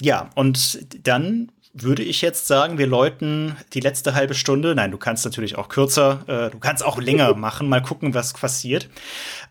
ja, 0.00 0.30
und 0.34 1.06
dann 1.06 1.52
würde 1.82 2.02
ich 2.02 2.22
jetzt 2.22 2.46
sagen, 2.46 2.78
wir 2.78 2.86
läuten 2.86 3.56
die 3.72 3.80
letzte 3.80 4.14
halbe 4.14 4.34
Stunde. 4.34 4.74
Nein, 4.74 4.90
du 4.90 4.98
kannst 4.98 5.24
natürlich 5.24 5.56
auch 5.56 5.68
kürzer, 5.68 6.24
äh, 6.26 6.50
du 6.50 6.58
kannst 6.58 6.84
auch 6.84 6.98
länger 6.98 7.34
machen, 7.36 7.68
mal 7.68 7.82
gucken, 7.82 8.14
was 8.14 8.32
passiert. 8.32 8.88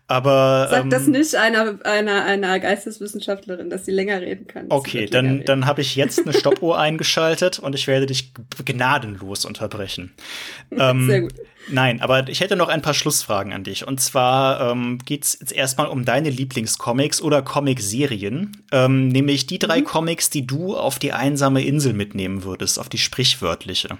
Aber 0.08 0.68
sag 0.70 0.84
ähm, 0.84 0.90
das 0.90 1.08
nicht 1.08 1.34
einer 1.34 1.78
einer 1.84 2.24
einer 2.24 2.60
Geisteswissenschaftlerin, 2.60 3.70
dass 3.70 3.86
sie 3.86 3.90
länger 3.90 4.20
reden 4.20 4.46
kann. 4.46 4.66
Okay, 4.68 5.06
dann 5.06 5.44
dann 5.44 5.66
habe 5.66 5.80
ich 5.80 5.96
jetzt 5.96 6.20
eine 6.20 6.32
Stoppuhr 6.38 6.78
eingeschaltet 6.78 7.58
und 7.58 7.74
ich 7.74 7.88
werde 7.88 8.06
dich 8.06 8.32
gnadenlos 8.64 9.44
unterbrechen. 9.44 10.14
ähm, 10.70 11.06
Sehr 11.06 11.20
gut. 11.22 11.34
Nein, 11.68 12.00
aber 12.00 12.28
ich 12.28 12.40
hätte 12.40 12.54
noch 12.54 12.68
ein 12.68 12.82
paar 12.82 12.94
Schlussfragen 12.94 13.52
an 13.52 13.64
dich. 13.64 13.84
Und 13.84 14.00
zwar 14.00 14.70
ähm, 14.70 14.98
geht 15.04 15.24
es 15.24 15.38
jetzt 15.40 15.52
erstmal 15.52 15.88
um 15.88 16.04
deine 16.04 16.30
Lieblingscomics 16.30 17.20
oder 17.20 17.42
Comicserien, 17.42 18.62
ähm, 18.70 19.08
nämlich 19.08 19.46
die 19.46 19.58
drei 19.58 19.80
mhm. 19.80 19.84
Comics, 19.84 20.30
die 20.30 20.46
du 20.46 20.76
auf 20.76 21.00
die 21.00 21.12
einsame 21.12 21.64
Insel 21.64 21.92
mitnehmen 21.92 22.44
würdest, 22.44 22.78
auf 22.78 22.88
die 22.88 22.98
sprichwörtliche. 22.98 23.98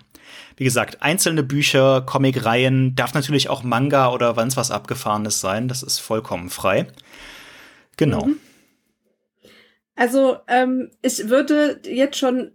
Wie 0.56 0.64
gesagt, 0.64 1.02
einzelne 1.02 1.42
Bücher, 1.42 2.00
Comicreihen, 2.00 2.94
darf 2.94 3.12
natürlich 3.12 3.48
auch 3.48 3.62
Manga 3.62 4.10
oder 4.10 4.36
wanns 4.36 4.56
was 4.56 4.70
Abgefahrenes 4.70 5.40
sein, 5.40 5.68
das 5.68 5.82
ist 5.82 5.98
vollkommen 5.98 6.48
frei. 6.48 6.86
Genau. 7.96 8.26
Mhm. 8.26 8.40
Also 9.94 10.38
ähm, 10.48 10.90
ich 11.02 11.28
würde 11.28 11.80
jetzt 11.84 12.18
schon 12.18 12.52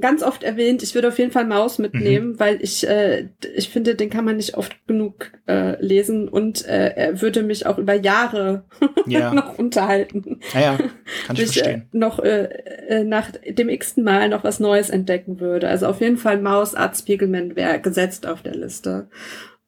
ganz 0.00 0.22
oft 0.22 0.42
erwähnt, 0.42 0.82
ich 0.82 0.94
würde 0.94 1.08
auf 1.08 1.18
jeden 1.18 1.30
Fall 1.30 1.44
Maus 1.44 1.78
mitnehmen, 1.78 2.32
mhm. 2.32 2.40
weil 2.40 2.58
ich, 2.62 2.86
äh, 2.88 3.28
ich 3.54 3.68
finde, 3.68 3.94
den 3.94 4.10
kann 4.10 4.24
man 4.24 4.36
nicht 4.36 4.56
oft 4.56 4.74
genug 4.88 5.30
äh, 5.46 5.80
lesen 5.84 6.28
und 6.28 6.66
äh, 6.66 6.94
er 6.96 7.22
würde 7.22 7.42
mich 7.42 7.66
auch 7.66 7.78
über 7.78 7.94
Jahre 7.94 8.64
ja. 9.06 9.32
noch 9.32 9.56
unterhalten. 9.58 10.40
Ja, 10.52 10.60
ja. 10.60 10.76
kann 11.26 11.36
ich, 11.36 11.42
ich 11.42 11.50
äh, 11.50 11.62
verstehen. 11.62 11.88
noch 11.92 12.18
äh, 12.18 12.44
äh, 12.88 13.04
nach 13.04 13.30
dem 13.30 13.68
x-ten 13.68 14.02
Mal 14.02 14.28
noch 14.28 14.42
was 14.42 14.58
Neues 14.58 14.90
entdecken 14.90 15.38
würde. 15.38 15.68
Also 15.68 15.86
auf 15.86 16.00
jeden 16.00 16.16
Fall 16.16 16.40
Maus, 16.40 16.74
Art 16.74 16.96
Spiegelman 16.96 17.54
wäre 17.54 17.80
gesetzt 17.80 18.26
auf 18.26 18.42
der 18.42 18.56
Liste. 18.56 19.08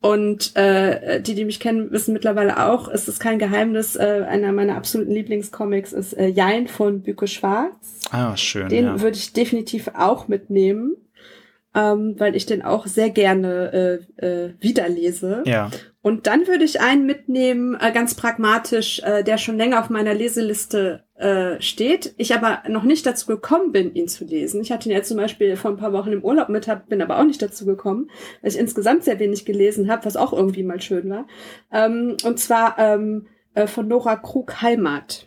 Und 0.07 0.55
äh, 0.57 1.21
die, 1.21 1.35
die 1.35 1.45
mich 1.45 1.61
kennen, 1.61 1.91
wissen 1.91 2.13
mittlerweile 2.13 2.67
auch, 2.69 2.89
es 2.89 3.09
ist 3.09 3.19
kein 3.19 3.39
Geheimnis, 3.39 3.97
äh, 3.97 4.25
einer 4.29 4.53
meiner 4.53 4.77
absoluten 4.77 5.13
Lieblingscomics 5.13 5.93
ist 5.93 6.13
äh, 6.13 6.29
Jein 6.29 6.69
von 6.69 7.03
Büke 7.03 7.27
Schwarz. 7.27 8.01
Ah, 8.11 8.37
schön. 8.37 8.69
Den 8.69 8.85
ja. 8.85 9.01
würde 9.01 9.17
ich 9.17 9.33
definitiv 9.33 9.89
auch 9.95 10.29
mitnehmen 10.29 10.97
ähm, 11.77 12.15
weil 12.19 12.35
ich 12.35 12.47
den 12.47 12.63
auch 12.63 12.87
sehr 12.87 13.11
gerne 13.11 14.01
äh, 14.19 14.27
äh, 14.27 14.55
wiederlese. 14.61 15.43
Ja. 15.45 15.71
Und 16.07 16.29
dann 16.29 16.47
würde 16.47 16.63
ich 16.63 16.81
einen 16.81 17.05
mitnehmen, 17.05 17.77
äh, 17.81 17.91
ganz 17.91 18.15
pragmatisch, 18.15 19.01
äh, 19.01 19.25
der 19.25 19.39
schon 19.39 19.57
länger 19.57 19.81
auf 19.81 19.91
meiner 19.91 20.15
Leseliste 20.15 21.03
äh, 21.17 21.61
steht. 21.61 22.15
Ich 22.17 22.33
aber 22.33 22.63
noch 22.69 22.85
nicht 22.85 23.05
dazu 23.07 23.27
gekommen 23.27 23.73
bin, 23.73 23.93
ihn 23.93 24.07
zu 24.07 24.25
lesen. 24.25 24.61
Ich 24.61 24.71
hatte 24.71 24.89
ihn 24.89 24.93
jetzt 24.93 25.09
zum 25.09 25.17
Beispiel 25.17 25.57
vor 25.57 25.73
ein 25.73 25.79
paar 25.79 25.93
Wochen 25.93 26.13
im 26.13 26.23
Urlaub 26.23 26.49
mit, 26.49 26.69
hab, 26.69 26.89
bin 26.89 27.03
aber 27.03 27.19
auch 27.19 27.25
nicht 27.25 27.43
dazu 27.43 27.67
gekommen, 27.67 28.09
weil 28.41 28.53
ich 28.53 28.57
insgesamt 28.57 29.03
sehr 29.03 29.19
wenig 29.19 29.47
gelesen 29.47 29.91
habe, 29.91 30.05
was 30.05 30.17
auch 30.17 30.33
irgendwie 30.33 30.63
mal 30.63 30.81
schön 30.81 31.11
war. 31.11 31.27
Ähm, 31.73 32.17
und 32.23 32.39
zwar 32.39 32.79
ähm, 32.79 33.27
äh, 33.55 33.67
von 33.67 33.89
Nora 33.89 34.15
Krug 34.15 34.63
Heimat. 34.63 35.27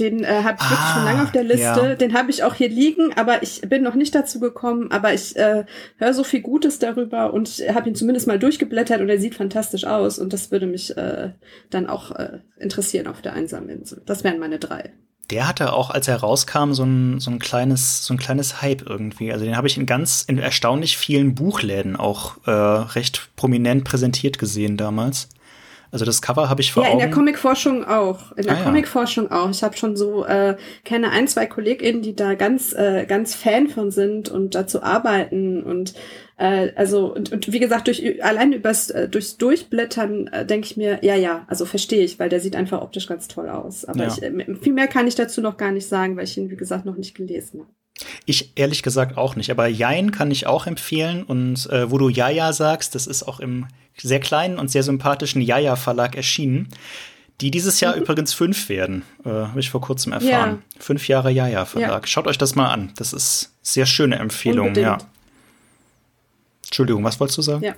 Den 0.00 0.24
äh, 0.24 0.42
habe 0.42 0.56
ich 0.58 0.66
ah, 0.66 0.70
wirklich 0.70 0.88
schon 0.94 1.04
lange 1.04 1.22
auf 1.22 1.32
der 1.32 1.44
Liste. 1.44 1.60
Ja. 1.62 1.94
Den 1.94 2.14
habe 2.14 2.30
ich 2.30 2.42
auch 2.42 2.54
hier 2.54 2.68
liegen, 2.68 3.12
aber 3.16 3.42
ich 3.42 3.60
bin 3.62 3.82
noch 3.82 3.94
nicht 3.94 4.14
dazu 4.14 4.40
gekommen. 4.40 4.90
Aber 4.90 5.12
ich 5.12 5.36
äh, 5.36 5.64
höre 5.98 6.14
so 6.14 6.24
viel 6.24 6.40
Gutes 6.40 6.78
darüber 6.78 7.32
und 7.32 7.48
habe 7.72 7.88
ihn 7.88 7.94
zumindest 7.94 8.26
mal 8.26 8.38
durchgeblättert 8.38 9.00
und 9.00 9.08
er 9.08 9.20
sieht 9.20 9.34
fantastisch 9.34 9.84
aus. 9.84 10.18
Und 10.18 10.32
das 10.32 10.50
würde 10.50 10.66
mich 10.66 10.96
äh, 10.96 11.30
dann 11.68 11.86
auch 11.86 12.12
äh, 12.12 12.38
interessieren 12.58 13.06
auf 13.06 13.20
der 13.20 13.34
einsamen 13.34 13.68
Insel. 13.68 14.02
Das 14.06 14.24
wären 14.24 14.38
meine 14.38 14.58
drei. 14.58 14.90
Der 15.30 15.46
hatte 15.46 15.72
auch, 15.72 15.90
als 15.90 16.08
er 16.08 16.16
rauskam, 16.16 16.72
so 16.72 16.82
ein, 16.82 17.20
so 17.20 17.30
ein 17.30 17.38
kleines, 17.38 18.04
so 18.04 18.14
ein 18.14 18.18
kleines 18.18 18.62
Hype 18.62 18.82
irgendwie. 18.82 19.32
Also 19.32 19.44
den 19.44 19.56
habe 19.56 19.68
ich 19.68 19.76
in 19.76 19.86
ganz, 19.86 20.24
in 20.26 20.38
erstaunlich 20.38 20.96
vielen 20.96 21.36
Buchläden 21.36 21.94
auch 21.94 22.38
äh, 22.46 22.50
recht 22.50 23.30
prominent 23.36 23.84
präsentiert 23.84 24.38
gesehen 24.38 24.76
damals. 24.76 25.28
Also 25.92 26.04
das 26.04 26.22
Cover 26.22 26.48
habe 26.48 26.60
ich 26.60 26.72
vor 26.72 26.84
ja, 26.84 26.90
Augen. 26.90 26.98
Ja, 26.98 27.04
in 27.04 27.10
der 27.10 27.16
Comicforschung 27.16 27.84
auch. 27.84 28.32
In 28.32 28.44
der 28.44 28.58
ah, 28.58 28.62
Comicforschung 28.62 29.28
ja. 29.30 29.42
auch. 29.42 29.50
Ich 29.50 29.62
habe 29.62 29.76
schon 29.76 29.96
so 29.96 30.24
äh, 30.24 30.56
kenne 30.84 31.10
ein, 31.10 31.26
zwei 31.26 31.46
KollegInnen, 31.46 32.02
die 32.02 32.14
da 32.14 32.34
ganz 32.34 32.72
äh, 32.72 33.06
ganz 33.06 33.34
Fan 33.34 33.68
von 33.68 33.90
sind 33.90 34.28
und 34.28 34.54
dazu 34.54 34.82
arbeiten 34.82 35.62
und 35.62 35.94
äh, 36.36 36.70
also 36.76 37.12
und, 37.12 37.32
und 37.32 37.52
wie 37.52 37.58
gesagt 37.58 37.88
durch 37.88 38.24
allein 38.24 38.52
übers 38.52 38.90
äh, 38.90 39.08
durchs 39.08 39.36
Durchblättern 39.36 40.28
äh, 40.28 40.46
denke 40.46 40.66
ich 40.66 40.76
mir 40.76 41.00
ja 41.02 41.16
ja 41.16 41.44
also 41.48 41.64
verstehe 41.64 42.04
ich, 42.04 42.18
weil 42.18 42.28
der 42.28 42.40
sieht 42.40 42.54
einfach 42.54 42.82
optisch 42.82 43.06
ganz 43.06 43.26
toll 43.26 43.48
aus. 43.48 43.84
Aber 43.84 44.04
ja. 44.04 44.08
ich, 44.08 44.22
äh, 44.22 44.54
viel 44.60 44.72
mehr 44.72 44.86
kann 44.86 45.08
ich 45.08 45.16
dazu 45.16 45.40
noch 45.40 45.56
gar 45.56 45.72
nicht 45.72 45.88
sagen, 45.88 46.16
weil 46.16 46.24
ich 46.24 46.36
ihn 46.38 46.50
wie 46.50 46.56
gesagt 46.56 46.86
noch 46.86 46.96
nicht 46.96 47.16
gelesen 47.16 47.60
habe. 47.60 47.70
Ich 48.24 48.52
ehrlich 48.56 48.82
gesagt 48.82 49.18
auch 49.18 49.36
nicht, 49.36 49.50
aber 49.50 49.66
Jein 49.66 50.12
kann 50.12 50.30
ich 50.30 50.46
auch 50.46 50.66
empfehlen 50.66 51.22
und 51.24 51.68
äh, 51.70 51.90
wo 51.90 51.98
du 51.98 52.08
Jaja 52.08 52.52
sagst, 52.52 52.94
das 52.94 53.06
ist 53.06 53.24
auch 53.24 53.40
im 53.40 53.66
sehr 53.96 54.20
kleinen 54.20 54.58
und 54.58 54.70
sehr 54.70 54.82
sympathischen 54.82 55.42
Jaja 55.42 55.76
Verlag 55.76 56.16
erschienen, 56.16 56.68
die 57.40 57.50
dieses 57.50 57.80
Jahr 57.80 57.96
mhm. 57.96 58.02
übrigens 58.02 58.34
fünf 58.34 58.68
werden, 58.68 59.02
äh, 59.24 59.30
habe 59.30 59.60
ich 59.60 59.70
vor 59.70 59.80
kurzem 59.80 60.12
erfahren. 60.12 60.62
Ja. 60.74 60.80
Fünf 60.80 61.08
Jahre 61.08 61.30
Jaja 61.30 61.64
Verlag. 61.64 62.02
Ja. 62.02 62.06
Schaut 62.06 62.26
euch 62.26 62.38
das 62.38 62.54
mal 62.54 62.70
an. 62.70 62.92
Das 62.96 63.12
ist 63.12 63.54
sehr 63.62 63.86
schöne 63.86 64.16
Empfehlung, 64.16 64.68
Unbedingt. 64.68 65.02
ja. 65.02 65.08
Entschuldigung, 66.66 67.02
was 67.02 67.18
wolltest 67.18 67.38
du 67.38 67.42
sagen? 67.42 67.64
Ja. 67.64 67.74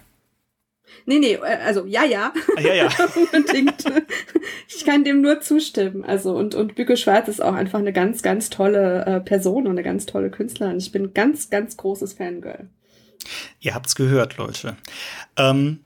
Nee, 1.06 1.18
nee, 1.18 1.34
äh, 1.34 1.58
also 1.64 1.86
ja, 1.86 2.04
ja. 2.04 2.32
Ah, 2.56 2.60
ja, 2.60 2.74
ja. 2.74 2.88
Unbedingt. 3.32 3.84
ich 4.68 4.84
kann 4.84 5.04
dem 5.04 5.20
nur 5.20 5.40
zustimmen. 5.40 6.04
Also 6.04 6.36
und 6.36 6.54
und 6.54 6.74
Büke 6.74 6.96
Schwarz 6.96 7.28
ist 7.28 7.42
auch 7.42 7.54
einfach 7.54 7.78
eine 7.78 7.92
ganz, 7.92 8.22
ganz 8.22 8.50
tolle 8.50 9.04
äh, 9.06 9.20
Person 9.20 9.66
und 9.66 9.72
eine 9.72 9.82
ganz 9.82 10.06
tolle 10.06 10.30
Künstlerin. 10.30 10.78
Ich 10.78 10.92
bin 10.92 11.14
ganz, 11.14 11.50
ganz 11.50 11.76
großes 11.76 12.14
Fangirl. 12.14 12.68
Ihr 13.60 13.74
habt's 13.74 13.94
gehört, 13.94 14.36
Leute. 14.36 14.76
Ähm, 15.36 15.80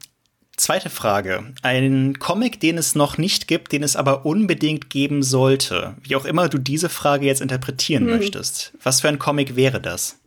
Zweite 0.57 0.89
Frage. 0.89 1.53
Ein 1.61 2.19
Comic, 2.19 2.61
den 2.61 2.79
es 2.79 2.95
noch 2.95 3.19
nicht 3.19 3.47
gibt, 3.47 3.73
den 3.73 3.83
es 3.83 3.95
aber 3.95 4.25
unbedingt 4.25 4.89
geben 4.89 5.23
sollte. 5.23 5.95
Wie 6.03 6.17
auch 6.17 6.25
immer 6.25 6.49
du 6.49 6.57
diese 6.57 6.89
Frage 6.89 7.27
jetzt 7.27 7.43
interpretieren 7.43 8.07
hm. 8.07 8.17
möchtest. 8.17 8.73
Was 8.83 9.03
für 9.03 9.09
ein 9.09 9.19
Comic 9.19 9.55
wäre 9.55 9.81
das? 9.81 10.19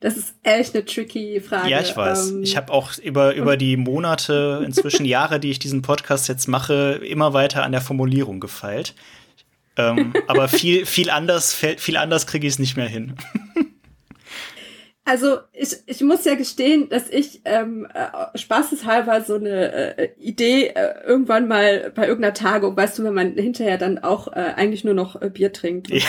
Das 0.00 0.16
ist 0.16 0.34
echt 0.44 0.74
eine 0.74 0.86
tricky 0.86 1.42
Frage. 1.42 1.68
Ja, 1.68 1.80
ich 1.80 1.94
weiß. 1.94 2.30
Ähm, 2.30 2.42
ich 2.42 2.56
habe 2.56 2.72
auch 2.72 2.96
über, 2.96 3.34
über 3.34 3.58
die 3.58 3.76
Monate, 3.76 4.62
inzwischen 4.64 5.04
Jahre, 5.04 5.40
die 5.40 5.50
ich 5.50 5.58
diesen 5.58 5.82
Podcast 5.82 6.26
jetzt 6.28 6.48
mache, 6.48 7.00
immer 7.06 7.34
weiter 7.34 7.64
an 7.64 7.72
der 7.72 7.82
Formulierung 7.82 8.40
gefeilt. 8.40 8.94
Ähm, 9.76 10.14
aber 10.26 10.48
viel, 10.48 10.86
viel 10.86 11.10
anders, 11.10 11.54
viel 11.54 11.98
anders 11.98 12.26
kriege 12.26 12.46
ich 12.46 12.54
es 12.54 12.58
nicht 12.58 12.78
mehr 12.78 12.88
hin. 12.88 13.14
Also 15.10 15.38
ich, 15.52 15.74
ich 15.86 16.02
muss 16.02 16.24
ja 16.24 16.36
gestehen, 16.36 16.88
dass 16.88 17.10
ich 17.10 17.40
ähm, 17.44 17.84
äh, 17.92 18.38
spaßeshalber 18.38 19.22
so 19.22 19.34
eine 19.34 19.98
äh, 19.98 20.08
Idee 20.20 20.68
äh, 20.68 21.04
irgendwann 21.04 21.48
mal 21.48 21.90
bei 21.96 22.06
irgendeiner 22.06 22.32
Tagung, 22.32 22.76
weißt 22.76 22.96
du, 23.00 23.02
wenn 23.02 23.14
man 23.14 23.32
hinterher 23.34 23.76
dann 23.76 23.98
auch 23.98 24.28
äh, 24.28 24.52
eigentlich 24.54 24.84
nur 24.84 24.94
noch 24.94 25.20
äh, 25.20 25.28
Bier 25.28 25.52
trinkt 25.52 25.90
und 25.90 25.98
ja. 25.98 26.08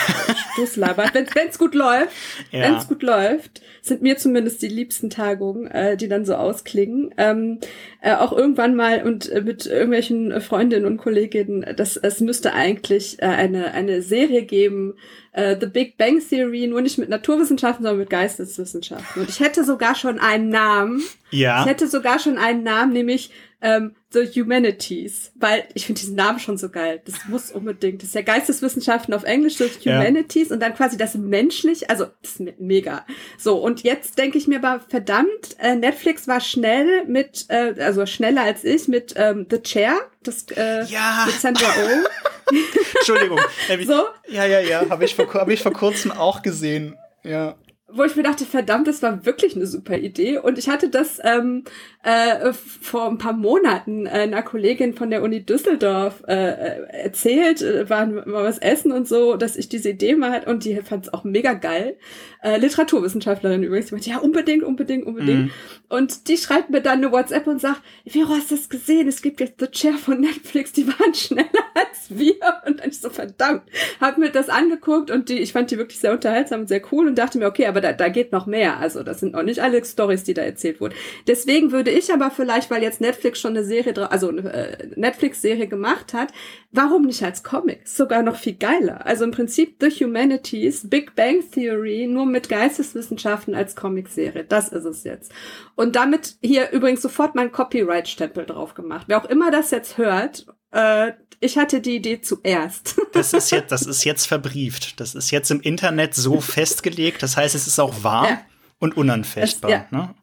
Stoß 0.52 0.76
labert, 0.76 1.34
wenn 1.34 1.48
es 1.48 1.58
gut 1.58 1.74
läuft, 1.74 2.12
ja. 2.52 2.60
wenn 2.60 2.76
es 2.76 2.86
gut 2.86 3.02
läuft, 3.02 3.60
sind 3.80 4.02
mir 4.02 4.18
zumindest 4.18 4.62
die 4.62 4.68
liebsten 4.68 5.10
Tagungen, 5.10 5.66
äh, 5.66 5.96
die 5.96 6.06
dann 6.06 6.24
so 6.24 6.36
ausklingen. 6.36 7.12
Ähm, 7.16 7.58
äh, 8.02 8.14
auch 8.14 8.32
irgendwann 8.32 8.76
mal 8.76 9.02
und 9.02 9.28
äh, 9.32 9.40
mit 9.40 9.66
irgendwelchen 9.66 10.40
Freundinnen 10.40 10.86
und 10.86 10.98
Kolleginnen, 10.98 11.74
dass 11.74 11.96
es 11.96 12.20
müsste 12.20 12.52
eigentlich 12.52 13.20
äh, 13.20 13.26
eine 13.26 13.74
eine 13.74 14.00
Serie 14.00 14.42
geben 14.42 14.94
äh, 15.32 15.56
The 15.58 15.66
Big 15.66 15.96
Bang 15.96 16.20
Theory, 16.26 16.66
nur 16.66 16.82
nicht 16.82 16.98
mit 16.98 17.08
Naturwissenschaften, 17.08 17.82
sondern 17.84 17.98
mit 17.98 18.10
Geisteswissenschaften. 18.10 19.22
Und 19.22 19.28
ich 19.28 19.40
hätte 19.40 19.64
sogar 19.64 19.94
schon 19.94 20.18
einen 20.18 20.50
Namen. 20.50 21.02
Ja. 21.30 21.60
Ich 21.60 21.66
hätte 21.66 21.88
sogar 21.88 22.18
schon 22.18 22.38
einen 22.38 22.62
Namen, 22.62 22.92
nämlich 22.92 23.30
ähm, 23.60 23.94
the 24.12 24.26
Humanities, 24.26 25.32
weil 25.34 25.64
ich 25.74 25.86
finde 25.86 26.00
diesen 26.00 26.14
Namen 26.14 26.38
schon 26.38 26.58
so 26.58 26.68
geil. 26.68 27.00
Das 27.04 27.26
muss 27.28 27.50
unbedingt. 27.50 28.02
Das 28.02 28.08
ist 28.08 28.14
ja 28.14 28.22
Geisteswissenschaften 28.22 29.14
auf 29.14 29.24
Englisch, 29.24 29.56
das 29.56 29.78
Humanities 29.84 30.48
ja. 30.48 30.54
und 30.54 30.60
dann 30.60 30.74
quasi 30.74 30.96
das 30.96 31.14
menschlich, 31.14 31.90
also 31.90 32.06
das 32.22 32.32
ist 32.32 32.60
mega. 32.60 33.04
So, 33.38 33.58
und 33.58 33.82
jetzt 33.82 34.18
denke 34.18 34.38
ich 34.38 34.46
mir 34.46 34.62
aber, 34.62 34.84
verdammt, 34.88 35.56
äh, 35.58 35.74
Netflix 35.74 36.28
war 36.28 36.40
schnell 36.40 37.04
mit, 37.06 37.46
äh, 37.48 37.74
also 37.78 38.06
schneller 38.06 38.42
als 38.42 38.64
ich, 38.64 38.88
mit 38.88 39.14
ähm, 39.16 39.46
The 39.50 39.62
Chair, 39.62 39.94
das 40.22 40.46
äh, 40.54 40.84
ja. 40.84 41.24
mit 41.26 41.40
Sandra 41.40 41.66
Oh. 41.72 42.54
Entschuldigung. 42.98 43.40
so? 43.86 44.04
Ja, 44.28 44.44
ja, 44.44 44.60
ja, 44.60 44.88
habe 44.90 45.04
ich, 45.04 45.14
vor, 45.14 45.32
hab 45.32 45.48
ich 45.48 45.62
vor 45.62 45.72
kurzem 45.72 46.10
auch 46.10 46.42
gesehen. 46.42 46.96
Ja 47.24 47.56
wo 47.94 48.04
ich 48.04 48.16
mir 48.16 48.22
dachte, 48.22 48.44
verdammt, 48.44 48.86
das 48.86 49.02
war 49.02 49.26
wirklich 49.26 49.54
eine 49.56 49.66
super 49.66 49.98
Idee. 49.98 50.38
Und 50.38 50.58
ich 50.58 50.68
hatte 50.68 50.88
das 50.88 51.20
ähm, 51.22 51.64
äh, 52.02 52.52
vor 52.52 53.08
ein 53.08 53.18
paar 53.18 53.32
Monaten 53.32 54.06
äh, 54.06 54.10
einer 54.10 54.42
Kollegin 54.42 54.94
von 54.94 55.10
der 55.10 55.22
Uni 55.22 55.44
Düsseldorf 55.44 56.22
äh, 56.26 56.32
äh 56.32 57.02
erzählt, 57.04 57.62
äh, 57.62 57.88
waren 57.90 58.14
mal 58.14 58.44
was 58.44 58.58
essen 58.58 58.92
und 58.92 59.06
so, 59.06 59.36
dass 59.36 59.56
ich 59.56 59.68
diese 59.68 59.90
Idee 59.90 60.16
mal 60.16 60.32
hatte 60.32 60.50
und 60.50 60.64
die 60.64 60.76
fand 60.76 61.06
es 61.06 61.12
auch 61.12 61.24
mega 61.24 61.52
geil. 61.52 61.96
Äh, 62.42 62.58
Literaturwissenschaftlerin 62.58 63.62
übrigens, 63.62 63.86
die 63.88 63.94
meinte, 63.94 64.10
ja, 64.10 64.18
unbedingt, 64.18 64.64
unbedingt, 64.64 65.06
unbedingt. 65.06 65.44
Mhm. 65.44 65.50
Und 65.88 66.28
die 66.28 66.38
schreibt 66.38 66.70
mir 66.70 66.80
dann 66.80 66.98
eine 66.98 67.12
WhatsApp 67.12 67.46
und 67.46 67.60
sagt, 67.60 67.82
Vero, 68.06 68.30
hast 68.30 68.50
du 68.50 68.56
das 68.56 68.68
gesehen? 68.68 69.06
Es 69.06 69.20
gibt 69.20 69.40
jetzt 69.40 69.60
The 69.60 69.66
Chair 69.66 69.94
von 69.94 70.20
Netflix, 70.20 70.72
die 70.72 70.88
waren 70.88 71.14
schneller 71.14 71.46
als 71.74 72.08
wir. 72.08 72.34
Und 72.66 72.80
dann 72.80 72.88
ich 72.88 73.00
so, 73.00 73.10
verdammt, 73.10 73.62
hab 74.00 74.16
mir 74.16 74.30
das 74.30 74.48
angeguckt 74.48 75.10
und 75.10 75.28
die, 75.28 75.38
ich 75.38 75.52
fand 75.52 75.70
die 75.70 75.78
wirklich 75.78 76.00
sehr 76.00 76.12
unterhaltsam 76.12 76.62
und 76.62 76.68
sehr 76.68 76.82
cool 76.90 77.06
und 77.06 77.18
dachte 77.18 77.38
mir, 77.38 77.46
okay, 77.46 77.66
aber 77.66 77.81
da, 77.82 77.92
da 77.92 78.08
geht 78.08 78.32
noch 78.32 78.46
mehr. 78.46 78.78
Also 78.78 79.02
das 79.02 79.20
sind 79.20 79.34
auch 79.34 79.42
nicht 79.42 79.60
alle 79.60 79.84
Stories, 79.84 80.24
die 80.24 80.34
da 80.34 80.42
erzählt 80.42 80.80
wurden. 80.80 80.94
Deswegen 81.26 81.72
würde 81.72 81.90
ich 81.90 82.12
aber 82.12 82.30
vielleicht, 82.30 82.70
weil 82.70 82.82
jetzt 82.82 83.00
Netflix 83.00 83.40
schon 83.40 83.56
eine 83.56 83.64
Serie, 83.64 84.10
also 84.10 84.28
eine 84.28 84.52
äh, 84.52 84.88
Netflix-Serie 84.96 85.66
gemacht 85.66 86.14
hat, 86.14 86.32
warum 86.70 87.02
nicht 87.02 87.22
als 87.22 87.42
Comic? 87.42 87.82
sogar 87.84 88.22
noch 88.22 88.36
viel 88.36 88.54
geiler. 88.54 89.06
Also 89.06 89.24
im 89.24 89.30
Prinzip 89.30 89.76
The 89.80 89.90
Humanities, 89.90 90.88
Big 90.88 91.14
Bang 91.14 91.42
Theory, 91.50 92.06
nur 92.06 92.26
mit 92.26 92.48
Geisteswissenschaften 92.48 93.54
als 93.54 93.76
Comicserie. 93.76 94.44
Das 94.44 94.68
ist 94.68 94.84
es 94.84 95.04
jetzt. 95.04 95.32
Und 95.74 95.96
damit 95.96 96.36
hier 96.42 96.70
übrigens 96.70 97.02
sofort 97.02 97.34
mein 97.34 97.52
Copyright-Stempel 97.52 98.46
drauf 98.46 98.74
gemacht. 98.74 99.04
Wer 99.08 99.18
auch 99.18 99.28
immer 99.28 99.50
das 99.50 99.70
jetzt 99.70 99.98
hört, 99.98 100.46
äh, 100.72 101.12
ich 101.40 101.58
hatte 101.58 101.80
die 101.80 101.96
Idee 101.96 102.20
zuerst. 102.20 102.96
Das 103.12 103.34
ist 103.34 103.50
jetzt, 103.50 103.70
das 103.70 103.82
ist 103.82 104.04
jetzt 104.04 104.26
verbrieft. 104.26 104.98
Das 104.98 105.14
ist 105.14 105.30
jetzt 105.30 105.50
im 105.50 105.60
Internet 105.60 106.14
so 106.14 106.40
festgelegt. 106.40 107.22
Das 107.22 107.36
heißt, 107.36 107.54
es 107.54 107.66
ist 107.66 107.78
auch 107.78 108.02
wahr. 108.02 108.26
Ja 108.26 108.40
und 108.82 108.96
unanfechtbar. 108.96 109.70
Es, 109.70 109.76
ja. 109.76 109.86
Ne? 109.96 110.14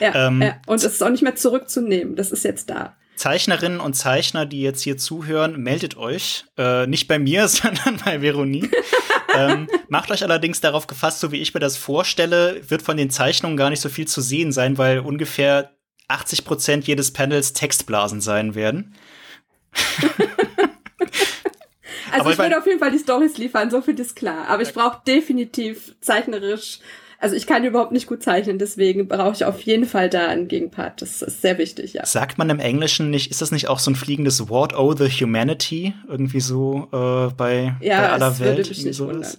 Ja, 0.00 0.26
ähm, 0.26 0.42
ja, 0.42 0.60
und 0.66 0.76
es 0.76 0.84
ist 0.84 1.02
auch 1.02 1.08
nicht 1.08 1.22
mehr 1.22 1.36
zurückzunehmen. 1.36 2.16
Das 2.16 2.32
ist 2.32 2.44
jetzt 2.44 2.68
da. 2.68 2.96
Zeichnerinnen 3.14 3.78
und 3.78 3.94
Zeichner, 3.94 4.44
die 4.44 4.60
jetzt 4.60 4.82
hier 4.82 4.96
zuhören, 4.98 5.62
meldet 5.62 5.96
euch. 5.96 6.44
Äh, 6.56 6.88
nicht 6.88 7.06
bei 7.06 7.20
mir, 7.20 7.46
sondern 7.48 7.98
bei 8.04 8.20
Veronique. 8.20 8.74
ähm, 9.36 9.68
macht 9.88 10.10
euch 10.10 10.24
allerdings 10.24 10.60
darauf 10.60 10.88
gefasst, 10.88 11.20
so 11.20 11.30
wie 11.30 11.40
ich 11.40 11.54
mir 11.54 11.60
das 11.60 11.76
vorstelle, 11.76 12.60
wird 12.68 12.82
von 12.82 12.96
den 12.96 13.10
Zeichnungen 13.10 13.56
gar 13.56 13.70
nicht 13.70 13.80
so 13.80 13.88
viel 13.88 14.08
zu 14.08 14.20
sehen 14.20 14.50
sein, 14.50 14.78
weil 14.78 14.98
ungefähr 14.98 15.76
80 16.08 16.44
Prozent 16.44 16.86
jedes 16.88 17.12
Panels 17.12 17.52
Textblasen 17.52 18.20
sein 18.20 18.56
werden. 18.56 18.94
also 22.12 22.20
Aber 22.20 22.30
ich 22.32 22.38
würde 22.38 22.58
auf 22.58 22.66
jeden 22.66 22.78
Fall 22.78 22.90
die 22.90 22.98
Stories 22.98 23.38
liefern, 23.38 23.70
so 23.70 23.80
viel 23.80 23.98
ist 23.98 24.16
klar. 24.16 24.48
Aber 24.48 24.62
ich 24.62 24.72
brauche 24.72 25.00
definitiv 25.06 25.94
zeichnerisch 26.00 26.80
also 27.20 27.34
ich 27.34 27.48
kann 27.48 27.64
überhaupt 27.64 27.90
nicht 27.90 28.06
gut 28.06 28.22
zeichnen, 28.22 28.58
deswegen 28.58 29.08
brauche 29.08 29.32
ich 29.32 29.44
auf 29.44 29.60
jeden 29.62 29.86
Fall 29.86 30.08
da 30.08 30.28
einen 30.28 30.46
Gegenpart. 30.46 31.02
Das 31.02 31.20
ist 31.20 31.42
sehr 31.42 31.58
wichtig, 31.58 31.94
ja. 31.94 32.06
Sagt 32.06 32.38
man 32.38 32.48
im 32.48 32.60
Englischen 32.60 33.10
nicht, 33.10 33.32
ist 33.32 33.42
das 33.42 33.50
nicht 33.50 33.66
auch 33.66 33.80
so 33.80 33.90
ein 33.90 33.96
fliegendes 33.96 34.48
Wort, 34.48 34.78
oh 34.78 34.94
the 34.94 35.08
humanity, 35.08 35.94
irgendwie 36.06 36.38
so 36.38 36.88
äh, 36.92 37.32
bei, 37.34 37.76
ja, 37.80 38.02
bei 38.02 38.08
aller 38.10 38.38
Welt? 38.38 38.58
Würde 38.58 38.68
mich 38.68 38.84
nicht 38.84 38.96
sowas? 38.96 39.38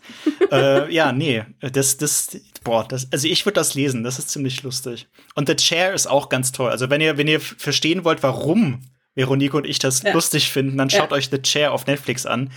äh, 0.51 0.93
ja, 0.93 1.13
nee, 1.13 1.43
das, 1.61 1.95
das, 1.95 2.37
boah, 2.65 2.85
das, 2.85 3.07
also 3.13 3.29
ich 3.29 3.45
würde 3.45 3.55
das 3.55 3.75
lesen, 3.75 4.03
das 4.03 4.19
ist 4.19 4.29
ziemlich 4.29 4.61
lustig. 4.63 5.07
Und 5.35 5.47
The 5.47 5.55
Chair 5.55 5.93
ist 5.93 6.07
auch 6.07 6.27
ganz 6.27 6.51
toll. 6.51 6.71
Also 6.71 6.89
wenn 6.89 6.99
ihr, 6.99 7.17
wenn 7.17 7.27
ihr 7.29 7.39
verstehen 7.39 8.03
wollt, 8.03 8.23
warum 8.23 8.81
Veronique 9.19 9.53
und 9.53 9.67
ich 9.67 9.79
das 9.79 10.01
ja. 10.01 10.13
lustig 10.13 10.49
finden, 10.49 10.77
dann 10.77 10.89
schaut 10.89 11.11
ja. 11.11 11.17
euch 11.17 11.29
The 11.29 11.41
Chair 11.41 11.73
auf 11.73 11.85
Netflix 11.85 12.25
an. 12.25 12.51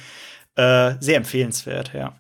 Äh, 0.55 0.95
sehr 1.01 1.17
empfehlenswert, 1.17 1.93
ja. 1.93 2.15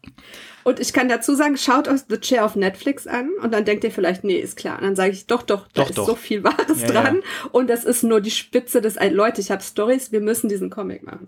Und 0.64 0.80
ich 0.80 0.92
kann 0.92 1.08
dazu 1.08 1.34
sagen, 1.34 1.56
schaut 1.56 1.86
euch 1.86 2.00
The 2.08 2.18
Chair 2.18 2.44
auf 2.44 2.56
Netflix 2.56 3.06
an 3.06 3.30
und 3.42 3.52
dann 3.52 3.64
denkt 3.64 3.84
ihr 3.84 3.90
vielleicht, 3.90 4.24
nee, 4.24 4.36
ist 4.36 4.56
klar. 4.56 4.78
Und 4.78 4.84
dann 4.84 4.96
sage 4.96 5.12
ich, 5.12 5.26
doch, 5.26 5.42
doch, 5.42 5.68
da 5.74 5.82
doch, 5.82 5.90
ist 5.90 5.98
doch. 5.98 6.06
so 6.06 6.14
viel 6.16 6.42
Wahres 6.44 6.80
ja, 6.80 6.88
dran. 6.88 7.16
Ja. 7.16 7.50
Und 7.52 7.68
das 7.68 7.84
ist 7.84 8.02
nur 8.02 8.20
die 8.20 8.30
Spitze 8.30 8.80
des, 8.80 8.96
Leute, 9.10 9.40
ich 9.40 9.50
habe 9.50 9.62
Stories, 9.62 10.12
wir 10.12 10.20
müssen 10.20 10.48
diesen 10.48 10.70
Comic 10.70 11.04
machen. 11.04 11.26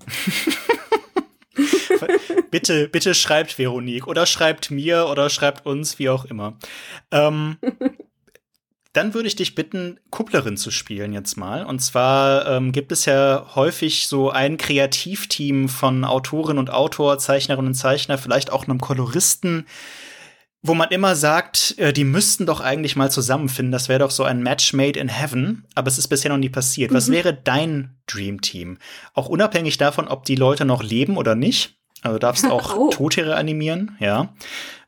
bitte, 2.50 2.88
bitte 2.88 3.14
schreibt 3.14 3.58
Veronique 3.58 4.06
oder 4.08 4.26
schreibt 4.26 4.70
mir 4.70 5.06
oder 5.08 5.30
schreibt 5.30 5.66
uns, 5.66 5.98
wie 5.98 6.08
auch 6.08 6.24
immer. 6.24 6.56
Ähm, 7.10 7.58
dann 8.94 9.12
würde 9.12 9.26
ich 9.26 9.36
dich 9.36 9.56
bitten, 9.56 9.98
Kupplerin 10.10 10.56
zu 10.56 10.70
spielen 10.70 11.12
jetzt 11.12 11.36
mal. 11.36 11.66
Und 11.66 11.80
zwar 11.80 12.46
ähm, 12.46 12.70
gibt 12.70 12.92
es 12.92 13.04
ja 13.04 13.44
häufig 13.56 14.06
so 14.06 14.30
ein 14.30 14.56
Kreativteam 14.56 15.68
von 15.68 16.04
Autorin 16.04 16.58
und 16.58 16.70
Autor, 16.70 17.18
Zeichnerinnen 17.18 17.72
und 17.72 17.74
Zeichner, 17.74 18.18
vielleicht 18.18 18.52
auch 18.52 18.64
einem 18.64 18.80
Koloristen, 18.80 19.66
wo 20.62 20.74
man 20.74 20.90
immer 20.90 21.16
sagt, 21.16 21.74
äh, 21.76 21.92
die 21.92 22.04
müssten 22.04 22.46
doch 22.46 22.60
eigentlich 22.60 22.94
mal 22.94 23.10
zusammenfinden. 23.10 23.72
Das 23.72 23.88
wäre 23.88 23.98
doch 23.98 24.12
so 24.12 24.22
ein 24.22 24.44
Match 24.44 24.72
made 24.72 24.98
in 24.98 25.08
heaven. 25.08 25.66
Aber 25.74 25.88
es 25.88 25.98
ist 25.98 26.08
bisher 26.08 26.30
noch 26.30 26.38
nie 26.38 26.48
passiert. 26.48 26.92
Mhm. 26.92 26.94
Was 26.94 27.10
wäre 27.10 27.34
dein 27.34 27.96
Dream 28.06 28.42
Team? 28.42 28.78
Auch 29.12 29.28
unabhängig 29.28 29.76
davon, 29.76 30.06
ob 30.06 30.24
die 30.24 30.36
Leute 30.36 30.64
noch 30.64 30.84
leben 30.84 31.16
oder 31.16 31.34
nicht. 31.34 31.80
Also 32.02 32.20
darfst 32.20 32.46
auch 32.50 32.76
oh. 32.76 32.90
Tote 32.90 33.34
animieren, 33.34 33.96
ja. 33.98 34.32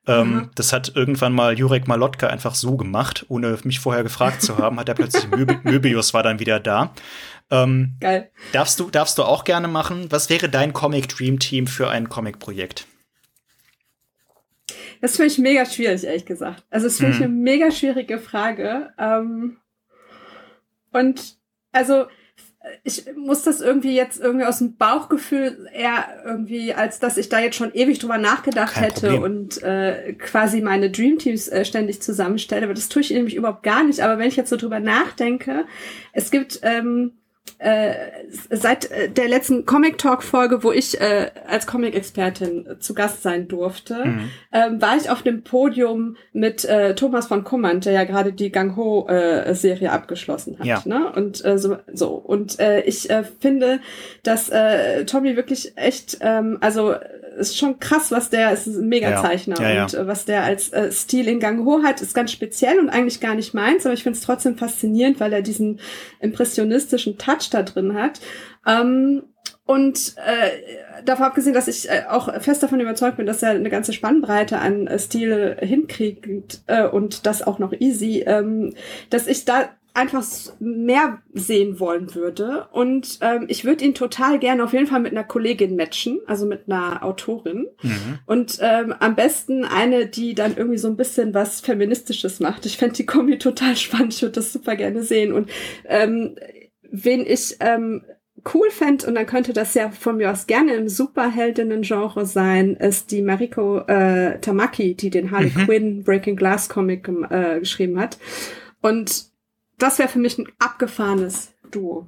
Ähm, 0.06 0.34
mhm. 0.34 0.50
Das 0.54 0.72
hat 0.72 0.92
irgendwann 0.94 1.32
mal 1.32 1.58
Jurek 1.58 1.88
Malotka 1.88 2.28
einfach 2.28 2.54
so 2.54 2.76
gemacht, 2.76 3.26
ohne 3.28 3.58
mich 3.64 3.80
vorher 3.80 4.02
gefragt 4.02 4.42
zu 4.42 4.58
haben, 4.58 4.78
hat 4.78 4.88
er 4.88 4.94
plötzlich 4.94 5.28
Möb 5.30 5.64
Möbius 5.64 6.14
war 6.14 6.22
dann 6.22 6.38
wieder 6.38 6.60
da. 6.60 6.92
Ähm, 7.50 7.96
Geil. 8.00 8.30
Darfst 8.52 8.78
du, 8.80 8.90
darfst 8.90 9.18
du 9.18 9.24
auch 9.24 9.44
gerne 9.44 9.68
machen. 9.68 10.06
Was 10.10 10.30
wäre 10.30 10.48
dein 10.48 10.72
Comic 10.72 11.08
Dream 11.08 11.38
Team 11.38 11.66
für 11.66 11.90
ein 11.90 12.08
Comic-Projekt? 12.08 12.86
Das 15.00 15.16
finde 15.16 15.32
ich 15.32 15.38
mega 15.38 15.64
schwierig, 15.66 16.04
ehrlich 16.04 16.26
gesagt. 16.26 16.64
Also, 16.70 16.86
das 16.86 16.96
finde 16.96 17.12
ich 17.12 17.18
mhm. 17.18 17.24
eine 17.24 17.32
mega 17.34 17.70
schwierige 17.70 18.18
Frage. 18.18 18.92
Ähm, 18.98 19.58
und 20.92 21.36
also, 21.72 22.06
ich 22.84 23.04
muss 23.16 23.42
das 23.42 23.60
irgendwie 23.60 23.94
jetzt 23.94 24.20
irgendwie 24.20 24.44
aus 24.46 24.58
dem 24.58 24.76
Bauchgefühl 24.76 25.68
eher 25.72 26.04
irgendwie, 26.24 26.74
als 26.74 26.98
dass 26.98 27.16
ich 27.16 27.28
da 27.28 27.38
jetzt 27.38 27.56
schon 27.56 27.72
ewig 27.74 27.98
drüber 27.98 28.18
nachgedacht 28.18 28.74
Kein 28.74 28.84
hätte 28.84 29.08
Problem. 29.08 29.22
und 29.22 29.62
äh, 29.62 30.14
quasi 30.14 30.60
meine 30.60 30.90
Dreamteams 30.90 31.48
äh, 31.48 31.64
ständig 31.64 32.02
zusammenstelle. 32.02 32.64
Aber 32.64 32.74
das 32.74 32.88
tue 32.88 33.02
ich 33.02 33.10
nämlich 33.10 33.34
überhaupt 33.34 33.62
gar 33.62 33.84
nicht. 33.84 34.00
Aber 34.00 34.18
wenn 34.18 34.28
ich 34.28 34.36
jetzt 34.36 34.50
so 34.50 34.56
drüber 34.56 34.80
nachdenke, 34.80 35.64
es 36.12 36.30
gibt 36.30 36.60
ähm, 36.62 37.12
äh, 37.58 37.94
seit 38.50 38.90
äh, 38.90 39.08
der 39.08 39.28
letzten 39.28 39.64
Comic 39.64 39.98
Talk 39.98 40.22
Folge, 40.22 40.62
wo 40.62 40.72
ich 40.72 41.00
äh, 41.00 41.30
als 41.48 41.66
Comic-Expertin 41.66 42.66
äh, 42.66 42.78
zu 42.78 42.92
Gast 42.92 43.22
sein 43.22 43.48
durfte, 43.48 44.04
mhm. 44.04 44.30
ähm, 44.52 44.82
war 44.82 44.96
ich 44.96 45.08
auf 45.08 45.22
dem 45.22 45.42
Podium 45.42 46.16
mit 46.32 46.64
äh, 46.66 46.94
Thomas 46.94 47.28
von 47.28 47.44
Kummand, 47.44 47.86
der 47.86 47.94
ja 47.94 48.04
gerade 48.04 48.32
die 48.32 48.52
Gang 48.52 48.76
Ho 48.76 49.08
äh, 49.08 49.54
Serie 49.54 49.90
abgeschlossen 49.92 50.58
hat. 50.58 50.66
Ja. 50.66 50.82
Ne? 50.84 51.10
Und 51.12 51.44
äh, 51.44 51.58
so, 51.58 51.78
so. 51.92 52.10
Und 52.10 52.60
äh, 52.60 52.82
ich 52.82 53.08
äh, 53.08 53.24
finde, 53.40 53.80
dass 54.22 54.50
äh, 54.50 55.06
Tommy 55.06 55.36
wirklich 55.36 55.72
echt, 55.76 56.18
ähm, 56.20 56.58
also 56.60 56.94
ist 57.38 57.58
schon 57.58 57.78
krass, 57.78 58.10
was 58.10 58.30
der, 58.30 58.52
ist 58.52 58.66
ein 58.66 58.88
Megazeichner 58.88 59.56
ja. 59.60 59.68
ja, 59.68 59.74
ja. 59.74 59.82
und 59.84 59.94
äh, 59.94 60.06
was 60.06 60.24
der 60.24 60.42
als 60.42 60.72
äh, 60.72 60.90
Stil 60.90 61.28
in 61.28 61.40
Gang 61.40 61.64
Ho 61.64 61.82
hat, 61.82 62.00
ist 62.00 62.14
ganz 62.14 62.32
speziell 62.32 62.78
und 62.78 62.88
eigentlich 62.88 63.20
gar 63.20 63.34
nicht 63.34 63.54
meins, 63.54 63.84
aber 63.84 63.94
ich 63.94 64.02
finde 64.02 64.18
es 64.18 64.24
trotzdem 64.24 64.56
faszinierend, 64.56 65.20
weil 65.20 65.32
er 65.32 65.42
diesen 65.42 65.80
impressionistischen 66.20 67.18
Touch 67.18 67.35
da 67.50 67.62
drin 67.62 67.94
hat. 67.94 68.20
Ähm, 68.66 69.22
und 69.64 70.14
äh, 70.24 71.02
davon 71.04 71.26
abgesehen, 71.26 71.54
dass 71.54 71.66
ich 71.66 71.90
äh, 71.90 72.04
auch 72.08 72.32
fest 72.40 72.62
davon 72.62 72.78
überzeugt 72.78 73.16
bin, 73.16 73.26
dass 73.26 73.42
er 73.42 73.50
eine 73.50 73.68
ganze 73.68 73.92
Spannbreite 73.92 74.58
an 74.58 74.86
äh, 74.86 74.98
Stile 74.98 75.56
hinkriegt 75.60 76.62
äh, 76.68 76.86
und 76.86 77.26
das 77.26 77.42
auch 77.42 77.58
noch 77.58 77.72
easy, 77.72 78.22
ähm, 78.26 78.74
dass 79.10 79.26
ich 79.26 79.44
da 79.44 79.70
einfach 79.96 80.24
mehr 80.60 81.22
sehen 81.32 81.80
wollen 81.80 82.14
würde. 82.14 82.68
Und 82.70 83.18
ähm, 83.22 83.46
ich 83.48 83.64
würde 83.64 83.84
ihn 83.84 83.94
total 83.94 84.38
gerne 84.38 84.62
auf 84.62 84.74
jeden 84.74 84.86
Fall 84.86 85.00
mit 85.00 85.12
einer 85.12 85.24
Kollegin 85.24 85.74
matchen, 85.74 86.20
also 86.26 86.44
mit 86.44 86.64
einer 86.68 87.02
Autorin. 87.02 87.66
Mhm. 87.82 88.18
Und 88.26 88.58
ähm, 88.60 88.94
am 89.00 89.16
besten 89.16 89.64
eine, 89.64 90.06
die 90.06 90.34
dann 90.34 90.56
irgendwie 90.56 90.78
so 90.78 90.88
ein 90.88 90.98
bisschen 90.98 91.32
was 91.32 91.60
Feministisches 91.60 92.40
macht. 92.40 92.66
Ich 92.66 92.76
fände 92.76 92.94
die 92.94 93.06
Kombi 93.06 93.38
total 93.38 93.74
spannend. 93.76 94.14
Ich 94.14 94.22
würde 94.22 94.34
das 94.34 94.52
super 94.52 94.76
gerne 94.76 95.02
sehen. 95.02 95.32
Und 95.32 95.48
ähm, 95.86 96.36
wen 96.90 97.24
ich 97.26 97.56
ähm, 97.60 98.02
cool 98.54 98.70
fände, 98.70 99.06
und 99.06 99.14
dann 99.14 99.26
könnte 99.26 99.52
das 99.52 99.74
ja 99.74 99.90
von 99.90 100.18
mir 100.18 100.30
aus 100.30 100.46
gerne 100.46 100.74
im 100.74 100.88
Superheldinnen-Genre 100.88 102.26
sein, 102.26 102.74
ist 102.76 103.10
die 103.10 103.22
Mariko 103.22 103.80
äh, 103.86 104.38
Tamaki, 104.40 104.94
die 104.94 105.10
den 105.10 105.30
Harley 105.30 105.52
mhm. 105.54 105.64
Quinn 105.64 106.04
Breaking 106.04 106.36
Glass 106.36 106.68
Comic 106.68 107.08
äh, 107.30 107.60
geschrieben 107.60 107.98
hat. 107.98 108.18
Und 108.82 109.26
das 109.78 109.98
wäre 109.98 110.08
für 110.08 110.18
mich 110.18 110.38
ein 110.38 110.48
abgefahrenes 110.58 111.52
Duo. 111.70 112.06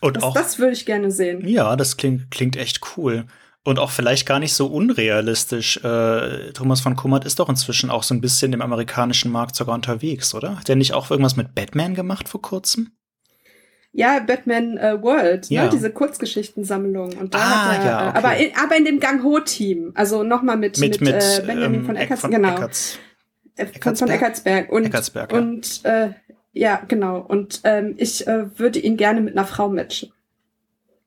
Und 0.00 0.16
das, 0.16 0.22
auch, 0.22 0.34
das 0.34 0.58
würde 0.58 0.72
ich 0.72 0.86
gerne 0.86 1.10
sehen. 1.10 1.46
Ja, 1.46 1.76
das 1.76 1.96
klingt, 1.96 2.30
klingt 2.30 2.56
echt 2.56 2.80
cool. 2.96 3.24
Und 3.64 3.80
auch 3.80 3.90
vielleicht 3.90 4.26
gar 4.26 4.38
nicht 4.38 4.52
so 4.52 4.68
unrealistisch. 4.68 5.78
Äh, 5.78 6.52
Thomas 6.52 6.80
von 6.80 6.94
Kummert 6.94 7.24
ist 7.24 7.40
doch 7.40 7.48
inzwischen 7.48 7.90
auch 7.90 8.04
so 8.04 8.14
ein 8.14 8.20
bisschen 8.20 8.52
im 8.52 8.62
amerikanischen 8.62 9.32
Markt 9.32 9.56
sogar 9.56 9.74
unterwegs, 9.74 10.34
oder? 10.34 10.60
Hat 10.60 10.68
er 10.68 10.76
nicht 10.76 10.92
auch 10.92 11.10
irgendwas 11.10 11.36
mit 11.36 11.54
Batman 11.54 11.94
gemacht 11.94 12.28
vor 12.28 12.40
kurzem? 12.40 12.92
Ja, 13.96 14.18
Batman 14.20 14.76
äh, 14.76 15.02
World, 15.02 15.50
ne? 15.50 15.56
ja. 15.56 15.64
Ne, 15.64 15.70
diese 15.70 15.90
Kurzgeschichtensammlung. 15.90 17.14
Und 17.14 17.32
da 17.32 17.38
ah, 17.38 17.72
hat 17.72 17.78
er, 17.78 17.84
ja, 17.86 18.06
äh, 18.06 18.08
okay. 18.10 18.18
aber, 18.18 18.36
in, 18.36 18.50
aber 18.62 18.76
in 18.76 18.84
dem 18.84 19.00
Gang 19.00 19.24
Ho-Team. 19.24 19.92
Also 19.94 20.22
nochmal 20.22 20.58
mit, 20.58 20.78
mit, 20.78 21.00
mit, 21.00 21.14
äh, 21.14 21.42
Benjamin 21.46 21.80
ähm, 21.80 21.86
von 21.86 21.96
Eckerts, 21.96 22.20
von 22.20 22.30
genau. 22.30 22.56
Eckerts. 22.56 22.98
Äh, 23.56 23.66
von, 23.80 23.96
von 23.96 24.10
Eckertsberg. 24.10 24.70
Und, 24.70 24.84
Eckertsberg, 24.84 25.32
ja. 25.32 25.38
und 25.38 25.80
äh, 25.84 26.10
ja, 26.52 26.82
genau. 26.86 27.20
Und 27.20 27.62
ähm, 27.64 27.94
ich 27.96 28.26
äh, 28.26 28.58
würde 28.58 28.80
ihn 28.80 28.98
gerne 28.98 29.22
mit 29.22 29.34
einer 29.34 29.46
Frau 29.46 29.70
matchen. 29.70 30.12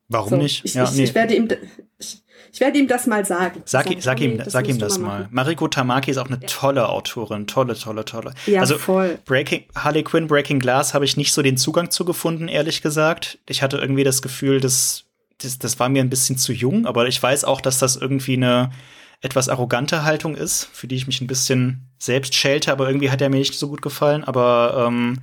Warum 0.08 0.30
so, 0.30 0.36
nicht? 0.38 0.66
Ich, 0.66 0.74
ja, 0.74 0.86
ich, 0.86 0.94
nee. 0.94 1.04
ich 1.04 1.14
werde 1.14 1.36
ihm, 1.36 1.48
ich, 2.00 2.24
ich 2.52 2.60
werde 2.60 2.80
ihm 2.80 2.88
das 2.88 3.08
mal 3.08 3.26
sagen. 3.26 3.62
Sag, 3.66 3.88
sag, 3.88 4.02
sag 4.02 4.22
ihm, 4.22 4.38
das, 4.38 4.52
sag 4.52 4.68
ihm 4.68 4.80
das 4.80 4.98
mal. 4.98 5.28
Mariko 5.32 5.68
Tamaki 5.68 6.12
ist 6.12 6.18
auch 6.18 6.28
eine 6.28 6.40
ja. 6.42 6.48
tolle 6.48 6.90
Autorin. 6.90 7.48
Tolle, 7.48 7.78
tolle, 7.78 8.06
tolle. 8.06 8.34
Ja, 8.46 8.62
also, 8.62 8.78
voll. 8.78 9.20
Breaking, 9.26 9.66
Harley 9.76 10.04
Quinn, 10.04 10.28
Breaking 10.28 10.60
Glass 10.60 10.94
habe 10.94 11.06
ich 11.06 11.18
nicht 11.18 11.34
so 11.34 11.42
den 11.42 11.58
Zugang 11.58 11.92
zu 11.92 12.06
gefunden, 12.06 12.48
ehrlich 12.48 12.82
gesagt. 12.82 13.40
Ich 13.48 13.62
hatte 13.62 13.78
irgendwie 13.78 14.04
das 14.04 14.22
Gefühl, 14.22 14.60
dass, 14.60 15.06
das, 15.40 15.60
das 15.60 15.80
war 15.80 15.90
mir 15.90 16.04
ein 16.04 16.10
bisschen 16.10 16.38
zu 16.38 16.54
jung, 16.54 16.86
aber 16.86 17.08
ich 17.08 17.22
weiß 17.22 17.44
auch, 17.44 17.62
dass 17.62 17.80
das 17.80 17.96
irgendwie 17.96 18.34
eine 18.34 18.72
etwas 19.22 19.50
arrogante 19.50 20.04
Haltung 20.04 20.36
ist, 20.36 20.70
für 20.72 20.88
die 20.88 20.96
ich 20.96 21.08
mich 21.08 21.20
ein 21.22 21.28
bisschen 21.28 21.90
selbst 21.98 22.34
schelte, 22.36 22.72
aber 22.72 22.88
irgendwie 22.88 23.12
hat 23.12 23.22
er 23.22 23.30
mir 23.30 23.38
nicht 23.38 23.54
so 23.54 23.68
gut 23.68 23.82
gefallen. 23.82 24.24
Aber 24.24 24.86
ähm, 24.88 25.20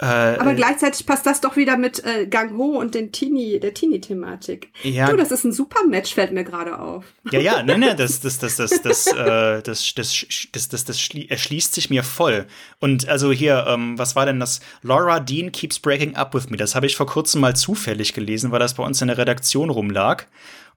äh, 0.00 0.04
Aber 0.04 0.54
gleichzeitig 0.54 1.04
passt 1.06 1.26
das 1.26 1.40
doch 1.40 1.56
wieder 1.56 1.76
mit 1.76 2.04
äh, 2.04 2.26
Gang 2.26 2.56
Ho 2.56 2.78
und 2.78 2.94
den 2.94 3.10
Teenie, 3.10 3.58
der 3.58 3.74
Teenie-Thematik. 3.74 4.70
Ja. 4.84 5.10
Du, 5.10 5.16
das 5.16 5.32
ist 5.32 5.42
ein 5.42 5.52
super 5.52 5.84
Match, 5.88 6.14
fällt 6.14 6.32
mir 6.32 6.44
gerade 6.44 6.78
auf. 6.78 7.04
Ja, 7.32 7.40
ja, 7.40 7.62
ne, 7.64 7.76
ne, 7.76 7.96
das, 7.96 8.20
das, 8.20 8.38
das, 8.38 8.56
das, 8.56 8.80
das, 8.80 9.06
äh, 9.12 9.60
das, 9.62 9.92
das, 9.94 10.26
das, 10.52 10.68
das, 10.68 10.84
das 10.84 11.08
erschließt 11.28 11.74
sich 11.74 11.90
mir 11.90 12.04
voll. 12.04 12.46
Und 12.78 13.08
also 13.08 13.32
hier, 13.32 13.66
ähm, 13.66 13.98
was 13.98 14.14
war 14.14 14.24
denn 14.24 14.38
das? 14.38 14.60
Laura 14.82 15.18
Dean 15.18 15.50
keeps 15.50 15.80
breaking 15.80 16.14
up 16.14 16.32
with 16.32 16.48
me. 16.48 16.56
Das 16.56 16.76
habe 16.76 16.86
ich 16.86 16.94
vor 16.94 17.06
kurzem 17.06 17.40
mal 17.40 17.56
zufällig 17.56 18.14
gelesen, 18.14 18.52
weil 18.52 18.60
das 18.60 18.74
bei 18.74 18.84
uns 18.84 19.02
in 19.02 19.08
der 19.08 19.18
Redaktion 19.18 19.68
rumlag. 19.68 20.26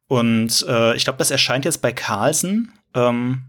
Und 0.08 0.66
äh, 0.68 0.96
ich 0.96 1.04
glaube, 1.04 1.20
das 1.20 1.30
erscheint 1.30 1.66
jetzt 1.66 1.84
bei 1.84 1.92
Carlsen. 1.92 2.74
Ähm, 2.96 3.44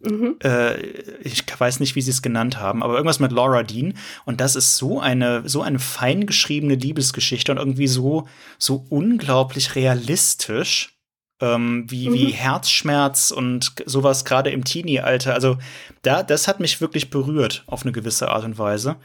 Mhm. 0.00 0.36
Äh, 0.42 0.80
ich 1.22 1.44
weiß 1.58 1.80
nicht, 1.80 1.96
wie 1.96 2.02
sie 2.02 2.10
es 2.10 2.22
genannt 2.22 2.58
haben, 2.58 2.82
aber 2.82 2.94
irgendwas 2.94 3.20
mit 3.20 3.32
Laura 3.32 3.62
Dean. 3.62 3.94
Und 4.24 4.40
das 4.40 4.56
ist 4.56 4.76
so 4.76 5.00
eine, 5.00 5.48
so 5.48 5.62
eine 5.62 5.78
fein 5.78 6.26
geschriebene 6.26 6.74
Liebesgeschichte 6.74 7.52
und 7.52 7.58
irgendwie 7.58 7.88
so, 7.88 8.28
so 8.58 8.86
unglaublich 8.88 9.74
realistisch, 9.74 10.98
ähm, 11.40 11.86
wie, 11.88 12.08
mhm. 12.08 12.14
wie 12.14 12.26
Herzschmerz 12.26 13.30
und 13.30 13.72
sowas 13.86 14.24
gerade 14.24 14.50
im 14.50 14.64
Teenie-Alter. 14.64 15.34
Also, 15.34 15.58
da, 16.02 16.22
das 16.22 16.48
hat 16.48 16.60
mich 16.60 16.80
wirklich 16.80 17.10
berührt 17.10 17.64
auf 17.66 17.82
eine 17.82 17.92
gewisse 17.92 18.28
Art 18.28 18.44
und 18.44 18.58
Weise. 18.58 18.96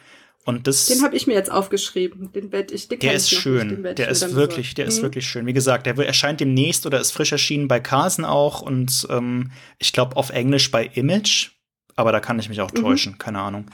Und 0.46 0.68
das, 0.68 0.88
den 0.88 1.04
habe 1.04 1.16
ich 1.16 1.26
mir 1.26 1.34
jetzt 1.34 1.52
aufgeschrieben. 1.52 2.32
Den 2.34 2.52
werde 2.52 2.74
ich. 2.74 2.90
Den 2.90 3.00
der 3.00 3.14
ist 3.14 3.30
schön. 3.30 3.84
Der 3.84 4.10
ist 4.10 4.36
wirklich, 4.36 4.74
der 4.74 4.86
mhm. 4.86 4.90
ist 4.90 5.02
wirklich 5.02 5.26
schön. 5.26 5.46
Wie 5.46 5.54
gesagt, 5.54 5.86
der 5.86 5.98
erscheint 5.98 6.42
demnächst 6.42 6.86
oder 6.86 7.00
ist 7.00 7.12
frisch 7.12 7.32
erschienen 7.32 7.68
bei 7.68 7.80
Carson 7.80 8.26
auch 8.26 8.62
und 8.62 9.08
ähm, 9.10 9.52
ich 9.80 9.94
glaube 9.94 10.18
auf 10.18 10.32
Englisch 10.32 10.70
bei 10.70 10.86
Image. 10.86 11.52
Aber 11.96 12.12
da 12.12 12.20
kann 12.20 12.40
ich 12.40 12.50
mich 12.50 12.60
auch 12.60 12.72
mhm. 12.72 12.82
täuschen. 12.82 13.18
Keine 13.18 13.40
Ahnung. 13.40 13.68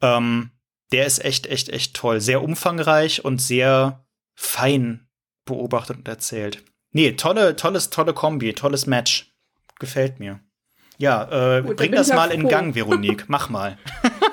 Ähm, 0.00 0.50
der 0.92 1.06
ist 1.06 1.24
echt, 1.24 1.46
echt, 1.46 1.68
echt 1.68 1.94
toll. 1.94 2.20
Sehr 2.20 2.42
umfangreich 2.42 3.24
und 3.24 3.40
sehr 3.40 4.04
fein 4.34 5.06
beobachtet 5.44 5.98
und 5.98 6.08
erzählt. 6.08 6.64
Nee, 6.92 7.12
tolle, 7.12 7.56
tolles, 7.56 7.90
tolle 7.90 8.14
Kombi, 8.14 8.52
tolles 8.54 8.86
Match. 8.86 9.34
Gefällt 9.78 10.20
mir. 10.20 10.40
Ja, 10.96 11.58
äh, 11.58 11.62
Gut, 11.62 11.76
bring 11.76 11.92
das 11.92 12.08
mal 12.08 12.30
in 12.30 12.48
Gang, 12.48 12.74
Veronique. 12.74 13.24
Mach 13.28 13.48
mal. 13.48 13.78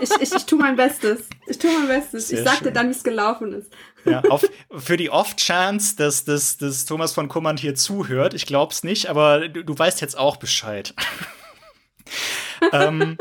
Ich, 0.02 0.10
ich, 0.22 0.36
ich 0.36 0.46
tue 0.46 0.60
mein 0.60 0.76
Bestes. 0.76 1.22
Ich 1.48 1.58
tue 1.58 1.72
mein 1.72 1.88
Bestes. 1.88 2.28
Sehr 2.28 2.40
ich 2.40 2.46
sag 2.46 2.64
dir 2.64 2.72
dann, 2.72 2.88
wie 2.88 2.92
es 2.92 3.04
gelaufen 3.04 3.54
ist. 3.54 3.72
Ja, 4.06 4.22
auf, 4.30 4.46
für 4.76 4.98
die 4.98 5.10
Off-Chance, 5.10 5.96
dass, 5.96 6.26
dass, 6.26 6.58
dass 6.58 6.86
Thomas 6.86 7.14
von 7.14 7.28
Kummern 7.28 7.58
hier 7.58 7.76
zuhört, 7.76 8.34
ich 8.34 8.46
glaub's 8.46 8.84
nicht, 8.84 9.08
aber 9.08 9.48
du, 9.48 9.64
du 9.64 9.78
weißt 9.78 10.02
jetzt 10.02 10.18
auch 10.18 10.38
Bescheid. 10.38 10.94
ähm, 12.74 13.18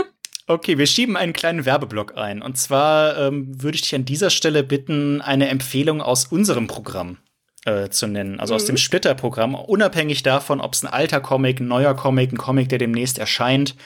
okay, 0.46 0.78
wir 0.78 0.86
schieben 0.86 1.16
einen 1.16 1.32
kleinen 1.32 1.64
Werbeblock 1.64 2.16
ein. 2.16 2.42
Und 2.42 2.56
zwar 2.56 3.16
ähm, 3.18 3.62
würde 3.62 3.76
ich 3.76 3.82
dich 3.82 3.94
an 3.94 4.04
dieser 4.04 4.30
Stelle 4.30 4.62
bitten, 4.62 5.20
eine 5.20 5.48
Empfehlung 5.48 6.00
aus 6.00 6.26
unserem 6.26 6.66
Programm 6.66 7.18
äh, 7.64 7.90
zu 7.90 8.06
nennen. 8.06 8.40
Also 8.40 8.54
mhm. 8.54 8.56
aus 8.56 8.64
dem. 8.64 8.76
Splitter-Programm, 8.76 9.54
unabhängig 9.54 10.22
davon, 10.22 10.60
ob 10.60 10.74
es 10.74 10.82
ein 10.82 10.88
alter 10.88 11.20
Comic, 11.20 11.60
ein 11.60 11.68
neuer 11.68 11.94
Comic, 11.94 12.32
ein 12.32 12.38
Comic, 12.38 12.68
der 12.68 12.78
demnächst 12.78 13.18
erscheint. 13.18 13.76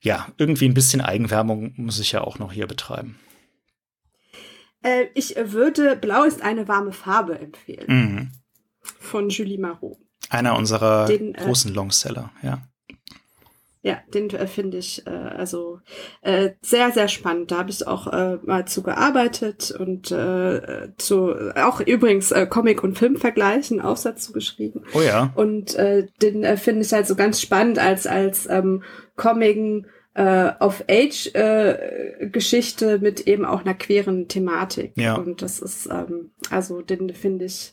Ja, 0.00 0.28
irgendwie 0.36 0.68
ein 0.68 0.74
bisschen 0.74 1.00
Eigenwerbung 1.00 1.72
muss 1.76 1.98
ich 1.98 2.12
ja 2.12 2.20
auch 2.22 2.38
noch 2.38 2.52
hier 2.52 2.66
betreiben. 2.66 3.18
Äh, 4.82 5.06
ich 5.14 5.34
würde 5.36 5.96
Blau 5.96 6.22
ist 6.24 6.42
eine 6.42 6.68
warme 6.68 6.92
Farbe 6.92 7.38
empfehlen. 7.38 7.86
Mhm. 7.86 8.32
Von 8.80 9.28
Julie 9.28 9.58
Marot. 9.58 9.98
Einer 10.30 10.56
unserer 10.56 11.06
Den, 11.06 11.34
äh, 11.34 11.38
großen 11.44 11.72
Longseller, 11.74 12.30
ja. 12.42 12.67
Ja, 13.82 13.98
den 14.12 14.28
äh, 14.30 14.46
finde 14.46 14.78
ich 14.78 15.06
äh, 15.06 15.10
also 15.10 15.80
äh, 16.22 16.50
sehr, 16.60 16.90
sehr 16.90 17.08
spannend. 17.08 17.50
Da 17.50 17.58
habe 17.58 17.70
ich 17.70 17.86
auch 17.86 18.06
äh, 18.12 18.38
mal 18.42 18.66
zu 18.66 18.82
gearbeitet 18.82 19.70
und 19.70 20.10
äh, 20.10 20.88
zu 20.98 21.52
auch 21.54 21.80
übrigens 21.80 22.32
äh, 22.32 22.46
Comic- 22.46 22.82
und 22.82 22.98
Filmvergleichen 22.98 23.80
Aufsatz 23.80 24.24
zu 24.24 24.32
geschrieben. 24.32 24.82
Oh 24.94 25.00
ja. 25.00 25.32
Und 25.36 25.76
äh, 25.76 26.06
den 26.20 26.42
äh, 26.42 26.56
finde 26.56 26.82
ich 26.82 26.92
halt 26.92 27.06
so 27.06 27.14
ganz 27.14 27.40
spannend 27.40 27.78
als 27.78 28.06
als 28.06 28.48
ähm, 28.50 28.82
Comic 29.16 29.86
äh, 30.14 30.50
of 30.58 30.84
Age 30.88 31.32
äh, 31.34 32.28
Geschichte 32.32 32.98
mit 32.98 33.28
eben 33.28 33.44
auch 33.44 33.60
einer 33.60 33.74
queeren 33.74 34.26
Thematik. 34.26 34.92
Ja. 34.96 35.14
Und 35.14 35.40
das 35.40 35.60
ist 35.60 35.86
ähm, 35.86 36.32
also 36.50 36.82
den 36.82 37.14
finde 37.14 37.44
ich 37.44 37.72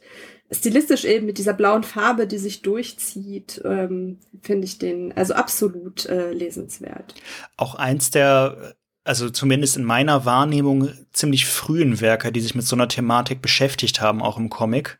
stilistisch 0.56 1.06
eben 1.06 1.26
mit 1.26 1.38
dieser 1.38 1.54
blauen 1.54 1.84
Farbe, 1.84 2.28
die 2.28 2.38
sich 2.38 2.62
durchzieht, 2.62 3.62
ähm, 3.66 4.20
finde 4.42 4.66
ich 4.66 4.78
den 4.78 5.12
also 5.16 5.34
absolut 5.34 6.06
äh, 6.06 6.32
lesenswert. 6.32 7.16
Auch 7.58 7.76
eins 7.76 8.12
der 8.12 8.76
also 9.06 9.30
zumindest 9.30 9.78
in 9.78 9.84
meiner 9.84 10.26
Wahrnehmung 10.26 10.90
ziemlich 11.14 11.46
frühen 11.46 12.02
Werke, 12.02 12.32
die 12.32 12.42
sich 12.42 12.56
mit 12.56 12.66
so 12.66 12.76
einer 12.76 12.88
Thematik 12.88 13.42
beschäftigt 13.42 14.02
haben, 14.02 14.22
auch 14.22 14.38
im 14.38 14.50
Comic. 14.50 15.00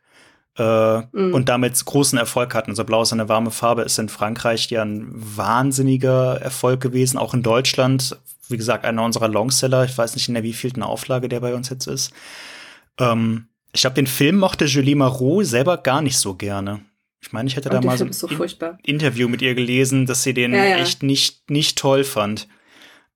Äh, 0.56 1.00
mm. 1.00 1.34
Und 1.34 1.48
damit 1.48 1.84
großen 1.84 2.18
Erfolg 2.18 2.54
hatten. 2.54 2.70
Also 2.70 2.84
Blau 2.84 3.02
ist 3.02 3.12
eine 3.12 3.28
warme 3.28 3.50
Farbe 3.50 3.82
ist 3.82 3.98
in 3.98 4.08
Frankreich 4.08 4.70
ja 4.70 4.82
ein 4.82 5.10
wahnsinniger 5.12 6.40
Erfolg 6.40 6.80
gewesen, 6.80 7.18
auch 7.18 7.34
in 7.34 7.42
Deutschland. 7.42 8.16
Wie 8.48 8.56
gesagt, 8.56 8.84
einer 8.84 9.02
unserer 9.02 9.28
Longseller. 9.28 9.84
Ich 9.84 9.98
weiß 9.98 10.14
nicht 10.14 10.28
in 10.28 10.34
der 10.34 10.44
wievielten 10.44 10.82
Auflage 10.82 11.28
der 11.28 11.40
bei 11.40 11.54
uns 11.54 11.68
jetzt 11.68 11.86
ist. 11.86 12.12
Ähm, 12.98 13.48
ich 13.76 13.82
glaube, 13.82 13.94
den 13.94 14.06
Film 14.06 14.38
mochte 14.38 14.64
Julie 14.64 14.96
Marot 14.96 15.44
selber 15.44 15.76
gar 15.76 16.00
nicht 16.00 16.16
so 16.16 16.34
gerne. 16.34 16.80
Ich 17.20 17.32
meine, 17.32 17.46
ich 17.46 17.56
hätte 17.56 17.68
da 17.68 17.82
mal 17.82 17.98
so 17.98 18.06
ein 18.06 18.12
so 18.12 18.28
Interview 18.82 19.28
mit 19.28 19.42
ihr 19.42 19.54
gelesen, 19.54 20.06
dass 20.06 20.22
sie 20.22 20.32
den 20.32 20.54
ja, 20.54 20.64
ja. 20.64 20.78
echt 20.78 21.02
nicht, 21.02 21.50
nicht 21.50 21.76
toll 21.76 22.02
fand. 22.02 22.48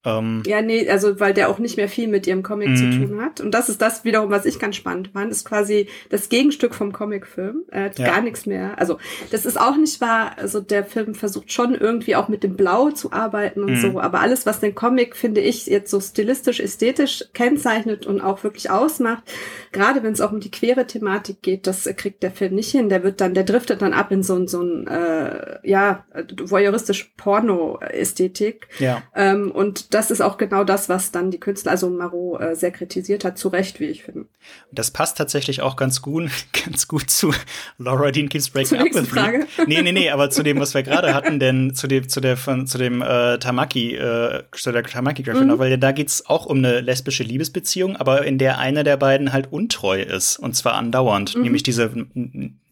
Ähm, 0.02 0.42
ja, 0.46 0.62
nee, 0.62 0.88
also 0.88 1.20
weil 1.20 1.34
der 1.34 1.50
auch 1.50 1.58
nicht 1.58 1.76
mehr 1.76 1.88
viel 1.88 2.08
mit 2.08 2.26
ihrem 2.26 2.42
Comic 2.42 2.76
zu 2.76 2.84
mhm. 2.84 3.08
tun 3.08 3.20
hat. 3.20 3.40
Und 3.40 3.52
das 3.52 3.68
ist 3.68 3.82
das 3.82 4.02
wiederum, 4.02 4.30
was 4.30 4.46
ich 4.46 4.58
ganz 4.58 4.76
spannend 4.76 5.10
fand, 5.12 5.30
ist 5.30 5.44
quasi 5.44 5.88
das 6.08 6.30
Gegenstück 6.30 6.74
vom 6.74 6.92
Comicfilm. 6.92 7.64
Er 7.70 7.84
hat 7.84 7.98
ja. 7.98 8.06
gar 8.06 8.22
nichts 8.22 8.46
mehr. 8.46 8.78
Also 8.78 8.96
das 9.30 9.44
ist 9.44 9.60
auch 9.60 9.76
nicht 9.76 10.00
wahr. 10.00 10.36
Also 10.38 10.60
der 10.60 10.84
Film 10.84 11.14
versucht 11.14 11.52
schon 11.52 11.74
irgendwie 11.74 12.16
auch 12.16 12.28
mit 12.28 12.42
dem 12.42 12.56
Blau 12.56 12.90
zu 12.90 13.12
arbeiten 13.12 13.62
und 13.62 13.72
mhm. 13.72 13.80
so. 13.80 14.00
Aber 14.00 14.20
alles, 14.20 14.46
was 14.46 14.60
den 14.60 14.74
Comic, 14.74 15.16
finde 15.16 15.42
ich, 15.42 15.66
jetzt 15.66 15.90
so 15.90 16.00
stilistisch, 16.00 16.60
ästhetisch 16.60 17.24
kennzeichnet 17.34 18.06
und 18.06 18.22
auch 18.22 18.42
wirklich 18.42 18.70
ausmacht, 18.70 19.24
gerade 19.70 20.02
wenn 20.02 20.14
es 20.14 20.22
auch 20.22 20.32
um 20.32 20.40
die 20.40 20.50
queere 20.50 20.86
Thematik 20.86 21.42
geht, 21.42 21.66
das 21.66 21.84
kriegt 21.96 22.22
der 22.22 22.30
Film 22.30 22.54
nicht 22.54 22.70
hin. 22.70 22.88
Der 22.88 23.02
wird 23.02 23.20
dann, 23.20 23.34
der 23.34 23.44
driftet 23.44 23.82
dann 23.82 23.92
ab 23.92 24.10
in 24.12 24.22
so, 24.22 24.46
so 24.46 24.62
ein, 24.62 24.86
äh, 24.86 25.58
ja, 25.62 26.06
voyeuristische 26.42 27.08
Porno-Ästhetik. 27.18 28.68
Ja. 28.78 29.02
Ähm, 29.14 29.50
und 29.50 29.89
das 29.90 30.10
ist 30.10 30.20
auch 30.20 30.38
genau 30.38 30.64
das, 30.64 30.88
was 30.88 31.10
dann 31.10 31.30
die 31.30 31.40
Künstler, 31.40 31.72
also 31.72 31.90
Marot, 31.90 32.40
äh, 32.40 32.54
sehr 32.54 32.70
kritisiert 32.70 33.24
hat, 33.24 33.36
zu 33.36 33.48
Recht, 33.48 33.80
wie 33.80 33.86
ich 33.86 34.04
finde. 34.04 34.26
Das 34.70 34.90
passt 34.90 35.18
tatsächlich 35.18 35.62
auch 35.62 35.76
ganz 35.76 36.00
gut, 36.00 36.30
ganz 36.64 36.88
gut 36.88 37.10
zu 37.10 37.34
Laura 37.78 38.12
Dean 38.12 38.28
Keeps 38.28 38.50
Breaking 38.50 38.78
Up 38.78 38.94
with 38.94 39.08
Frage. 39.08 39.38
Me. 39.38 39.46
Nee, 39.66 39.82
nee, 39.82 39.92
nee, 39.92 40.10
aber 40.10 40.30
zu 40.30 40.42
dem, 40.42 40.58
was 40.60 40.74
wir 40.74 40.82
gerade 40.82 41.12
hatten, 41.12 41.40
denn 41.40 41.74
zu 41.74 41.86
dem, 41.86 42.08
zu 42.08 42.20
der, 42.20 42.36
von, 42.36 42.66
zu 42.66 42.78
dem 42.78 43.02
äh, 43.02 43.38
Tamaki, 43.38 43.96
äh, 43.96 44.44
zu 44.52 44.72
der 44.72 44.84
Tamaki 44.84 45.22
Graphic 45.22 45.46
mhm. 45.46 45.58
weil 45.58 45.76
da 45.78 45.92
geht's 45.92 46.26
auch 46.26 46.46
um 46.46 46.58
eine 46.58 46.80
lesbische 46.80 47.24
Liebesbeziehung, 47.24 47.96
aber 47.96 48.24
in 48.24 48.38
der 48.38 48.58
einer 48.58 48.84
der 48.84 48.96
beiden 48.96 49.32
halt 49.32 49.52
untreu 49.52 50.00
ist. 50.00 50.38
Und 50.38 50.54
zwar 50.54 50.74
andauernd. 50.74 51.36
Mhm. 51.36 51.42
Nämlich 51.42 51.62
diese 51.62 51.92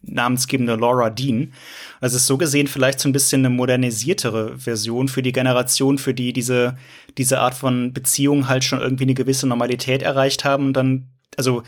namensgebende 0.01 0.75
Laura 0.75 1.09
Dean. 1.09 1.53
Also 1.99 2.15
es 2.15 2.23
ist 2.23 2.27
so 2.27 2.37
gesehen 2.37 2.67
vielleicht 2.67 2.99
so 2.99 3.09
ein 3.09 3.13
bisschen 3.13 3.41
eine 3.41 3.53
modernisiertere 3.53 4.57
Version 4.57 5.07
für 5.07 5.21
die 5.21 5.31
Generation, 5.31 5.97
für 5.97 6.13
die 6.13 6.33
diese, 6.33 6.77
diese 7.17 7.39
Art 7.39 7.53
von 7.53 7.93
Beziehung 7.93 8.47
halt 8.47 8.63
schon 8.63 8.81
irgendwie 8.81 9.03
eine 9.03 9.13
gewisse 9.13 9.47
Normalität 9.47 10.01
erreicht 10.01 10.45
haben 10.45 10.67
und 10.67 10.73
dann, 10.73 11.09
also 11.37 11.63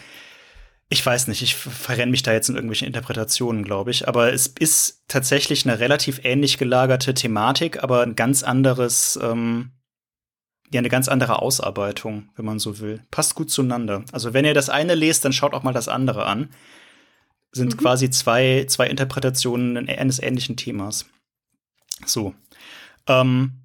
ich 0.91 1.05
weiß 1.05 1.27
nicht, 1.27 1.41
ich 1.41 1.55
verrenne 1.55 2.11
mich 2.11 2.21
da 2.21 2.33
jetzt 2.33 2.49
in 2.49 2.55
irgendwelche 2.55 2.85
Interpretationen, 2.85 3.63
glaube 3.63 3.91
ich. 3.91 4.09
Aber 4.09 4.33
es 4.33 4.47
ist 4.47 5.03
tatsächlich 5.07 5.65
eine 5.65 5.79
relativ 5.79 6.19
ähnlich 6.25 6.57
gelagerte 6.57 7.13
Thematik, 7.13 7.81
aber 7.81 8.01
ein 8.01 8.15
ganz 8.15 8.43
anderes, 8.43 9.17
ähm, 9.23 9.71
ja, 10.73 10.79
eine 10.79 10.89
ganz 10.89 11.07
andere 11.07 11.41
Ausarbeitung, 11.41 12.29
wenn 12.35 12.43
man 12.43 12.59
so 12.59 12.79
will. 12.79 13.01
Passt 13.09 13.35
gut 13.35 13.49
zueinander. 13.49 14.03
Also 14.11 14.33
wenn 14.33 14.43
ihr 14.43 14.53
das 14.53 14.69
eine 14.69 14.95
lest, 14.95 15.23
dann 15.23 15.31
schaut 15.31 15.53
auch 15.53 15.63
mal 15.63 15.73
das 15.73 15.87
andere 15.87 16.25
an. 16.25 16.49
Sind 17.52 17.76
mhm. 17.76 17.78
quasi 17.78 18.10
zwei, 18.10 18.65
zwei 18.68 18.88
Interpretationen 18.88 19.90
eines 19.90 20.19
ähnlichen 20.19 20.56
Themas. 20.56 21.06
So. 22.06 22.34
Ähm, 23.07 23.61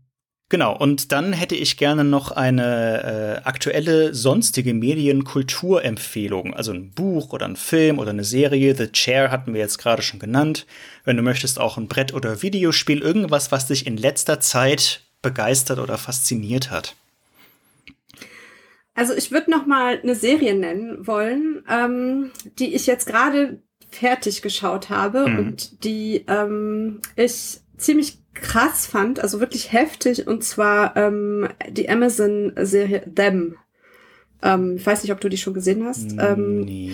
Genau, 0.49 0.77
und 0.77 1.11
dann 1.11 1.33
hätte 1.33 1.57
ich 1.57 1.77
gerne 1.77 2.05
noch 2.05 2.31
eine 2.31 3.41
äh, 3.43 3.49
aktuelle 3.49 4.15
sonstige 4.15 4.75
Medienkulturempfehlung, 4.75 6.55
also 6.55 6.71
ein 6.71 6.93
Buch 6.93 7.33
oder 7.33 7.47
ein 7.47 7.57
Film 7.57 7.99
oder 7.99 8.11
eine 8.11 8.23
Serie. 8.23 8.77
The 8.77 8.93
Chair 8.93 9.33
hatten 9.33 9.55
wir 9.55 9.61
jetzt 9.61 9.79
gerade 9.79 10.03
schon 10.03 10.21
genannt. 10.21 10.65
Wenn 11.05 11.17
du 11.17 11.25
möchtest, 11.25 11.59
auch 11.59 11.79
ein 11.79 11.89
Brett- 11.89 12.15
oder 12.15 12.43
Videospiel, 12.43 13.01
irgendwas, 13.03 13.51
was 13.51 13.67
dich 13.67 13.89
in 13.89 13.97
letzter 13.97 14.39
Zeit 14.39 15.01
begeistert 15.21 15.81
oder 15.81 15.99
fasziniert 15.99 16.71
hat. 16.71 16.95
Also 18.95 19.15
ich 19.15 19.33
würde 19.33 19.51
noch 19.51 19.67
mal 19.67 19.99
eine 20.01 20.15
Serie 20.15 20.55
nennen 20.55 21.09
wollen, 21.09 21.65
ähm, 21.69 22.31
die 22.61 22.73
ich 22.73 22.87
jetzt 22.87 23.07
gerade 23.07 23.61
fertig 23.99 24.43
geschaut 24.43 24.91
habe 24.91 25.29
mhm. 25.29 25.39
und 25.39 25.85
die 25.85 26.25
ähm, 26.29 27.01
ich 27.17 27.61
ziemlich 27.77 28.19
krass 28.35 28.87
fand, 28.87 29.21
also 29.21 29.41
wirklich 29.41 29.73
heftig, 29.73 30.27
und 30.27 30.45
zwar 30.45 30.97
ähm, 30.97 31.49
die 31.71 31.89
Amazon-Serie 31.89 33.03
Them. 33.15 33.57
Ähm, 34.43 34.77
ich 34.77 34.87
weiß 34.87 35.03
nicht, 35.03 35.13
ob 35.13 35.21
du 35.21 35.29
die 35.29 35.39
schon 35.39 35.55
gesehen 35.55 35.85
hast. 35.85 36.13
Ähm, 36.19 36.61
nee 36.61 36.93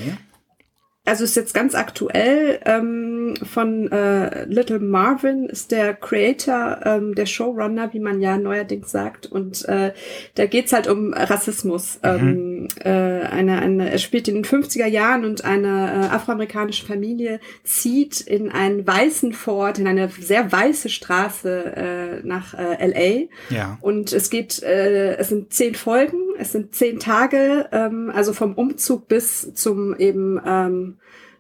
also 1.05 1.25
ist 1.25 1.35
jetzt 1.35 1.53
ganz 1.53 1.75
aktuell 1.75 2.61
ähm, 2.65 3.35
von 3.43 3.91
äh, 3.91 4.45
Little 4.45 4.79
Marvin 4.79 5.47
ist 5.47 5.73
der 5.73 5.95
Creator, 5.95 6.79
ähm, 6.85 7.17
der 7.17 7.27
Showrunner, 7.27 7.93
wie 7.93 7.99
man 7.99 8.21
ja 8.21 8.39
neuerdings 8.39 8.93
sagt. 8.93 9.27
Und 9.27 9.69
äh, 9.69 9.93
da 10.37 10.47
geht's 10.47 10.73
halt 10.73 10.87
um 10.87 11.13
Rassismus. 11.13 11.99
Mhm. 12.05 12.09
Ähm, 12.09 12.69
äh, 12.85 13.27
eine, 13.27 13.59
eine, 13.59 13.91
er 13.91 13.99
spielt 13.99 14.29
in 14.29 14.37
den 14.37 14.45
50er 14.45 14.87
Jahren 14.87 15.25
und 15.25 15.45
eine 15.45 15.69
äh, 15.69 16.15
afroamerikanische 16.15 16.87
Familie 16.87 17.41
zieht 17.65 18.21
in 18.21 18.53
einen 18.53 18.87
weißen 18.87 19.33
Fort, 19.33 19.81
in 19.81 19.89
eine 19.89 20.09
sehr 20.09 20.53
weiße 20.53 20.89
Straße 20.89 22.21
äh, 22.23 22.27
nach 22.27 22.55
äh, 22.55 22.87
LA. 22.87 23.27
Ja. 23.53 23.79
Und 23.81 24.13
es 24.13 24.31
geht, 24.31 24.63
äh, 24.63 25.17
es 25.17 25.31
sind 25.31 25.53
zehn 25.53 25.75
Folgen, 25.75 26.19
es 26.39 26.53
sind 26.53 26.77
zehn 26.77 27.01
Tage, 27.01 27.69
ähm, 27.73 28.13
also 28.15 28.33
vom 28.33 28.55
Umzug 28.55 29.09
bis 29.09 29.53
zum 29.55 29.97
eben 29.99 30.41
ähm, 30.47 30.92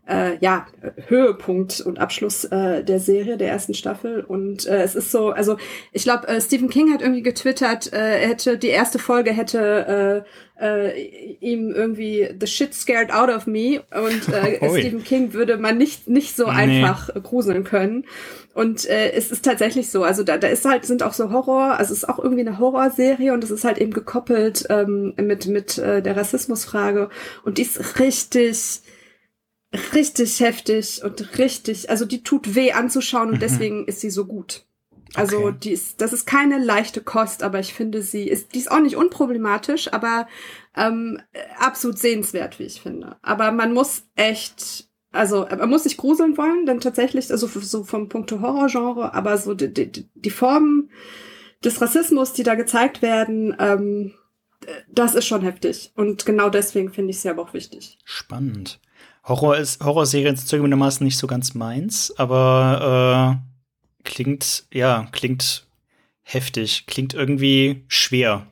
äh, 0.08 0.36
ja, 0.40 0.66
Höhepunkt 1.06 1.80
und 1.80 1.98
Abschluss 2.00 2.44
äh, 2.44 2.82
der 2.82 2.98
Serie, 2.98 3.36
der 3.36 3.50
ersten 3.50 3.74
Staffel. 3.74 4.22
Und 4.22 4.66
äh, 4.66 4.82
es 4.82 4.94
ist 4.96 5.12
so, 5.12 5.30
also 5.30 5.56
ich 5.92 6.02
glaube, 6.02 6.26
äh, 6.28 6.40
Stephen 6.40 6.68
King 6.68 6.92
hat 6.92 7.02
irgendwie 7.02 7.22
getwittert, 7.22 7.92
äh, 7.92 8.22
er 8.22 8.28
hätte 8.28 8.58
die 8.58 8.68
erste 8.68 8.98
Folge 8.98 9.32
hätte 9.32 10.24
äh, 10.58 10.62
äh, 10.62 11.36
ihm 11.40 11.70
irgendwie 11.70 12.28
The 12.38 12.46
Shit 12.46 12.74
Scared 12.74 13.12
Out 13.12 13.28
of 13.28 13.46
Me 13.46 13.82
und 13.92 14.28
äh, 14.28 14.56
Stephen 14.78 15.04
King 15.04 15.32
würde 15.34 15.56
man 15.56 15.78
nicht 15.78 16.08
nicht 16.08 16.36
so 16.36 16.46
nee. 16.46 16.82
einfach 16.82 17.10
gruseln 17.22 17.64
können. 17.64 18.04
Und 18.54 18.84
äh, 18.86 19.12
es 19.12 19.30
ist 19.32 19.44
tatsächlich 19.44 19.90
so, 19.90 20.02
also 20.02 20.24
da, 20.24 20.36
da 20.36 20.48
ist 20.48 20.64
halt, 20.66 20.84
sind 20.84 21.02
auch 21.02 21.14
so 21.14 21.30
Horror, 21.30 21.78
also 21.78 21.92
es 21.92 22.02
ist 22.02 22.08
auch 22.08 22.18
irgendwie 22.18 22.42
eine 22.42 22.58
Horrorserie 22.58 23.32
und 23.32 23.42
es 23.42 23.50
ist 23.50 23.64
halt 23.64 23.78
eben 23.78 23.92
gekoppelt 23.92 24.66
ähm, 24.68 25.14
mit, 25.16 25.46
mit 25.46 25.78
äh, 25.78 26.02
der 26.02 26.16
Rassismusfrage 26.16 27.08
und 27.44 27.56
die 27.56 27.62
ist 27.62 27.98
richtig, 27.98 28.82
richtig 29.94 30.40
heftig 30.40 31.02
und 31.02 31.38
richtig, 31.38 31.90
also 31.90 32.04
die 32.04 32.22
tut 32.22 32.54
weh 32.54 32.72
anzuschauen 32.72 33.28
und 33.28 33.34
mhm. 33.36 33.40
deswegen 33.40 33.86
ist 33.86 34.00
sie 34.00 34.10
so 34.10 34.26
gut. 34.26 34.64
Also 35.14 35.38
okay. 35.38 35.56
die 35.62 35.70
ist, 35.72 36.00
das 36.00 36.12
ist 36.12 36.26
keine 36.26 36.58
leichte 36.58 37.02
Kost, 37.02 37.42
aber 37.42 37.60
ich 37.60 37.74
finde 37.74 38.02
sie 38.02 38.28
ist, 38.28 38.54
die 38.54 38.58
ist 38.58 38.70
auch 38.70 38.80
nicht 38.80 38.96
unproblematisch, 38.96 39.92
aber 39.92 40.26
ähm, 40.74 41.20
absolut 41.58 41.98
sehenswert, 41.98 42.58
wie 42.58 42.64
ich 42.64 42.80
finde. 42.80 43.16
Aber 43.20 43.52
man 43.52 43.74
muss 43.74 44.04
echt, 44.16 44.88
also 45.10 45.46
man 45.50 45.68
muss 45.68 45.82
sich 45.82 45.98
gruseln 45.98 46.38
wollen, 46.38 46.64
denn 46.64 46.80
tatsächlich, 46.80 47.30
also 47.30 47.46
so 47.46 47.84
vom 47.84 48.08
Punkto 48.08 48.40
Horrorgenre, 48.40 49.12
aber 49.12 49.36
so 49.36 49.52
die, 49.52 49.72
die, 49.72 50.08
die 50.14 50.30
Formen 50.30 50.90
des 51.62 51.80
Rassismus, 51.80 52.32
die 52.32 52.42
da 52.42 52.54
gezeigt 52.54 53.02
werden, 53.02 53.54
ähm, 53.58 54.14
das 54.88 55.14
ist 55.14 55.26
schon 55.26 55.42
heftig. 55.42 55.92
Und 55.94 56.24
genau 56.24 56.48
deswegen 56.48 56.92
finde 56.92 57.10
ich 57.10 57.20
sie 57.20 57.28
aber 57.28 57.42
auch 57.42 57.52
wichtig. 57.52 57.98
Spannend. 58.04 58.80
Horror 59.24 59.56
ist, 59.56 59.84
Horrorserien 59.84 60.36
sind 60.36 60.48
zugegebenermaßen 60.48 61.04
nicht 61.04 61.18
so 61.18 61.26
ganz 61.26 61.54
meins, 61.54 62.12
aber 62.16 63.40
äh, 63.40 64.04
klingt, 64.04 64.64
ja, 64.72 65.08
klingt 65.12 65.66
heftig, 66.22 66.86
klingt 66.86 67.14
irgendwie 67.14 67.84
schwer. 67.88 68.46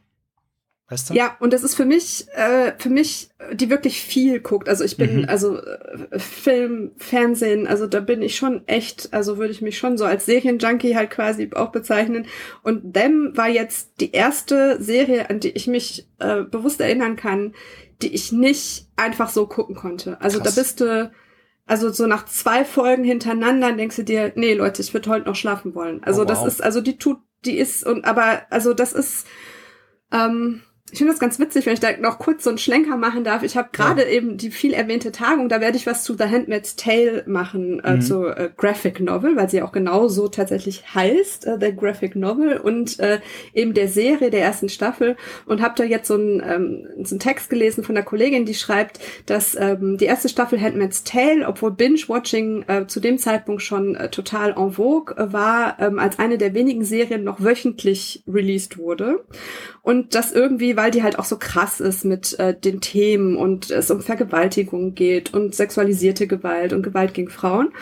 Weißt 0.91 1.11
du? 1.11 1.15
Ja, 1.15 1.37
und 1.39 1.53
das 1.53 1.63
ist 1.63 1.77
für 1.77 1.85
mich, 1.85 2.27
äh, 2.35 2.73
für 2.77 2.91
mich, 2.91 3.31
die 3.53 3.71
wirklich 3.71 4.01
viel 4.01 4.41
guckt. 4.41 4.69
Also 4.69 4.83
ich 4.83 4.97
bin, 4.97 5.19
mhm. 5.19 5.29
also 5.29 5.57
äh, 5.57 6.19
Film, 6.19 6.91
Fernsehen, 6.97 7.69
also 7.69 7.87
da 7.87 8.01
bin 8.01 8.23
ich 8.23 8.35
schon 8.35 8.67
echt, 8.67 9.13
also 9.13 9.39
würde 9.39 9.53
ich 9.53 9.63
mich 9.63 9.79
schon 9.79 9.97
so 9.97 10.05
als 10.05 10.27
Serienjunkie 10.27 10.97
halt 10.97 11.11
quasi 11.11 11.49
auch 11.55 11.71
bezeichnen. 11.71 12.27
Und 12.65 12.93
Them 12.93 13.31
war 13.37 13.49
jetzt 13.49 14.01
die 14.01 14.11
erste 14.11 14.83
Serie, 14.83 15.31
an 15.31 15.39
die 15.39 15.51
ich 15.51 15.69
mich 15.69 16.09
äh, 16.19 16.43
bewusst 16.43 16.81
erinnern 16.81 17.15
kann, 17.15 17.55
die 18.03 18.13
ich 18.13 18.33
nicht 18.33 18.89
einfach 18.97 19.29
so 19.29 19.47
gucken 19.47 19.77
konnte. 19.77 20.21
Also 20.21 20.41
Krass. 20.41 20.55
da 20.55 20.61
bist 20.61 20.81
du, 20.81 21.13
also 21.67 21.93
so 21.93 22.09
nach 22.09 22.25
zwei 22.25 22.65
Folgen 22.65 23.05
hintereinander 23.05 23.73
denkst 23.73 23.95
du 23.95 24.03
dir, 24.03 24.33
nee, 24.35 24.55
Leute, 24.55 24.83
ich 24.83 24.93
würde 24.93 25.09
heute 25.09 25.27
noch 25.27 25.37
schlafen 25.37 25.77
wollen. 25.77 26.03
Also 26.03 26.23
oh, 26.23 26.25
wow. 26.25 26.31
das 26.31 26.45
ist, 26.47 26.65
also 26.65 26.81
die 26.81 26.99
tut, 26.99 27.19
die 27.45 27.59
ist, 27.59 27.87
und 27.87 28.07
aber, 28.07 28.43
also 28.51 28.75
das 28.75 28.93
ist, 28.93 29.29
ähm, 30.11 30.63
ich 30.93 30.99
finde 30.99 31.13
das 31.13 31.21
ganz 31.21 31.39
witzig, 31.39 31.67
wenn 31.67 31.75
ich 31.75 31.81
da 31.81 31.97
noch 31.99 32.19
kurz 32.19 32.45
so 32.45 32.51
einen 32.51 32.59
Schlenker 32.59 32.97
machen 32.97 33.25
darf. 33.25 33.43
Ich 33.43 33.57
habe 33.57 33.69
gerade 33.73 34.03
ja. 34.03 34.09
eben 34.09 34.37
die 34.37 34.51
viel 34.51 34.73
erwähnte 34.73 35.13
Tagung, 35.13 35.49
da 35.49 35.61
werde 35.61 35.77
ich 35.77 35.87
was 35.87 36.03
zu 36.03 36.17
The 36.17 36.25
Handmaid's 36.25 36.77
Tale 36.77 37.25
machen, 37.27 37.81
äh, 37.81 37.95
mhm. 37.95 38.01
zu 38.03 38.27
äh, 38.27 38.51
Graphic 38.57 39.01
Novel, 39.01 39.37
weil 39.37 39.49
sie 39.49 39.63
auch 39.63 39.73
genau 39.73 40.09
so 40.09 40.29
tatsächlich 40.29 40.95
heißt, 40.95 41.47
äh, 41.47 41.59
The 41.61 41.75
Graphic 41.75 42.17
Novel 42.17 42.57
und 42.57 42.99
äh, 42.99 43.21
eben 43.55 43.75
der 43.75 43.89
Serie 43.89 44.31
der 44.31 44.43
ersten 44.43 44.69
Staffel 44.69 45.17
und 45.47 45.63
habe 45.63 45.75
da 45.77 45.85
jetzt 45.85 46.09
so 46.09 46.15
einen, 46.15 46.43
ähm, 46.45 47.05
so 47.05 47.15
einen 47.15 47.21
Text 47.21 47.51
gelesen 47.51 47.85
von 47.85 47.97
einer 47.97 48.05
Kollegin, 48.05 48.45
die 48.45 48.55
schreibt, 48.55 49.01
dass 49.27 49.57
ähm, 49.59 49.97
die 49.97 50.07
erste 50.07 50.29
Staffel 50.29 50.61
Handmaid's 50.61 51.05
Tale, 51.05 51.47
obwohl 51.47 51.71
Binge-Watching 51.71 52.65
äh, 52.67 52.87
zu 52.87 53.01
dem 53.01 53.19
Zeitpunkt 53.19 53.63
schon 53.63 53.95
äh, 53.95 54.11
total 54.11 54.55
en 54.57 54.73
vogue 54.73 55.17
äh, 55.17 55.33
war, 55.33 55.77
ähm, 55.81 55.99
als 55.99 56.19
eine 56.19 56.39
der 56.39 56.55
wenigen 56.55 56.85
Serien 56.85 57.23
noch 57.25 57.43
wöchentlich 57.43 58.25
released 58.27 58.79
wurde 58.79 59.25
und 59.83 60.15
das 60.15 60.33
irgendwie, 60.33 60.77
weil 60.81 60.91
die 60.91 61.03
halt 61.03 61.19
auch 61.19 61.27
so 61.27 61.37
krass 61.37 61.79
ist 61.79 62.07
mit 62.07 62.39
äh, 62.39 62.59
den 62.59 62.81
Themen 62.81 63.37
und 63.37 63.71
es 63.71 63.91
um 63.91 64.01
Vergewaltigung 64.01 64.95
geht 64.95 65.35
und 65.35 65.55
sexualisierte 65.55 66.27
Gewalt 66.27 66.73
und 66.73 66.83
Gewalt 66.83 67.13
gegen 67.13 67.29
Frauen. 67.29 67.75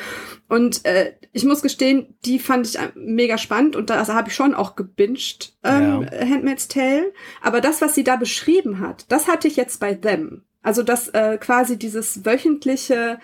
Und 0.48 0.84
äh, 0.84 1.12
ich 1.32 1.44
muss 1.44 1.62
gestehen, 1.62 2.16
die 2.24 2.40
fand 2.40 2.66
ich 2.66 2.76
äh, 2.76 2.88
mega 2.96 3.38
spannend 3.38 3.76
und 3.76 3.88
da 3.88 3.98
also 3.98 4.14
habe 4.14 4.30
ich 4.30 4.34
schon 4.34 4.52
auch 4.52 4.74
gebinged, 4.74 5.56
ähm, 5.62 6.08
ja. 6.10 6.26
Handmaid's 6.26 6.66
Tale. 6.66 7.12
Aber 7.40 7.60
das, 7.60 7.80
was 7.80 7.94
sie 7.94 8.02
da 8.02 8.16
beschrieben 8.16 8.80
hat, 8.80 9.04
das 9.10 9.28
hatte 9.28 9.46
ich 9.46 9.54
jetzt 9.54 9.78
bei 9.78 9.94
Them. 9.94 10.42
Also 10.60 10.82
das 10.82 11.06
äh, 11.10 11.38
quasi 11.38 11.78
dieses 11.78 12.24
wöchentliche 12.24 13.20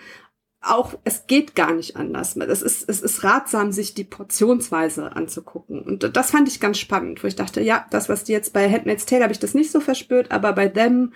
auch, 0.65 0.97
es 1.03 1.27
geht 1.27 1.55
gar 1.55 1.73
nicht 1.73 1.95
anders. 1.95 2.35
Es 2.35 2.61
ist, 2.61 2.89
es 2.89 3.01
ist 3.01 3.23
ratsam, 3.23 3.71
sich 3.71 3.93
die 3.93 4.03
Portionsweise 4.03 5.15
anzugucken. 5.15 5.81
Und 5.81 6.15
das 6.15 6.31
fand 6.31 6.47
ich 6.47 6.59
ganz 6.59 6.79
spannend, 6.79 7.23
wo 7.23 7.27
ich 7.27 7.35
dachte, 7.35 7.61
ja, 7.61 7.85
das, 7.91 8.09
was 8.09 8.23
die 8.23 8.31
jetzt 8.31 8.53
bei 8.53 8.69
Handmaid's 8.69 9.05
Tale 9.05 9.23
habe 9.23 9.33
ich 9.33 9.39
das 9.39 9.53
nicht 9.53 9.71
so 9.71 9.79
verspürt, 9.79 10.31
aber 10.31 10.53
bei 10.53 10.67
Them 10.67 11.13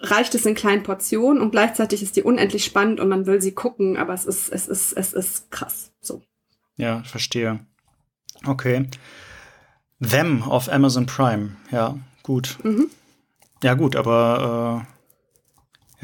reicht 0.00 0.34
es 0.34 0.46
in 0.46 0.54
kleinen 0.54 0.82
Portionen 0.82 1.42
und 1.42 1.50
gleichzeitig 1.50 2.02
ist 2.02 2.16
die 2.16 2.22
unendlich 2.22 2.64
spannend 2.64 3.00
und 3.00 3.08
man 3.08 3.26
will 3.26 3.40
sie 3.40 3.52
gucken, 3.52 3.96
aber 3.96 4.14
es 4.14 4.24
ist, 4.24 4.48
es 4.50 4.66
ist, 4.66 4.92
es 4.92 5.12
ist 5.12 5.50
krass. 5.50 5.92
So. 6.00 6.22
Ja, 6.76 7.02
verstehe. 7.02 7.60
Okay. 8.46 8.88
Them 10.00 10.42
auf 10.42 10.70
Amazon 10.70 11.06
Prime, 11.06 11.56
ja, 11.70 11.98
gut. 12.22 12.58
Mhm. 12.62 12.90
Ja, 13.62 13.74
gut, 13.74 13.96
aber 13.96 14.86
äh 14.88 14.93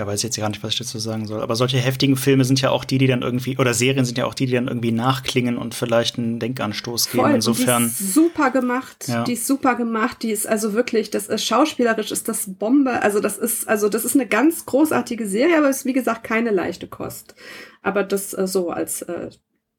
ja, 0.01 0.07
weiß 0.07 0.21
ich 0.21 0.25
jetzt 0.25 0.39
gar 0.39 0.49
nicht, 0.49 0.63
was 0.63 0.73
ich 0.73 0.79
dazu 0.79 0.99
sagen 0.99 1.27
soll. 1.27 1.43
Aber 1.43 1.57
solche 1.57 1.77
heftigen 1.77 2.17
Filme 2.17 2.45
sind 2.45 2.61
ja 2.63 2.71
auch 2.71 2.85
die, 2.85 2.97
die 2.97 3.07
dann 3.07 3.21
irgendwie, 3.21 3.59
oder 3.59 3.75
Serien 3.75 4.07
sind 4.07 4.17
ja 4.17 4.25
auch 4.25 4.33
die, 4.33 4.47
die 4.47 4.55
dann 4.55 4.67
irgendwie 4.67 4.93
nachklingen 4.93 5.59
und 5.59 5.75
vielleicht 5.75 6.19
einen 6.19 6.39
Denkanstoß 6.39 7.11
geben. 7.11 7.25
Voll, 7.25 7.35
Insofern. 7.35 7.83
Die 7.83 7.89
ist 7.89 8.15
super 8.15 8.51
gemacht. 8.51 9.09
Ja. 9.09 9.25
Die 9.25 9.35
ist 9.35 9.47
super 9.47 9.75
gemacht. 9.75 10.23
Die 10.23 10.31
ist 10.31 10.49
also 10.49 10.73
wirklich, 10.73 11.11
das 11.11 11.27
ist 11.29 11.45
schauspielerisch, 11.45 12.11
ist 12.11 12.29
das 12.29 12.55
Bombe. 12.55 13.03
Also 13.03 13.21
das 13.21 13.37
ist, 13.37 13.69
also 13.69 13.91
das 13.91 14.07
ist 14.07 14.15
eine 14.15 14.27
ganz 14.27 14.65
großartige 14.65 15.27
Serie, 15.27 15.59
aber 15.59 15.69
ist 15.69 15.85
wie 15.85 15.93
gesagt 15.93 16.25
keine 16.25 16.51
leichte 16.51 16.87
Kost. 16.89 17.35
Aber 17.83 18.03
das 18.03 18.33
äh, 18.33 18.47
so 18.47 18.71
als 18.71 19.03
äh, 19.03 19.29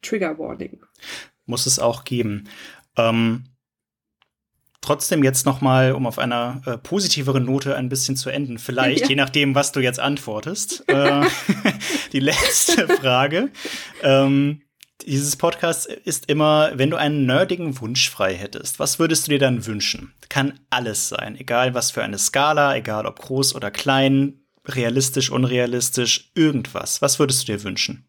Trigger 0.03 0.37
Warning. 0.37 0.81
Muss 1.47 1.65
es 1.65 1.79
auch 1.79 2.03
geben. 2.03 2.47
Ähm, 2.95 3.45
trotzdem 4.81 5.23
jetzt 5.23 5.45
noch 5.45 5.61
mal, 5.61 5.93
um 5.93 6.07
auf 6.07 6.19
einer 6.19 6.61
äh, 6.65 6.77
positiveren 6.77 7.45
Note 7.45 7.75
ein 7.75 7.89
bisschen 7.89 8.15
zu 8.15 8.29
enden, 8.29 8.57
vielleicht, 8.57 9.03
ja. 9.03 9.09
je 9.09 9.15
nachdem, 9.15 9.55
was 9.55 9.71
du 9.71 9.79
jetzt 9.79 9.99
antwortest, 9.99 10.83
äh, 10.87 11.21
die 12.11 12.19
letzte 12.19 12.87
Frage. 12.99 13.49
Ähm, 14.01 14.61
dieses 15.05 15.35
Podcast 15.35 15.87
ist 15.87 16.29
immer, 16.29 16.71
wenn 16.75 16.91
du 16.91 16.97
einen 16.97 17.25
nerdigen 17.25 17.79
Wunsch 17.79 18.09
frei 18.09 18.35
hättest, 18.35 18.79
was 18.79 18.99
würdest 18.99 19.27
du 19.27 19.31
dir 19.31 19.39
dann 19.39 19.65
wünschen? 19.65 20.13
Kann 20.29 20.59
alles 20.69 21.09
sein, 21.09 21.39
egal 21.39 21.73
was 21.73 21.91
für 21.91 22.03
eine 22.03 22.19
Skala, 22.19 22.75
egal 22.75 23.05
ob 23.05 23.19
groß 23.19 23.55
oder 23.55 23.71
klein, 23.71 24.41
realistisch, 24.67 25.31
unrealistisch, 25.31 26.31
irgendwas. 26.35 27.01
Was 27.01 27.17
würdest 27.17 27.47
du 27.47 27.53
dir 27.53 27.63
wünschen? 27.63 28.05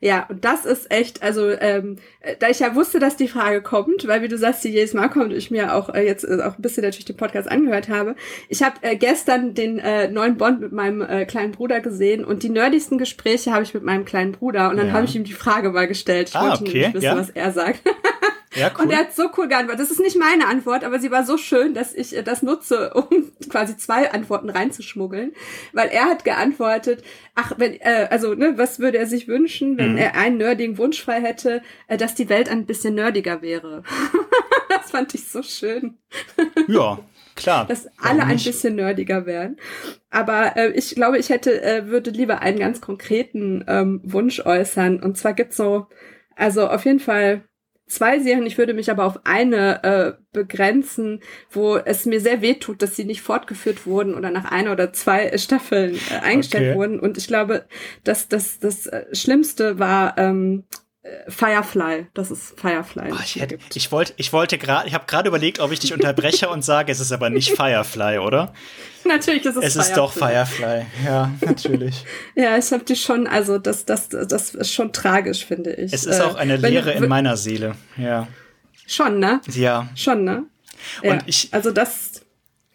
Ja, 0.00 0.26
und 0.28 0.44
das 0.44 0.66
ist 0.66 0.90
echt, 0.90 1.22
also 1.22 1.48
ähm, 1.50 1.96
da 2.38 2.48
ich 2.48 2.60
ja 2.60 2.74
wusste, 2.74 2.98
dass 2.98 3.16
die 3.16 3.28
Frage 3.28 3.62
kommt, 3.62 4.06
weil 4.06 4.22
wie 4.22 4.28
du 4.28 4.36
sagst, 4.36 4.64
die 4.64 4.68
jedes 4.68 4.94
Mal 4.94 5.08
kommt, 5.08 5.32
ich 5.32 5.50
mir 5.50 5.74
auch 5.74 5.88
äh, 5.94 6.04
jetzt 6.04 6.24
äh, 6.24 6.42
auch 6.42 6.58
ein 6.58 6.62
bisschen 6.62 6.82
natürlich 6.82 7.06
den 7.06 7.16
Podcast 7.16 7.50
angehört 7.50 7.88
habe. 7.88 8.14
Ich 8.48 8.62
habe 8.62 8.76
äh, 8.82 8.96
gestern 8.96 9.54
den 9.54 9.78
äh, 9.78 10.08
neuen 10.08 10.36
Bond 10.36 10.60
mit 10.60 10.72
meinem 10.72 11.00
äh, 11.00 11.24
kleinen 11.24 11.52
Bruder 11.52 11.80
gesehen 11.80 12.24
und 12.24 12.42
die 12.42 12.50
nerdigsten 12.50 12.98
Gespräche 12.98 13.52
habe 13.52 13.62
ich 13.62 13.74
mit 13.74 13.82
meinem 13.82 14.04
kleinen 14.04 14.32
Bruder 14.32 14.70
und 14.70 14.76
dann 14.76 14.88
ja. 14.88 14.92
habe 14.92 15.06
ich 15.06 15.16
ihm 15.16 15.24
die 15.24 15.32
Frage 15.32 15.70
mal 15.70 15.88
gestellt. 15.88 16.28
Ich 16.28 16.36
ah, 16.36 16.50
wollte 16.50 16.64
okay. 16.64 16.78
nicht 16.78 16.94
wissen, 16.94 17.04
ja. 17.04 17.16
was 17.16 17.30
er 17.30 17.52
sagt. 17.52 17.80
Ja, 18.54 18.70
cool. 18.74 18.84
Und 18.84 18.90
er 18.90 18.98
hat 18.98 19.14
so 19.14 19.30
cool 19.36 19.48
geantwortet. 19.48 19.80
Das 19.80 19.90
ist 19.90 20.00
nicht 20.00 20.16
meine 20.16 20.46
Antwort, 20.46 20.84
aber 20.84 20.98
sie 20.98 21.10
war 21.10 21.24
so 21.24 21.36
schön, 21.36 21.74
dass 21.74 21.92
ich 21.94 22.16
äh, 22.16 22.22
das 22.22 22.42
nutze, 22.42 22.92
um 22.94 23.32
quasi 23.48 23.76
zwei 23.76 24.12
Antworten 24.12 24.50
reinzuschmuggeln. 24.50 25.32
Weil 25.72 25.88
er 25.88 26.04
hat 26.04 26.24
geantwortet, 26.24 27.02
ach, 27.34 27.52
wenn, 27.56 27.74
äh, 27.80 28.08
also, 28.10 28.34
ne, 28.34 28.54
was 28.56 28.78
würde 28.78 28.98
er 28.98 29.06
sich 29.06 29.28
wünschen, 29.28 29.76
wenn 29.78 29.92
mhm. 29.92 29.98
er 29.98 30.14
einen 30.14 30.38
nerdigen 30.38 30.78
Wunsch 30.78 31.02
frei 31.02 31.20
hätte, 31.20 31.62
äh, 31.88 31.96
dass 31.96 32.14
die 32.14 32.28
Welt 32.28 32.48
ein 32.48 32.66
bisschen 32.66 32.94
nerdiger 32.94 33.42
wäre. 33.42 33.82
das 34.68 34.90
fand 34.90 35.14
ich 35.14 35.28
so 35.28 35.42
schön. 35.42 35.98
Ja, 36.68 36.98
klar. 37.34 37.66
Dass 37.66 37.88
alle 37.98 38.24
ein 38.24 38.38
bisschen 38.42 38.76
nerdiger 38.76 39.26
wären. 39.26 39.56
Aber 40.10 40.56
äh, 40.56 40.70
ich 40.70 40.94
glaube, 40.94 41.18
ich 41.18 41.28
hätte, 41.28 41.62
äh, 41.62 41.88
würde 41.88 42.10
lieber 42.10 42.40
einen 42.40 42.58
ganz 42.58 42.80
konkreten 42.80 43.64
ähm, 43.66 44.00
Wunsch 44.04 44.40
äußern. 44.40 45.02
Und 45.02 45.18
zwar 45.18 45.32
gibt's 45.34 45.56
so, 45.56 45.88
also 46.36 46.68
auf 46.68 46.84
jeden 46.84 47.00
Fall 47.00 47.42
zwei 47.86 48.18
Serien. 48.18 48.46
Ich 48.46 48.58
würde 48.58 48.74
mich 48.74 48.90
aber 48.90 49.04
auf 49.04 49.20
eine 49.24 49.82
äh, 49.84 50.12
begrenzen, 50.32 51.20
wo 51.50 51.76
es 51.76 52.06
mir 52.06 52.20
sehr 52.20 52.40
weh 52.40 52.54
tut, 52.54 52.82
dass 52.82 52.96
sie 52.96 53.04
nicht 53.04 53.22
fortgeführt 53.22 53.86
wurden 53.86 54.14
oder 54.14 54.30
nach 54.30 54.50
einer 54.50 54.72
oder 54.72 54.92
zwei 54.92 55.36
Staffeln 55.38 55.94
äh, 56.10 56.20
eingestellt 56.22 56.70
okay. 56.70 56.78
wurden. 56.78 57.00
Und 57.00 57.18
ich 57.18 57.26
glaube, 57.26 57.64
dass 58.02 58.28
das 58.28 58.58
das 58.58 58.86
äh, 58.86 59.04
Schlimmste 59.14 59.78
war 59.78 60.16
ähm, 60.18 60.64
äh, 60.70 60.83
Firefly, 61.28 62.06
das 62.14 62.30
ist 62.30 62.58
Firefly. 62.58 63.10
Oh, 63.12 63.16
ich, 63.22 63.36
hätte, 63.36 63.58
ich 63.74 63.92
wollte, 63.92 64.14
ich 64.16 64.32
wollte 64.32 64.56
gerade, 64.56 64.88
ich 64.88 64.94
habe 64.94 65.04
gerade 65.06 65.28
überlegt, 65.28 65.60
ob 65.60 65.70
ich 65.70 65.78
dich 65.78 65.92
unterbreche 65.92 66.48
und 66.48 66.64
sage, 66.64 66.90
es 66.90 66.98
ist 66.98 67.12
aber 67.12 67.28
nicht 67.28 67.50
Firefly, 67.56 68.18
oder? 68.18 68.54
natürlich 69.04 69.44
ist 69.44 69.56
es. 69.56 69.64
Es 69.64 69.72
Firefly. 69.74 69.90
ist 69.90 69.96
doch 69.98 70.12
Firefly, 70.12 70.86
ja, 71.04 71.30
natürlich. 71.42 72.04
ja, 72.34 72.56
ich 72.56 72.72
habe 72.72 72.84
die 72.84 72.96
schon, 72.96 73.26
also 73.26 73.58
das, 73.58 73.84
das, 73.84 74.08
das 74.08 74.54
ist 74.54 74.72
schon 74.72 74.94
tragisch, 74.94 75.44
finde 75.44 75.74
ich. 75.74 75.92
Es 75.92 76.06
ist 76.06 76.22
auch 76.22 76.36
eine 76.36 76.56
Leere 76.56 76.92
in 76.92 77.06
meiner 77.08 77.36
Seele, 77.36 77.74
ja. 77.98 78.26
Schon, 78.86 79.18
ne? 79.18 79.42
Ja. 79.52 79.88
Schon, 79.94 80.24
ne? 80.24 80.44
Und 81.02 81.10
ja. 81.10 81.18
ich. 81.26 81.48
Also 81.52 81.70
das. 81.70 82.22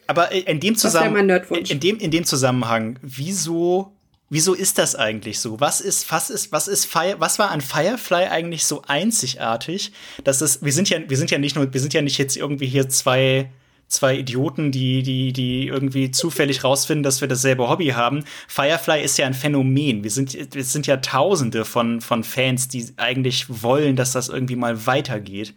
Aber 0.06 0.32
in 0.32 0.60
dem 0.60 0.76
Zusammenhang, 0.76 1.30
in 1.52 1.80
dem, 1.80 1.98
in 1.98 2.12
dem 2.12 2.26
Zusammenhang, 2.26 2.98
wieso 3.02 3.94
Wieso 4.30 4.54
ist 4.54 4.78
das 4.78 4.96
eigentlich 4.96 5.40
so? 5.40 5.60
Was 5.60 5.82
ist, 5.82 6.12
was 6.12 6.30
ist, 6.30 6.52
was 6.52 6.68
ist 6.68 6.86
Fire, 6.86 7.16
was 7.18 7.40
war 7.40 7.50
an 7.50 7.62
Firefly 7.62 8.28
eigentlich 8.28 8.64
so 8.66 8.84
einzigartig, 8.88 9.92
dass 10.24 10.42
es, 10.42 10.64
wir 10.64 10.72
sind 10.72 10.90
ja, 10.90 11.00
wir 11.08 11.18
sind 11.18 11.32
ja 11.32 11.40
nicht 11.40 11.56
nur, 11.56 11.74
wir 11.74 11.82
sind 11.82 11.94
ja 11.94 12.02
nicht 12.04 12.20
jetzt 12.20 12.38
irgendwie 12.38 12.68
hier 12.68 12.90
zwei, 12.90 13.50
zwei 13.88 14.16
Idioten, 14.16 14.72
die, 14.72 15.02
die, 15.02 15.34
die 15.34 15.66
irgendwie 15.68 16.12
zufällig 16.12 16.64
rausfinden, 16.64 17.02
dass 17.02 17.22
wir 17.22 17.28
dasselbe 17.28 17.68
Hobby 17.70 17.88
haben. 17.88 18.24
Firefly 18.48 19.04
ist 19.04 19.18
ja 19.18 19.26
ein 19.26 19.34
Phänomen. 19.34 20.04
Wir 20.04 20.12
sind, 20.12 20.38
wir 20.54 20.64
sind 20.64 20.86
ja 20.86 20.98
Tausende 20.98 21.66
von, 21.66 22.00
von 22.00 22.24
Fans, 22.24 22.68
die 22.68 22.86
eigentlich 22.98 23.48
wollen, 23.64 23.96
dass 23.96 24.12
das 24.12 24.30
irgendwie 24.30 24.56
mal 24.56 24.86
weitergeht. 24.86 25.56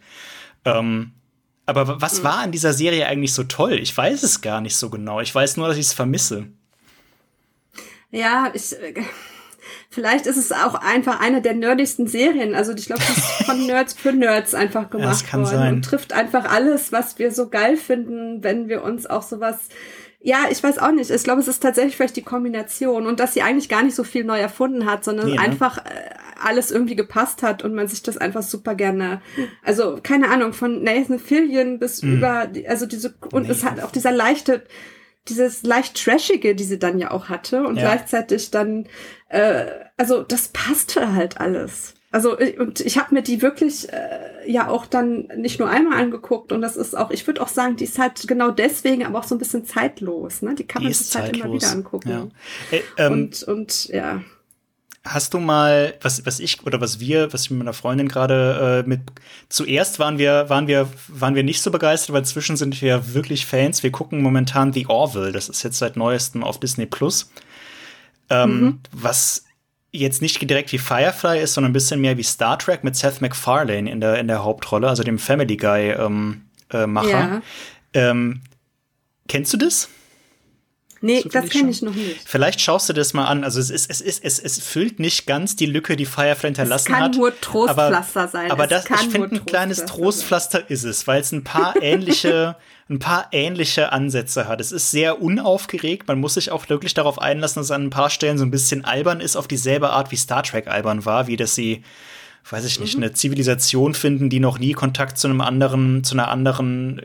Ähm, 0.65 1.11
aber 1.67 2.01
was 2.01 2.17
hm. 2.17 2.23
war 2.23 2.39
an 2.39 2.51
dieser 2.51 2.73
Serie 2.73 3.05
eigentlich 3.05 3.33
so 3.33 3.43
toll? 3.43 3.73
Ich 3.73 3.95
weiß 3.95 4.23
es 4.23 4.41
gar 4.41 4.61
nicht 4.61 4.75
so 4.75 4.89
genau. 4.89 5.21
Ich 5.21 5.33
weiß 5.33 5.57
nur, 5.57 5.67
dass 5.67 5.77
ich 5.77 5.85
es 5.85 5.93
vermisse. 5.93 6.47
Ja, 8.13 8.51
ich. 8.53 8.73
Äh, 8.73 8.93
vielleicht 9.89 10.27
ist 10.27 10.37
es 10.37 10.51
auch 10.51 10.75
einfach 10.75 11.19
eine 11.19 11.41
der 11.41 11.53
nerdigsten 11.53 12.07
Serien. 12.07 12.55
Also 12.55 12.73
ich 12.73 12.85
glaube, 12.85 13.01
das 13.07 13.17
ist 13.17 13.45
von 13.45 13.65
Nerds 13.67 13.93
für 13.93 14.11
Nerds 14.11 14.53
einfach 14.53 14.89
gemacht 14.89 15.05
ja, 15.05 15.11
das 15.11 15.25
kann 15.25 15.41
worden 15.41 15.55
sein. 15.55 15.73
und 15.75 15.85
trifft 15.85 16.13
einfach 16.13 16.51
alles, 16.51 16.91
was 16.91 17.19
wir 17.19 17.31
so 17.31 17.49
geil 17.49 17.77
finden, 17.77 18.43
wenn 18.43 18.69
wir 18.69 18.83
uns 18.83 19.05
auch 19.05 19.21
sowas 19.21 19.69
ja, 20.25 20.45
ich 20.49 20.63
weiß 20.63 20.77
auch 20.79 20.93
nicht. 20.93 21.11
Ich 21.11 21.23
glaube, 21.25 21.41
es 21.41 21.49
ist 21.49 21.61
tatsächlich 21.61 21.97
vielleicht 21.97 22.15
die 22.15 22.21
Kombination 22.21 23.07
und 23.07 23.19
dass 23.19 23.33
sie 23.33 23.41
eigentlich 23.41 23.67
gar 23.67 23.83
nicht 23.83 23.93
so 23.93 24.05
viel 24.05 24.23
neu 24.23 24.39
erfunden 24.39 24.85
hat, 24.85 25.03
sondern 25.03 25.27
nee, 25.27 25.33
ne? 25.33 25.41
einfach 25.41 25.79
äh, 25.79 25.81
alles 26.41 26.71
irgendwie 26.71 26.95
gepasst 26.95 27.43
hat 27.43 27.61
und 27.61 27.73
man 27.73 27.89
sich 27.89 28.03
das 28.03 28.17
einfach 28.17 28.41
super 28.41 28.73
gerne, 28.73 29.21
also 29.63 29.99
keine 30.01 30.29
Ahnung, 30.29 30.53
von 30.53 30.81
Nathan 30.81 31.19
Fillion 31.19 31.77
bis 31.77 32.01
mm. 32.01 32.13
über, 32.13 32.47
also 32.69 32.85
diese, 32.85 33.13
und 33.33 33.43
nee. 33.43 33.51
es 33.51 33.65
hat 33.65 33.81
auch 33.81 33.91
dieser 33.91 34.13
leichte, 34.13 34.63
dieses 35.29 35.63
leicht 35.63 36.03
trashige, 36.03 36.55
die 36.55 36.63
sie 36.63 36.79
dann 36.79 36.99
ja 36.99 37.11
auch 37.11 37.29
hatte 37.29 37.65
und 37.65 37.77
ja. 37.77 37.83
gleichzeitig 37.83 38.51
dann, 38.51 38.87
äh, 39.29 39.65
also 39.97 40.23
das 40.23 40.49
passte 40.49 41.13
halt 41.13 41.39
alles. 41.39 41.93
Also 42.11 42.37
und 42.37 42.79
ich 42.79 42.99
habe 42.99 43.15
mir 43.15 43.23
die 43.23 43.41
wirklich 43.41 43.91
äh, 43.91 44.29
ja 44.45 44.67
auch 44.67 44.85
dann 44.85 45.29
nicht 45.35 45.59
nur 45.59 45.67
einmal 45.67 45.99
angeguckt 45.99 46.51
und 46.51 46.61
das 46.61 46.75
ist 46.75 46.95
auch, 46.95 47.09
ich 47.09 47.25
würde 47.25 47.41
auch 47.41 47.47
sagen, 47.47 47.75
die 47.75 47.85
ist 47.85 47.97
halt 47.97 48.27
genau 48.27 48.51
deswegen 48.51 49.03
aber 49.03 49.17
auch 49.17 49.23
so 49.23 49.33
ein 49.33 49.39
bisschen 49.39 49.65
zeitlos. 49.65 50.43
Ne? 50.43 50.53
Die 50.53 50.67
kann 50.67 50.81
die 50.81 50.89
man 50.89 50.93
sich 50.93 51.15
halt 51.15 51.35
immer 51.35 51.51
wieder 51.51 51.71
angucken. 51.71 52.09
Ja. 52.09 52.27
Hey, 52.69 52.83
ähm, 52.97 53.13
und 53.13 53.43
und 53.43 53.87
ja. 53.87 54.21
Hast 55.05 55.33
du 55.33 55.39
mal, 55.39 55.95
was, 56.01 56.25
was 56.25 56.39
ich 56.39 56.65
oder 56.65 56.79
was 56.79 57.01
wir, 57.01 57.33
was 57.33 57.43
ich 57.43 57.49
mit 57.49 57.59
meiner 57.59 57.73
Freundin 57.73 58.07
gerade 58.07 58.83
äh, 58.85 58.87
mit 58.87 59.01
zuerst 59.49 59.99
waren 59.99 60.17
wir, 60.17 60.49
waren 60.49 60.67
wir, 60.67 60.89
waren 61.09 61.35
wir 61.35 61.43
nicht 61.43 61.61
so 61.61 61.71
begeistert, 61.71 62.13
weil 62.13 62.21
inzwischen 62.21 62.55
sind 62.55 62.81
wir 62.81 63.13
wirklich 63.13 63.45
Fans. 63.45 63.83
Wir 63.83 63.91
gucken 63.91 64.21
momentan 64.21 64.71
The 64.71 64.87
Orville, 64.87 65.33
das 65.33 65.49
ist 65.49 65.61
jetzt 65.63 65.77
seit 65.77 65.97
neuestem 65.97 66.41
auf 66.41 66.57
Disney 66.57 66.85
Plus. 66.85 67.29
Ähm, 68.29 68.61
mhm. 68.61 68.79
Was 68.93 69.43
jetzt 69.91 70.21
nicht 70.21 70.41
direkt 70.49 70.71
wie 70.71 70.77
Firefly 70.77 71.39
ist, 71.39 71.53
sondern 71.53 71.71
ein 71.71 71.73
bisschen 71.73 72.01
mehr 72.01 72.17
wie 72.17 72.23
Star 72.23 72.57
Trek 72.57 72.83
mit 72.83 72.95
Seth 72.95 73.21
MacFarlane 73.21 73.89
in 73.89 74.01
der, 74.01 74.19
in 74.19 74.27
der 74.27 74.43
Hauptrolle, 74.43 74.87
also 74.87 75.03
dem 75.03 75.19
Family 75.19 75.57
Guy 75.57 75.91
ähm, 75.91 76.45
äh, 76.71 76.87
Macher. 76.87 77.09
Ja. 77.09 77.41
Ähm, 77.93 78.41
kennst 79.27 79.53
du 79.53 79.57
das? 79.57 79.89
Nee, 81.03 81.21
das 81.29 81.49
kenne 81.49 81.69
ich 81.69 81.81
noch 81.81 81.93
nicht. 81.93 82.21
Vielleicht 82.23 82.61
schaust 82.61 82.87
du 82.87 82.93
das 82.93 83.13
mal 83.13 83.25
an. 83.25 83.43
Also 83.43 83.59
es 83.59 83.69
ist, 83.69 83.91
es 83.91 83.99
ist, 83.99 84.23
es, 84.23 84.39
es 84.39 84.63
füllt 84.63 85.01
nicht 85.01 85.27
ganz 85.27 85.57
die 85.57 85.65
Lücke, 85.65 85.97
die 85.97 86.05
Firefly 86.05 86.47
hinterlassen 86.47 86.95
hat. 86.95 87.11
Es 87.11 87.17
kann 87.17 87.19
nur 87.19 87.41
Trostpflaster 87.41 88.21
aber, 88.21 88.29
sein. 88.29 88.51
Aber 88.51 88.67
das, 88.67 88.89
ich 88.89 89.09
finde, 89.09 89.35
ein 89.35 89.45
kleines 89.45 89.83
Trostpflaster 89.83 90.69
ist 90.69 90.85
es, 90.85 91.05
weil 91.05 91.19
es 91.19 91.33
ein 91.33 91.43
paar 91.43 91.75
ähnliche, 91.81 92.55
ein 92.89 92.99
paar 92.99 93.27
ähnliche 93.33 93.91
Ansätze 93.91 94.47
hat. 94.47 94.61
Es 94.61 94.71
ist 94.71 94.91
sehr 94.91 95.21
unaufgeregt. 95.21 96.07
Man 96.07 96.21
muss 96.21 96.35
sich 96.35 96.51
auch 96.51 96.69
wirklich 96.69 96.93
darauf 96.93 97.19
einlassen, 97.21 97.59
dass 97.59 97.65
es 97.65 97.71
an 97.71 97.83
ein 97.83 97.89
paar 97.89 98.09
Stellen 98.09 98.37
so 98.37 98.45
ein 98.45 98.51
bisschen 98.51 98.85
albern 98.85 99.19
ist, 99.19 99.35
auf 99.35 99.49
dieselbe 99.49 99.89
Art 99.89 100.09
wie 100.11 100.15
Star 100.15 100.43
Trek 100.43 100.67
albern 100.67 101.03
war, 101.03 101.27
wie 101.27 101.35
dass 101.35 101.53
sie 101.53 101.83
weiß 102.49 102.65
ich 102.65 102.79
nicht, 102.79 102.97
mhm. 102.97 103.03
eine 103.03 103.13
Zivilisation 103.13 103.93
finden, 103.93 104.29
die 104.29 104.39
noch 104.39 104.59
nie 104.59 104.73
Kontakt 104.73 105.17
zu 105.17 105.27
einem 105.27 105.41
anderen, 105.41 106.03
zu 106.03 106.15
einer 106.15 106.27
anderen 106.27 107.01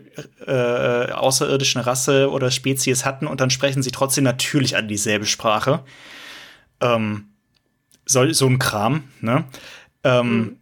äh, 0.46 1.12
außerirdischen 1.12 1.80
Rasse 1.80 2.30
oder 2.30 2.50
Spezies 2.50 3.04
hatten 3.04 3.26
und 3.26 3.40
dann 3.40 3.50
sprechen 3.50 3.82
sie 3.82 3.92
trotzdem 3.92 4.24
natürlich 4.24 4.76
an 4.76 4.88
dieselbe 4.88 5.26
Sprache. 5.26 5.80
Ähm, 6.80 7.28
so, 8.04 8.30
so 8.32 8.46
ein 8.46 8.58
Kram, 8.58 9.04
ne? 9.20 9.44
Ähm, 10.02 10.36
mhm. 10.36 10.56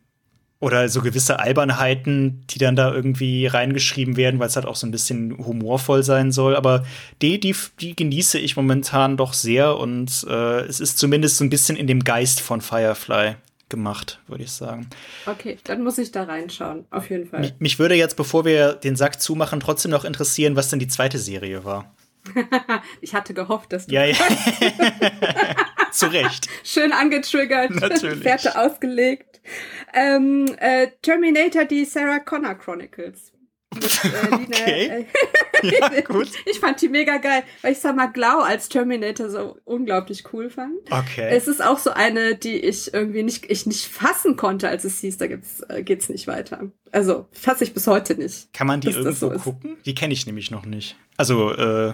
Oder 0.58 0.88
so 0.88 1.02
gewisse 1.02 1.38
Albernheiten, 1.38 2.44
die 2.48 2.58
dann 2.58 2.76
da 2.76 2.92
irgendwie 2.92 3.46
reingeschrieben 3.46 4.16
werden, 4.16 4.40
weil 4.40 4.48
es 4.48 4.56
halt 4.56 4.64
auch 4.64 4.74
so 4.74 4.86
ein 4.86 4.90
bisschen 4.90 5.36
humorvoll 5.36 6.02
sein 6.02 6.32
soll. 6.32 6.56
Aber 6.56 6.84
die, 7.20 7.38
die, 7.38 7.54
die 7.78 7.94
genieße 7.94 8.38
ich 8.38 8.56
momentan 8.56 9.18
doch 9.18 9.34
sehr 9.34 9.76
und 9.76 10.26
äh, 10.28 10.60
es 10.62 10.80
ist 10.80 10.98
zumindest 10.98 11.36
so 11.36 11.44
ein 11.44 11.50
bisschen 11.50 11.76
in 11.76 11.86
dem 11.86 12.04
Geist 12.04 12.40
von 12.40 12.62
Firefly 12.62 13.36
gemacht, 13.68 14.20
würde 14.26 14.44
ich 14.44 14.52
sagen. 14.52 14.88
Okay, 15.26 15.58
dann 15.64 15.82
muss 15.82 15.98
ich 15.98 16.12
da 16.12 16.24
reinschauen, 16.24 16.86
auf 16.90 17.10
jeden 17.10 17.26
Fall. 17.26 17.40
Mich, 17.40 17.54
mich 17.58 17.78
würde 17.78 17.94
jetzt, 17.94 18.16
bevor 18.16 18.44
wir 18.44 18.74
den 18.74 18.96
Sack 18.96 19.20
zumachen, 19.20 19.60
trotzdem 19.60 19.90
noch 19.90 20.04
interessieren, 20.04 20.56
was 20.56 20.70
denn 20.70 20.78
die 20.78 20.88
zweite 20.88 21.18
Serie 21.18 21.64
war. 21.64 21.94
ich 23.00 23.14
hatte 23.14 23.34
gehofft, 23.34 23.72
dass 23.72 23.86
du. 23.86 23.94
Ja, 23.94 24.04
ja. 24.04 24.16
Zu 25.92 26.06
Recht. 26.06 26.48
Schön 26.64 26.92
angetriggert. 26.92 27.70
Natürlich. 27.70 28.22
Fährte 28.22 28.58
ausgelegt. 28.58 29.40
Ähm, 29.94 30.46
äh, 30.58 30.88
Terminator, 31.02 31.64
die 31.64 31.84
Sarah 31.84 32.18
Connor 32.18 32.54
Chronicles. 32.54 33.32
Mit, 33.76 34.04
äh, 34.04 34.36
Lina, 34.36 34.36
okay. 34.36 35.06
ja, 35.62 36.00
gut. 36.02 36.28
Ich 36.44 36.58
fand 36.60 36.80
die 36.80 36.88
mega 36.88 37.18
geil, 37.18 37.42
weil 37.62 37.72
ich 37.72 37.78
Summer 37.78 38.08
Glau 38.08 38.40
als 38.40 38.68
Terminator 38.68 39.30
so 39.30 39.58
unglaublich 39.64 40.24
cool 40.32 40.50
fand. 40.50 40.74
Okay. 40.90 41.28
Es 41.30 41.48
ist 41.48 41.62
auch 41.62 41.78
so 41.78 41.90
eine, 41.90 42.34
die 42.34 42.56
ich 42.56 42.92
irgendwie 42.92 43.22
nicht, 43.22 43.50
ich 43.50 43.66
nicht 43.66 43.86
fassen 43.86 44.36
konnte, 44.36 44.68
als 44.68 44.84
es 44.84 45.00
hieß, 45.00 45.18
da 45.18 45.26
gibt's, 45.26 45.60
äh, 45.68 45.82
geht's 45.82 46.08
nicht 46.08 46.26
weiter. 46.26 46.70
Also 46.92 47.26
fasse 47.32 47.64
ich 47.64 47.74
bis 47.74 47.86
heute 47.86 48.14
nicht. 48.14 48.52
Kann 48.52 48.66
man 48.66 48.80
die 48.80 48.88
irgendwo 48.88 49.12
so 49.12 49.30
gucken? 49.30 49.76
Die 49.84 49.94
kenne 49.94 50.14
ich 50.14 50.26
nämlich 50.26 50.50
noch 50.50 50.66
nicht. 50.66 50.96
Also 51.16 51.52
äh, 51.52 51.92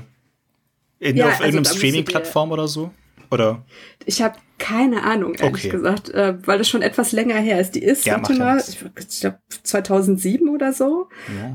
in, 0.98 1.16
ja, 1.16 1.26
auf 1.26 1.32
also 1.32 1.44
irgendeinem 1.44 1.76
Streaming-Plattform 1.76 2.52
oder 2.52 2.68
so? 2.68 2.92
Oder? 3.30 3.64
Ich 4.04 4.22
habe 4.22 4.36
keine 4.62 5.02
Ahnung, 5.02 5.34
ehrlich 5.34 5.64
okay. 5.64 5.70
gesagt, 5.70 6.10
äh, 6.10 6.36
weil 6.47 6.56
das 6.56 6.68
schon 6.68 6.82
etwas 6.82 7.10
länger 7.10 7.34
her 7.34 7.60
ist. 7.60 7.74
Die 7.74 7.82
ist, 7.82 8.06
ja, 8.06 8.14
warte 8.14 8.34
mal, 8.34 8.59
ich, 8.59 8.80
ich 8.80 9.20
glaube 9.20 9.39
2007 9.64 10.48
oder 10.48 10.72
so. 10.72 11.09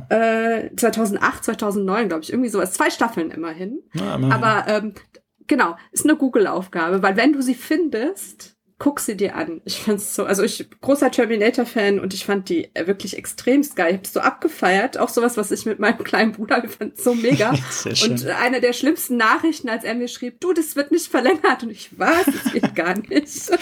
Ja. 0.09 0.57
Äh, 0.57 0.75
2008, 0.75 1.45
2009, 1.45 2.09
glaube 2.09 2.23
ich, 2.23 2.34
irgendwie 2.34 2.49
sowas. 2.49 2.73
Zwei 2.73 2.89
Staffeln 2.89 3.31
immerhin. 3.31 3.79
Ja, 3.93 4.15
immerhin. 4.15 4.34
Aber 4.34 4.67
ähm, 4.67 4.93
genau, 5.47 5.77
ist 5.93 6.03
eine 6.03 6.17
Google-Aufgabe, 6.17 7.01
weil 7.01 7.15
wenn 7.15 7.31
du 7.31 7.41
sie 7.41 7.55
findest, 7.55 8.56
guck 8.79 8.99
sie 8.99 9.17
dir 9.17 9.35
an. 9.35 9.61
Ich 9.65 9.79
fand's 9.79 10.13
so, 10.13 10.25
also 10.25 10.43
ich 10.43 10.67
großer 10.81 11.09
Terminator-Fan 11.09 11.99
und 11.99 12.13
ich 12.13 12.25
fand 12.25 12.49
die 12.49 12.69
wirklich 12.75 13.17
extremst 13.17 13.75
geil. 13.75 13.91
Ich 13.91 13.97
hab's 13.97 14.13
so 14.13 14.19
abgefeiert, 14.19 14.97
auch 14.97 15.09
sowas, 15.09 15.35
was 15.35 15.51
ich 15.51 15.65
mit 15.65 15.79
meinem 15.79 16.03
kleinen 16.03 16.31
Bruder 16.33 16.63
fand 16.67 16.97
so 16.97 17.15
mega. 17.15 17.55
und 17.85 18.27
eine 18.27 18.61
der 18.61 18.73
schlimmsten 18.73 19.17
Nachrichten, 19.17 19.69
als 19.69 19.83
er 19.83 19.95
mir 19.95 20.07
schrieb, 20.07 20.39
du, 20.39 20.53
das 20.53 20.75
wird 20.75 20.91
nicht 20.91 21.07
verlängert 21.07 21.63
und 21.63 21.71
ich 21.71 21.89
was, 21.97 22.25
das 22.25 22.53
geht 22.53 22.75
gar 22.75 22.97
nicht. 22.97 23.51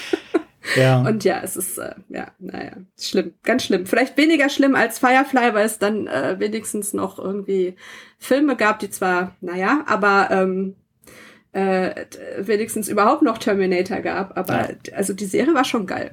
Ja. 0.76 1.02
Und 1.02 1.24
ja, 1.24 1.42
es 1.44 1.56
ist, 1.56 1.78
äh, 1.78 1.94
ja, 2.10 2.32
naja, 2.40 2.72
schlimm, 3.00 3.36
ganz 3.44 3.66
schlimm. 3.66 3.86
Vielleicht 3.86 4.18
weniger 4.18 4.50
schlimm 4.50 4.74
als 4.74 4.98
Firefly, 4.98 5.54
weil 5.54 5.68
es 5.68 5.78
dann 5.78 6.08
äh, 6.08 6.40
wenigstens 6.40 6.92
noch 6.92 7.20
irgendwie 7.20 7.76
Filme 8.18 8.56
gab, 8.56 8.80
die 8.80 8.90
zwar, 8.90 9.36
naja, 9.42 9.84
aber 9.86 10.30
ähm, 10.32 10.76
äh, 11.56 12.06
wenigstens 12.38 12.90
überhaupt 12.90 13.22
noch 13.22 13.38
Terminator 13.38 14.02
gab. 14.02 14.38
Aber 14.38 14.72
ja. 14.72 14.76
also 14.94 15.14
die 15.14 15.26
Serie 15.26 15.54
war 15.54 15.64
schon 15.64 15.88
geil. 15.88 16.12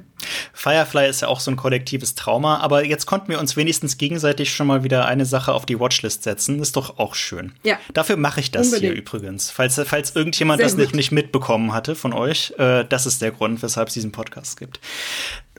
Firefly 0.53 1.09
ist 1.09 1.23
ja 1.23 1.29
auch 1.29 1.41
so 1.41 1.51
ein 1.51 1.57
kollektives 1.57 2.15
Trauma, 2.15 2.59
aber 2.59 2.85
jetzt 2.85 3.07
konnten 3.07 3.29
wir 3.29 3.41
uns 3.41 3.57
wenigstens 3.57 3.99
gegenseitig 3.99 4.55
schon 4.55 4.69
mal 4.69 4.85
wieder 4.85 5.07
eine 5.07 5.27
Sache 5.27 5.53
auf 5.53 5.67
die 5.67 5.81
Watchlist 5.81 6.23
setzen. 6.23 6.61
Ist 6.61 6.77
doch 6.77 7.01
auch 7.01 7.17
schön. 7.17 7.53
Ja. 7.65 7.77
Dafür 7.93 8.17
mache 8.17 8.39
ich 8.39 8.53
das 8.53 8.69
Unbedingt. 8.69 8.93
hier 8.93 9.03
übrigens. 9.03 9.51
Falls, 9.51 9.81
falls 9.85 10.15
irgendjemand 10.15 10.59
Sehr 10.59 10.69
das 10.69 10.77
gut. 10.77 10.95
nicht 10.95 11.11
mitbekommen 11.11 11.73
hatte 11.75 11.97
von 11.97 12.13
euch, 12.13 12.55
äh, 12.59 12.85
das 12.85 13.07
ist 13.07 13.21
der 13.21 13.33
Grund, 13.33 13.65
weshalb 13.65 13.89
es 13.89 13.95
diesen 13.95 14.13
Podcast 14.13 14.61
gibt. 14.61 14.79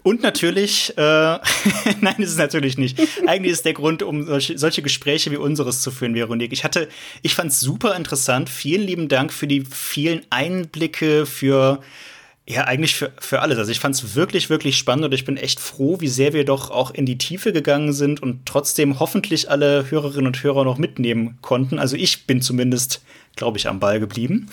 Und 0.03 0.21
natürlich, 0.21 0.95
äh, 0.97 1.01
nein, 2.01 2.15
ist 2.17 2.31
es 2.31 2.37
natürlich 2.37 2.77
nicht. 2.77 2.99
Eigentlich 3.25 3.53
ist 3.53 3.65
der 3.65 3.73
Grund, 3.73 4.03
um 4.03 4.25
solche, 4.25 4.57
solche 4.57 4.81
Gespräche 4.81 5.31
wie 5.31 5.37
unseres 5.37 5.81
zu 5.81 5.91
führen, 5.91 6.13
Veronique. 6.13 6.51
Ich 6.51 6.63
hatte, 6.63 6.89
ich 7.21 7.33
fand 7.33 7.51
es 7.51 7.61
super 7.61 7.95
interessant. 7.95 8.49
Vielen 8.49 8.85
lieben 8.85 9.07
Dank 9.07 9.31
für 9.31 9.47
die 9.47 9.61
vielen 9.61 10.21
Einblicke, 10.29 11.25
für 11.25 11.79
ja, 12.45 12.65
eigentlich 12.65 12.95
für, 12.95 13.13
für 13.19 13.41
alles. 13.41 13.57
Also 13.57 13.71
ich 13.71 13.79
fand 13.79 13.95
es 13.95 14.15
wirklich, 14.15 14.49
wirklich 14.49 14.77
spannend 14.77 15.05
und 15.05 15.13
ich 15.13 15.23
bin 15.23 15.37
echt 15.37 15.61
froh, 15.61 16.01
wie 16.01 16.09
sehr 16.09 16.33
wir 16.33 16.43
doch 16.43 16.71
auch 16.71 16.91
in 16.91 17.05
die 17.05 17.17
Tiefe 17.17 17.53
gegangen 17.53 17.93
sind 17.93 18.21
und 18.21 18.45
trotzdem 18.45 18.99
hoffentlich 18.99 19.49
alle 19.49 19.89
Hörerinnen 19.89 20.27
und 20.27 20.43
Hörer 20.43 20.65
noch 20.65 20.77
mitnehmen 20.77 21.37
konnten. 21.41 21.79
Also 21.79 21.95
ich 21.95 22.27
bin 22.27 22.41
zumindest 22.41 23.01
glaube 23.35 23.57
ich, 23.57 23.67
am 23.67 23.79
Ball 23.79 23.99
geblieben. 23.99 24.49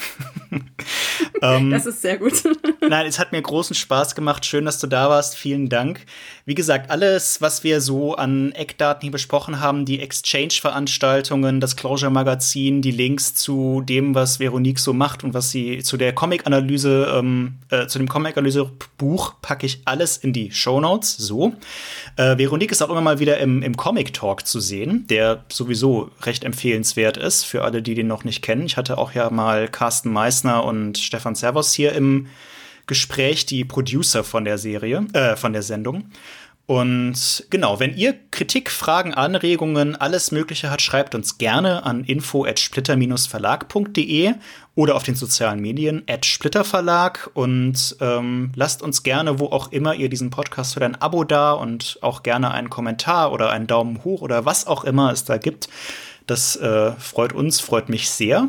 ähm, 1.43 1.71
das 1.71 1.87
ist 1.87 2.01
sehr 2.01 2.17
gut. 2.17 2.43
nein, 2.89 3.07
es 3.07 3.19
hat 3.19 3.33
mir 3.33 3.43
großen 3.43 3.77
Spaß 3.77 4.15
gemacht. 4.15 4.47
Schön, 4.47 4.65
dass 4.65 4.79
du 4.79 4.87
da 4.87 5.11
warst. 5.11 5.37
Vielen 5.37 5.69
Dank. 5.69 6.07
Wie 6.47 6.55
gesagt, 6.55 6.91
alles, 6.91 7.43
was 7.43 7.63
wir 7.63 7.81
so 7.81 8.15
an 8.15 8.53
Eckdaten 8.53 9.03
hier 9.03 9.11
besprochen 9.11 9.61
haben, 9.61 9.85
die 9.85 10.01
Exchange-Veranstaltungen, 10.01 11.61
das 11.61 11.77
Closure-Magazin, 11.77 12.81
die 12.81 12.91
Links 12.91 13.35
zu 13.35 13.83
dem, 13.83 14.15
was 14.15 14.41
Veronique 14.41 14.79
so 14.79 14.93
macht 14.93 15.25
und 15.25 15.35
was 15.35 15.51
sie 15.51 15.83
zu 15.83 15.99
der 15.99 16.15
Comic-Analyse, 16.15 17.13
ähm, 17.15 17.57
äh, 17.69 17.87
zu 17.87 17.99
dem 17.99 18.09
Comic-Analyse-Buch 18.09 19.35
packe 19.43 19.67
ich 19.67 19.83
alles 19.85 20.17
in 20.17 20.33
die 20.33 20.53
Show 20.53 20.81
Notes. 20.81 21.17
So. 21.19 21.55
Äh, 22.17 22.39
Veronique 22.39 22.73
ist 22.73 22.83
auch 22.83 22.91
immer 22.91 23.03
mal 23.03 23.19
wieder 23.19 23.39
im, 23.39 23.63
im 23.63 23.77
Comic-Talk 23.77 24.47
zu 24.47 24.59
sehen, 24.59 25.07
der 25.09 25.45
sowieso 25.51 26.11
recht 26.23 26.45
empfehlenswert 26.45 27.19
ist 27.19 27.45
für 27.45 27.63
alle, 27.63 27.83
die 27.83 27.95
den 27.95 28.07
noch 28.07 28.25
nicht 28.25 28.41
kennen. 28.41 28.70
Ich 28.71 28.77
hatte 28.77 28.99
auch 28.99 29.15
ja 29.15 29.31
mal 29.31 29.67
Carsten 29.67 30.13
Meissner 30.13 30.63
und 30.63 30.97
Stefan 30.97 31.35
Servos 31.35 31.75
hier 31.75 31.93
im 31.93 32.29
Gespräch, 32.87 33.45
die 33.45 33.65
Producer 33.65 34.23
von 34.23 34.45
der 34.45 34.59
Serie, 34.59 35.05
äh, 35.13 35.35
von 35.35 35.53
der 35.53 35.63
Sendung. 35.63 36.13
Und 36.67 37.47
genau, 37.51 37.81
wenn 37.81 37.97
ihr 37.97 38.15
Kritik, 38.31 38.71
Fragen, 38.71 39.13
Anregungen, 39.13 39.97
alles 39.97 40.31
Mögliche 40.31 40.71
hat, 40.71 40.83
schreibt 40.83 41.17
uns 41.17 41.37
gerne 41.37 41.85
an 41.85 42.05
info@splitter-verlag.de 42.05 44.35
oder 44.77 44.95
auf 44.95 45.03
den 45.03 45.17
sozialen 45.17 45.61
Medien 45.61 46.05
at 46.09 46.25
Splitterverlag 46.25 47.29
und 47.35 47.97
ähm, 48.01 48.53
lasst 48.55 48.83
uns 48.83 49.03
gerne, 49.03 49.41
wo 49.41 49.47
auch 49.47 49.73
immer 49.73 49.97
ihr 49.97 50.09
diesen 50.09 50.31
Podcast 50.31 50.77
hört, 50.77 50.85
ein 50.85 51.03
Abo 51.03 51.25
da 51.25 51.55
und 51.55 51.99
auch 52.03 52.23
gerne 52.23 52.53
einen 52.53 52.71
Kommentar 52.71 53.33
oder 53.33 53.51
einen 53.51 53.67
Daumen 53.67 54.05
hoch 54.05 54.23
oder 54.23 54.45
was 54.45 54.69
auch 54.69 54.85
immer 54.85 55.11
es 55.11 55.25
da 55.25 55.39
gibt. 55.39 55.69
Das 56.31 56.55
äh, 56.55 56.93
freut 56.93 57.33
uns, 57.33 57.59
freut 57.59 57.89
mich 57.89 58.09
sehr 58.09 58.49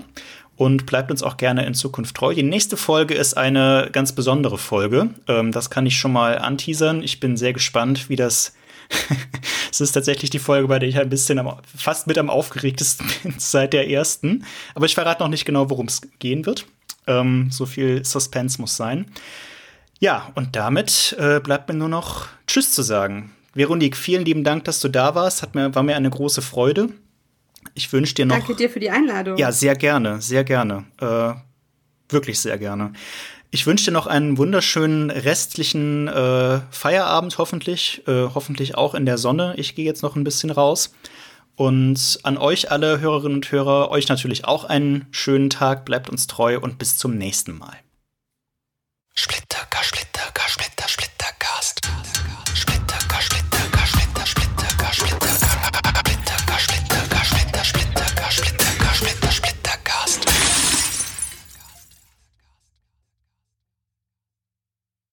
und 0.56 0.86
bleibt 0.86 1.10
uns 1.10 1.24
auch 1.24 1.38
gerne 1.38 1.66
in 1.66 1.74
Zukunft 1.74 2.16
treu. 2.16 2.36
Die 2.36 2.44
nächste 2.44 2.78
Folge 2.78 3.16
ist 3.16 3.36
eine 3.36 3.90
ganz 3.92 4.12
besondere 4.12 4.60
Folge. 4.60 5.10
Ähm, 5.28 5.52
das 5.52 5.72
kann 5.72 5.88
ich 5.88 5.98
schon 5.98 6.14
mal 6.14 6.38
anteasern. 6.38 7.02
Ich 7.02 7.20
bin 7.20 7.38
sehr 7.38 7.54
gespannt, 7.54 8.08
wie 8.08 8.16
das. 8.16 8.54
Es 9.72 9.80
ist 9.80 9.94
tatsächlich 9.94 10.30
die 10.30 10.38
Folge, 10.38 10.68
bei 10.68 10.80
der 10.80 10.90
ich 10.90 11.00
ein 11.00 11.08
bisschen 11.08 11.40
am, 11.40 11.56
fast 11.64 12.06
mit 12.06 12.18
am 12.18 12.30
aufgeregtesten 12.30 13.08
bin 13.24 13.36
seit 13.38 13.72
der 13.72 13.90
ersten. 13.90 14.44
Aber 14.76 14.86
ich 14.86 14.96
verrate 14.96 15.24
noch 15.24 15.30
nicht 15.30 15.46
genau, 15.46 15.70
worum 15.70 15.88
es 15.88 16.02
gehen 16.20 16.46
wird. 16.46 16.68
Ähm, 17.08 17.48
so 17.52 17.66
viel 17.66 18.04
Suspense 18.04 18.60
muss 18.60 18.76
sein. 18.76 19.06
Ja, 20.00 20.30
und 20.36 20.58
damit 20.58 21.16
äh, 21.18 21.40
bleibt 21.40 21.70
mir 21.70 21.76
nur 21.76 21.88
noch 21.88 22.28
Tschüss 22.48 22.74
zu 22.74 22.84
sagen. 22.84 23.32
Veronique, 23.56 23.96
vielen 23.96 24.26
lieben 24.26 24.44
Dank, 24.44 24.66
dass 24.66 24.82
du 24.82 24.90
da 24.90 25.16
warst. 25.16 25.42
Hat 25.42 25.56
mir, 25.56 25.74
war 25.74 25.84
mir 25.84 25.96
eine 25.96 26.10
große 26.10 26.42
Freude. 26.42 26.90
Ich 27.74 27.92
wünsche 27.92 28.14
dir 28.14 28.26
noch. 28.26 28.38
Danke 28.38 28.56
dir 28.56 28.70
für 28.70 28.80
die 28.80 28.90
Einladung. 28.90 29.38
Ja, 29.38 29.52
sehr 29.52 29.76
gerne, 29.76 30.22
sehr 30.22 30.44
gerne. 30.44 30.86
Äh, 31.00 31.34
wirklich 32.10 32.40
sehr 32.40 32.58
gerne. 32.58 32.94
Ich 33.50 33.68
wünsche 33.68 33.86
dir 33.86 33.92
noch 33.92 34.08
einen 34.08 34.38
wunderschönen 34.38 35.10
restlichen 35.10 36.08
äh, 36.08 36.62
Feierabend, 36.72 37.38
hoffentlich. 37.38 38.02
Äh, 38.08 38.30
hoffentlich 38.34 38.76
auch 38.76 38.96
in 38.96 39.06
der 39.06 39.18
Sonne. 39.18 39.54
Ich 39.58 39.76
gehe 39.76 39.86
jetzt 39.86 40.04
noch 40.04 40.16
ein 40.16 40.24
bisschen 40.24 40.52
raus. 40.52 40.94
Und 41.56 42.20
an 42.24 42.38
euch 42.38 42.72
alle 42.72 43.02
Hörerinnen 43.02 43.36
und 43.36 43.52
Hörer, 43.52 43.92
euch 43.92 44.08
natürlich 44.08 44.46
auch 44.46 44.64
einen 44.64 45.06
schönen 45.12 45.50
Tag. 45.50 45.86
Bleibt 45.86 46.10
uns 46.10 46.28
treu 46.28 46.60
und 46.60 46.78
bis 46.78 46.98
zum 46.98 47.18
nächsten 47.18 47.58
Mal. 47.58 47.76
Splitter. 49.14 49.52